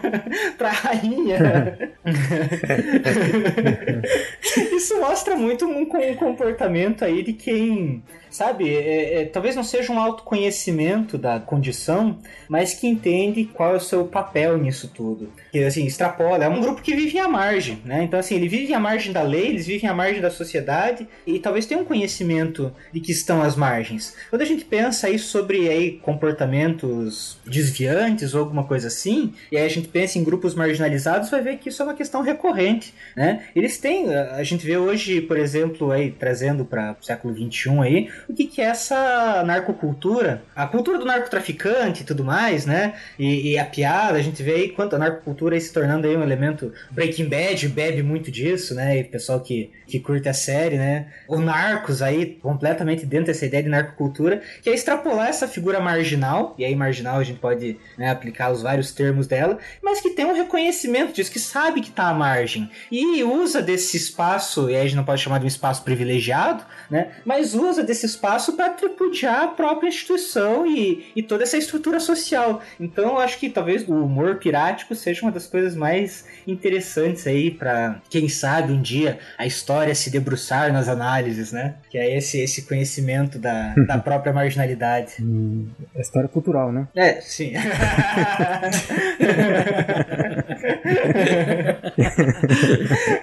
pra 0.58 0.70
rainha. 0.70 1.78
isso 4.76 5.00
mostra 5.00 5.36
muito 5.36 5.66
um, 5.66 5.82
um 5.82 6.14
comportamento 6.16 7.04
aí 7.04 7.22
de 7.22 7.32
quem 7.32 8.02
sabe? 8.30 8.74
É, 8.74 9.22
é, 9.22 9.24
talvez 9.24 9.56
não 9.56 9.64
seja 9.64 9.92
um 9.92 9.98
autoconhecimento 9.98 11.16
da 11.16 11.40
condição, 11.40 12.18
mas 12.48 12.74
que 12.74 12.86
entende 12.86 13.44
qual 13.44 13.74
é 13.74 13.76
o 13.76 13.80
seu 13.80 14.04
papel 14.04 14.58
nisso 14.58 14.90
tudo. 14.94 15.30
Que, 15.50 15.64
assim, 15.64 15.86
extrapola. 15.86 16.44
É 16.44 16.48
um 16.48 16.60
grupo 16.60 16.82
que 16.82 16.94
vive 16.94 17.18
à 17.18 17.28
margem, 17.28 17.80
né? 17.84 18.02
Então, 18.02 18.18
assim, 18.18 18.34
ele 18.34 18.48
vive 18.48 18.72
à 18.74 18.80
margem 18.80 19.12
da 19.12 19.22
lei, 19.22 19.48
eles 19.48 19.66
vivem 19.66 19.88
à 19.88 19.94
margem 19.94 20.20
da 20.20 20.30
sociedade 20.30 21.06
e 21.26 21.38
talvez 21.38 21.66
tenha 21.66 21.80
um 21.80 21.84
conhecimento 21.84 22.72
de 22.92 23.00
que 23.00 23.12
estão 23.12 23.42
às 23.42 23.56
margens. 23.56 24.14
Quando 24.30 24.42
a 24.42 24.46
gente 24.46 24.64
pensa 24.64 25.06
aí 25.06 25.18
sobre 25.18 25.68
aí, 25.68 25.92
comportamentos 25.92 27.38
desviantes 27.46 28.34
ou 28.34 28.40
alguma 28.40 28.64
coisa 28.64 28.88
assim, 28.88 29.32
e 29.50 29.56
aí 29.56 29.64
a 29.64 29.68
gente 29.68 29.88
pensa 29.88 30.18
em 30.18 30.24
grupos 30.24 30.54
marginalizados, 30.54 31.30
vai 31.30 31.42
ver 31.42 31.58
que 31.58 31.68
isso 31.68 31.82
é 31.82 31.84
uma 31.84 31.94
questão 31.94 32.22
recorrente, 32.22 32.92
né? 33.16 33.44
Eles 33.54 33.78
têm, 33.78 34.14
a 34.14 34.42
gente 34.42 34.64
vê 34.66 34.76
hoje, 34.76 35.20
por 35.20 35.38
exemplo, 35.38 35.90
aí, 35.90 36.10
trazendo 36.10 36.64
para 36.64 36.96
o 37.00 37.04
século 37.04 37.34
XXI 37.34 37.70
aí, 37.80 38.08
o 38.28 38.34
que, 38.34 38.46
que 38.46 38.60
é 38.60 38.64
essa 38.64 39.42
narcocultura, 39.44 40.42
a 40.54 40.66
cultura 40.66 40.98
do 40.98 41.04
narcotraficante 41.04 42.02
e 42.02 42.06
tudo 42.06 42.24
mais, 42.24 42.66
né? 42.66 42.94
E, 43.18 43.52
e, 43.52 43.58
a 43.58 43.64
piada, 43.64 44.18
a 44.18 44.22
gente 44.22 44.42
vê 44.42 44.54
aí 44.54 44.68
quanto 44.70 44.96
a 44.96 44.98
narcocultura 44.98 45.54
aí 45.54 45.60
se 45.60 45.72
tornando 45.72 46.06
aí 46.06 46.16
um 46.16 46.22
elemento. 46.22 46.72
Breaking 46.90 47.28
Bad 47.28 47.68
bebe 47.68 48.02
muito 48.02 48.30
disso, 48.30 48.74
né? 48.74 48.98
E 48.98 49.02
o 49.02 49.08
pessoal 49.08 49.40
que, 49.40 49.70
que 49.86 50.00
curte 50.00 50.28
a 50.28 50.34
série, 50.34 50.76
né? 50.76 51.06
O 51.28 51.38
Narcos 51.38 52.02
aí, 52.02 52.38
completamente 52.42 53.06
dentro 53.06 53.26
dessa 53.26 53.46
ideia 53.46 53.62
de 53.62 53.68
narcocultura, 53.68 54.42
que 54.62 54.70
é 54.70 54.74
extrapolar 54.74 55.28
essa 55.28 55.46
figura 55.46 55.80
marginal, 55.80 56.54
e 56.58 56.64
aí 56.64 56.74
marginal 56.74 57.18
a 57.18 57.24
gente 57.24 57.38
pode 57.38 57.78
né, 57.96 58.10
aplicar 58.10 58.50
os 58.50 58.62
vários 58.62 58.92
termos 58.92 59.26
dela, 59.26 59.58
mas 59.82 60.00
que 60.00 60.10
tem 60.10 60.24
um 60.24 60.34
reconhecimento 60.34 61.12
disso, 61.12 61.30
que 61.30 61.38
sabe 61.38 61.80
que 61.80 61.90
está 61.90 62.08
à 62.08 62.14
margem. 62.14 62.70
E 62.90 63.22
usa 63.22 63.62
desse 63.62 63.96
espaço, 63.96 64.68
e 64.70 64.74
aí 64.74 64.80
a 64.80 64.84
gente 64.84 64.96
não 64.96 65.04
pode 65.04 65.22
chamar 65.22 65.38
de 65.38 65.44
um 65.44 65.48
espaço 65.48 65.82
privilegiado, 65.82 66.64
né? 66.90 67.12
Mas 67.24 67.54
usa 67.54 67.82
desse 67.82 68.05
espaço 68.06 68.54
para 68.54 68.70
tripudiar 68.70 69.44
a 69.44 69.48
própria 69.48 69.88
instituição 69.88 70.66
e, 70.66 71.06
e 71.14 71.22
toda 71.22 71.42
essa 71.42 71.56
estrutura 71.56 72.00
social. 72.00 72.62
Então 72.80 73.10
eu 73.10 73.18
acho 73.18 73.38
que 73.38 73.50
talvez 73.50 73.86
o 73.88 73.92
humor 73.92 74.36
pirático 74.36 74.94
seja 74.94 75.22
uma 75.22 75.32
das 75.32 75.46
coisas 75.46 75.74
mais 75.74 76.24
interessantes 76.46 77.26
aí 77.26 77.50
para 77.50 78.00
quem 78.08 78.28
sabe 78.28 78.72
um 78.72 78.80
dia 78.80 79.18
a 79.36 79.46
história 79.46 79.94
se 79.94 80.10
debruçar 80.10 80.72
nas 80.72 80.88
análises, 80.88 81.52
né? 81.52 81.74
Que 81.90 81.98
é 81.98 82.16
esse, 82.16 82.40
esse 82.40 82.62
conhecimento 82.62 83.38
da, 83.38 83.74
da 83.86 83.98
própria 84.06 84.32
marginalidade. 84.32 85.16
Hum, 85.20 85.66
é 85.94 86.00
história 86.00 86.28
cultural, 86.28 86.72
né? 86.72 86.88
É, 86.94 87.20
sim. 87.20 87.52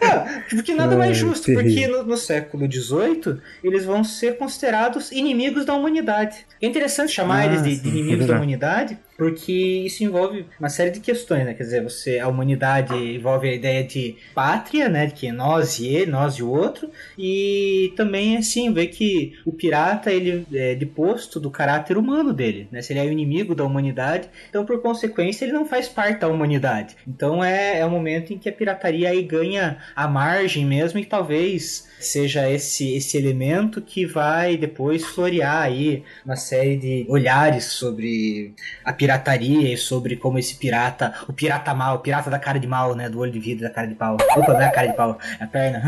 Não, 0.02 0.26
porque 0.50 0.74
nada 0.74 0.96
mais 0.96 1.18
justo, 1.18 1.52
porque 1.54 1.88
no, 1.88 2.04
no 2.04 2.18
século 2.18 2.70
XVIII 2.72 3.40
eles 3.64 3.86
vão 3.86 4.04
ser 4.04 4.38
considerados 4.38 4.73
inimigos 5.12 5.66
da 5.66 5.74
humanidade. 5.74 6.46
É 6.62 6.66
interessante 6.66 7.12
chamar 7.12 7.42
ah, 7.42 7.46
eles 7.46 7.64
de, 7.64 7.78
de 7.78 7.90
inimigos 7.90 8.28
da 8.28 8.36
humanidade, 8.36 8.98
porque 9.18 9.52
isso 9.52 10.04
envolve 10.04 10.46
uma 10.60 10.70
série 10.70 10.92
de 10.92 11.00
questões, 11.00 11.46
né? 11.46 11.54
Quer 11.54 11.64
dizer, 11.64 11.84
você 11.84 12.20
a 12.20 12.28
humanidade 12.28 12.94
envolve 12.94 13.48
a 13.48 13.54
ideia 13.54 13.84
de 13.84 14.16
pátria, 14.34 14.90
né? 14.90 15.10
Que 15.10 15.28
é 15.28 15.32
nós 15.32 15.80
e 15.80 15.88
ele, 15.88 16.12
nós 16.12 16.36
e 16.36 16.44
o 16.44 16.50
outro, 16.50 16.90
e 17.18 17.94
também 17.96 18.38
assim 18.38 18.74
ver 18.74 18.88
que 18.88 19.34
o 19.46 19.52
pirata 19.52 20.12
ele 20.12 20.46
é 20.54 20.76
deposto 20.76 21.40
do 21.40 21.52
caráter 21.52 21.98
humano 21.98 22.34
dele, 22.34 22.68
né? 22.72 22.82
Se 22.82 22.94
ele 22.94 23.00
é 23.00 23.04
o 23.04 23.12
inimigo 23.12 23.54
da 23.56 23.64
humanidade, 23.64 24.30
então 24.50 24.66
por 24.66 24.82
consequência 24.82 25.46
ele 25.46 25.54
não 25.54 25.66
faz 25.66 25.88
parte 25.88 26.22
da 26.22 26.28
humanidade. 26.28 26.96
Então 27.08 27.44
é, 27.44 27.80
é 27.80 27.86
um 27.86 27.90
momento 27.90 28.34
em 28.34 28.38
que 28.38 28.50
a 28.50 28.54
pirataria 28.54 29.10
aí 29.10 29.22
ganha 29.22 29.78
a 29.96 30.08
margem 30.08 30.66
mesmo 30.66 31.00
e 31.00 31.06
talvez 31.06 31.88
seja 32.00 32.50
esse 32.50 32.96
esse 32.96 33.18
elemento 33.18 33.82
que 33.82 34.06
vai 34.06 34.58
depois 34.58 35.06
florear 35.06 35.62
aí 35.62 36.04
uma 36.26 36.36
série 36.36 36.76
de 36.78 37.06
olhares 37.08 37.66
sobre 37.66 38.54
a 38.84 38.92
pirataria 39.04 39.74
e 39.74 39.78
sobre 39.78 40.16
como 40.16 40.40
esse 40.40 40.56
pirata, 40.56 41.14
o 41.28 41.34
pirata 41.34 41.74
mal, 41.74 41.98
o 41.98 42.00
pirata 42.00 42.30
da 42.30 42.40
cara 42.40 42.58
de 42.58 42.66
mal, 42.68 42.96
né? 42.96 43.10
Do 43.10 43.20
olho 43.20 43.34
de 43.34 43.40
vidro, 43.40 43.64
da 43.64 43.70
cara 43.70 43.86
de 43.86 43.96
pau. 43.96 44.16
Opa, 44.16 44.54
não 44.54 44.62
é 44.62 44.66
a 44.66 44.72
cara 44.72 44.88
de 44.88 44.94
pau, 44.96 45.18
é 45.40 45.44
a 45.44 45.48
perna. 45.48 45.84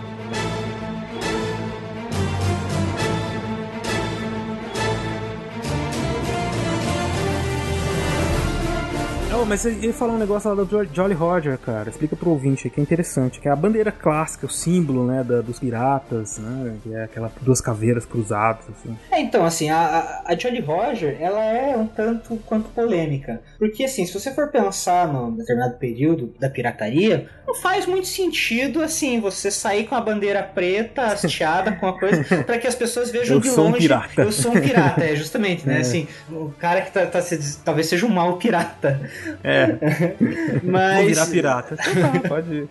mas 9.46 9.64
ele 9.64 9.92
falou 9.92 10.16
um 10.16 10.18
negócio 10.18 10.52
lá 10.52 10.64
do 10.64 10.84
Jolly 10.92 11.14
Roger, 11.14 11.56
cara. 11.58 11.88
Explica 11.88 12.16
pro 12.16 12.30
ouvinte 12.30 12.68
que 12.68 12.80
é 12.80 12.82
interessante. 12.82 13.40
Que 13.40 13.48
é 13.48 13.52
a 13.52 13.56
bandeira 13.56 13.92
clássica, 13.92 14.46
o 14.46 14.50
símbolo, 14.50 15.06
né, 15.06 15.22
da, 15.22 15.40
dos 15.40 15.58
piratas, 15.58 16.38
né? 16.38 16.76
Que 16.82 16.94
é 16.94 17.04
aquela 17.04 17.30
duas 17.40 17.60
caveiras 17.60 18.04
cruzadas, 18.04 18.64
assim. 18.68 18.96
É, 19.10 19.20
então, 19.20 19.44
assim, 19.44 19.70
a, 19.70 20.22
a 20.24 20.36
Jolly 20.36 20.60
Roger, 20.60 21.16
ela 21.20 21.42
é 21.44 21.76
um 21.76 21.86
tanto 21.86 22.36
quanto 22.46 22.68
polêmica. 22.70 23.40
Porque, 23.58 23.84
assim, 23.84 24.04
se 24.04 24.12
você 24.12 24.32
for 24.34 24.48
pensar 24.48 25.06
num 25.08 25.34
determinado 25.34 25.76
período 25.78 26.34
da 26.38 26.50
pirataria, 26.50 27.28
não 27.46 27.54
faz 27.54 27.86
muito 27.86 28.08
sentido, 28.08 28.82
assim, 28.82 29.20
você 29.20 29.50
sair 29.50 29.84
com 29.84 29.94
a 29.94 30.00
bandeira 30.00 30.42
preta, 30.42 31.02
hasteada 31.12 31.72
com 31.72 31.86
a 31.86 31.98
coisa, 31.98 32.24
para 32.44 32.58
que 32.58 32.66
as 32.66 32.74
pessoas 32.74 33.10
vejam 33.10 33.36
eu 33.36 33.40
de 33.40 33.48
sou 33.48 33.64
longe. 33.64 33.76
Um 33.76 33.80
pirata. 33.80 34.22
Eu 34.22 34.32
sou 34.32 34.52
um 34.52 34.60
pirata, 34.60 35.04
é, 35.04 35.14
justamente, 35.14 35.66
né? 35.66 35.76
É. 35.76 35.80
Assim, 35.80 36.08
o 36.30 36.52
cara 36.58 36.80
que 36.80 36.90
tá, 36.90 37.06
tá, 37.06 37.20
talvez 37.62 37.86
seja 37.86 38.06
um 38.06 38.08
mau 38.08 38.38
pirata. 38.38 38.98
É. 39.42 39.76
Mas... 40.62 40.96
Vou 40.98 41.06
virar 41.06 41.26
pirata. 41.26 41.76
Então 41.96 42.12
tá, 42.20 42.28
pode 42.28 42.54
ir. 42.54 42.68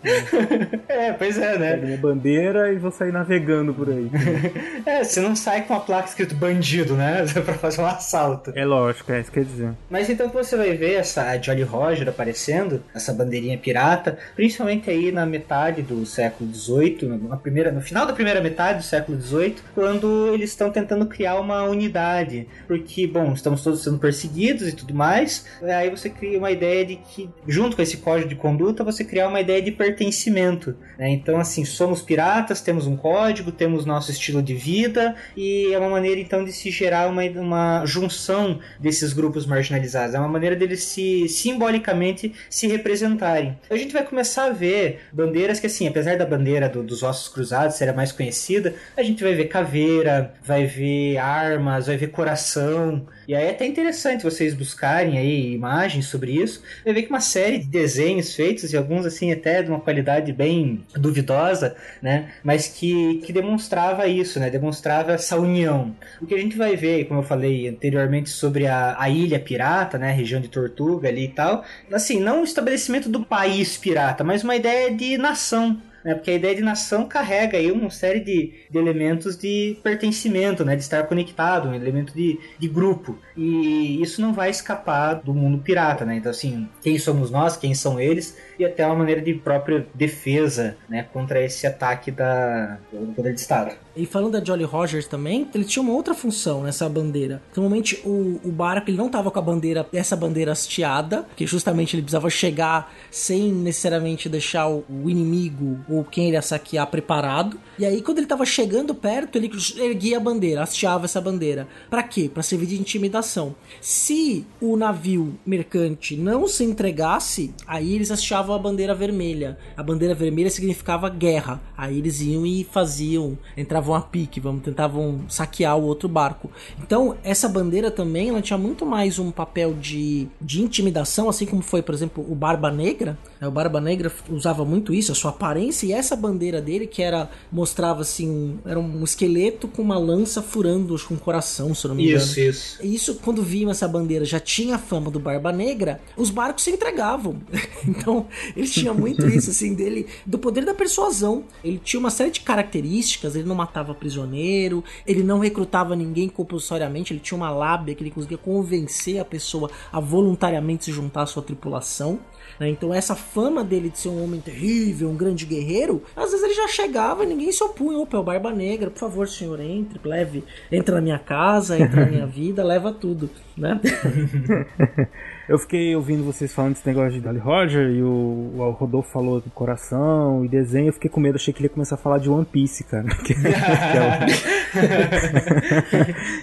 É, 0.88 1.12
pois 1.14 1.38
é, 1.38 1.58
né? 1.58 1.72
Pega 1.72 1.86
minha 1.86 1.98
bandeira 1.98 2.72
e 2.72 2.78
vou 2.78 2.92
sair 2.92 3.12
navegando 3.12 3.74
por 3.74 3.90
aí. 3.90 4.10
é, 4.86 5.04
você 5.04 5.20
não 5.20 5.36
sai 5.36 5.64
com 5.64 5.74
a 5.74 5.80
placa 5.80 6.08
escrito 6.08 6.36
bandido, 6.36 6.96
né? 6.96 7.26
pra 7.44 7.54
fazer 7.56 7.82
um 7.82 7.86
assalto. 7.86 8.52
É 8.56 8.66
lógico, 8.66 9.12
é 9.12 9.20
isso 9.20 9.32
que 9.32 9.40
quer 9.40 9.46
dizer. 9.46 9.72
Mas 9.90 10.10
então 10.10 10.30
você 10.30 10.56
vai 10.56 10.76
ver 10.76 10.96
essa 10.96 11.38
Jolly 11.38 11.64
Roger 11.64 12.08
aparecendo, 12.08 12.84
essa 12.94 13.14
bandeirinha 13.14 13.58
pirata, 13.58 14.18
principalmente 14.36 14.90
aí 14.90 15.12
na 15.12 15.26
metade 15.26 15.82
do 15.82 16.06
século 16.06 16.54
XVIII, 16.54 17.08
na 17.28 17.38
primeira, 17.38 17.72
no 17.72 17.82
final 17.82 18.06
da 18.06 18.14
primeira 18.14 18.42
metade 18.42 18.80
do 18.80 18.84
século 18.84 19.20
XVIII, 19.20 19.56
quando 19.74 20.34
eles 20.34 20.50
estão 20.52 20.72
tentando 20.72 21.06
criar 21.06 21.40
uma 21.40 21.64
unidade. 21.64 22.48
Porque, 22.68 23.08
bom, 23.08 23.34
estamos 23.34 23.64
todos 23.64 23.84
sendo 23.84 23.98
perseguidos 23.98 24.68
e 24.68 24.72
tudo 24.72 24.94
mais, 24.94 25.46
aí 25.62 25.90
você 25.90 26.10
cria 26.10 26.38
uma 26.38 26.52
ideia 26.56 26.86
de 26.86 26.96
que, 26.96 27.30
junto 27.48 27.76
com 27.76 27.82
esse 27.82 27.98
código 27.98 28.30
de 28.30 28.36
conduta, 28.36 28.84
você 28.84 29.04
criar 29.04 29.28
uma 29.28 29.42
ideia 29.42 29.62
de 29.62 29.72
pertencimento. 29.72 30.76
Né? 30.98 31.10
Então, 31.10 31.38
assim, 31.40 31.64
somos 31.66 32.02
piratas, 32.02 32.62
temos 32.62 32.88
um 32.88 32.96
código, 32.96 33.52
temos 33.52 33.86
nosso 33.86 34.12
estilo 34.12 34.42
de 34.42 34.54
vida, 34.54 35.16
e 35.36 35.74
é 35.74 35.78
uma 35.78 35.90
maneira 35.90 36.20
então 36.20 36.44
de 36.44 36.52
se 36.52 36.72
gerar 36.72 37.08
uma, 37.08 37.24
uma 37.24 37.86
junção 37.86 38.60
desses 38.80 39.14
grupos 39.14 39.46
marginalizados. 39.46 40.16
É 40.16 40.20
uma 40.20 40.28
maneira 40.28 40.56
deles 40.56 40.84
se 40.84 41.28
simbolicamente 41.30 42.34
se 42.50 42.68
representarem. 42.68 43.58
A 43.70 43.76
gente 43.76 43.94
vai 43.94 44.04
começar 44.04 44.46
a 44.46 44.52
ver 44.52 45.02
bandeiras 45.12 45.60
que, 45.60 45.68
assim, 45.68 45.88
apesar 45.88 46.18
da 46.18 46.26
bandeira 46.26 46.70
do, 46.70 46.84
dos 46.84 47.04
ossos 47.04 47.28
cruzados 47.28 47.76
ser 47.76 47.90
a 47.90 47.94
mais 47.94 48.12
conhecida, 48.12 48.74
a 48.96 49.04
gente 49.04 49.24
vai 49.24 49.34
ver 49.34 49.46
caveira, 49.46 50.34
vai 50.44 50.66
ver 50.66 51.18
armas, 51.18 51.88
vai 51.88 51.98
ver 51.98 52.08
coração. 52.08 53.06
E 53.28 53.36
aí 53.36 53.46
é 53.46 53.52
até 53.52 53.66
interessante 53.66 54.24
vocês 54.24 54.54
buscarem 54.54 55.18
aí 55.18 55.54
imagens 55.54 56.06
sobre 56.08 56.32
isso. 56.32 56.45
Vai 56.84 56.94
ver 56.94 57.04
que 57.04 57.10
uma 57.10 57.22
série 57.22 57.60
de 57.60 57.66
desenhos 57.66 58.34
feitos, 58.36 58.72
e 58.72 58.78
alguns 58.78 59.06
assim 59.06 59.32
até 59.32 59.62
de 59.64 59.70
uma 59.70 59.80
qualidade 59.80 60.32
bem 60.32 60.84
duvidosa, 60.96 61.76
né? 62.02 62.32
Mas 62.44 62.68
que, 62.68 63.22
que 63.26 63.34
demonstrava 63.34 64.08
isso, 64.08 64.40
né? 64.40 64.50
Demonstrava 64.50 65.14
essa 65.14 65.38
união. 65.38 65.96
O 66.22 66.26
que 66.26 66.36
a 66.36 66.38
gente 66.38 66.58
vai 66.58 66.76
ver, 66.76 67.06
como 67.06 67.20
eu 67.20 67.24
falei 67.24 67.68
anteriormente, 67.68 68.30
sobre 68.30 68.68
a, 68.68 68.96
a 69.00 69.10
ilha 69.10 69.40
pirata, 69.40 69.98
né? 69.98 70.10
A 70.10 70.14
região 70.14 70.40
de 70.42 70.48
Tortuga 70.48 71.10
ali 71.10 71.26
e 71.26 71.30
tal. 71.30 71.64
Assim, 71.92 72.20
não 72.20 72.42
o 72.42 72.44
estabelecimento 72.44 73.10
do 73.10 73.26
país 73.26 73.78
pirata, 73.78 74.24
mas 74.24 74.44
uma 74.44 74.56
ideia 74.56 74.92
de 74.92 75.18
nação 75.18 75.82
né? 76.06 76.14
Porque 76.14 76.30
a 76.30 76.36
ideia 76.36 76.56
de 76.56 76.62
nação 76.62 77.08
carrega 77.08 77.58
aí 77.58 77.72
uma 77.72 77.90
série 77.90 78.20
de, 78.20 78.54
de 78.70 78.78
elementos 78.78 79.36
de 79.36 79.76
pertencimento, 79.82 80.64
né? 80.64 80.76
De 80.76 80.84
estar 80.84 81.04
conectado, 81.08 81.68
um 81.68 81.74
elemento 81.74 82.14
de, 82.14 82.40
de 82.60 82.68
grupo. 82.68 83.18
E 83.36 84.00
isso 84.02 84.22
não 84.22 84.32
vai 84.32 84.52
escapar 84.52 85.16
do 85.16 85.34
mundo 85.34 85.58
pirata, 85.58 86.06
né? 86.06 86.18
Então, 86.18 86.30
assim, 86.30 86.70
quem 86.84 87.00
somos 87.00 87.32
nós, 87.32 87.58
quem 87.58 87.74
são 87.74 88.00
eles, 88.00 88.38
e 88.58 88.66
até 88.66 88.86
uma 88.86 88.96
maneira 88.96 89.22
de 89.22 89.34
própria 89.34 89.86
defesa, 89.94 90.78
né? 90.90 91.08
Contra 91.14 91.44
esse 91.44 91.66
ataque 91.68 92.12
da, 92.12 92.78
do 92.92 93.14
poder 93.14 93.34
de 93.34 93.42
Estado. 93.42 93.76
E 93.96 94.06
falando 94.06 94.34
da 94.34 94.44
Jolly 94.44 94.66
Rogers 94.66 95.08
também, 95.08 95.48
ele 95.56 95.64
tinha 95.64 95.82
uma 95.82 95.94
outra 95.94 96.14
função 96.14 96.64
nessa 96.64 96.88
bandeira. 96.90 97.42
Normalmente 97.56 98.02
o, 98.04 98.42
o 98.44 98.52
barco 98.52 98.90
ele 98.90 98.98
não 98.98 99.08
tava 99.10 99.32
com 99.32 99.40
a 99.40 99.42
bandeira, 99.42 99.88
essa 99.94 100.18
bandeira 100.18 100.52
hasteada, 100.52 101.26
que 101.36 101.48
justamente 101.48 101.96
ele 101.96 102.02
precisava 102.02 102.30
chegar 102.30 102.94
sem 103.10 103.52
necessariamente 103.54 104.28
deixar 104.28 104.68
o, 104.68 104.84
o 104.90 105.10
inimigo 105.10 105.80
ou 105.88 106.04
quem 106.04 106.28
ele 106.28 106.36
ia 106.36 106.42
saquear 106.42 106.88
preparado. 106.88 107.58
E 107.80 107.86
aí 107.86 108.02
quando 108.02 108.18
ele 108.18 108.28
tava 108.28 108.46
chegando 108.46 108.94
perto, 108.94 109.38
ele 109.38 109.50
erguia 109.78 110.18
a 110.18 110.20
bandeira, 110.20 110.64
hasteava 110.64 111.06
essa 111.06 111.22
bandeira. 111.22 111.66
Para 111.90 112.04
quê? 112.04 112.30
Para 112.32 112.44
servir 112.44 112.66
de 112.66 112.80
intimidação. 112.80 113.56
Se 113.80 114.46
o 114.60 114.76
navio 114.76 115.40
mercante 115.46 116.18
não 116.18 116.48
se 116.50 116.66
entregasse, 116.66 117.54
aí 117.66 117.96
eles 117.96 118.12
hasteavam 118.12 118.45
a 118.54 118.60
bandeira 118.60 118.94
vermelha. 118.94 119.58
A 119.76 119.82
bandeira 119.82 120.14
vermelha 120.14 120.50
significava 120.50 121.10
guerra. 121.10 121.62
Aí 121.78 121.98
eles 121.98 122.22
iam 122.22 122.46
e 122.46 122.64
faziam, 122.64 123.38
entravam 123.56 123.96
a 123.96 124.02
pique, 124.02 124.40
vamos 124.40 124.64
tentavam 124.64 125.22
saquear 125.30 125.78
o 125.78 125.84
outro 125.84 126.10
barco. 126.10 126.52
Então, 126.82 127.18
essa 127.24 127.48
bandeira 127.48 127.90
também, 127.90 128.30
ela 128.30 128.42
tinha 128.42 128.58
muito 128.58 128.86
mais 128.86 129.20
um 129.20 129.32
papel 129.32 129.74
de, 129.74 130.28
de 130.42 130.62
intimidação, 130.62 131.30
assim 131.30 131.46
como 131.46 131.62
foi, 131.62 131.82
por 131.82 131.94
exemplo, 131.94 132.26
o 132.30 132.36
Barba 132.36 132.72
Negra. 132.72 133.18
O 133.42 133.52
Barba 133.52 133.80
Negra 133.80 134.12
usava 134.30 134.66
muito 134.66 134.94
isso, 134.94 135.12
a 135.12 135.16
sua 135.16 135.32
aparência 135.32 135.86
e 135.86 135.92
essa 135.92 136.16
bandeira 136.16 136.62
dele 136.62 136.88
que 136.88 137.02
era 137.02 137.30
mostrava 137.52 138.02
assim, 138.02 138.60
era 138.66 138.80
um 138.80 139.04
esqueleto 139.04 139.68
com 139.68 139.82
uma 139.82 139.98
lança 139.98 140.42
furando 140.42 140.96
com 141.06 141.14
um 141.14 141.18
coração, 141.18 141.74
se 141.74 141.86
eu 141.86 141.90
não 141.90 141.96
me 141.96 142.06
engano. 142.06 142.24
Isso, 142.24 142.40
isso. 142.40 142.86
Isso 142.86 143.16
quando 143.16 143.42
viam 143.44 143.70
essa 143.70 143.88
bandeira 143.88 144.26
já 144.26 144.40
tinha 144.40 144.76
a 144.76 144.80
fama 144.80 145.12
do 145.12 145.20
Barba 145.20 145.52
Negra, 145.52 146.02
os 146.18 146.30
barcos 146.30 146.64
se 146.64 146.72
entregavam. 146.72 147.38
então, 147.88 148.28
ele 148.56 148.68
tinha 148.68 148.94
muito 148.94 149.28
isso 149.30 149.50
assim 149.50 149.74
dele, 149.74 150.08
do 150.26 150.38
poder 150.38 150.66
da 150.66 150.74
persuasão. 150.74 151.44
Ele 151.64 151.80
tinha 151.84 152.00
uma 152.00 152.10
série 152.10 152.32
de 152.32 152.42
características, 152.42 153.36
ele 153.36 153.48
não 153.48 153.56
matava 153.56 153.94
prisioneiro, 153.94 154.84
ele 155.06 155.24
não 155.24 155.40
recrutava 155.40 155.96
ninguém 155.96 156.30
compulsoriamente, 156.30 157.14
ele 157.14 157.20
tinha 157.20 157.38
uma 157.38 157.50
lábia 157.50 157.96
que 157.96 158.04
ele 158.04 158.12
conseguia 158.12 158.38
convencer 158.38 159.20
a 159.20 159.26
pessoa 159.26 159.70
a 159.92 160.00
voluntariamente 160.00 160.86
se 160.86 160.92
juntar 160.92 161.24
à 161.24 161.26
sua 161.26 161.44
tripulação. 161.44 162.20
Né? 162.60 162.70
Então 162.70 162.94
essa 162.94 163.16
fama 163.16 163.64
dele 163.64 163.90
de 163.90 164.00
ser 164.00 164.10
um 164.10 164.24
homem 164.24 164.40
terrível, 164.40 165.10
um 165.10 165.16
grande 165.16 165.46
guerreiro, 165.46 166.04
às 166.16 166.32
vezes 166.32 166.44
ele 166.44 166.54
já 166.54 166.68
chegava 166.68 167.24
e 167.24 167.28
ninguém 167.28 167.52
se 167.52 167.64
opunha. 167.64 167.98
Opa, 168.00 168.18
é 168.18 168.20
o 168.20 168.24
Barba 168.24 168.52
Negra, 168.52 168.90
por 168.90 169.00
favor, 169.00 169.28
senhor, 169.28 169.60
entre, 169.60 170.00
leve, 170.08 170.44
entra 170.72 170.96
na 170.96 171.02
minha 171.02 171.20
casa, 171.20 171.78
entra 171.78 172.06
na 172.06 172.12
minha 172.12 172.28
vida, 172.28 172.64
leva 172.64 172.92
tudo, 172.92 173.30
né? 173.58 173.80
Eu 175.48 175.60
fiquei 175.60 175.96
ouvindo 175.96 176.24
vocês 176.24 176.52
falando 176.54 176.74
desse 176.74 176.88
negócio 176.88 177.12
de 177.12 177.22
Dolly 177.22 177.38
Roger 177.38 177.90
e 177.90 178.02
o, 178.02 178.54
o 178.56 178.72
Rodolfo 178.72 179.12
falou 179.12 179.40
do 179.40 179.50
coração 179.52 180.44
e 180.44 180.48
desenho. 180.48 180.88
Eu 180.88 180.94
fiquei 180.94 181.10
com 181.10 181.20
medo, 181.20 181.36
achei 181.36 181.54
que 181.54 181.60
ele 181.60 181.68
ia 181.68 181.74
começar 181.74 181.96
a 181.96 181.98
falar 181.98 182.18
de 182.18 182.30
One 182.30 182.46
Piece, 182.46 182.84
cara. 182.84 183.06
Que, 183.26 183.34
que 183.34 183.48
é 183.48 184.02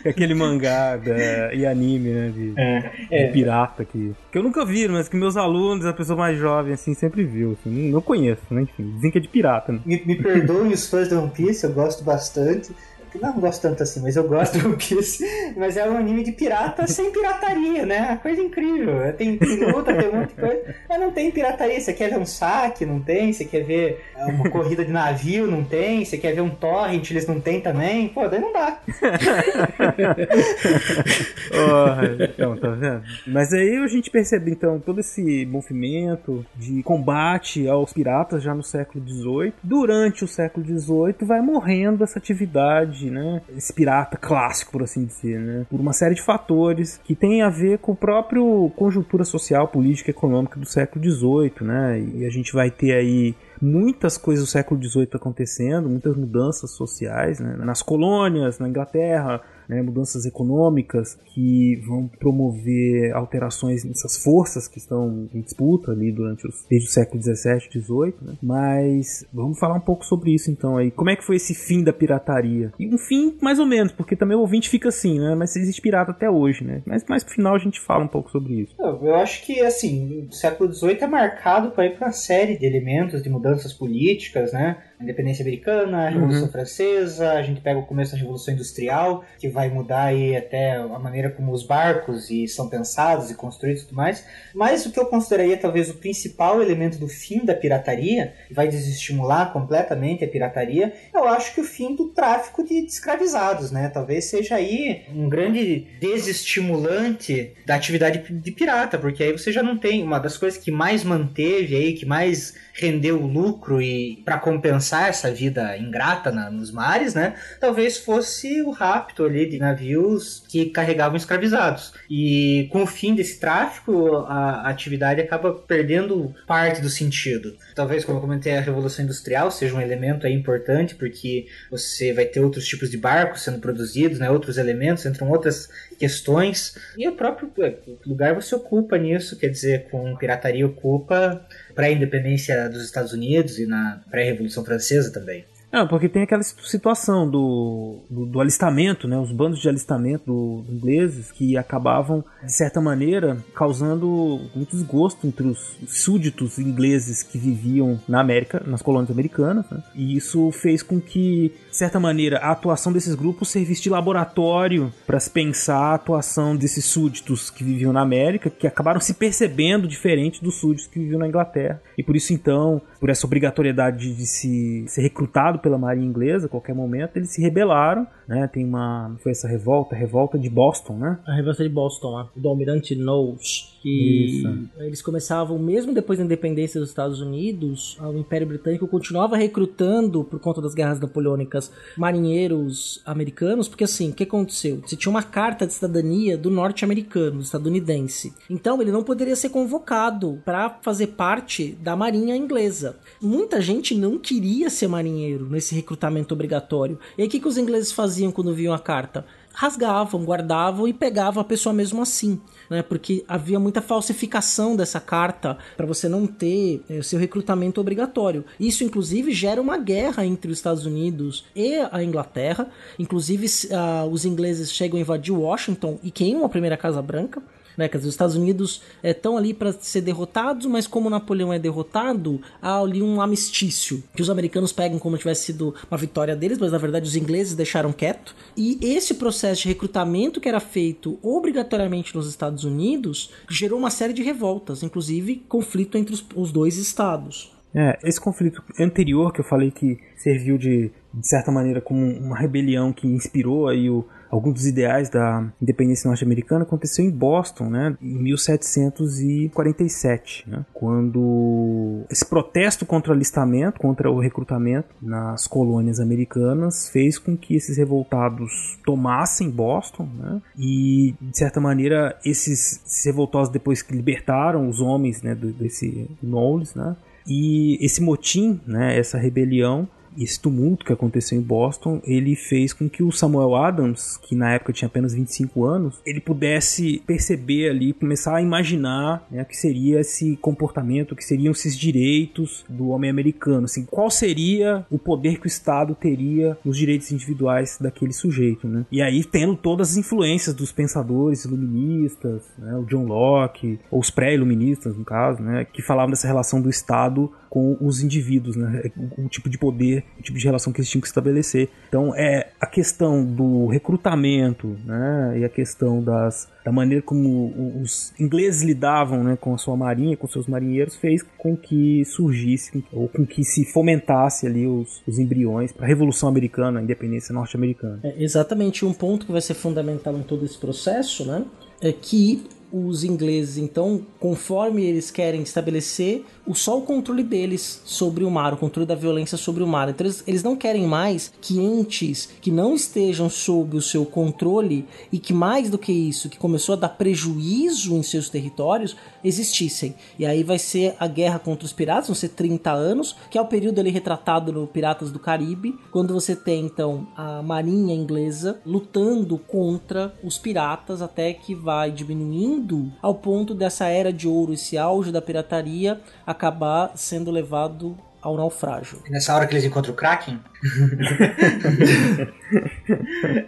o, 0.04 0.08
aquele 0.08 0.34
mangá 0.34 0.96
da, 0.96 1.54
e 1.54 1.64
anime, 1.64 2.10
né? 2.10 2.28
De, 2.30 2.54
É, 2.56 2.90
é. 3.10 3.26
de 3.26 3.32
pirata 3.32 3.84
que, 3.84 4.12
que 4.30 4.38
eu 4.38 4.42
nunca 4.42 4.64
vi, 4.64 4.88
mas 4.88 5.08
que 5.08 5.16
meus 5.16 5.36
alunos, 5.36 5.86
a 5.86 5.92
pessoa 5.92 6.18
mais 6.18 6.38
jovem, 6.38 6.72
assim, 6.72 6.94
sempre 6.94 7.24
viu. 7.24 7.52
Assim, 7.52 7.90
não, 7.90 8.00
conheço, 8.00 8.42
né? 8.50 8.62
Enfim, 8.62 8.92
dizem 8.94 9.10
que 9.10 9.18
é 9.18 9.20
de 9.20 9.28
pirata. 9.28 9.72
Né? 9.72 9.80
Me, 9.84 10.02
me 10.04 10.16
perdoem 10.16 10.72
os 10.72 10.88
fãs 10.88 11.08
do 11.08 11.18
One 11.20 11.30
Piece, 11.30 11.64
eu 11.64 11.72
gosto 11.72 12.02
bastante. 12.02 12.72
Não, 13.20 13.32
não 13.32 13.40
gosto 13.40 13.62
tanto 13.62 13.82
assim, 13.82 14.00
mas 14.00 14.16
eu 14.16 14.28
gosto 14.28 14.56
do 14.58 14.68
One 14.68 14.76
Piece. 14.76 15.24
Mas 15.56 15.76
é 15.76 15.88
um 15.88 15.96
anime 15.96 16.22
de 16.22 16.32
pirata 16.32 16.86
sem 16.86 17.10
pirataria, 17.10 17.86
né? 17.86 18.18
Coisa 18.22 18.40
incrível. 18.40 19.12
Tem, 19.16 19.38
tem 19.38 19.72
luta, 19.72 19.94
tem 19.94 20.26
de 20.26 20.34
coisa. 20.34 20.74
Mas 20.88 21.00
não 21.00 21.10
tem 21.10 21.30
pirataria. 21.30 21.80
Você 21.80 21.92
quer 21.92 22.10
ver 22.10 22.18
um 22.18 22.26
saque? 22.26 22.86
Não 22.86 23.00
tem. 23.00 23.32
Você 23.32 23.44
quer 23.44 23.64
ver 23.64 24.04
uma 24.16 24.48
corrida 24.50 24.84
de 24.84 24.92
navio? 24.92 25.46
Não 25.46 25.64
tem. 25.64 26.04
Você 26.04 26.18
quer 26.18 26.34
ver 26.34 26.40
um 26.40 26.50
torrent? 26.50 27.10
Eles 27.10 27.26
não 27.26 27.40
tem 27.40 27.60
também. 27.60 28.08
Pô, 28.08 28.28
daí 28.28 28.40
não 28.40 28.52
dá. 28.52 28.80
Então, 32.32 32.56
tá 32.56 32.70
vendo? 32.70 33.02
Mas 33.26 33.52
aí 33.52 33.76
a 33.76 33.86
gente 33.86 34.10
percebe, 34.10 34.50
então, 34.50 34.80
todo 34.80 35.00
esse 35.00 35.46
movimento 35.46 36.44
de 36.56 36.82
combate 36.82 37.68
aos 37.68 37.92
piratas 37.92 38.42
já 38.42 38.54
no 38.54 38.62
século 38.62 39.06
XVIII. 39.06 39.52
Durante 39.62 40.24
o 40.24 40.28
século 40.28 40.64
XVIII 40.64 41.16
vai 41.22 41.40
morrendo 41.40 42.04
essa 42.04 42.18
atividade, 42.18 43.01
né? 43.10 43.42
Esse 43.56 43.72
pirata 43.72 44.16
clássico, 44.16 44.72
por 44.72 44.82
assim 44.82 45.04
dizer, 45.04 45.38
né? 45.38 45.66
Por 45.70 45.80
uma 45.80 45.92
série 45.92 46.14
de 46.14 46.22
fatores 46.22 47.00
que 47.04 47.14
tem 47.14 47.42
a 47.42 47.48
ver 47.48 47.78
com 47.78 47.92
o 47.92 47.96
próprio 47.96 48.70
conjuntura 48.76 49.24
social, 49.24 49.68
política 49.68 50.10
e 50.10 50.12
econômica 50.12 50.58
do 50.58 50.66
século 50.66 51.04
XVIII, 51.04 51.66
né? 51.66 52.00
E 52.14 52.24
a 52.24 52.30
gente 52.30 52.52
vai 52.52 52.70
ter 52.70 52.92
aí 52.92 53.34
muitas 53.60 54.18
coisas 54.18 54.44
do 54.44 54.50
século 54.50 54.82
XVIII 54.82 55.08
acontecendo, 55.14 55.88
muitas 55.88 56.16
mudanças 56.16 56.72
sociais, 56.72 57.38
né? 57.38 57.54
nas 57.58 57.80
colônias, 57.80 58.58
na 58.58 58.68
Inglaterra, 58.68 59.40
né? 59.68 59.82
mudanças 59.82 60.24
econômicas 60.24 61.18
que 61.34 61.76
vão 61.86 62.08
promover 62.08 63.14
alterações 63.14 63.84
nessas 63.84 64.22
forças 64.22 64.68
que 64.68 64.78
estão 64.78 65.28
em 65.32 65.40
disputa 65.40 65.92
ali 65.92 66.12
durante 66.12 66.46
os, 66.46 66.64
desde 66.68 66.88
o 66.88 66.92
século 66.92 67.22
XVII, 67.22 67.60
XVIII. 67.70 68.14
Né? 68.22 68.34
Mas 68.42 69.24
vamos 69.32 69.58
falar 69.58 69.74
um 69.74 69.80
pouco 69.80 70.04
sobre 70.04 70.34
isso 70.34 70.50
então 70.50 70.76
aí. 70.76 70.90
Como 70.90 71.10
é 71.10 71.16
que 71.16 71.24
foi 71.24 71.36
esse 71.36 71.54
fim 71.54 71.82
da 71.82 71.92
pirataria? 71.92 72.72
E 72.78 72.86
um 72.86 72.98
fim 72.98 73.36
mais 73.40 73.58
ou 73.58 73.66
menos, 73.66 73.92
porque 73.92 74.16
também 74.16 74.36
o 74.36 74.40
ouvinte 74.40 74.68
fica 74.68 74.88
assim, 74.88 75.18
né? 75.18 75.34
Mas 75.34 75.56
existe 75.56 75.80
pirata 75.80 76.10
até 76.10 76.30
hoje, 76.30 76.64
né? 76.64 76.82
Mas 76.86 77.04
mais 77.08 77.24
pro 77.24 77.34
final 77.34 77.54
a 77.54 77.58
gente 77.58 77.80
fala 77.80 78.04
um 78.04 78.08
pouco 78.08 78.30
sobre 78.30 78.54
isso. 78.60 78.74
Eu, 78.78 79.14
acho 79.16 79.44
que, 79.44 79.60
assim, 79.60 80.26
o 80.28 80.32
século 80.32 80.72
XVIII 80.72 80.98
é 81.00 81.06
marcado 81.06 81.70
por 81.70 81.80
aí 81.80 81.90
por 81.90 82.04
uma 82.04 82.12
série 82.12 82.56
de 82.56 82.66
elementos 82.66 83.22
de 83.22 83.28
mudanças 83.28 83.72
políticas, 83.72 84.52
né? 84.52 84.78
Independência 85.02 85.42
americana, 85.42 86.06
a 86.06 86.08
Revolução 86.08 86.48
Francesa, 86.48 87.32
a 87.32 87.42
gente 87.42 87.60
pega 87.60 87.78
o 87.78 87.86
começo 87.86 88.12
da 88.12 88.18
Revolução 88.18 88.54
Industrial, 88.54 89.24
que 89.38 89.48
vai 89.48 89.68
mudar 89.68 90.04
aí 90.04 90.36
até 90.36 90.76
a 90.76 90.98
maneira 90.98 91.30
como 91.30 91.52
os 91.52 91.64
barcos 91.64 92.30
e 92.30 92.46
são 92.46 92.68
pensados 92.68 93.30
e 93.30 93.34
construídos 93.34 93.82
e 93.82 93.86
tudo 93.86 93.96
mais. 93.96 94.24
Mas 94.54 94.86
o 94.86 94.92
que 94.92 95.00
eu 95.00 95.06
consideraria 95.06 95.56
talvez 95.56 95.90
o 95.90 95.94
principal 95.94 96.62
elemento 96.62 96.98
do 96.98 97.08
fim 97.08 97.44
da 97.44 97.54
pirataria, 97.54 98.34
que 98.48 98.54
vai 98.54 98.68
desestimular 98.68 99.52
completamente 99.52 100.24
a 100.24 100.28
pirataria, 100.28 100.92
eu 101.12 101.26
acho 101.26 101.54
que 101.54 101.60
o 101.60 101.64
fim 101.64 101.94
do 101.94 102.08
tráfico 102.08 102.64
de 102.64 102.74
escravizados, 102.86 103.70
né? 103.70 103.88
Talvez 103.88 104.26
seja 104.26 104.56
aí 104.56 105.02
um 105.14 105.28
grande 105.28 105.86
desestimulante 106.00 107.52
da 107.66 107.74
atividade 107.74 108.24
de 108.30 108.50
pirata, 108.52 108.98
porque 108.98 109.22
aí 109.22 109.32
você 109.32 109.50
já 109.50 109.62
não 109.62 109.76
tem 109.76 110.02
uma 110.02 110.18
das 110.18 110.36
coisas 110.36 110.58
que 110.58 110.70
mais 110.70 111.02
manteve 111.02 111.74
aí, 111.74 111.92
que 111.94 112.06
mais 112.06 112.54
rendeu 112.74 113.18
lucro 113.18 113.80
e 113.80 114.22
para 114.24 114.38
compensar 114.38 115.08
essa 115.08 115.30
vida 115.30 115.76
ingrata 115.76 116.30
na- 116.30 116.50
nos 116.50 116.70
mares, 116.70 117.14
né? 117.14 117.34
Talvez 117.60 117.98
fosse 117.98 118.62
o 118.62 118.70
rapto 118.70 119.24
ali 119.24 119.48
de 119.48 119.58
navios 119.58 120.42
que 120.48 120.66
carregavam 120.66 121.16
escravizados. 121.16 121.92
E 122.08 122.68
com 122.72 122.82
o 122.82 122.86
fim 122.86 123.14
desse 123.14 123.38
tráfico, 123.38 124.16
a, 124.26 124.62
a 124.66 124.68
atividade 124.68 125.20
acaba 125.20 125.52
perdendo 125.52 126.34
parte 126.46 126.80
do 126.80 126.88
sentido. 126.88 127.56
Talvez, 127.74 128.04
como 128.04 128.18
eu 128.18 128.22
comentei, 128.22 128.56
a 128.56 128.60
Revolução 128.60 129.04
Industrial 129.04 129.50
seja 129.50 129.74
um 129.74 129.80
elemento 129.80 130.26
aí 130.26 130.32
importante, 130.32 130.94
porque 130.94 131.46
você 131.70 132.12
vai 132.12 132.24
ter 132.24 132.40
outros 132.40 132.66
tipos 132.66 132.90
de 132.90 132.96
barcos 132.96 133.42
sendo 133.42 133.58
produzidos, 133.58 134.18
né? 134.18 134.30
Outros 134.30 134.58
elementos, 134.58 135.04
entram 135.06 135.28
outras 135.30 135.68
questões. 136.06 136.74
E 136.98 137.08
o 137.08 137.12
próprio 137.12 137.48
é, 137.60 137.76
lugar 138.04 138.34
você 138.34 138.54
ocupa 138.56 138.98
nisso, 138.98 139.38
quer 139.38 139.48
dizer, 139.48 139.88
com 139.88 140.16
pirataria 140.16 140.66
ocupa 140.66 141.46
pré-independência 141.76 142.68
dos 142.68 142.84
Estados 142.84 143.12
Unidos 143.12 143.58
e 143.58 143.66
na 143.66 144.00
pré-revolução 144.10 144.64
francesa 144.64 145.12
também. 145.12 145.44
Não, 145.72 145.88
porque 145.88 146.06
tem 146.06 146.22
aquela 146.22 146.42
situ- 146.42 146.66
situação 146.68 147.26
do, 147.30 148.00
do, 148.10 148.26
do 148.26 148.40
alistamento, 148.42 149.08
né? 149.08 149.16
Os 149.16 149.32
bandos 149.32 149.58
de 149.58 149.66
alistamento 149.70 150.26
do- 150.26 150.62
dos 150.66 150.74
ingleses 150.76 151.32
que 151.32 151.56
acabavam, 151.56 152.22
de 152.44 152.52
certa 152.52 152.78
maneira, 152.78 153.38
causando 153.54 154.38
muito 154.54 154.76
desgosto 154.76 155.26
entre 155.26 155.46
os 155.46 155.78
súditos 155.88 156.58
ingleses 156.58 157.22
que 157.22 157.38
viviam 157.38 157.98
na 158.06 158.20
América, 158.20 158.62
nas 158.66 158.82
colônias 158.82 159.10
americanas, 159.10 159.64
né? 159.70 159.82
E 159.94 160.14
isso 160.14 160.50
fez 160.52 160.82
com 160.82 161.00
que, 161.00 161.54
de 161.72 161.78
certa 161.78 161.98
maneira, 161.98 162.36
a 162.36 162.50
atuação 162.50 162.92
desses 162.92 163.14
grupos 163.14 163.48
servisse 163.48 163.82
de 163.82 163.88
laboratório 163.88 164.92
para 165.06 165.18
se 165.18 165.30
pensar 165.30 165.78
a 165.78 165.94
atuação 165.94 166.54
desses 166.54 166.84
súditos 166.84 167.48
que 167.48 167.64
viviam 167.64 167.94
na 167.94 168.02
América, 168.02 168.50
que 168.50 168.66
acabaram 168.66 169.00
se 169.00 169.14
percebendo 169.14 169.88
diferente 169.88 170.44
dos 170.44 170.56
súditos 170.56 170.86
que 170.86 170.98
viviam 170.98 171.18
na 171.18 171.26
Inglaterra. 171.26 171.80
E 171.96 172.02
por 172.02 172.14
isso, 172.14 172.34
então, 172.34 172.82
por 173.00 173.08
essa 173.08 173.26
obrigatoriedade 173.26 174.14
de 174.14 174.26
se 174.26 174.84
ser 174.86 175.00
recrutado 175.00 175.60
pela 175.60 175.78
marinha 175.78 176.06
inglesa 176.06 176.44
a 176.44 176.50
qualquer 176.50 176.74
momento, 176.74 177.16
eles 177.16 177.30
se 177.30 177.40
rebelaram, 177.40 178.06
né? 178.28 178.46
Tem 178.52 178.66
uma 178.66 179.16
foi 179.22 179.32
essa 179.32 179.48
revolta, 179.48 179.96
revolta 179.96 180.38
de 180.38 180.50
Boston, 180.50 180.98
né? 180.98 181.18
A 181.26 181.34
revolta 181.34 181.62
de 181.62 181.70
Boston 181.70 182.10
lá, 182.10 182.28
do 182.36 182.48
Almirante 182.50 182.94
Knowles, 182.94 183.71
que 183.82 184.38
Isso. 184.38 184.68
eles 184.78 185.02
começavam, 185.02 185.58
mesmo 185.58 185.92
depois 185.92 186.18
da 186.18 186.24
independência 186.24 186.80
dos 186.80 186.90
Estados 186.90 187.20
Unidos, 187.20 187.98
o 188.00 188.16
Império 188.16 188.46
Britânico 188.46 188.86
continuava 188.86 189.36
recrutando, 189.36 190.22
por 190.22 190.38
conta 190.38 190.62
das 190.62 190.72
guerras 190.72 191.00
napoleônicas, 191.00 191.72
marinheiros 191.96 193.02
americanos, 193.04 193.68
porque 193.68 193.82
assim, 193.82 194.10
o 194.10 194.12
que 194.12 194.22
aconteceu? 194.22 194.80
Você 194.86 194.94
tinha 194.94 195.10
uma 195.10 195.22
carta 195.22 195.66
de 195.66 195.72
cidadania 195.72 196.38
do 196.38 196.48
norte-americano, 196.48 197.40
estadunidense. 197.40 198.32
Então 198.48 198.80
ele 198.80 198.92
não 198.92 199.02
poderia 199.02 199.34
ser 199.34 199.48
convocado 199.48 200.40
para 200.44 200.78
fazer 200.80 201.08
parte 201.08 201.72
da 201.72 201.96
marinha 201.96 202.36
inglesa. 202.36 202.96
Muita 203.20 203.60
gente 203.60 203.96
não 203.96 204.16
queria 204.16 204.70
ser 204.70 204.86
marinheiro, 204.86 205.48
nesse 205.50 205.74
recrutamento 205.74 206.34
obrigatório. 206.34 206.98
E 207.18 207.22
aí 207.22 207.26
o 207.26 207.30
que, 207.30 207.40
que 207.40 207.48
os 207.48 207.58
ingleses 207.58 207.90
faziam 207.90 208.30
quando 208.30 208.54
viam 208.54 208.72
a 208.72 208.78
carta? 208.78 209.24
Rasgavam, 209.52 210.24
guardavam 210.24 210.88
e 210.88 210.92
pegavam 210.92 211.40
a 211.40 211.44
pessoa 211.44 211.72
mesmo 211.72 212.02
assim, 212.02 212.40
né? 212.68 212.82
Porque 212.82 213.24
havia 213.28 213.58
muita 213.58 213.80
falsificação 213.82 214.74
dessa 214.76 215.00
carta 215.00 215.58
para 215.76 215.86
você 215.86 216.08
não 216.08 216.26
ter 216.26 216.82
é, 216.88 217.02
seu 217.02 217.18
recrutamento 217.18 217.80
obrigatório. 217.80 218.44
Isso 218.58 218.84
inclusive 218.84 219.32
gera 219.32 219.60
uma 219.60 219.78
guerra 219.78 220.24
entre 220.24 220.50
os 220.50 220.58
Estados 220.58 220.86
Unidos 220.86 221.44
e 221.54 221.76
a 221.90 222.02
Inglaterra. 222.02 222.68
Inclusive 222.98 223.46
uh, 223.46 224.08
os 224.10 224.24
ingleses 224.24 224.72
chegam 224.72 224.98
a 224.98 225.00
invadir 225.00 225.32
Washington 225.32 225.98
e 226.02 226.10
queimam 226.10 226.44
a 226.44 226.48
primeira 226.48 226.76
Casa 226.76 227.02
Branca. 227.02 227.42
Né? 227.76 227.88
Quer 227.88 227.98
dizer, 227.98 228.08
os 228.08 228.14
Estados 228.14 228.36
Unidos 228.36 228.82
estão 229.02 229.36
é, 229.36 229.38
ali 229.38 229.54
para 229.54 229.72
ser 229.72 230.00
derrotados, 230.00 230.66
mas 230.66 230.86
como 230.86 231.10
Napoleão 231.10 231.52
é 231.52 231.58
derrotado, 231.58 232.40
há 232.60 232.80
ali 232.80 233.02
um 233.02 233.20
amistício 233.20 234.02
que 234.14 234.22
os 234.22 234.30
americanos 234.30 234.72
pegam 234.72 234.98
como 234.98 235.18
tivesse 235.18 235.44
sido 235.44 235.74
uma 235.90 235.98
vitória 235.98 236.36
deles, 236.36 236.58
mas 236.58 236.72
na 236.72 236.78
verdade 236.78 237.06
os 237.06 237.16
ingleses 237.16 237.54
deixaram 237.54 237.92
quieto. 237.92 238.34
E 238.56 238.78
esse 238.82 239.14
processo 239.14 239.62
de 239.62 239.68
recrutamento 239.68 240.40
que 240.40 240.48
era 240.48 240.60
feito 240.60 241.18
obrigatoriamente 241.22 242.14
nos 242.14 242.28
Estados 242.28 242.64
Unidos 242.64 243.30
gerou 243.48 243.78
uma 243.78 243.90
série 243.90 244.12
de 244.12 244.22
revoltas, 244.22 244.82
inclusive 244.82 245.42
conflito 245.48 245.96
entre 245.96 246.14
os, 246.14 246.24
os 246.34 246.52
dois 246.52 246.76
estados. 246.76 247.52
É, 247.74 247.98
esse 248.04 248.20
conflito 248.20 248.62
anterior 248.78 249.32
que 249.32 249.40
eu 249.40 249.44
falei 249.44 249.70
que 249.70 249.98
serviu 250.16 250.58
de, 250.58 250.90
de 251.12 251.26
certa 251.26 251.50
maneira 251.50 251.80
como 251.80 252.04
uma 252.04 252.36
rebelião 252.36 252.92
que 252.92 253.06
inspirou 253.06 253.66
aí 253.66 253.88
o, 253.88 254.06
alguns 254.32 254.54
dos 254.54 254.66
ideais 254.66 255.08
da 255.10 255.46
independência 255.60 256.08
norte-americana 256.08 256.62
aconteceu 256.62 257.04
em 257.04 257.10
Boston, 257.10 257.68
né, 257.68 257.98
em 258.00 258.22
1747, 258.22 260.48
né, 260.48 260.64
quando 260.72 262.06
esse 262.10 262.24
protesto 262.24 262.86
contra 262.86 263.12
o 263.12 263.14
alistamento, 263.14 263.78
contra 263.78 264.10
o 264.10 264.18
recrutamento 264.18 264.88
nas 265.02 265.46
colônias 265.46 266.00
americanas 266.00 266.88
fez 266.88 267.18
com 267.18 267.36
que 267.36 267.54
esses 267.54 267.76
revoltados 267.76 268.78
tomassem 268.86 269.50
Boston, 269.50 270.08
né, 270.18 270.40
e 270.58 271.14
de 271.20 271.36
certa 271.36 271.60
maneira 271.60 272.18
esses, 272.24 272.80
revoltosos 273.04 273.52
depois 273.52 273.82
que 273.82 273.94
libertaram 273.94 274.66
os 274.66 274.80
homens, 274.80 275.20
né, 275.20 275.34
desse 275.34 276.08
Knowles, 276.22 276.74
né, 276.74 276.96
e 277.26 277.76
esse 277.84 278.00
motim, 278.00 278.58
né, 278.66 278.98
essa 278.98 279.18
rebelião 279.18 279.86
esse 280.18 280.40
tumulto 280.40 280.84
que 280.84 280.92
aconteceu 280.92 281.38
em 281.38 281.42
Boston, 281.42 282.00
ele 282.04 282.34
fez 282.34 282.72
com 282.72 282.88
que 282.88 283.02
o 283.02 283.12
Samuel 283.12 283.54
Adams, 283.54 284.16
que 284.16 284.34
na 284.34 284.52
época 284.52 284.72
tinha 284.72 284.86
apenas 284.86 285.14
25 285.14 285.64
anos, 285.64 286.00
ele 286.04 286.20
pudesse 286.20 287.02
perceber 287.06 287.70
ali, 287.70 287.92
começar 287.92 288.36
a 288.36 288.42
imaginar 288.42 289.26
né, 289.30 289.44
que 289.44 289.56
seria 289.56 290.00
esse 290.00 290.36
comportamento, 290.36 291.16
que 291.16 291.24
seriam 291.24 291.52
esses 291.52 291.76
direitos 291.76 292.64
do 292.68 292.88
homem 292.88 293.10
americano, 293.10 293.64
assim, 293.64 293.84
qual 293.84 294.10
seria 294.10 294.86
o 294.90 294.98
poder 294.98 295.38
que 295.38 295.46
o 295.46 295.48
Estado 295.48 295.94
teria 295.94 296.56
nos 296.64 296.76
direitos 296.76 297.10
individuais 297.10 297.78
daquele 297.80 298.12
sujeito, 298.12 298.68
né? 298.68 298.84
E 298.90 299.00
aí 299.00 299.24
tendo 299.24 299.56
todas 299.56 299.92
as 299.92 299.96
influências 299.96 300.54
dos 300.54 300.72
pensadores 300.72 301.44
iluministas, 301.44 302.42
né, 302.58 302.74
o 302.76 302.84
John 302.84 303.04
Locke, 303.04 303.78
ou 303.90 304.00
os 304.00 304.10
pré-iluministas 304.10 304.96
no 304.96 305.04
caso, 305.04 305.42
né, 305.42 305.64
que 305.64 305.82
falavam 305.82 306.10
dessa 306.10 306.26
relação 306.26 306.60
do 306.60 306.68
Estado 306.68 307.30
com 307.52 307.76
os 307.82 308.02
indivíduos, 308.02 308.56
né? 308.56 308.90
O, 308.96 309.26
o, 309.26 309.28
tipo 309.28 309.50
de 309.50 309.58
poder, 309.58 310.01
o 310.18 310.22
tipo 310.22 310.38
de 310.38 310.44
relação 310.44 310.72
que 310.72 310.80
eles 310.80 310.88
tinham 310.88 311.00
que 311.00 311.08
estabelecer. 311.08 311.68
Então, 311.88 312.14
é 312.14 312.50
a 312.60 312.66
questão 312.66 313.24
do 313.24 313.66
recrutamento, 313.66 314.76
né? 314.84 315.38
E 315.38 315.44
a 315.44 315.48
questão 315.48 316.02
das, 316.02 316.48
da 316.64 316.70
maneira 316.72 317.02
como 317.02 317.80
os 317.82 318.12
ingleses 318.18 318.62
lidavam, 318.62 319.24
né, 319.24 319.36
com 319.40 319.54
a 319.54 319.58
sua 319.58 319.76
marinha, 319.76 320.16
com 320.16 320.28
seus 320.28 320.46
marinheiros, 320.46 320.96
fez 320.96 321.22
com 321.36 321.56
que 321.56 322.04
surgisse 322.04 322.84
ou 322.92 323.08
com 323.08 323.26
que 323.26 323.44
se 323.44 323.64
fomentasse 323.64 324.46
ali 324.46 324.66
os, 324.66 325.02
os 325.06 325.18
embriões 325.18 325.72
para 325.72 325.84
a 325.84 325.88
Revolução 325.88 326.28
Americana, 326.28 326.80
a 326.80 326.82
independência 326.82 327.32
norte-americana. 327.32 328.00
É 328.02 328.22
exatamente 328.22 328.84
um 328.84 328.92
ponto 328.92 329.26
que 329.26 329.32
vai 329.32 329.40
ser 329.40 329.54
fundamental 329.54 330.16
em 330.16 330.22
todo 330.22 330.44
esse 330.44 330.58
processo, 330.58 331.26
né? 331.26 331.44
É 331.80 331.92
que 331.92 332.44
os 332.72 333.04
ingleses, 333.04 333.58
então, 333.58 334.00
conforme 334.18 334.82
eles 334.82 335.10
querem 335.10 335.42
estabelecer 335.42 336.24
o 336.46 336.54
só 336.54 336.78
o 336.78 336.82
controle 336.82 337.22
deles 337.22 337.80
sobre 337.84 338.24
o 338.24 338.30
mar, 338.30 338.52
o 338.52 338.56
controle 338.56 338.86
da 338.86 338.94
violência 338.94 339.38
sobre 339.38 339.62
o 339.62 339.66
mar. 339.66 339.88
Então 339.88 340.06
eles, 340.06 340.24
eles 340.26 340.42
não 340.42 340.56
querem 340.56 340.86
mais 340.86 341.32
que 341.40 341.58
entes 341.58 342.28
que 342.40 342.50
não 342.50 342.74
estejam 342.74 343.30
sob 343.30 343.76
o 343.76 343.82
seu 343.82 344.04
controle 344.04 344.86
e 345.10 345.18
que 345.18 345.32
mais 345.32 345.70
do 345.70 345.78
que 345.78 345.92
isso, 345.92 346.28
que 346.28 346.38
começou 346.38 346.74
a 346.74 346.78
dar 346.78 346.88
prejuízo 346.90 347.96
em 347.96 348.02
seus 348.02 348.28
territórios, 348.28 348.96
existissem. 349.22 349.94
E 350.18 350.26
aí 350.26 350.42
vai 350.42 350.58
ser 350.58 350.96
a 350.98 351.06
guerra 351.06 351.38
contra 351.38 351.64
os 351.64 351.72
piratas, 351.72 352.08
vão 352.08 352.14
ser 352.14 352.30
30 352.30 352.72
anos, 352.72 353.16
que 353.30 353.38
é 353.38 353.40
o 353.40 353.46
período 353.46 353.78
ali 353.78 353.90
retratado 353.90 354.52
no 354.52 354.66
Piratas 354.66 355.10
do 355.10 355.18
Caribe, 355.18 355.78
quando 355.90 356.12
você 356.12 356.34
tem 356.34 356.64
então 356.64 357.06
a 357.16 357.42
marinha 357.42 357.94
inglesa 357.94 358.60
lutando 358.66 359.38
contra 359.38 360.14
os 360.22 360.38
piratas 360.38 361.02
até 361.02 361.32
que 361.32 361.54
vai 361.54 361.90
diminuindo 361.90 362.92
ao 363.00 363.14
ponto 363.14 363.54
dessa 363.54 363.86
era 363.86 364.12
de 364.12 364.26
ouro, 364.26 364.52
esse 364.52 364.76
auge 364.76 365.12
da 365.12 365.22
pirataria 365.22 366.00
acabar 366.32 366.92
sendo 366.96 367.30
levado 367.30 367.96
ao 368.20 368.36
naufrágio. 368.36 369.02
Nessa 369.08 369.34
hora 369.34 369.46
que 369.46 369.54
eles 369.54 369.64
encontram 369.64 369.92
o 369.92 369.96
Kraken? 369.96 370.40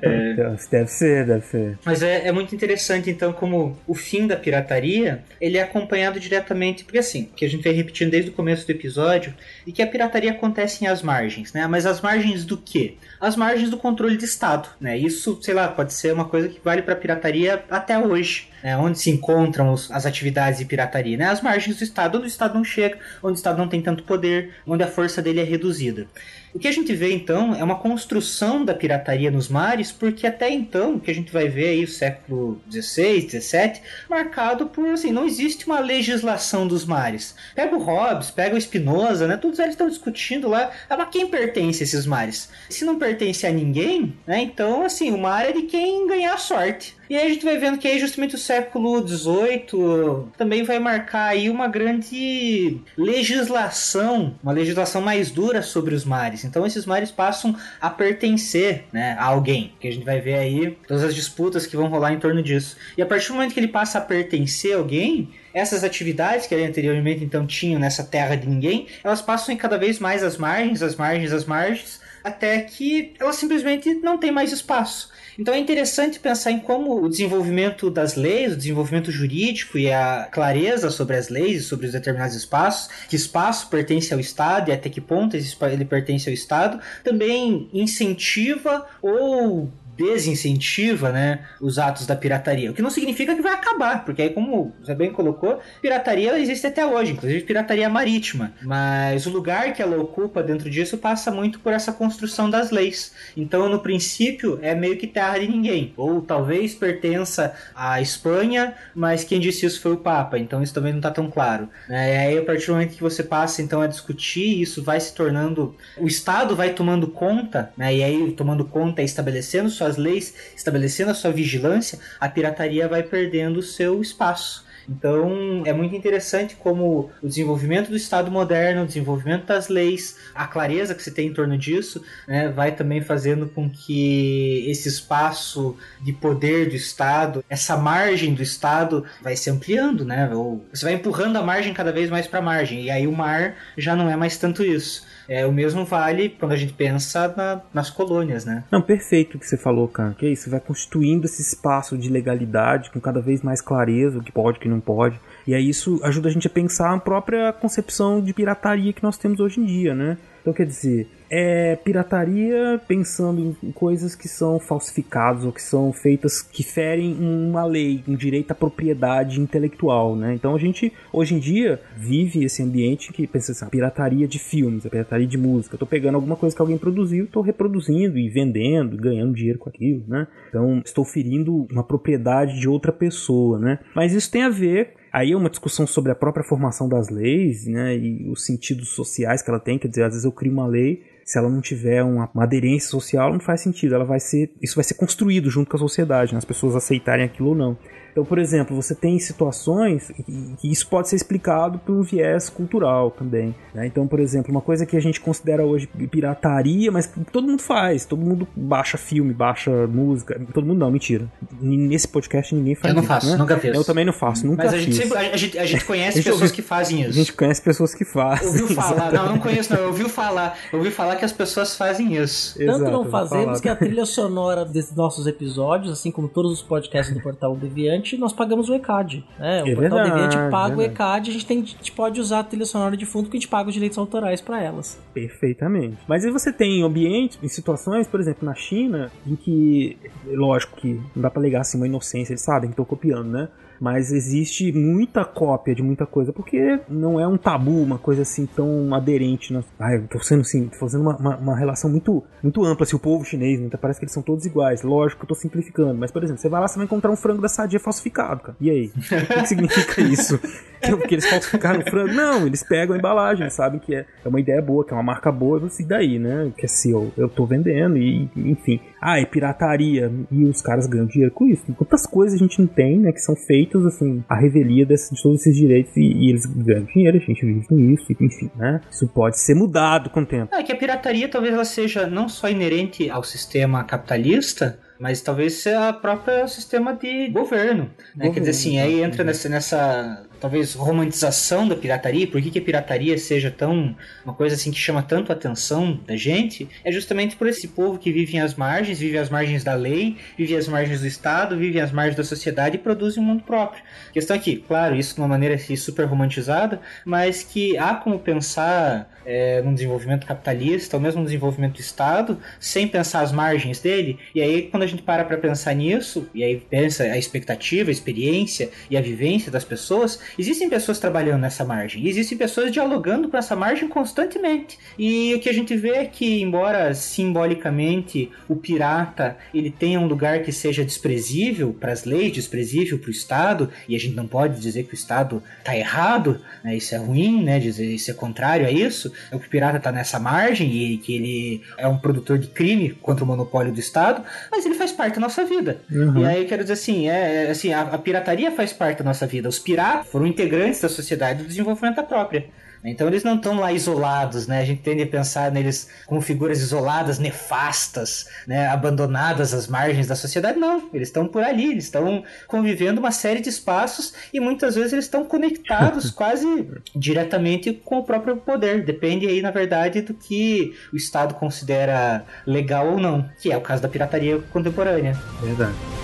É. 0.03 0.35
Deve 0.71 0.89
ser, 0.89 1.27
deve 1.27 1.47
ser. 1.47 1.79
Mas 1.85 2.03
é, 2.03 2.27
é, 2.27 2.33
muito 2.33 2.55
interessante, 2.55 3.09
então, 3.09 3.33
como 3.33 3.79
o 3.87 3.95
fim 3.95 4.27
da 4.27 4.37
pirataria, 4.37 5.23
ele 5.41 5.57
é 5.57 5.63
acompanhado 5.63 6.19
diretamente, 6.19 6.83
porque 6.85 6.99
assim, 6.99 7.29
que 7.37 7.45
a 7.45 7.49
gente 7.49 7.63
vem 7.63 7.73
repetindo 7.73 8.11
desde 8.11 8.31
o 8.31 8.33
começo 8.33 8.67
do 8.67 8.71
episódio, 8.71 9.33
e 9.67 9.73
que 9.73 9.83
a 9.83 9.87
pirataria 9.87 10.33
acontece 10.33 10.85
em 10.85 10.89
as 10.89 11.03
margens, 11.03 11.53
né? 11.53 11.67
Mas 11.67 11.87
as 11.87 12.01
margens 12.01 12.45
do 12.45 12.57
quê? 12.57 12.97
As 13.21 13.37
margens 13.37 13.71
do 13.71 13.77
controle 13.77 14.17
de 14.17 14.25
Estado, 14.25 14.69
né? 14.81 14.99
Isso, 14.99 15.39
sei 15.43 15.55
lá, 15.55 15.69
pode 15.69 15.93
ser 15.93 16.13
uma 16.13 16.25
coisa 16.25 16.49
que 16.49 16.61
vale 16.65 16.83
para 16.83 16.97
pirataria 16.97 17.65
até 17.71 17.97
hoje, 17.99 18.49
né? 18.63 18.77
Onde 18.77 18.99
se 18.99 19.11
encontram 19.11 19.73
os, 19.73 19.91
as 19.91 20.05
atividades 20.07 20.59
de 20.59 20.65
pirataria, 20.65 21.17
né? 21.17 21.27
As 21.27 21.41
margens 21.41 21.77
do 21.77 21.85
Estado, 21.85 22.19
onde 22.19 22.27
o 22.27 22.29
Estado 22.29 22.55
não 22.55 22.65
chega, 22.65 22.99
onde 23.23 23.35
o 23.35 23.37
Estado 23.37 23.59
não 23.59 23.69
tem 23.69 23.81
tanto 23.81 24.03
poder, 24.03 24.55
onde 24.67 24.83
a 24.83 24.89
força 24.89 25.23
dele 25.23 25.41
é 25.41 25.45
reduzida. 25.45 26.09
O 26.55 26.59
que 26.61 26.69
a 26.69 26.73
gente 26.73 26.95
vê 26.95 27.13
então 27.13 27.53
é 27.53 27.65
uma 27.65 27.75
construção 27.75 28.65
da 28.65 28.73
pirataria 28.73 29.29
nos 29.29 29.49
mares, 29.49 29.91
porque 29.91 30.25
até 30.25 30.49
então, 30.49 30.95
o 30.95 31.01
que 31.01 31.11
a 31.11 31.15
gente 31.15 31.33
vai 31.33 31.49
ver 31.49 31.71
aí 31.71 31.83
o 31.83 31.89
século 31.89 32.61
XVI, 32.71 33.29
XVII, 33.29 33.83
marcado 34.09 34.67
por 34.67 34.89
assim, 34.91 35.11
não 35.11 35.27
existe 35.27 35.67
uma 35.67 35.81
legislação 35.81 36.65
dos 36.69 36.85
mares. 36.85 37.35
Pega 37.57 37.75
o 37.75 37.83
Hobbes, 37.83 38.31
pega 38.31 38.55
o 38.55 38.61
Spinoza, 38.61 39.27
né? 39.27 39.37
Todos 39.37 39.59
eles 39.59 39.73
estão 39.73 39.89
discutindo 39.89 40.49
lá, 40.49 40.71
ah, 40.89 40.97
mas 40.97 41.09
quem 41.11 41.27
pertence 41.27 41.83
a 41.83 41.87
esses 41.87 42.07
mares? 42.07 42.49
Se 42.71 42.85
não 42.85 43.01
pertence 43.01 43.45
a 43.45 43.51
ninguém, 43.51 44.17
né? 44.25 44.41
Então, 44.41 44.85
assim, 44.85 45.11
o 45.11 45.19
mar 45.19 45.45
é 45.45 45.51
de 45.51 45.63
quem 45.63 46.07
ganhar 46.07 46.39
sorte. 46.39 46.95
E 47.09 47.17
aí 47.17 47.27
a 47.27 47.29
gente 47.29 47.45
vai 47.45 47.59
vendo 47.59 47.79
que 47.79 47.87
aí 47.87 47.99
justamente 47.99 48.35
o 48.35 48.39
século 48.39 49.07
XVIII 49.07 50.29
também 50.37 50.63
vai 50.63 50.79
marcar 50.79 51.27
aí 51.27 51.51
uma 51.51 51.69
grande 51.69 52.81
legislação, 52.97 54.35
uma 54.43 54.53
legislação 54.53 55.03
mais 55.03 55.31
dura 55.31 55.63
sobre 55.63 55.95
os 55.95 56.05
mares. 56.05 56.45
Então 56.45 56.67
esses 56.67 56.87
mares 56.87 57.11
passam 57.11 57.55
a 57.81 57.91
pertencer 57.91 58.85
né, 58.93 59.17
a 59.19 59.27
alguém, 59.27 59.73
que 59.79 59.89
a 59.89 59.93
gente 59.93 60.05
vai 60.05 60.21
ver 60.21 60.35
aí 60.35 60.77
todas 60.87 61.05
as 61.05 61.15
disputas 61.15 61.67
que 61.67 61.77
vão 61.77 61.89
rolar 61.89 62.13
em 62.13 62.19
torno 62.19 62.43
disso. 62.43 62.77
E 62.97 63.03
a 63.03 63.07
partir 63.07 63.29
do 63.29 63.35
momento 63.35 63.53
que 63.53 63.61
ele 63.61 63.69
passa 63.69 63.99
a 63.99 64.01
pertencer 64.01 64.75
a 64.75 64.79
alguém, 64.79 65.29
essas 65.53 65.85
atividades 65.85 66.47
que 66.47 66.55
anteriormente 66.55 67.23
então 67.23 67.47
tinham 67.47 67.79
nessa 67.79 68.03
terra 68.03 68.35
de 68.35 68.49
ninguém, 68.49 68.87
elas 69.03 69.23
passam 69.23 69.55
cada 69.57 69.79
vez 69.79 69.99
mais 69.99 70.23
às 70.23 70.37
margens, 70.37 70.83
às 70.83 70.97
margens, 70.97 71.33
às 71.33 71.45
margens, 71.45 72.01
até 72.25 72.61
que 72.61 73.13
elas 73.21 73.37
simplesmente 73.37 73.95
não 73.95 74.19
têm 74.19 74.33
mais 74.33 74.51
espaço. 74.51 75.11
Então 75.39 75.53
é 75.53 75.59
interessante 75.59 76.21
pensar 76.21 76.53
em 76.53 76.61
como 76.61 77.03
o 77.03 77.09
desenvolvimento 77.09 77.91
das 77.91 78.15
leis, 78.15 78.53
o 78.53 78.57
desenvolvimento 78.57 79.11
jurídico 79.11 79.77
e 79.79 79.91
a 79.91 80.29
clareza 80.31 80.91
sobre 80.91 81.17
as 81.17 81.29
leis 81.29 81.63
e 81.63 81.65
sobre 81.65 81.87
os 81.87 81.93
determinados 81.93 82.37
espaços, 82.37 82.89
que 83.09 83.17
espaço 83.17 83.69
pertence 83.69 84.13
ao 84.15 84.21
Estado 84.21 84.71
e 84.71 84.73
até 84.73 84.89
que 84.89 85.01
ponto 85.01 85.37
ele 85.37 85.85
pertence 85.85 86.29
ao 86.29 86.35
Estado, 86.35 86.81
também 87.03 87.69
incentiva 87.73 88.87
ou 89.03 89.71
desincentiva 89.97 91.11
né, 91.11 91.47
os 91.61 91.79
atos 91.79 92.07
da 92.07 92.17
pirataria. 92.17 92.71
O 92.71 92.75
que 92.75 92.83
não 92.83 92.91
significa 92.91 93.35
que 93.35 93.43
vai 93.43 93.53
acabar, 93.53 94.05
porque 94.05 94.23
aí, 94.23 94.31
como 94.31 94.75
você 94.83 94.95
bem 94.95 95.13
colocou, 95.13 95.61
pirataria 95.81 96.39
existe 96.39 96.67
até 96.67 96.85
hoje, 96.87 97.13
inclusive 97.13 97.43
pirataria 97.43 97.89
marítima. 97.89 98.53
Mas 98.63 99.27
o 99.27 99.31
lugar 99.31 99.73
que 99.73 99.83
ela 99.83 99.97
ocupa 99.97 100.43
dentro 100.43 100.69
disso 100.69 100.99
passa 100.99 101.31
muito 101.31 101.61
por 101.61 101.73
essa 101.73 101.93
construção 101.93 102.51
das 102.51 102.71
leis. 102.71 103.13
Então, 103.37 103.69
no 103.69 103.81
princípio, 103.81 104.59
é 104.63 104.75
meio 104.75 104.97
que 104.97 105.07
terra 105.07 105.39
de 105.39 105.49
ninguém. 105.49 105.93
Ou 105.97 106.21
talvez 106.21 106.75
pertença 106.75 107.55
à 107.75 108.01
Espanha, 108.01 108.75
mas 108.95 109.25
quem 109.25 109.41
disse 109.41 109.67
isso 109.67 109.81
foi 109.81 109.93
o 109.93 109.99
Papa. 109.99 110.39
Então, 110.39 110.63
isso 110.63 110.75
também 110.75 110.93
não 110.93 110.99
está 110.99 111.11
tão 111.11 111.31
claro. 111.31 111.69
É, 111.89 112.19
aí, 112.19 112.39
a 112.39 112.43
partir 112.43 112.67
do 112.67 112.73
momento 112.73 112.95
que 112.95 113.03
você 113.03 113.23
passa 113.23 113.63
então 113.63 113.81
a 113.81 113.87
discutir, 113.87 114.61
isso 114.61 114.83
vai 114.83 114.99
se 115.01 115.15
tornando. 115.15 115.75
O 115.97 116.07
Estado 116.07 116.57
vai 116.57 116.71
tomando 116.71 117.09
conta, 117.09 117.73
né, 117.77 117.95
e 117.95 118.03
aí 118.03 118.33
tomando 118.33 118.65
conta 118.65 119.03
e 119.03 119.05
estabelecendo 119.05 119.71
sua 119.71 119.84
suas 119.85 119.97
leis, 119.97 120.35
estabelecendo 120.57 121.11
a 121.11 121.15
sua 121.15 121.31
vigilância, 121.31 121.99
a 122.19 122.29
pirataria 122.29 122.89
vai 122.89 123.03
perdendo 123.03 123.59
o 123.59 123.63
seu 123.63 124.01
espaço. 124.01 124.65
Então 124.89 125.63
é 125.65 125.73
muito 125.73 125.95
interessante 125.95 126.57
como 126.57 127.11
o 127.23 127.29
desenvolvimento 127.29 127.89
do 127.89 127.97
Estado 127.97 128.31
moderno, 128.31 128.83
o 128.83 128.87
desenvolvimento 128.87 129.47
das 129.47 129.69
leis, 129.69 130.19
a 130.35 130.47
clareza 130.47 130.95
que 130.95 131.03
se 131.03 131.11
tem 131.11 131.29
em 131.29 131.33
torno 131.33 131.57
disso, 131.57 132.03
né, 132.29 132.49
vai 132.49 132.73
também 132.73 133.01
fazendo 133.01 133.49
com 133.49 133.69
que 133.69 134.65
esse 134.69 134.89
espaço 134.89 135.77
de 136.03 136.13
poder 136.13 136.69
do 136.69 136.77
Estado, 136.77 137.45
essa 137.49 137.77
margem 137.77 138.35
do 138.35 138.43
Estado 138.43 139.05
vai 139.23 139.37
se 139.37 139.49
ampliando, 139.49 140.05
né? 140.05 140.29
Ou 140.35 140.65
você 140.73 140.85
vai 140.85 140.95
empurrando 140.95 141.37
a 141.37 141.43
margem 141.43 141.73
cada 141.73 141.93
vez 141.93 142.11
mais 142.11 142.27
para 142.27 142.41
a 142.41 142.43
margem, 142.43 142.83
e 142.83 142.91
aí 142.91 143.07
o 143.07 143.13
mar 143.13 143.57
já 143.77 143.97
não 143.97 144.11
é 144.11 144.17
mais 144.17 144.37
tanto 144.37 144.63
isso. 144.63 145.07
É, 145.29 145.47
o 145.47 145.53
mesmo 145.53 145.85
vale 145.85 146.29
quando 146.29 146.53
a 146.53 146.57
gente 146.57 146.73
pensa 146.73 147.33
na, 147.37 147.61
nas 147.73 147.91
colônias, 147.91 148.45
né? 148.45 148.65
Não, 148.71 148.83
perfeito 148.83 149.37
o 149.37 149.41
que 149.41 149.47
você 149.47 149.57
falou, 149.57 149.89
cara. 149.89 150.15
Que 150.19 150.27
é 150.27 150.31
isso, 150.31 150.51
vai 150.51 150.61
constituindo 150.61 151.27
esse 151.27 151.43
espaço 151.43 151.97
de 151.97 152.09
legalidade 152.09 152.91
com 152.91 153.01
cada 153.01 153.21
vez 153.21 153.43
mais 153.43 153.61
clareza, 153.61 154.19
o 154.19 154.23
que 154.23 154.33
pode, 154.33 154.59
o 154.59 154.61
que 154.61 154.69
não 154.69 154.81
pode. 154.81 155.21
E 155.47 155.55
aí 155.55 155.69
isso 155.69 156.01
ajuda 156.03 156.29
a 156.29 156.33
gente 156.33 156.47
a 156.47 156.51
pensar 156.51 156.93
a 156.93 156.99
própria 156.99 157.53
concepção 157.53 158.21
de 158.21 158.33
pirataria 158.33 158.93
que 158.93 159.03
nós 159.03 159.17
temos 159.17 159.41
hoje 159.41 159.61
em 159.61 159.65
dia, 159.65 159.95
né? 159.95 160.17
Então, 160.45 160.53
quer 160.53 160.67
dizer, 160.67 161.09
é 161.31 161.75
pirataria 161.77 162.79
pensando 162.87 163.57
em 163.63 163.73
coisas 163.73 164.15
que 164.15 164.29
são 164.29 164.61
falsificadas 164.61 165.43
ou 165.43 165.51
que 165.51 165.63
são 165.63 165.91
feitas 165.91 166.43
que 166.43 166.63
ferem 166.63 167.17
uma 167.19 167.65
lei, 167.65 168.05
um 168.07 168.15
direito 168.15 168.51
à 168.51 168.55
propriedade 168.55 169.41
intelectual, 169.41 170.15
né? 170.15 170.35
Então 170.35 170.55
a 170.55 170.59
gente 170.59 170.93
hoje 171.11 171.35
em 171.35 171.39
dia 171.39 171.81
vive 171.97 172.45
esse 172.45 172.63
ambiente 172.63 173.11
que 173.11 173.27
pensa 173.27 173.53
assim, 173.53 173.67
pirataria 173.71 174.29
de 174.29 174.39
filmes, 174.39 174.85
a 174.85 174.91
pirataria 174.91 175.27
de 175.27 175.39
música. 175.39 175.77
Eu 175.77 175.79
tô 175.79 175.87
pegando 175.87 176.17
alguma 176.17 176.37
coisa 176.37 176.55
que 176.55 176.61
alguém 176.61 176.77
produziu, 176.77 177.27
tô 177.27 177.41
reproduzindo 177.41 178.19
e 178.19 178.29
vendendo, 178.29 178.99
ganhando 178.99 179.35
dinheiro 179.35 179.59
com 179.59 179.71
aquilo, 179.71 180.05
né? 180.07 180.27
Então 180.51 180.83
estou 180.85 181.07
ferindo 181.07 181.67
uma 181.71 181.83
propriedade 181.83 182.61
de 182.61 182.69
outra 182.69 182.93
pessoa, 182.93 183.59
né? 183.59 183.79
Mas 183.95 184.13
isso 184.13 184.31
tem 184.31 184.43
a 184.43 184.51
ver 184.51 184.93
Aí 185.15 185.31
é 185.31 185.37
uma 185.37 185.49
discussão 185.49 185.87
sobre 185.87 186.11
a 186.11 186.15
própria 186.17 186.43
formação 186.43 186.89
das 186.89 187.09
leis, 187.09 187.69
né, 187.69 187.97
e 187.97 188.29
os 188.29 188.45
sentidos 188.45 188.89
sociais 188.89 189.43
que 189.43 189.49
ela 189.49 189.61
tem, 189.61 189.79
quer 189.79 189.87
dizer, 189.87 190.03
às 190.03 190.09
vezes 190.09 190.25
eu 190.25 190.33
crio 190.33 190.53
uma 190.53 190.67
lei, 190.67 191.05
se 191.25 191.39
ela 191.39 191.49
não 191.49 191.61
tiver 191.61 192.03
uma, 192.03 192.29
uma 192.35 192.45
aderência 192.45 192.89
social, 192.89 193.33
não 193.33 193.41
faz 193.41 193.61
sentido, 193.61 193.95
ela 193.95 194.05
vai 194.05 194.21
ser, 194.21 194.51
isso 194.63 194.75
vai 194.77 194.85
ser 194.85 194.95
construído 194.95 195.51
junto 195.51 195.71
com 195.71 195.77
a 195.77 195.81
sociedade, 195.81 196.33
né, 196.33 196.39
as 196.39 196.45
pessoas 196.45 196.77
aceitarem 196.77 197.25
aquilo 197.25 197.51
ou 197.51 197.55
não. 197.55 197.77
Então, 198.13 198.25
por 198.25 198.39
exemplo, 198.39 198.77
você 198.81 198.95
tem 198.95 199.19
situações 199.19 200.13
que 200.59 200.71
isso 200.71 200.87
pode 200.87 201.09
ser 201.09 201.17
explicado 201.17 201.81
por 201.81 201.97
um 201.97 202.03
viés 202.03 202.49
cultural 202.49 203.11
também. 203.11 203.53
Né? 203.75 203.87
Então, 203.89 204.07
por 204.07 204.21
exemplo, 204.21 204.53
uma 204.53 204.61
coisa 204.61 204.87
que 204.87 204.97
a 204.97 205.01
gente 205.01 205.21
considera 205.21 205.65
hoje 205.65 205.89
pirataria, 206.09 206.93
mas 206.93 207.11
todo 207.33 207.49
mundo 207.49 207.61
faz, 207.61 208.05
todo 208.05 208.21
mundo 208.25 208.47
baixa 208.55 208.97
filme, 208.97 209.35
baixa 209.35 209.89
música, 209.89 210.41
todo 210.53 210.65
mundo 210.65 210.79
não, 210.79 210.93
mentira. 210.93 211.27
Nesse 211.61 212.07
podcast 212.07 212.55
ninguém 212.55 212.77
faz 212.77 212.91
Eu 212.91 212.95
não 212.95 213.03
isso, 213.03 213.13
faço, 213.13 213.31
né? 213.31 213.37
nunca 213.37 213.59
fiz. 213.59 213.75
Eu 213.75 213.85
também 213.85 214.05
não 214.05 214.13
faço, 214.13 214.47
nunca 214.47 214.63
Mas 214.63 214.75
a 214.75 214.79
gente, 214.79 214.95
sempre, 214.95 215.19
a, 215.19 215.37
gente, 215.37 215.59
a 215.59 215.67
gente 215.67 215.85
conhece 215.85 216.11
A 216.19 216.23
gente 216.23 216.25
pessoas 216.25 216.43
ouviu- 216.43 216.55
que 216.55 216.63
fazem 216.63 217.05
A 217.05 217.09
isso. 217.09 217.19
gente 217.19 217.33
conhece 217.33 217.63
pessoas 217.63 217.95
que 217.97 218.05
fazem. 218.05 218.47
Ouviu 218.47 218.69
falar, 218.69 219.13
não, 219.13 219.27
não 219.31 219.39
conheço 219.43 219.73
não, 219.73 219.81
eu 219.81 219.89
ouvi 219.89 220.09
falar, 220.09 220.57
eu 220.73 220.79
ouvi 220.79 220.93
falar 220.93 221.14
que 221.15 221.25
as 221.25 221.33
pessoas 221.33 221.77
fazem 221.77 222.15
isso. 222.17 222.59
Tanto 222.59 222.71
Exato, 222.71 222.91
não 222.91 223.05
fazemos 223.07 223.61
que 223.61 223.69
a 223.69 223.77
trilha 223.77 224.05
sonora 224.05 224.65
desses 224.65 224.95
nossos 224.95 225.27
episódios, 225.27 225.93
assim 225.93 226.11
como 226.11 226.29
todos 226.29 226.53
os 226.53 226.63
podcasts 226.63 227.15
do 227.15 227.23
Portal 227.23 227.57
Deviante, 227.57 228.17
nós 228.17 228.33
pagamos 228.33 228.69
o 228.69 228.75
ECAD. 228.75 229.25
Né? 229.39 229.63
O 229.63 229.69
É 229.69 229.75
Portal 229.75 229.99
verdade, 229.99 230.11
Deviante 230.11 230.51
paga 230.51 230.75
o 230.75 230.79
verdade. 230.79 230.95
ECAD, 230.95 231.31
a 231.31 231.33
gente, 231.33 231.47
tem, 231.47 231.59
a 231.61 231.65
gente 231.65 231.93
pode 231.93 232.21
usar 232.21 232.41
a 232.41 232.45
trilha 232.45 232.67
sonora 232.67 232.97
de 232.97 233.07
fundo 233.07 233.29
que 233.29 233.37
a 233.37 233.41
gente 233.41 233.49
paga 233.49 233.69
os 233.69 233.75
direitos 233.75 233.99
autorais 233.99 234.41
para 234.41 234.63
elas. 234.63 234.99
Perfeitamente. 235.13 235.99
Mas 236.09 236.25
aí 236.25 236.31
você 236.31 236.53
tem 236.53 236.83
ambientes, 236.83 237.39
em 237.43 237.49
situações, 237.49 238.07
por 238.07 238.21
exemplo, 238.21 238.45
na 238.47 238.55
China, 238.55 239.11
em 239.27 239.37
que, 239.37 239.97
lógico 240.27 240.77
que 240.77 241.01
não 241.15 241.23
dá 241.23 241.31
pra 241.31 241.43
ligar 241.43 241.61
assim 241.61 241.77
uma 241.77 241.87
inocência, 241.87 242.33
eles 242.33 242.43
sabem 242.43 242.71
que 242.71 242.73
estão 242.75 242.85
copiando, 242.85 243.29
né? 243.29 243.49
Mas 243.81 244.13
existe 244.13 244.73
muita 244.73 245.25
cópia 245.25 245.75
de 245.75 245.83
muita 245.83 246.07
coisa, 246.07 246.33
porque 246.33 246.81
não 246.89 247.19
é 247.19 247.27
um 247.27 247.37
tabu, 247.37 247.83
uma 247.83 247.99
coisa 247.99 248.23
assim 248.23 248.47
tão 248.47 248.95
aderente. 248.95 249.53
Né? 249.53 249.63
Ai, 249.79 249.97
eu 249.97 250.09
tô 250.09 250.19
sendo 250.21 250.41
assim, 250.41 250.69
tô 250.69 250.77
fazendo 250.77 251.03
uma, 251.03 251.17
uma, 251.17 251.37
uma 251.37 251.57
relação 251.57 251.91
muito, 251.91 252.23
muito 252.43 252.65
ampla, 252.65 252.85
assim, 252.85 252.97
o 252.97 252.99
povo 253.01 253.25
chinês, 253.25 253.61
né? 253.61 253.69
Parece 253.81 253.99
que 253.99 254.05
eles 254.05 254.13
são 254.13 254.23
todos 254.23 254.47
iguais. 254.47 254.83
Lógico 254.83 255.21
que 255.21 255.25
eu 255.25 255.29
tô 255.29 255.35
simplificando, 255.35 255.95
mas, 255.95 256.11
por 256.11 256.23
exemplo, 256.23 256.41
você 256.41 256.49
vai 256.49 256.61
lá, 256.61 256.69
você 256.69 256.77
vai 256.77 256.85
encontrar 256.85 257.11
um 257.11 257.17
frango 257.17 257.43
da 257.43 257.49
sadia 257.49 257.81
falsificado, 257.81 258.41
cara. 258.41 258.57
E 258.61 258.71
aí? 258.71 258.93
O 258.95 259.41
que, 259.41 259.47
significa 259.47 260.01
isso? 260.03 260.39
Que, 260.81 260.97
que 261.09 261.15
eles 261.15 261.29
falsificaram 261.29 261.81
o 261.81 261.91
frango? 261.91 262.13
Não, 262.13 262.47
eles 262.47 262.63
pegam 262.63 262.95
a 262.95 262.99
embalagem, 262.99 263.49
sabem 263.51 263.81
que 263.81 263.95
é, 263.95 264.07
é 264.25 264.29
uma 264.29 264.41
ideia 264.41 264.63
boa, 264.63 264.85
que 264.85 264.93
é 264.93 264.97
uma 264.97 265.03
marca 265.03 265.31
boa, 265.31 265.61
e 265.61 265.67
assim, 265.67 265.87
daí, 265.87 266.19
né? 266.19 266.53
Que 266.57 266.67
é 266.67 266.69
seu, 266.69 267.13
eu 267.17 267.29
tô 267.29 267.45
vendendo, 267.47 267.97
e 267.97 268.29
enfim. 268.37 268.81
Ah, 269.07 269.21
é 269.21 269.27
pirataria, 269.27 270.11
e 270.33 270.47
os 270.47 270.63
caras 270.63 270.87
ganham 270.87 271.05
dinheiro 271.05 271.31
com 271.31 271.45
isso. 271.45 271.63
Quantas 271.75 272.07
coisas 272.07 272.41
a 272.41 272.43
gente 272.43 272.59
não 272.59 272.67
tem, 272.67 272.99
né, 272.99 273.13
que 273.13 273.21
são 273.21 273.37
feitas, 273.37 273.85
assim, 273.85 274.25
a 274.27 274.35
revelia 274.35 274.87
desse, 274.87 275.15
de 275.15 275.23
todos 275.23 275.43
esses 275.43 275.55
direitos, 275.55 275.95
e, 275.95 276.01
e 276.01 276.31
eles 276.31 276.47
ganham 276.47 276.85
dinheiro, 276.85 277.19
a 277.19 277.21
gente 277.21 277.45
vive 277.45 277.67
com 277.67 277.79
isso, 277.79 278.07
e, 278.11 278.17
enfim, 278.25 278.51
né? 278.57 278.81
Isso 278.91 279.07
pode 279.09 279.39
ser 279.39 279.55
mudado 279.55 280.09
com 280.09 280.21
o 280.21 280.27
tempo. 280.27 280.55
É 280.55 280.63
que 280.63 280.73
a 280.73 280.77
pirataria 280.77 281.29
talvez 281.29 281.53
ela 281.53 281.67
seja 281.67 282.07
não 282.07 282.31
só 282.31 282.49
inerente 282.49 283.11
ao 283.11 283.23
sistema 283.23 283.85
capitalista, 283.85 284.79
mas 284.99 285.21
talvez 285.21 285.55
seja 285.55 285.91
o 285.91 286.01
próprio 286.01 286.49
sistema 286.49 286.95
de 286.95 287.29
governo. 287.29 287.91
Né? 288.17 288.31
Quer 288.31 288.41
dizer 288.41 288.53
assim, 288.53 288.81
aí 288.81 289.03
entra 289.03 289.23
nessa, 289.23 289.49
nessa 289.51 290.27
talvez 290.45 290.75
romantização 290.75 291.67
da 291.67 291.75
pirataria. 291.75 292.27
Por 292.27 292.39
que, 292.43 292.51
que 292.51 292.59
a 292.59 292.63
pirataria 292.63 293.17
seja 293.17 293.51
tão 293.51 293.97
uma 294.23 294.35
coisa 294.35 294.57
assim 294.57 294.71
que 294.71 294.79
chama 294.79 295.03
tanto 295.03 295.33
a 295.33 295.35
atenção 295.35 295.99
da 296.07 296.17
gente? 296.17 296.69
É 296.85 296.93
justamente 296.93 297.35
por 297.35 297.47
esse 297.47 297.69
povo 297.69 297.99
que 297.99 298.13
vive 298.13 298.39
às 298.39 298.55
margens, 298.55 298.99
vive 298.99 299.17
às 299.17 299.31
margens 299.31 299.65
da 299.65 299.73
lei, 299.75 300.19
vive 300.37 300.55
às 300.55 300.69
margens 300.69 301.01
do 301.01 301.07
Estado, 301.07 301.57
vive 301.57 301.81
às 301.81 301.91
margens 301.91 302.15
da 302.15 302.23
sociedade 302.23 302.77
e 302.77 302.79
produz 302.79 303.17
um 303.17 303.23
mundo 303.23 303.43
próprio. 303.43 303.83
A 304.11 304.13
questão 304.13 304.37
aqui, 304.37 304.57
claro, 304.57 304.95
isso 304.95 305.15
de 305.15 305.21
uma 305.23 305.29
maneira 305.29 305.55
assim, 305.55 305.77
super 305.77 306.05
romantizada, 306.05 306.79
mas 307.07 307.43
que 307.43 307.79
há 307.79 307.95
como 307.95 308.19
pensar 308.19 309.09
é, 309.25 309.63
num 309.63 309.75
desenvolvimento 309.75 310.27
capitalista 310.27 310.97
ou 310.97 311.03
mesmo 311.03 311.21
no 311.21 311.27
desenvolvimento 311.27 311.75
do 311.75 311.81
Estado 311.81 312.39
sem 312.59 312.87
pensar 312.89 313.21
as 313.21 313.33
margens 313.33 313.81
dele. 313.81 314.19
E 314.35 314.41
aí, 314.41 314.63
quando 314.63 314.83
a 314.83 314.87
gente 314.87 315.03
para 315.03 315.25
para 315.25 315.37
pensar 315.37 315.75
nisso, 315.75 316.29
e 316.35 316.43
aí 316.43 316.57
pensa 316.57 317.05
a 317.05 317.19
expectativa, 317.19 317.91
a 317.91 317.93
experiência 317.93 318.71
e 318.91 318.97
a 318.97 319.01
vivência 319.01 319.51
das 319.51 319.65
pessoas, 319.65 320.21
existem 320.39 320.69
pessoas 320.69 320.99
trabalhando 320.99 321.43
nessa 321.43 321.65
margem, 321.65 322.07
existem 322.07 322.37
pessoas 322.37 322.71
dialogando 322.71 323.29
com 323.29 323.37
essa 323.37 323.57
margem 323.57 323.89
constantemente. 323.89 324.79
E 324.99 325.35
o 325.35 325.41
que 325.41 325.49
a 325.49 325.53
gente 325.53 325.77
vê 325.77 325.91
é 325.91 326.05
que, 326.05 326.41
embora 326.41 326.95
simbolicamente 326.95 328.31
o 328.49 328.57
pirata 328.57 329.37
ele 329.53 329.71
tenha 329.71 330.01
um 330.01 330.07
lugar 330.07 330.43
que 330.43 330.53
seja 330.53 330.85
desprezível 330.85 331.73
para 331.73 331.93
as 331.93 332.05
leis, 332.05 332.33
desprezível 332.33 332.99
para 332.99 333.09
o 333.09 333.13
Estado, 333.13 333.71
e 333.89 333.95
a 333.95 333.99
gente 333.99 334.15
não 334.15 334.27
pode 334.27 334.61
dizer 334.61 334.85
que 334.85 334.93
o 334.93 334.95
Estado 334.95 335.43
está 335.59 335.77
errado, 335.77 336.41
né, 336.63 336.77
isso 336.77 336.95
é 336.95 336.99
ruim, 336.99 337.43
né, 337.43 337.59
dizer 337.59 337.87
isso 337.87 338.11
é 338.11 338.15
contrário 338.15 338.67
a 338.67 338.71
isso, 338.71 339.13
o 339.33 339.39
pirata 339.39 339.79
está 339.79 339.93
nessa 339.93 340.19
margem 340.19 340.71
e 340.73 340.99
que 340.99 341.15
ele 341.15 341.63
é 341.77 341.87
um 341.87 341.97
produtor 341.97 342.39
de 342.39 342.49
crime 342.49 342.91
contra 343.03 343.25
o 343.25 343.27
monopólio 343.27 343.73
do 343.73 343.81
Estado, 343.81 344.23
mas 344.51 344.65
ele 344.65 344.75
faz 344.75 344.93
parte 344.93 345.15
da 345.15 345.21
nossa 345.21 345.45
vida. 345.45 345.79
Uhum. 345.91 346.19
E 346.19 346.25
aí 346.25 346.43
eu 346.43 346.49
quero 346.49 346.63
dizer 346.63 346.75
assim, 346.75 347.09
é, 347.09 347.47
é, 347.47 347.51
assim 347.51 347.73
a, 347.73 347.83
a 347.83 347.99
pirataria 347.99 348.51
faz 348.51 348.73
parte 348.73 348.99
da 348.99 349.05
nossa 349.05 349.27
vida. 349.27 349.49
Os 349.49 349.59
piratas 349.59 350.07
foram 350.09 350.27
integrantes 350.27 350.81
da 350.81 350.89
sociedade 350.89 351.43
do 351.43 351.49
desenvolvimento 351.49 351.97
da 351.97 352.03
própria. 352.03 352.47
Então 352.85 353.07
eles 353.07 353.25
não 353.25 353.37
estão 353.37 353.59
lá 353.59 353.73
isolados, 353.73 354.47
né? 354.47 354.61
A 354.61 354.65
gente 354.65 354.83
tende 354.83 355.03
a 355.03 355.07
pensar 355.07 355.51
neles 355.51 355.89
como 356.07 356.21
figuras 356.21 356.61
isoladas, 356.61 357.19
nefastas, 357.19 358.29
né? 358.47 358.69
abandonadas 358.69 359.55
às 359.55 359.67
margens 359.67 360.07
da 360.07 360.15
sociedade. 360.15 360.59
Não, 360.59 360.91
eles 360.93 361.09
estão 361.09 361.27
por 361.27 361.43
ali, 361.43 361.71
eles 361.73 361.85
estão 361.85 362.23
convivendo 362.47 363.01
uma 363.01 363.11
série 363.11 363.41
de 363.41 363.49
espaços 363.49 364.13
e 364.33 364.39
muitas 364.39 364.75
vezes 364.75 364.93
eles 364.93 365.07
estão 365.07 365.25
conectados 365.25 366.11
quase 366.13 366.69
diretamente 366.95 367.73
com 367.73 367.99
o 367.99 368.05
próprio 368.05 368.37
poder. 368.37 368.85
Depende 368.85 369.27
aí, 369.27 369.41
na 369.41 369.51
verdade, 369.51 370.03
do 370.03 370.13
que 370.13 370.75
o 370.93 370.97
Estado 370.97 371.35
considera 371.35 372.25
legal 372.47 372.89
ou 372.89 373.01
não, 373.01 373.29
que 373.41 373.51
é 373.51 373.57
o 373.57 373.63
caso 373.63 373.83
da 373.83 373.89
pirataria 373.89 374.39
contemporânea. 374.53 375.15
Verdade. 375.41 376.04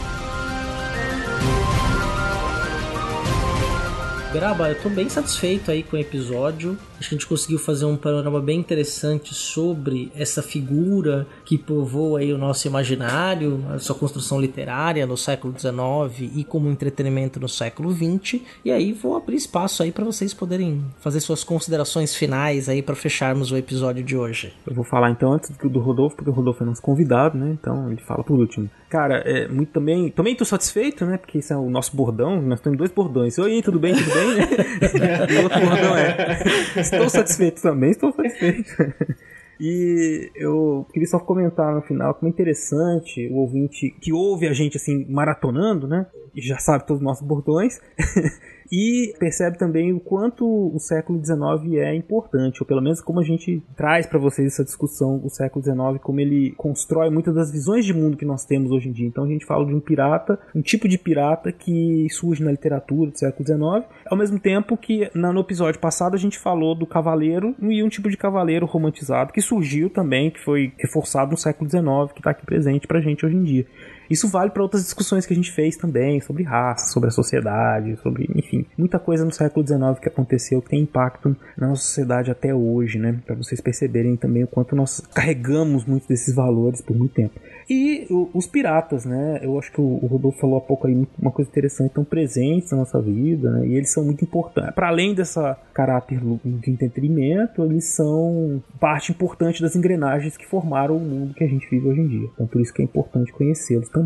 Graba, 4.33 4.69
eu 4.69 4.81
tô 4.81 4.89
bem 4.89 5.09
satisfeito 5.09 5.73
aí 5.73 5.83
com 5.83 5.97
o 5.97 5.99
episódio. 5.99 6.79
Acho 7.01 7.09
que 7.09 7.15
a 7.17 7.19
gente 7.19 7.27
conseguiu 7.27 7.59
fazer 7.59 7.85
um 7.85 7.97
panorama 7.97 8.41
bem 8.41 8.61
interessante 8.61 9.35
sobre 9.35 10.13
essa 10.15 10.41
figura 10.41 11.27
que 11.45 11.59
povoa 11.59 12.21
aí 12.21 12.33
o 12.33 12.39
nosso 12.39 12.69
imaginário, 12.69 13.61
a 13.69 13.81
sua 13.81 13.97
construção 13.97 14.41
literária 14.41 15.05
no 15.05 15.17
século 15.17 15.53
XIX 15.59 16.31
e 16.33 16.45
como 16.45 16.71
entretenimento 16.71 17.41
no 17.41 17.49
século 17.49 17.93
XX. 17.93 18.41
E 18.65 18.71
aí 18.71 18.93
vou 18.93 19.17
abrir 19.17 19.35
espaço 19.35 19.83
aí 19.83 19.91
para 19.91 20.05
vocês 20.05 20.33
poderem 20.33 20.85
fazer 21.01 21.19
suas 21.19 21.43
considerações 21.43 22.15
finais 22.15 22.69
aí 22.69 22.83
para 22.83 22.95
fecharmos 22.95 23.51
o 23.51 23.57
episódio 23.57 24.05
de 24.05 24.17
hoje. 24.17 24.55
Eu 24.65 24.77
vou 24.77 24.85
falar 24.85 25.11
então 25.11 25.33
antes 25.33 25.51
do 25.51 25.81
Rodolfo, 25.81 26.15
porque 26.15 26.31
o 26.31 26.33
Rodolfo 26.33 26.63
é 26.63 26.67
nosso 26.67 26.83
convidado, 26.83 27.37
né? 27.37 27.57
Então 27.61 27.91
ele 27.91 28.01
fala 28.01 28.23
por 28.23 28.39
último. 28.39 28.71
Cara, 28.91 29.19
é 29.25 29.47
muito 29.47 29.71
também. 29.71 30.11
Também 30.11 30.35
tô 30.35 30.45
satisfeito, 30.45 31.07
né? 31.07 31.17
Porque 31.17 31.39
esse 31.39 31.53
é 31.53 31.57
o 31.57 31.71
nosso 31.71 31.97
bordão. 31.97 32.43
Nós 32.43 32.61
temos 32.61 32.77
dois 32.77 32.91
bordões. 32.91 33.39
Oi, 33.39 33.63
tudo 33.63 33.79
bem, 33.79 33.95
tudo 33.95 34.11
bem? 34.13 35.31
e 35.31 35.39
o 35.39 35.43
outro 35.45 35.61
bordão 35.61 35.97
é. 35.97 36.43
Estou 36.77 37.09
satisfeito 37.09 37.63
também, 37.63 37.93
estou 37.93 38.13
satisfeito. 38.13 38.69
E 39.63 40.31
eu 40.35 40.87
queria 40.91 41.07
só 41.07 41.19
comentar 41.19 41.75
no 41.75 41.83
final 41.83 42.15
como 42.15 42.27
é 42.27 42.33
interessante 42.33 43.29
o 43.29 43.37
ouvinte 43.37 43.95
que 44.01 44.11
ouve 44.11 44.49
a 44.49 44.55
gente 44.55 44.79
assim 44.79 45.05
maratonando, 45.07 45.87
né? 45.87 46.07
E 46.35 46.41
já 46.41 46.57
sabe 46.57 46.87
todos 46.87 47.03
os 47.03 47.05
nossos 47.05 47.27
bordões. 47.27 47.79
e 48.71 49.15
percebe 49.19 49.59
também 49.59 49.93
o 49.93 50.01
quanto 50.01 50.47
o 50.47 50.79
século 50.79 51.23
XIX 51.25 51.79
é 51.79 51.95
importante, 51.95 52.63
ou 52.63 52.67
pelo 52.67 52.81
menos 52.81 53.01
como 53.01 53.21
a 53.21 53.25
gente 53.25 53.63
traz 53.77 54.07
para 54.07 54.19
vocês 54.19 54.53
essa 54.53 54.65
discussão 54.65 55.21
o 55.25 55.29
século 55.29 55.65
XIX, 55.65 56.03
como 56.03 56.21
ele 56.21 56.53
constrói 56.57 57.11
muitas 57.11 57.35
das 57.35 57.51
visões 57.51 57.85
de 57.85 57.93
mundo 57.93 58.17
que 58.17 58.25
nós 58.25 58.45
temos 58.45 58.71
hoje 58.71 58.89
em 58.89 58.93
dia. 58.93 59.07
Então 59.07 59.25
a 59.25 59.29
gente 59.29 59.45
fala 59.45 59.67
de 59.67 59.75
um 59.75 59.81
pirata, 59.81 60.39
um 60.55 60.63
tipo 60.63 60.89
de 60.89 60.99
pirata 60.99 61.51
que 61.51 62.07
surge 62.11 62.43
na 62.43 62.51
literatura 62.51 63.11
do 63.11 63.19
século 63.19 63.47
XIX, 63.47 63.91
ao 64.07 64.17
mesmo 64.17 64.39
tempo 64.39 64.77
que 64.77 65.11
no 65.15 65.41
episódio 65.41 65.81
passado 65.81 66.15
a 66.15 66.19
gente 66.19 66.39
falou 66.39 66.75
do 66.75 66.87
cavaleiro 66.87 67.55
e 67.61 67.83
um 67.83 67.89
tipo 67.89 68.09
de 68.09 68.17
cavaleiro 68.17 68.67
romantizado 68.67 69.33
que 69.33 69.41
surgiu 69.41 69.91
também, 69.91 70.31
que 70.31 70.41
foi 70.41 70.73
reforçado 70.79 71.33
no 71.33 71.37
século 71.37 71.69
XIX, 71.69 72.13
que 72.13 72.21
está 72.21 72.31
aqui 72.31 72.47
presente 72.47 72.87
pra 72.87 73.01
gente 73.01 73.25
hoje 73.27 73.37
em 73.37 73.43
dia. 73.43 73.67
Isso 74.11 74.29
vale 74.29 74.51
para 74.51 74.63
outras 74.63 74.83
discussões 74.83 75.25
que 75.25 75.33
a 75.33 75.37
gente 75.37 75.53
fez 75.53 75.77
também, 75.77 76.21
sobre 76.21 76.43
raça, 76.43 76.93
sobre 76.93 77.09
a 77.09 77.13
sociedade, 77.13 77.97
sobre, 78.03 78.29
enfim, 78.35 78.67
muita 78.77 78.99
coisa 78.99 79.25
no 79.25 79.33
século 79.33 79.65
XIX 79.67 79.99
que 80.01 80.09
aconteceu 80.09 80.61
que 80.61 80.71
tem 80.71 80.83
impacto 80.83 81.37
na 81.57 81.69
nossa 81.69 81.83
sociedade 81.83 82.31
até 82.31 82.55
hoje, 82.55 82.99
né? 82.99 83.19
Para 83.25 83.37
vocês 83.37 83.61
perceberem 83.61 84.17
também 84.17 84.43
o 84.43 84.47
quanto 84.49 84.75
nós 84.75 85.01
carregamos 85.15 85.85
muitos 85.85 86.09
desses 86.09 86.35
valores 86.35 86.81
por 86.81 86.97
muito 86.97 87.15
tempo. 87.15 87.39
E 87.69 88.07
os 88.35 88.49
piratas, 88.49 89.05
né? 89.05 89.39
Eu 89.43 89.57
acho 89.57 89.71
que 89.71 89.81
o 89.81 90.07
Rodolfo 90.07 90.41
falou 90.41 90.59
há 90.59 90.61
pouco 90.61 90.89
aí 90.89 91.07
uma 91.17 91.31
coisa 91.31 91.49
interessante, 91.49 91.91
estão 91.91 92.05
presentes 92.05 92.73
na 92.73 92.79
nossa 92.79 93.01
vida, 93.01 93.49
né? 93.53 93.69
E 93.69 93.75
eles 93.77 93.93
são 93.93 94.05
muito 94.05 94.25
importantes. 94.25 94.75
Para 94.75 94.89
além 94.89 95.15
dessa 95.15 95.57
caráter 95.73 96.21
de 96.45 96.71
entretenimento, 96.71 97.65
eles 97.65 97.95
são 97.95 98.61
parte 98.81 99.13
importante 99.13 99.63
das 99.63 99.77
engrenagens 99.77 100.37
que 100.37 100.47
formaram 100.47 100.97
o 100.97 101.01
mundo 101.01 101.33
que 101.33 101.45
a 101.45 101.49
gente 101.49 101.69
vive 101.71 101.87
hoje 101.87 102.01
em 102.01 102.09
dia. 102.09 102.29
Então 102.35 102.47
por 102.47 102.61
isso 102.61 102.75
que 102.75 102.83
é 102.83 102.85
importante 102.85 103.33
conhecê-los 103.33 103.89
também. 103.89 104.00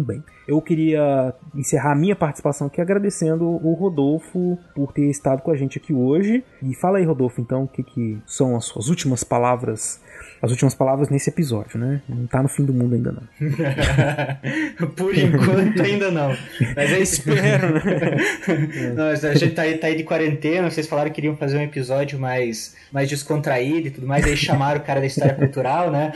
Eu 0.46 0.60
queria 0.60 1.34
encerrar 1.54 1.92
a 1.92 1.94
minha 1.94 2.16
participação 2.16 2.66
aqui 2.66 2.80
agradecendo 2.80 3.44
o 3.44 3.72
Rodolfo 3.74 4.58
por 4.74 4.92
ter 4.92 5.08
estado 5.08 5.42
com 5.42 5.50
a 5.50 5.56
gente 5.56 5.78
aqui 5.78 5.92
hoje. 5.92 6.44
E 6.62 6.74
fala 6.74 6.98
aí, 6.98 7.04
Rodolfo, 7.04 7.40
então, 7.40 7.64
o 7.64 7.68
que, 7.68 7.82
que 7.82 8.18
são 8.26 8.56
as 8.56 8.64
suas 8.66 8.88
últimas 8.88 9.24
palavras 9.24 10.00
as 10.44 10.50
últimas 10.50 10.74
palavras 10.74 11.08
nesse 11.08 11.30
episódio, 11.30 11.78
né? 11.78 12.02
Não 12.06 12.26
tá 12.26 12.42
no 12.42 12.48
fim 12.48 12.64
do 12.64 12.72
mundo 12.74 12.94
ainda 12.94 13.12
não. 13.12 13.22
Por 14.94 15.16
enquanto 15.16 15.80
ainda 15.80 16.10
não. 16.10 16.36
Mas 16.76 16.92
eu 16.92 17.02
espero, 17.02 17.72
né? 17.72 18.16
não, 18.94 19.08
a 19.08 19.34
gente 19.34 19.54
tá 19.54 19.62
aí, 19.62 19.78
tá 19.78 19.86
aí 19.86 19.96
de 19.96 20.04
quarentena, 20.04 20.70
vocês 20.70 20.86
falaram 20.86 21.08
que 21.08 21.14
queriam 21.14 21.34
fazer 21.34 21.56
um 21.56 21.62
episódio 21.62 22.18
mais, 22.18 22.76
mais 22.92 23.08
descontraído 23.08 23.88
e 23.88 23.90
tudo 23.90 24.06
mais, 24.06 24.26
aí 24.26 24.36
chamaram 24.36 24.80
o 24.80 24.84
cara 24.84 25.00
da 25.00 25.06
história 25.06 25.32
cultural, 25.32 25.90
né? 25.90 26.12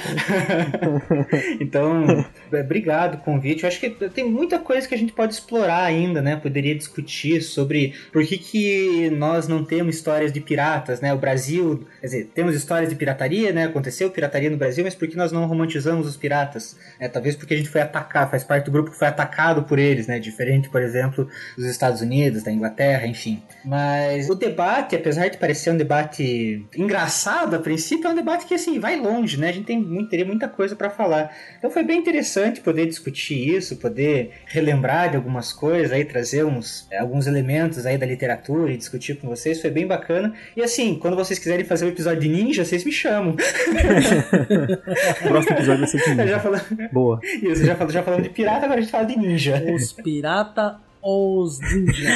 então, 1.59 2.05
é, 2.52 2.60
obrigado 2.60 3.14
o 3.14 3.18
convite. 3.18 3.62
Eu 3.62 3.68
acho 3.68 3.80
que 3.80 3.88
tem 4.10 4.28
muita 4.28 4.59
coisa 4.59 4.86
que 4.86 4.94
a 4.94 4.98
gente 4.98 5.14
pode 5.14 5.32
explorar 5.32 5.84
ainda, 5.84 6.20
né? 6.20 6.36
Poderia 6.36 6.74
discutir 6.74 7.40
sobre 7.40 7.94
por 8.12 8.22
que, 8.26 8.36
que 8.36 9.10
nós 9.10 9.48
não 9.48 9.64
temos 9.64 9.96
histórias 9.96 10.30
de 10.30 10.40
piratas, 10.40 11.00
né? 11.00 11.14
O 11.14 11.18
Brasil, 11.18 11.86
quer 12.02 12.06
dizer, 12.06 12.30
temos 12.34 12.55
histórias 12.55 12.90
de 12.90 12.94
pirataria, 12.94 13.52
né? 13.52 13.64
Aconteceu 13.64 14.10
pirataria 14.18 14.50
no 14.50 14.56
Brasil, 14.56 14.82
mas 14.82 14.96
por 14.96 15.06
que 15.06 15.16
nós 15.16 15.30
não 15.30 15.46
romantizamos 15.46 16.06
os 16.06 16.16
piratas? 16.16 16.76
É, 16.98 17.06
talvez 17.06 17.36
porque 17.36 17.54
a 17.54 17.56
gente 17.56 17.68
foi 17.68 17.80
atacado, 17.80 18.30
faz 18.30 18.42
parte 18.42 18.64
do 18.64 18.72
grupo 18.72 18.90
que 18.90 18.98
foi 18.98 19.06
atacado 19.06 19.62
por 19.62 19.78
eles, 19.78 20.08
né? 20.08 20.18
Diferente, 20.18 20.68
por 20.68 20.82
exemplo, 20.82 21.28
dos 21.56 21.66
Estados 21.66 22.00
Unidos, 22.00 22.42
da 22.42 22.50
Inglaterra, 22.50 23.06
enfim. 23.06 23.40
Mas 23.64 24.28
o 24.28 24.34
debate, 24.34 24.96
apesar 24.96 25.28
de 25.28 25.38
parecer 25.38 25.70
um 25.70 25.76
debate 25.76 26.66
engraçado 26.76 27.54
a 27.54 27.58
princípio, 27.60 28.08
é 28.08 28.10
um 28.10 28.16
debate 28.16 28.46
que 28.46 28.54
assim 28.54 28.80
vai 28.80 28.96
longe, 28.96 29.38
né? 29.38 29.50
A 29.50 29.52
gente 29.52 29.66
tem 29.66 29.78
muito, 29.78 30.10
teria 30.10 30.26
muita 30.26 30.48
coisa 30.48 30.74
para 30.74 30.90
falar. 30.90 31.32
Então 31.56 31.70
foi 31.70 31.84
bem 31.84 31.98
interessante 31.98 32.60
poder 32.60 32.86
discutir 32.86 33.56
isso, 33.56 33.76
poder 33.76 34.32
relembrar 34.46 35.10
de 35.10 35.16
algumas 35.16 35.52
coisas, 35.52 35.92
aí 35.92 36.04
trazer 36.04 36.44
uns 36.44 36.88
é, 36.90 36.98
alguns 36.98 37.28
elementos 37.28 37.86
aí 37.86 37.96
da 37.96 38.06
literatura 38.06 38.72
e 38.72 38.76
discutir 38.76 39.16
com 39.20 39.28
vocês. 39.28 39.60
Foi 39.60 39.70
bem 39.70 39.86
bacana. 39.86 40.34
E 40.56 40.62
assim, 40.62 40.96
quando 40.96 41.16
vocês 41.16 41.38
quiserem 41.38 41.64
fazer 41.64 41.84
um 41.84 41.88
episódio 41.88 42.20
de 42.20 42.28
ninja, 42.28 42.64
vocês 42.64 42.84
me 42.84 42.92
chamam. 42.92 43.36
Próximo 45.28 45.56
episódio 45.56 45.78
vai 45.78 45.89
ser 45.89 46.02
de 46.02 46.14
ninja. 46.14 46.40
Falo... 46.40 46.56
Boa. 46.93 47.20
Isso, 47.24 47.64
já, 47.64 47.74
já 47.89 48.02
falamos 48.02 48.24
de 48.24 48.30
pirata, 48.30 48.64
agora 48.64 48.78
a 48.78 48.80
gente 48.80 48.90
fala 48.90 49.05
de 49.05 49.18
ninja. 49.18 49.62
Os 49.74 49.93
pirata 49.93 50.80
os 51.02 51.60
ninja. 51.60 52.10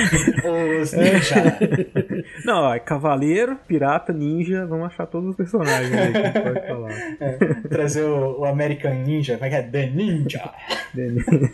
os 0.80 0.92
ninja. 0.92 1.58
Não, 2.44 2.72
é 2.72 2.78
cavaleiro, 2.78 3.56
pirata, 3.66 4.12
ninja, 4.12 4.66
vamos 4.66 4.86
achar 4.86 5.06
todos 5.06 5.30
os 5.30 5.36
personagens 5.36 5.92
aí 5.92 6.12
que 6.12 6.18
a 6.18 6.24
gente 6.24 6.40
pode 6.40 6.66
falar. 6.66 6.92
É, 7.20 7.38
trazer 7.68 8.02
o, 8.02 8.40
o, 8.40 8.44
American 8.44 8.94
Ninja, 8.94 9.34
como 9.34 9.46
é 9.46 9.50
que 9.50 9.56
é? 9.56 9.62
The 9.62 9.86
Ninja. 9.86 10.50
The 10.94 11.08
Ninja. 11.08 11.52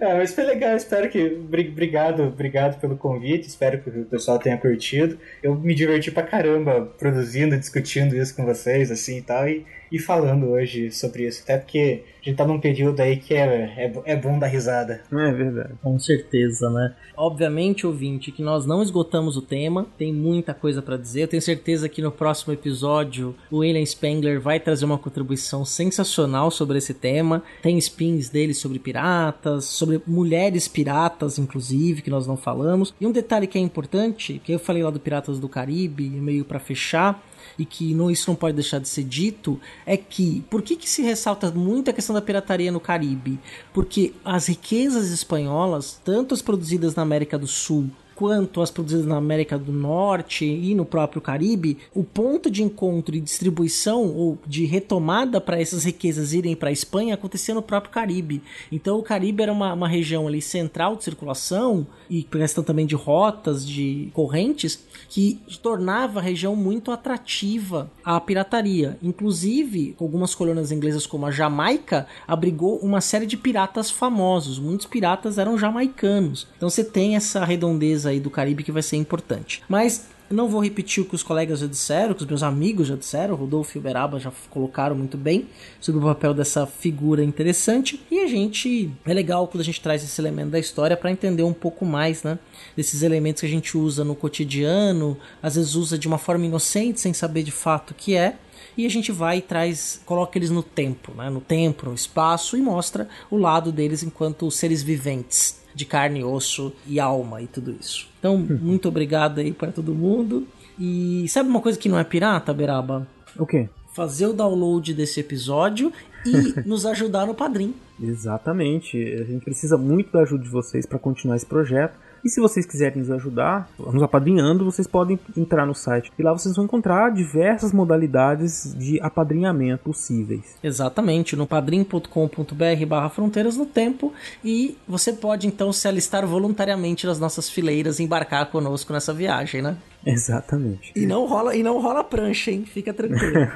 É, 0.00 0.14
mas 0.14 0.34
foi 0.34 0.44
legal, 0.44 0.76
espero 0.76 1.08
que. 1.08 1.22
Obrigado, 1.24 2.24
obrigado 2.24 2.80
pelo 2.80 2.96
convite, 2.96 3.48
espero 3.48 3.80
que 3.80 3.90
o 3.90 4.04
pessoal 4.04 4.38
tenha 4.38 4.56
curtido. 4.58 5.18
Eu 5.42 5.54
me 5.54 5.74
diverti 5.74 6.10
pra 6.10 6.22
caramba 6.22 6.92
produzindo, 6.98 7.56
discutindo 7.56 8.16
isso 8.16 8.34
com 8.34 8.44
vocês, 8.44 8.90
assim 8.90 9.18
e 9.18 9.22
tal, 9.22 9.48
e, 9.48 9.64
e 9.94 9.98
falando 10.00 10.48
hoje 10.48 10.90
sobre 10.90 11.28
isso. 11.28 11.42
Até 11.44 11.56
porque 11.56 12.02
a 12.20 12.24
gente 12.28 12.36
tá 12.36 12.44
num 12.44 12.58
período 12.58 12.98
aí 12.98 13.16
que 13.16 13.32
é, 13.32 13.72
é, 13.76 14.12
é 14.12 14.16
bom 14.16 14.40
dar 14.40 14.48
risada. 14.48 15.00
É 15.12 15.32
verdade. 15.32 15.74
Com 15.80 15.96
certeza, 16.00 16.68
né? 16.68 16.96
Obviamente, 17.16 17.86
ouvinte, 17.86 18.32
que 18.32 18.42
nós 18.42 18.66
não 18.66 18.82
esgotamos 18.82 19.36
o 19.36 19.42
tema, 19.42 19.86
tem 19.96 20.12
muita 20.12 20.52
coisa 20.52 20.82
para 20.82 20.96
dizer. 20.96 21.22
Eu 21.22 21.28
tenho 21.28 21.40
certeza 21.40 21.88
que 21.88 22.02
no 22.02 22.10
próximo 22.10 22.52
episódio 22.52 23.36
o 23.52 23.58
William 23.58 23.86
Spengler 23.86 24.40
vai 24.40 24.58
trazer 24.58 24.84
uma 24.84 24.98
contribuição 24.98 25.64
sensacional 25.64 26.50
sobre 26.50 26.78
esse 26.78 26.92
tema. 26.92 27.44
Tem 27.62 27.78
spins 27.78 28.28
dele 28.28 28.52
sobre 28.52 28.80
piratas, 28.80 29.66
sobre 29.66 30.02
mulheres 30.04 30.66
piratas, 30.66 31.38
inclusive, 31.38 32.02
que 32.02 32.10
nós 32.10 32.26
não 32.26 32.36
falamos. 32.36 32.92
E 33.00 33.06
um 33.06 33.12
detalhe 33.12 33.46
que 33.46 33.58
é 33.58 33.60
importante, 33.60 34.40
que 34.42 34.50
eu 34.50 34.58
falei 34.58 34.82
lá 34.82 34.90
do 34.90 34.98
Piratas 34.98 35.38
do 35.38 35.48
Caribe, 35.48 36.08
meio 36.08 36.44
para 36.44 36.58
fechar, 36.58 37.22
e 37.58 37.64
que 37.64 37.94
não, 37.94 38.10
isso 38.10 38.30
não 38.30 38.36
pode 38.36 38.54
deixar 38.54 38.78
de 38.78 38.88
ser 38.88 39.04
dito, 39.04 39.60
é 39.86 39.96
que 39.96 40.44
por 40.50 40.62
que, 40.62 40.76
que 40.76 40.88
se 40.88 41.02
ressalta 41.02 41.50
muito 41.50 41.90
a 41.90 41.92
questão 41.92 42.14
da 42.14 42.22
pirataria 42.22 42.72
no 42.72 42.80
Caribe? 42.80 43.38
Porque 43.72 44.12
as 44.24 44.46
riquezas 44.46 45.10
espanholas, 45.10 46.00
tanto 46.04 46.34
as 46.34 46.42
produzidas 46.42 46.94
na 46.94 47.02
América 47.02 47.38
do 47.38 47.46
Sul 47.46 47.90
quanto 48.14 48.60
as 48.60 48.70
produzidas 48.70 49.06
na 49.06 49.16
América 49.16 49.58
do 49.58 49.72
Norte 49.72 50.44
e 50.44 50.74
no 50.74 50.84
próprio 50.84 51.20
Caribe, 51.20 51.78
o 51.94 52.04
ponto 52.04 52.50
de 52.50 52.62
encontro 52.62 53.14
e 53.14 53.20
distribuição 53.20 54.06
ou 54.14 54.38
de 54.46 54.64
retomada 54.64 55.40
para 55.40 55.60
essas 55.60 55.84
riquezas 55.84 56.32
irem 56.32 56.54
para 56.54 56.68
a 56.68 56.72
Espanha 56.72 57.14
acontecia 57.14 57.54
no 57.54 57.62
próprio 57.62 57.92
Caribe. 57.92 58.42
Então 58.70 58.98
o 58.98 59.02
Caribe 59.02 59.42
era 59.42 59.52
uma, 59.52 59.72
uma 59.72 59.88
região 59.88 60.26
ali 60.26 60.40
central 60.40 60.96
de 60.96 61.04
circulação 61.04 61.86
e 62.08 62.22
questão 62.22 62.62
também 62.62 62.86
de 62.86 62.94
rotas, 62.94 63.66
de 63.66 64.10
correntes, 64.12 64.84
que 65.08 65.40
tornava 65.62 66.20
a 66.20 66.22
região 66.22 66.54
muito 66.54 66.90
atrativa 66.90 67.90
à 68.04 68.20
pirataria. 68.20 68.98
Inclusive, 69.02 69.96
algumas 70.00 70.34
colônias 70.34 70.70
inglesas 70.70 71.06
como 71.06 71.26
a 71.26 71.30
Jamaica 71.30 72.06
abrigou 72.26 72.78
uma 72.78 73.00
série 73.00 73.26
de 73.26 73.36
piratas 73.36 73.90
famosos. 73.90 74.58
Muitos 74.58 74.86
piratas 74.86 75.38
eram 75.38 75.58
jamaicanos. 75.58 76.46
Então 76.56 76.68
você 76.68 76.84
tem 76.84 77.16
essa 77.16 77.44
redondeza 77.44 78.03
aí 78.06 78.20
do 78.20 78.30
Caribe 78.30 78.62
que 78.62 78.72
vai 78.72 78.82
ser 78.82 78.96
importante. 78.96 79.62
Mas 79.68 80.06
não 80.30 80.48
vou 80.48 80.62
repetir 80.62 81.02
o 81.02 81.06
que 81.06 81.14
os 81.14 81.22
colegas 81.22 81.60
já 81.60 81.66
disseram, 81.66 82.14
que 82.14 82.22
os 82.22 82.28
meus 82.28 82.42
amigos 82.42 82.88
já 82.88 82.96
disseram, 82.96 83.34
Rodolfo 83.34 83.76
e 83.76 83.78
Uberaba 83.78 84.18
já 84.18 84.32
colocaram 84.50 84.96
muito 84.96 85.16
bem 85.16 85.46
sobre 85.80 86.00
o 86.00 86.04
papel 86.04 86.32
dessa 86.32 86.66
figura 86.66 87.22
interessante. 87.22 88.02
E 88.10 88.20
a 88.20 88.26
gente 88.26 88.90
é 89.04 89.12
legal 89.12 89.46
quando 89.46 89.60
a 89.60 89.64
gente 89.64 89.80
traz 89.80 90.02
esse 90.02 90.20
elemento 90.20 90.50
da 90.50 90.58
história 90.58 90.96
para 90.96 91.10
entender 91.10 91.42
um 91.42 91.52
pouco 91.52 91.84
mais, 91.84 92.22
né, 92.22 92.38
desses 92.76 93.02
elementos 93.02 93.40
que 93.40 93.46
a 93.46 93.50
gente 93.50 93.76
usa 93.76 94.02
no 94.02 94.14
cotidiano, 94.14 95.16
às 95.42 95.56
vezes 95.56 95.74
usa 95.74 95.98
de 95.98 96.08
uma 96.08 96.18
forma 96.18 96.46
inocente, 96.46 97.00
sem 97.00 97.12
saber 97.12 97.42
de 97.42 97.52
fato 97.52 97.90
o 97.90 97.94
que 97.94 98.16
é. 98.16 98.36
E 98.76 98.86
a 98.86 98.90
gente 98.90 99.12
vai 99.12 99.38
e 99.38 99.42
traz, 99.42 100.00
coloca 100.04 100.36
eles 100.36 100.50
no 100.50 100.62
tempo, 100.62 101.12
né, 101.12 101.28
no 101.28 101.40
tempo, 101.40 101.86
no 101.86 101.94
espaço 101.94 102.56
e 102.56 102.62
mostra 102.62 103.08
o 103.30 103.36
lado 103.36 103.70
deles 103.70 104.02
enquanto 104.02 104.50
seres 104.50 104.82
viventes 104.82 105.63
de 105.74 105.84
carne, 105.84 106.22
osso 106.22 106.72
e 106.86 107.00
alma 107.00 107.42
e 107.42 107.46
tudo 107.46 107.74
isso. 107.78 108.08
Então, 108.18 108.38
muito 108.60 108.88
obrigado 108.88 109.40
aí 109.40 109.52
para 109.52 109.72
todo 109.72 109.94
mundo. 109.94 110.46
E 110.78 111.26
sabe 111.28 111.48
uma 111.48 111.60
coisa 111.60 111.78
que 111.78 111.88
não 111.88 111.98
é 111.98 112.04
pirata, 112.04 112.52
Beraba? 112.52 113.06
O 113.38 113.46
quê? 113.46 113.68
Fazer 113.92 114.26
o 114.26 114.32
download 114.32 114.92
desse 114.92 115.20
episódio 115.20 115.92
e 116.26 116.60
nos 116.66 116.84
ajudar 116.84 117.26
no 117.26 117.34
Padrim. 117.34 117.74
Exatamente. 118.02 118.96
A 118.98 119.24
gente 119.24 119.44
precisa 119.44 119.78
muito 119.78 120.12
da 120.12 120.20
ajuda 120.20 120.42
de 120.42 120.50
vocês 120.50 120.84
para 120.86 120.98
continuar 120.98 121.36
esse 121.36 121.46
projeto. 121.46 121.94
E 122.24 122.30
se 122.30 122.40
vocês 122.40 122.64
quiserem 122.64 122.98
nos 122.98 123.10
ajudar, 123.10 123.68
nos 123.78 124.02
apadrinhando, 124.02 124.64
vocês 124.64 124.86
podem 124.86 125.18
entrar 125.36 125.66
no 125.66 125.74
site. 125.74 126.10
E 126.18 126.22
lá 126.22 126.32
vocês 126.32 126.56
vão 126.56 126.64
encontrar 126.64 127.10
diversas 127.10 127.72
modalidades 127.72 128.74
de 128.78 128.98
apadrinhamento 129.00 129.84
possíveis. 129.84 130.56
Exatamente, 130.62 131.36
no 131.36 131.46
padrim.com.br 131.46 132.86
barra 132.88 133.10
fronteiras 133.10 133.56
no 133.58 133.66
tempo. 133.66 134.12
E 134.42 134.78
você 134.88 135.12
pode 135.12 135.46
então 135.46 135.70
se 135.72 135.86
alistar 135.86 136.26
voluntariamente 136.26 137.06
nas 137.06 137.20
nossas 137.20 137.50
fileiras 137.50 137.98
e 137.98 138.04
embarcar 138.04 138.50
conosco 138.50 138.92
nessa 138.92 139.12
viagem, 139.12 139.60
né? 139.60 139.76
Exatamente. 140.06 140.92
E 140.94 141.06
não 141.06 141.26
rola, 141.26 141.56
e 141.56 141.62
não 141.62 141.80
rola 141.80 142.04
prancha, 142.04 142.50
hein? 142.50 142.64
Fica 142.66 142.92
tranquilo. 142.92 143.32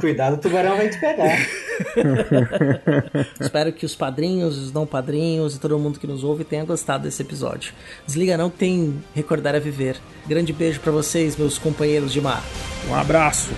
Cuidado, 0.00 0.34
o 0.34 0.38
tubarão 0.38 0.76
vai 0.76 0.88
te 0.88 0.98
pegar. 0.98 1.38
Espero 3.40 3.72
que 3.72 3.86
os 3.86 3.94
padrinhos, 3.94 4.58
os 4.58 4.72
não 4.72 4.84
padrinhos 4.86 5.54
e 5.56 5.60
todo 5.60 5.78
mundo 5.78 6.00
que 6.00 6.06
nos 6.06 6.24
ouve 6.24 6.44
tenha 6.44 6.64
gostado 6.64 7.04
desse 7.04 7.22
episódio. 7.22 7.72
Desliga 8.06 8.36
não 8.36 8.50
que 8.50 8.58
tem 8.58 9.02
Recordar 9.14 9.54
a 9.54 9.60
Viver. 9.60 9.96
Grande 10.26 10.52
beijo 10.52 10.80
para 10.80 10.92
vocês, 10.92 11.36
meus 11.36 11.58
companheiros 11.58 12.12
de 12.12 12.20
mar. 12.20 12.42
Um 12.88 12.94
abraço. 12.94 13.50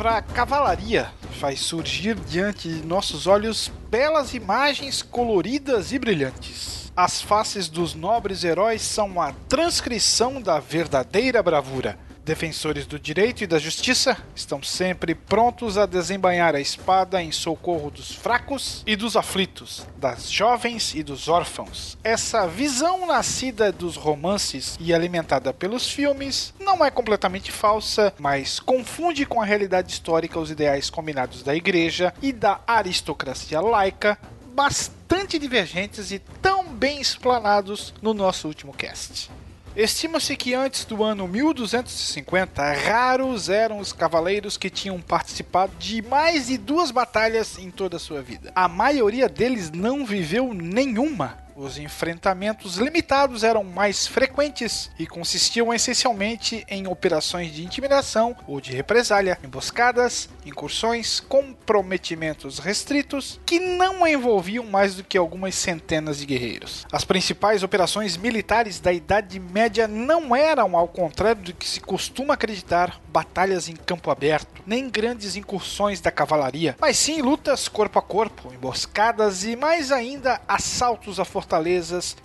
Palavra 0.00 0.22
cavalaria 0.22 1.12
faz 1.38 1.60
surgir 1.60 2.14
diante 2.14 2.70
de 2.70 2.86
nossos 2.86 3.26
olhos 3.26 3.70
belas 3.90 4.32
imagens 4.32 5.02
coloridas 5.02 5.92
e 5.92 5.98
brilhantes. 5.98 6.90
As 6.96 7.20
faces 7.20 7.68
dos 7.68 7.94
nobres 7.94 8.42
heróis 8.42 8.80
são 8.80 9.20
a 9.20 9.34
transcrição 9.46 10.40
da 10.40 10.58
verdadeira 10.58 11.42
bravura. 11.42 11.98
Defensores 12.30 12.86
do 12.86 12.96
direito 12.96 13.42
e 13.42 13.46
da 13.48 13.58
justiça 13.58 14.16
estão 14.36 14.62
sempre 14.62 15.16
prontos 15.16 15.76
a 15.76 15.84
desembainhar 15.84 16.54
a 16.54 16.60
espada 16.60 17.20
em 17.20 17.32
socorro 17.32 17.90
dos 17.90 18.12
fracos 18.12 18.84
e 18.86 18.94
dos 18.94 19.16
aflitos, 19.16 19.84
das 19.96 20.30
jovens 20.30 20.94
e 20.94 21.02
dos 21.02 21.26
órfãos. 21.26 21.98
Essa 22.04 22.46
visão 22.46 23.04
nascida 23.04 23.72
dos 23.72 23.96
romances 23.96 24.76
e 24.78 24.94
alimentada 24.94 25.52
pelos 25.52 25.90
filmes 25.90 26.54
não 26.60 26.84
é 26.84 26.88
completamente 26.88 27.50
falsa, 27.50 28.14
mas 28.16 28.60
confunde 28.60 29.26
com 29.26 29.42
a 29.42 29.44
realidade 29.44 29.90
histórica 29.90 30.38
os 30.38 30.52
ideais 30.52 30.88
combinados 30.88 31.42
da 31.42 31.56
igreja 31.56 32.14
e 32.22 32.32
da 32.32 32.60
aristocracia 32.64 33.60
laica, 33.60 34.16
bastante 34.54 35.36
divergentes 35.36 36.12
e 36.12 36.20
tão 36.40 36.64
bem 36.64 37.00
explanados 37.00 37.92
no 38.00 38.14
nosso 38.14 38.46
último 38.46 38.72
cast. 38.72 39.28
Estima-se 39.76 40.36
que 40.36 40.52
antes 40.52 40.84
do 40.84 41.04
ano 41.04 41.28
1250, 41.28 42.72
raros 42.72 43.48
eram 43.48 43.78
os 43.78 43.92
cavaleiros 43.92 44.56
que 44.56 44.68
tinham 44.68 45.00
participado 45.00 45.72
de 45.78 46.02
mais 46.02 46.48
de 46.48 46.58
duas 46.58 46.90
batalhas 46.90 47.56
em 47.56 47.70
toda 47.70 47.96
a 47.96 48.00
sua 48.00 48.20
vida. 48.20 48.50
A 48.52 48.66
maioria 48.66 49.28
deles 49.28 49.70
não 49.70 50.04
viveu 50.04 50.52
nenhuma. 50.52 51.38
Os 51.56 51.78
enfrentamentos 51.78 52.76
limitados 52.76 53.44
eram 53.44 53.62
mais 53.62 54.06
frequentes 54.06 54.90
e 54.98 55.06
consistiam 55.06 55.74
essencialmente 55.74 56.64
em 56.68 56.86
operações 56.86 57.52
de 57.52 57.64
intimidação 57.64 58.34
ou 58.46 58.60
de 58.60 58.72
represália, 58.72 59.38
emboscadas, 59.44 60.28
incursões, 60.46 61.20
comprometimentos 61.20 62.58
restritos 62.58 63.38
que 63.44 63.58
não 63.58 64.06
envolviam 64.06 64.64
mais 64.64 64.94
do 64.94 65.04
que 65.04 65.18
algumas 65.18 65.54
centenas 65.54 66.18
de 66.18 66.26
guerreiros. 66.26 66.86
As 66.90 67.04
principais 67.04 67.62
operações 67.62 68.16
militares 68.16 68.80
da 68.80 68.92
Idade 68.92 69.38
Média 69.38 69.86
não 69.86 70.34
eram, 70.34 70.76
ao 70.76 70.88
contrário 70.88 71.42
do 71.42 71.52
que 71.52 71.68
se 71.68 71.80
costuma 71.80 72.34
acreditar, 72.34 73.00
batalhas 73.08 73.68
em 73.68 73.76
campo 73.76 74.10
aberto, 74.10 74.62
nem 74.66 74.88
grandes 74.88 75.36
incursões 75.36 76.00
da 76.00 76.10
cavalaria, 76.10 76.76
mas 76.80 76.96
sim 76.96 77.20
lutas 77.20 77.68
corpo 77.68 77.98
a 77.98 78.02
corpo, 78.02 78.52
emboscadas 78.52 79.44
e 79.44 79.56
mais 79.56 79.92
ainda 79.92 80.40
assaltos 80.48 81.20
a 81.20 81.24
fortalezas 81.24 81.49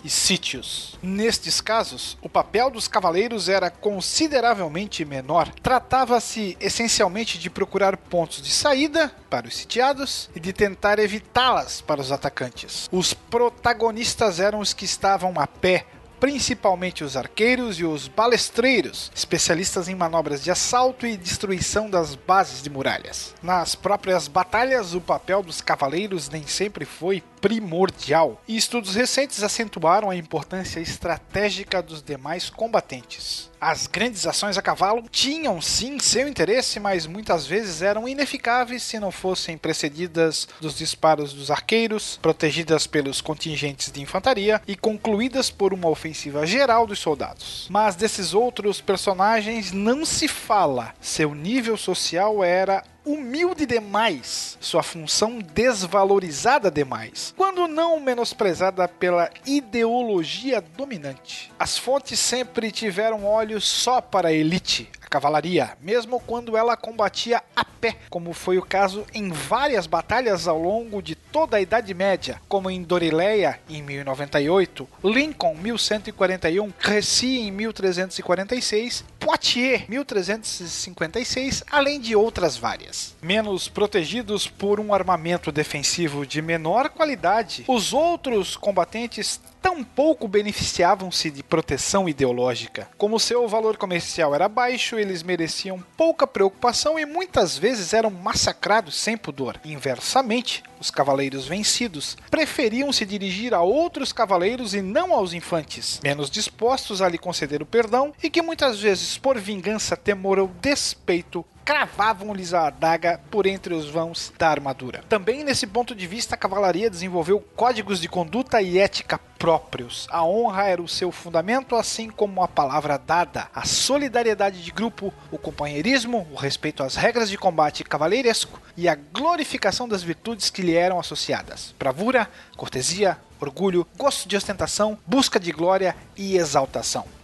e 0.04 0.10
sítios. 0.10 0.98
Nestes 1.02 1.60
casos, 1.60 2.16
o 2.22 2.28
papel 2.28 2.70
dos 2.70 2.86
cavaleiros 2.86 3.48
era 3.48 3.70
consideravelmente 3.70 5.04
menor. 5.04 5.48
Tratava-se 5.62 6.56
essencialmente 6.60 7.38
de 7.38 7.50
procurar 7.50 7.96
pontos 7.96 8.40
de 8.40 8.50
saída 8.50 9.12
para 9.28 9.46
os 9.46 9.56
sitiados 9.56 10.30
e 10.34 10.40
de 10.40 10.52
tentar 10.52 10.98
evitá-las 10.98 11.80
para 11.80 12.00
os 12.00 12.12
atacantes. 12.12 12.88
Os 12.92 13.14
protagonistas 13.14 14.40
eram 14.40 14.60
os 14.60 14.72
que 14.72 14.84
estavam 14.84 15.34
a 15.36 15.46
pé, 15.46 15.86
principalmente 16.18 17.04
os 17.04 17.16
arqueiros 17.16 17.78
e 17.78 17.84
os 17.84 18.08
balestreiros, 18.08 19.10
especialistas 19.14 19.88
em 19.88 19.94
manobras 19.94 20.42
de 20.42 20.50
assalto 20.50 21.06
e 21.06 21.16
destruição 21.16 21.90
das 21.90 22.14
bases 22.14 22.62
de 22.62 22.70
muralhas. 22.70 23.34
Nas 23.42 23.74
próprias 23.74 24.28
batalhas, 24.28 24.94
o 24.94 25.00
papel 25.00 25.42
dos 25.42 25.60
cavaleiros 25.60 26.28
nem 26.28 26.46
sempre 26.46 26.84
foi 26.84 27.22
primordial, 27.46 28.42
e 28.48 28.56
estudos 28.56 28.96
recentes 28.96 29.40
acentuaram 29.40 30.10
a 30.10 30.16
importância 30.16 30.80
estratégica 30.80 31.80
dos 31.80 32.02
demais 32.02 32.50
combatentes. 32.50 33.48
As 33.60 33.86
grandes 33.86 34.26
ações 34.26 34.58
a 34.58 34.62
cavalo 34.62 35.04
tinham 35.08 35.62
sim 35.62 36.00
seu 36.00 36.26
interesse, 36.26 36.80
mas 36.80 37.06
muitas 37.06 37.46
vezes 37.46 37.82
eram 37.82 38.08
ineficazes 38.08 38.82
se 38.82 38.98
não 38.98 39.12
fossem 39.12 39.56
precedidas 39.56 40.48
dos 40.60 40.76
disparos 40.76 41.32
dos 41.32 41.48
arqueiros, 41.48 42.18
protegidas 42.20 42.84
pelos 42.88 43.20
contingentes 43.20 43.92
de 43.92 44.02
infantaria 44.02 44.60
e 44.66 44.74
concluídas 44.74 45.48
por 45.48 45.72
uma 45.72 45.88
ofensiva 45.88 46.44
geral 46.44 46.84
dos 46.84 46.98
soldados. 46.98 47.68
Mas 47.70 47.94
desses 47.94 48.34
outros 48.34 48.80
personagens 48.80 49.70
não 49.70 50.04
se 50.04 50.26
fala. 50.26 50.92
Seu 51.00 51.32
nível 51.32 51.76
social 51.76 52.42
era 52.42 52.82
humilde 53.06 53.64
demais, 53.64 54.58
sua 54.60 54.82
função 54.82 55.38
desvalorizada 55.38 56.70
demais, 56.70 57.32
quando 57.36 57.68
não 57.68 58.00
menosprezada 58.00 58.88
pela 58.88 59.30
ideologia 59.46 60.60
dominante. 60.60 61.52
As 61.56 61.78
fontes 61.78 62.18
sempre 62.18 62.72
tiveram 62.72 63.24
olhos 63.24 63.64
só 63.64 64.00
para 64.00 64.28
a 64.28 64.32
elite, 64.32 64.90
cavalaria, 65.16 65.70
mesmo 65.80 66.20
quando 66.20 66.58
ela 66.58 66.76
combatia 66.76 67.42
a 67.54 67.64
pé, 67.64 67.96
como 68.10 68.34
foi 68.34 68.58
o 68.58 68.62
caso 68.62 69.06
em 69.14 69.30
várias 69.30 69.86
batalhas 69.86 70.46
ao 70.46 70.60
longo 70.60 71.00
de 71.00 71.14
toda 71.14 71.56
a 71.56 71.60
Idade 71.60 71.94
Média, 71.94 72.38
como 72.46 72.70
em 72.70 72.82
Dorileia 72.82 73.58
em 73.66 73.82
1098, 73.82 74.86
Lincoln 75.02 75.54
1141, 75.54 76.70
Crécy 76.72 77.38
em 77.38 77.50
1346, 77.50 79.04
Poitiers 79.18 79.88
1356, 79.88 81.64
além 81.70 81.98
de 81.98 82.14
outras 82.14 82.58
várias. 82.58 83.16
Menos 83.22 83.68
protegidos 83.68 84.46
por 84.46 84.78
um 84.78 84.92
armamento 84.92 85.50
defensivo 85.50 86.26
de 86.26 86.42
menor 86.42 86.90
qualidade, 86.90 87.64
os 87.66 87.94
outros 87.94 88.54
combatentes 88.54 89.40
tampouco 89.66 90.28
beneficiavam-se 90.28 91.28
de 91.28 91.42
proteção 91.42 92.08
ideológica. 92.08 92.88
Como 92.96 93.18
seu 93.18 93.48
valor 93.48 93.76
comercial 93.76 94.32
era 94.32 94.48
baixo, 94.48 94.96
eles 94.96 95.24
mereciam 95.24 95.84
pouca 95.96 96.24
preocupação 96.24 96.96
e 96.96 97.04
muitas 97.04 97.58
vezes 97.58 97.92
eram 97.92 98.08
massacrados 98.08 98.94
sem 98.94 99.16
pudor. 99.16 99.60
Inversamente, 99.64 100.62
os 100.78 100.88
cavaleiros 100.88 101.48
vencidos 101.48 102.16
preferiam 102.30 102.92
se 102.92 103.04
dirigir 103.04 103.52
a 103.52 103.60
outros 103.60 104.12
cavaleiros 104.12 104.72
e 104.72 104.80
não 104.80 105.12
aos 105.12 105.32
infantes, 105.32 105.98
menos 106.00 106.30
dispostos 106.30 107.02
a 107.02 107.08
lhe 107.08 107.18
conceder 107.18 107.60
o 107.60 107.66
perdão 107.66 108.12
e 108.22 108.30
que 108.30 108.42
muitas 108.42 108.78
vezes, 108.78 109.18
por 109.18 109.36
vingança, 109.36 109.96
temor 109.96 110.38
ou 110.38 110.46
despeito, 110.60 111.44
cravavam-lhes 111.66 112.54
a 112.54 112.68
adaga 112.68 113.20
por 113.28 113.44
entre 113.44 113.74
os 113.74 113.90
vãos 113.90 114.32
da 114.38 114.48
armadura. 114.48 115.02
Também 115.08 115.42
nesse 115.42 115.66
ponto 115.66 115.96
de 115.96 116.06
vista, 116.06 116.36
a 116.36 116.38
cavalaria 116.38 116.88
desenvolveu 116.88 117.40
códigos 117.40 118.00
de 118.00 118.08
conduta 118.08 118.62
e 118.62 118.78
ética 118.78 119.18
próprios. 119.36 120.06
A 120.10 120.24
honra 120.24 120.68
era 120.68 120.80
o 120.80 120.86
seu 120.86 121.10
fundamento, 121.10 121.74
assim 121.74 122.08
como 122.08 122.40
a 122.40 122.46
palavra 122.46 122.96
dada, 122.96 123.48
a 123.52 123.66
solidariedade 123.66 124.62
de 124.62 124.70
grupo, 124.70 125.12
o 125.32 125.36
companheirismo, 125.36 126.28
o 126.30 126.36
respeito 126.36 126.84
às 126.84 126.94
regras 126.94 127.28
de 127.28 127.36
combate 127.36 127.82
cavaleiresco 127.82 128.62
e 128.76 128.88
a 128.88 128.94
glorificação 128.94 129.88
das 129.88 130.04
virtudes 130.04 130.50
que 130.50 130.62
lhe 130.62 130.76
eram 130.76 131.00
associadas: 131.00 131.74
bravura, 131.76 132.30
cortesia, 132.56 133.18
orgulho, 133.40 133.84
gosto 133.98 134.28
de 134.28 134.36
ostentação, 134.36 134.96
busca 135.04 135.40
de 135.40 135.50
glória 135.50 135.96
e 136.16 136.36
exaltação. 136.36 137.15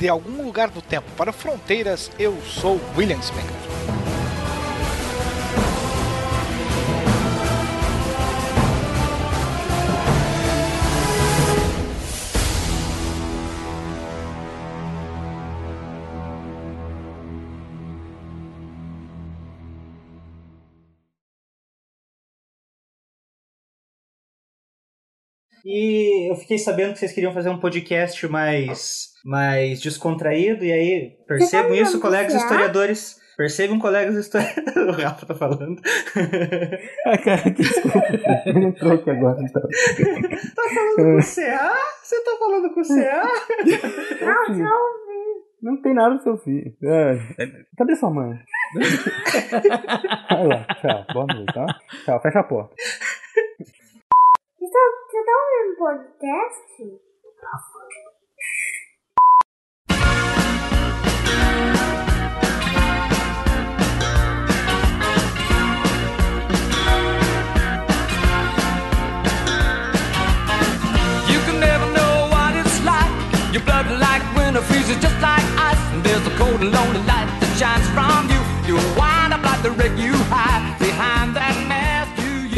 De 0.00 0.08
algum 0.08 0.42
lugar 0.42 0.70
do 0.70 0.80
tempo 0.80 1.06
para 1.14 1.30
fronteiras, 1.30 2.10
eu 2.18 2.34
sou 2.40 2.80
William 2.96 3.20
Spengler. 3.20 3.99
E 25.64 26.30
eu 26.30 26.36
fiquei 26.36 26.58
sabendo 26.58 26.92
que 26.92 26.98
vocês 26.98 27.12
queriam 27.12 27.32
fazer 27.32 27.50
um 27.50 27.58
podcast 27.58 28.26
mais, 28.28 29.08
mais 29.24 29.80
descontraído, 29.80 30.64
e 30.64 30.72
aí 30.72 31.16
percebam 31.26 31.74
isso, 31.74 32.00
colegas 32.00 32.34
historiadores. 32.34 33.20
Percebam, 33.36 33.78
colegas 33.78 34.16
historiadores. 34.16 34.76
o 34.76 35.02
Rafa 35.02 35.26
tá 35.26 35.34
falando. 35.34 35.80
Ah, 37.06 37.16
cara, 37.16 37.50
desculpa. 37.50 38.02
Ele 38.44 38.66
entrou 38.66 38.92
aqui 38.92 39.10
agora, 39.10 39.40
então. 39.42 39.62
tá 39.62 40.62
falando 40.74 40.96
com 40.96 41.16
o 41.16 41.22
CA? 41.22 41.74
Você 42.02 42.22
tá 42.22 42.36
falando 42.38 42.74
com 42.74 42.80
o 42.80 42.84
CA? 42.84 43.22
Não, 44.20 44.58
não. 44.58 45.00
Não 45.62 45.82
tem 45.82 45.94
nada 45.94 46.14
pro 46.16 46.24
seu 46.24 46.38
filho. 46.38 46.74
É. 46.82 47.18
Cadê 47.76 47.94
sua 47.96 48.10
mãe? 48.10 48.38
Vai 50.30 50.46
lá, 50.46 50.66
tchau. 50.80 51.06
Boa 51.12 51.26
noite, 51.26 51.52
tá? 51.52 51.66
Tchau, 52.04 52.20
fecha 52.20 52.40
a 52.40 52.44
porta. 52.44 52.74
Podcast? 55.80 56.60
You 71.30 71.40
can 71.46 71.60
never 71.60 71.86
know 71.96 72.28
what 72.30 72.54
it's 72.56 72.84
like. 72.84 73.08
Your 73.52 73.62
blood 73.62 73.86
like 73.98 74.22
winter 74.36 74.60
freezes 74.60 74.96
just 75.00 75.18
like 75.22 75.44
ice. 75.56 75.80
There's 76.04 76.26
a 76.26 76.36
cold 76.36 76.60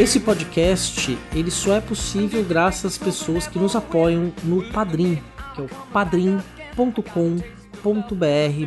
Esse 0.03 0.19
podcast, 0.19 1.17
ele 1.33 1.49
só 1.49 1.75
é 1.75 1.81
possível 1.81 2.43
graças 2.43 2.85
às 2.87 2.99
pessoas 2.99 3.47
que 3.47 3.57
nos 3.57 3.77
apoiam 3.77 4.33
no 4.43 4.69
Padrim, 4.73 5.23
que 5.55 5.61
é 5.61 5.65
o 5.65 5.69
padrim.com.br 5.93 7.07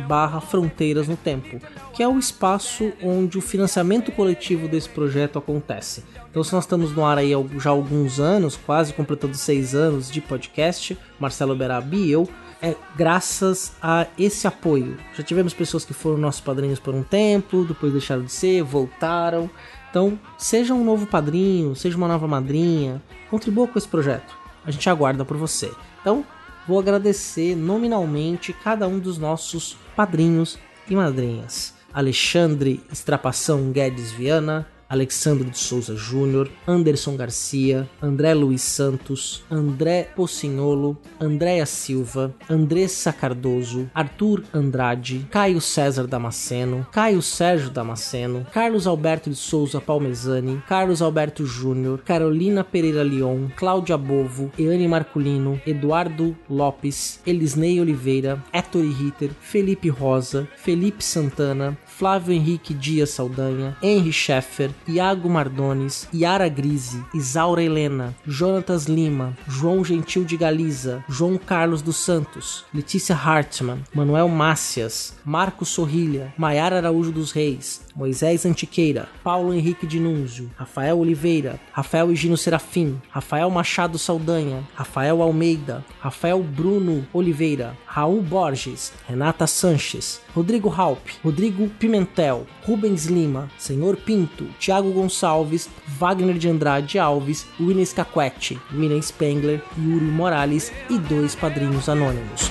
barra 0.08 0.40
Fronteiras 0.40 1.06
no 1.06 1.14
Tempo, 1.14 1.60
que 1.92 2.02
é 2.02 2.08
o 2.08 2.18
espaço 2.18 2.90
onde 3.02 3.36
o 3.36 3.42
financiamento 3.42 4.10
coletivo 4.12 4.66
desse 4.66 4.88
projeto 4.88 5.38
acontece. 5.38 6.02
Então 6.30 6.42
se 6.42 6.54
nós 6.54 6.64
estamos 6.64 6.96
no 6.96 7.04
ar 7.04 7.18
aí 7.18 7.32
já 7.58 7.68
há 7.68 7.72
alguns 7.74 8.18
anos, 8.18 8.56
quase 8.56 8.94
completando 8.94 9.36
seis 9.36 9.74
anos 9.74 10.10
de 10.10 10.22
podcast, 10.22 10.96
Marcelo 11.20 11.54
Berabi 11.54 11.98
e 11.98 12.12
eu, 12.12 12.26
é 12.62 12.74
graças 12.96 13.74
a 13.82 14.06
esse 14.18 14.46
apoio. 14.46 14.96
Já 15.14 15.22
tivemos 15.22 15.52
pessoas 15.52 15.84
que 15.84 15.92
foram 15.92 16.16
nossos 16.16 16.40
padrinhos 16.40 16.80
por 16.80 16.94
um 16.94 17.02
tempo, 17.02 17.66
depois 17.66 17.92
deixaram 17.92 18.24
de 18.24 18.32
ser, 18.32 18.62
voltaram. 18.62 19.50
Então, 19.96 20.18
seja 20.36 20.74
um 20.74 20.84
novo 20.84 21.06
padrinho, 21.06 21.74
seja 21.74 21.96
uma 21.96 22.06
nova 22.06 22.28
madrinha, 22.28 23.02
contribua 23.30 23.66
com 23.66 23.78
esse 23.78 23.88
projeto. 23.88 24.36
A 24.62 24.70
gente 24.70 24.90
aguarda 24.90 25.24
por 25.24 25.38
você. 25.38 25.72
Então, 26.02 26.22
vou 26.68 26.78
agradecer 26.78 27.56
nominalmente 27.56 28.52
cada 28.52 28.86
um 28.86 28.98
dos 28.98 29.16
nossos 29.16 29.74
padrinhos 29.96 30.58
e 30.86 30.94
madrinhas. 30.94 31.72
Alexandre 31.94 32.84
Estrapação 32.92 33.72
Guedes 33.72 34.12
Viana, 34.12 34.66
Alexandre 34.88 35.50
de 35.50 35.58
Souza 35.58 35.94
Júnior, 35.96 36.48
Anderson 36.66 37.16
Garcia, 37.16 37.88
André 38.00 38.34
Luiz 38.34 38.62
Santos, 38.62 39.44
André 39.50 40.08
Pocinholo, 40.14 40.96
Andréa 41.18 41.66
Silva, 41.66 42.32
Andressa 42.48 43.12
Cardoso, 43.12 43.90
Arthur 43.94 44.44
Andrade, 44.52 45.26
Caio 45.30 45.60
César 45.60 46.06
Damasceno, 46.06 46.86
Caio 46.92 47.20
Sérgio 47.20 47.70
Damasceno, 47.70 48.46
Carlos 48.52 48.86
Alberto 48.86 49.30
de 49.30 49.36
Souza 49.36 49.80
Palmezani, 49.80 50.62
Carlos 50.68 51.02
Alberto 51.02 51.44
Júnior, 51.44 52.02
Carolina 52.02 52.62
Pereira 52.62 53.02
Leon, 53.02 53.50
Cláudia 53.56 53.96
Bovo, 53.96 54.50
Eane 54.58 54.86
Marculino, 54.86 55.60
Eduardo 55.66 56.36
Lopes, 56.48 57.20
Elisnei 57.26 57.80
Oliveira, 57.80 58.42
Héctor 58.52 58.82
Ritter, 58.82 59.30
Felipe 59.40 59.90
Rosa, 59.90 60.48
Felipe 60.56 61.02
Santana, 61.02 61.76
Flávio 61.98 62.34
Henrique 62.34 62.74
Dias 62.74 63.08
Saldanha, 63.08 63.74
Henry 63.82 64.12
Scheffer, 64.12 64.70
Iago 64.86 65.30
Mardones, 65.30 66.06
Yara 66.12 66.46
Grise, 66.46 67.02
Isaura 67.14 67.62
Helena, 67.62 68.14
Jonatas 68.26 68.84
Lima, 68.84 69.34
João 69.48 69.82
Gentil 69.82 70.22
de 70.22 70.36
Galiza, 70.36 71.02
João 71.08 71.38
Carlos 71.38 71.80
dos 71.80 71.96
Santos, 71.96 72.66
Letícia 72.74 73.16
Hartmann, 73.16 73.78
Manuel 73.94 74.28
Mácias, 74.28 75.14
Marcos 75.24 75.70
Sorrilha, 75.70 76.34
Maiara 76.36 76.76
Araújo 76.76 77.10
dos 77.10 77.32
Reis, 77.32 77.85
Moisés 77.96 78.44
Antiqueira, 78.44 79.08
Paulo 79.24 79.54
Henrique 79.54 79.86
de 79.86 79.98
Núnzio, 79.98 80.50
Rafael 80.54 80.98
Oliveira, 80.98 81.58
Rafael 81.72 82.12
Higino 82.12 82.36
Serafim, 82.36 83.00
Rafael 83.10 83.48
Machado 83.48 83.98
Saldanha, 83.98 84.62
Rafael 84.74 85.22
Almeida, 85.22 85.82
Rafael 85.98 86.42
Bruno 86.42 87.06
Oliveira, 87.14 87.74
Raul 87.86 88.20
Borges, 88.20 88.92
Renata 89.08 89.46
Sanches, 89.46 90.20
Rodrigo 90.36 90.68
Halp, 90.68 91.00
Rodrigo 91.24 91.70
Pimentel, 91.78 92.46
Rubens 92.66 93.06
Lima, 93.06 93.50
Senhor 93.56 93.96
Pinto, 93.96 94.44
Thiago 94.60 94.92
Gonçalves, 94.92 95.70
Wagner 95.86 96.36
de 96.36 96.50
Andrade 96.50 96.98
Alves, 96.98 97.46
William 97.58 97.86
Caquete, 97.86 98.60
Miriam 98.70 99.00
Spengler, 99.00 99.62
Yuri 99.78 100.04
Morales 100.04 100.70
e 100.90 100.98
dois 100.98 101.34
padrinhos 101.34 101.88
anônimos. 101.88 102.50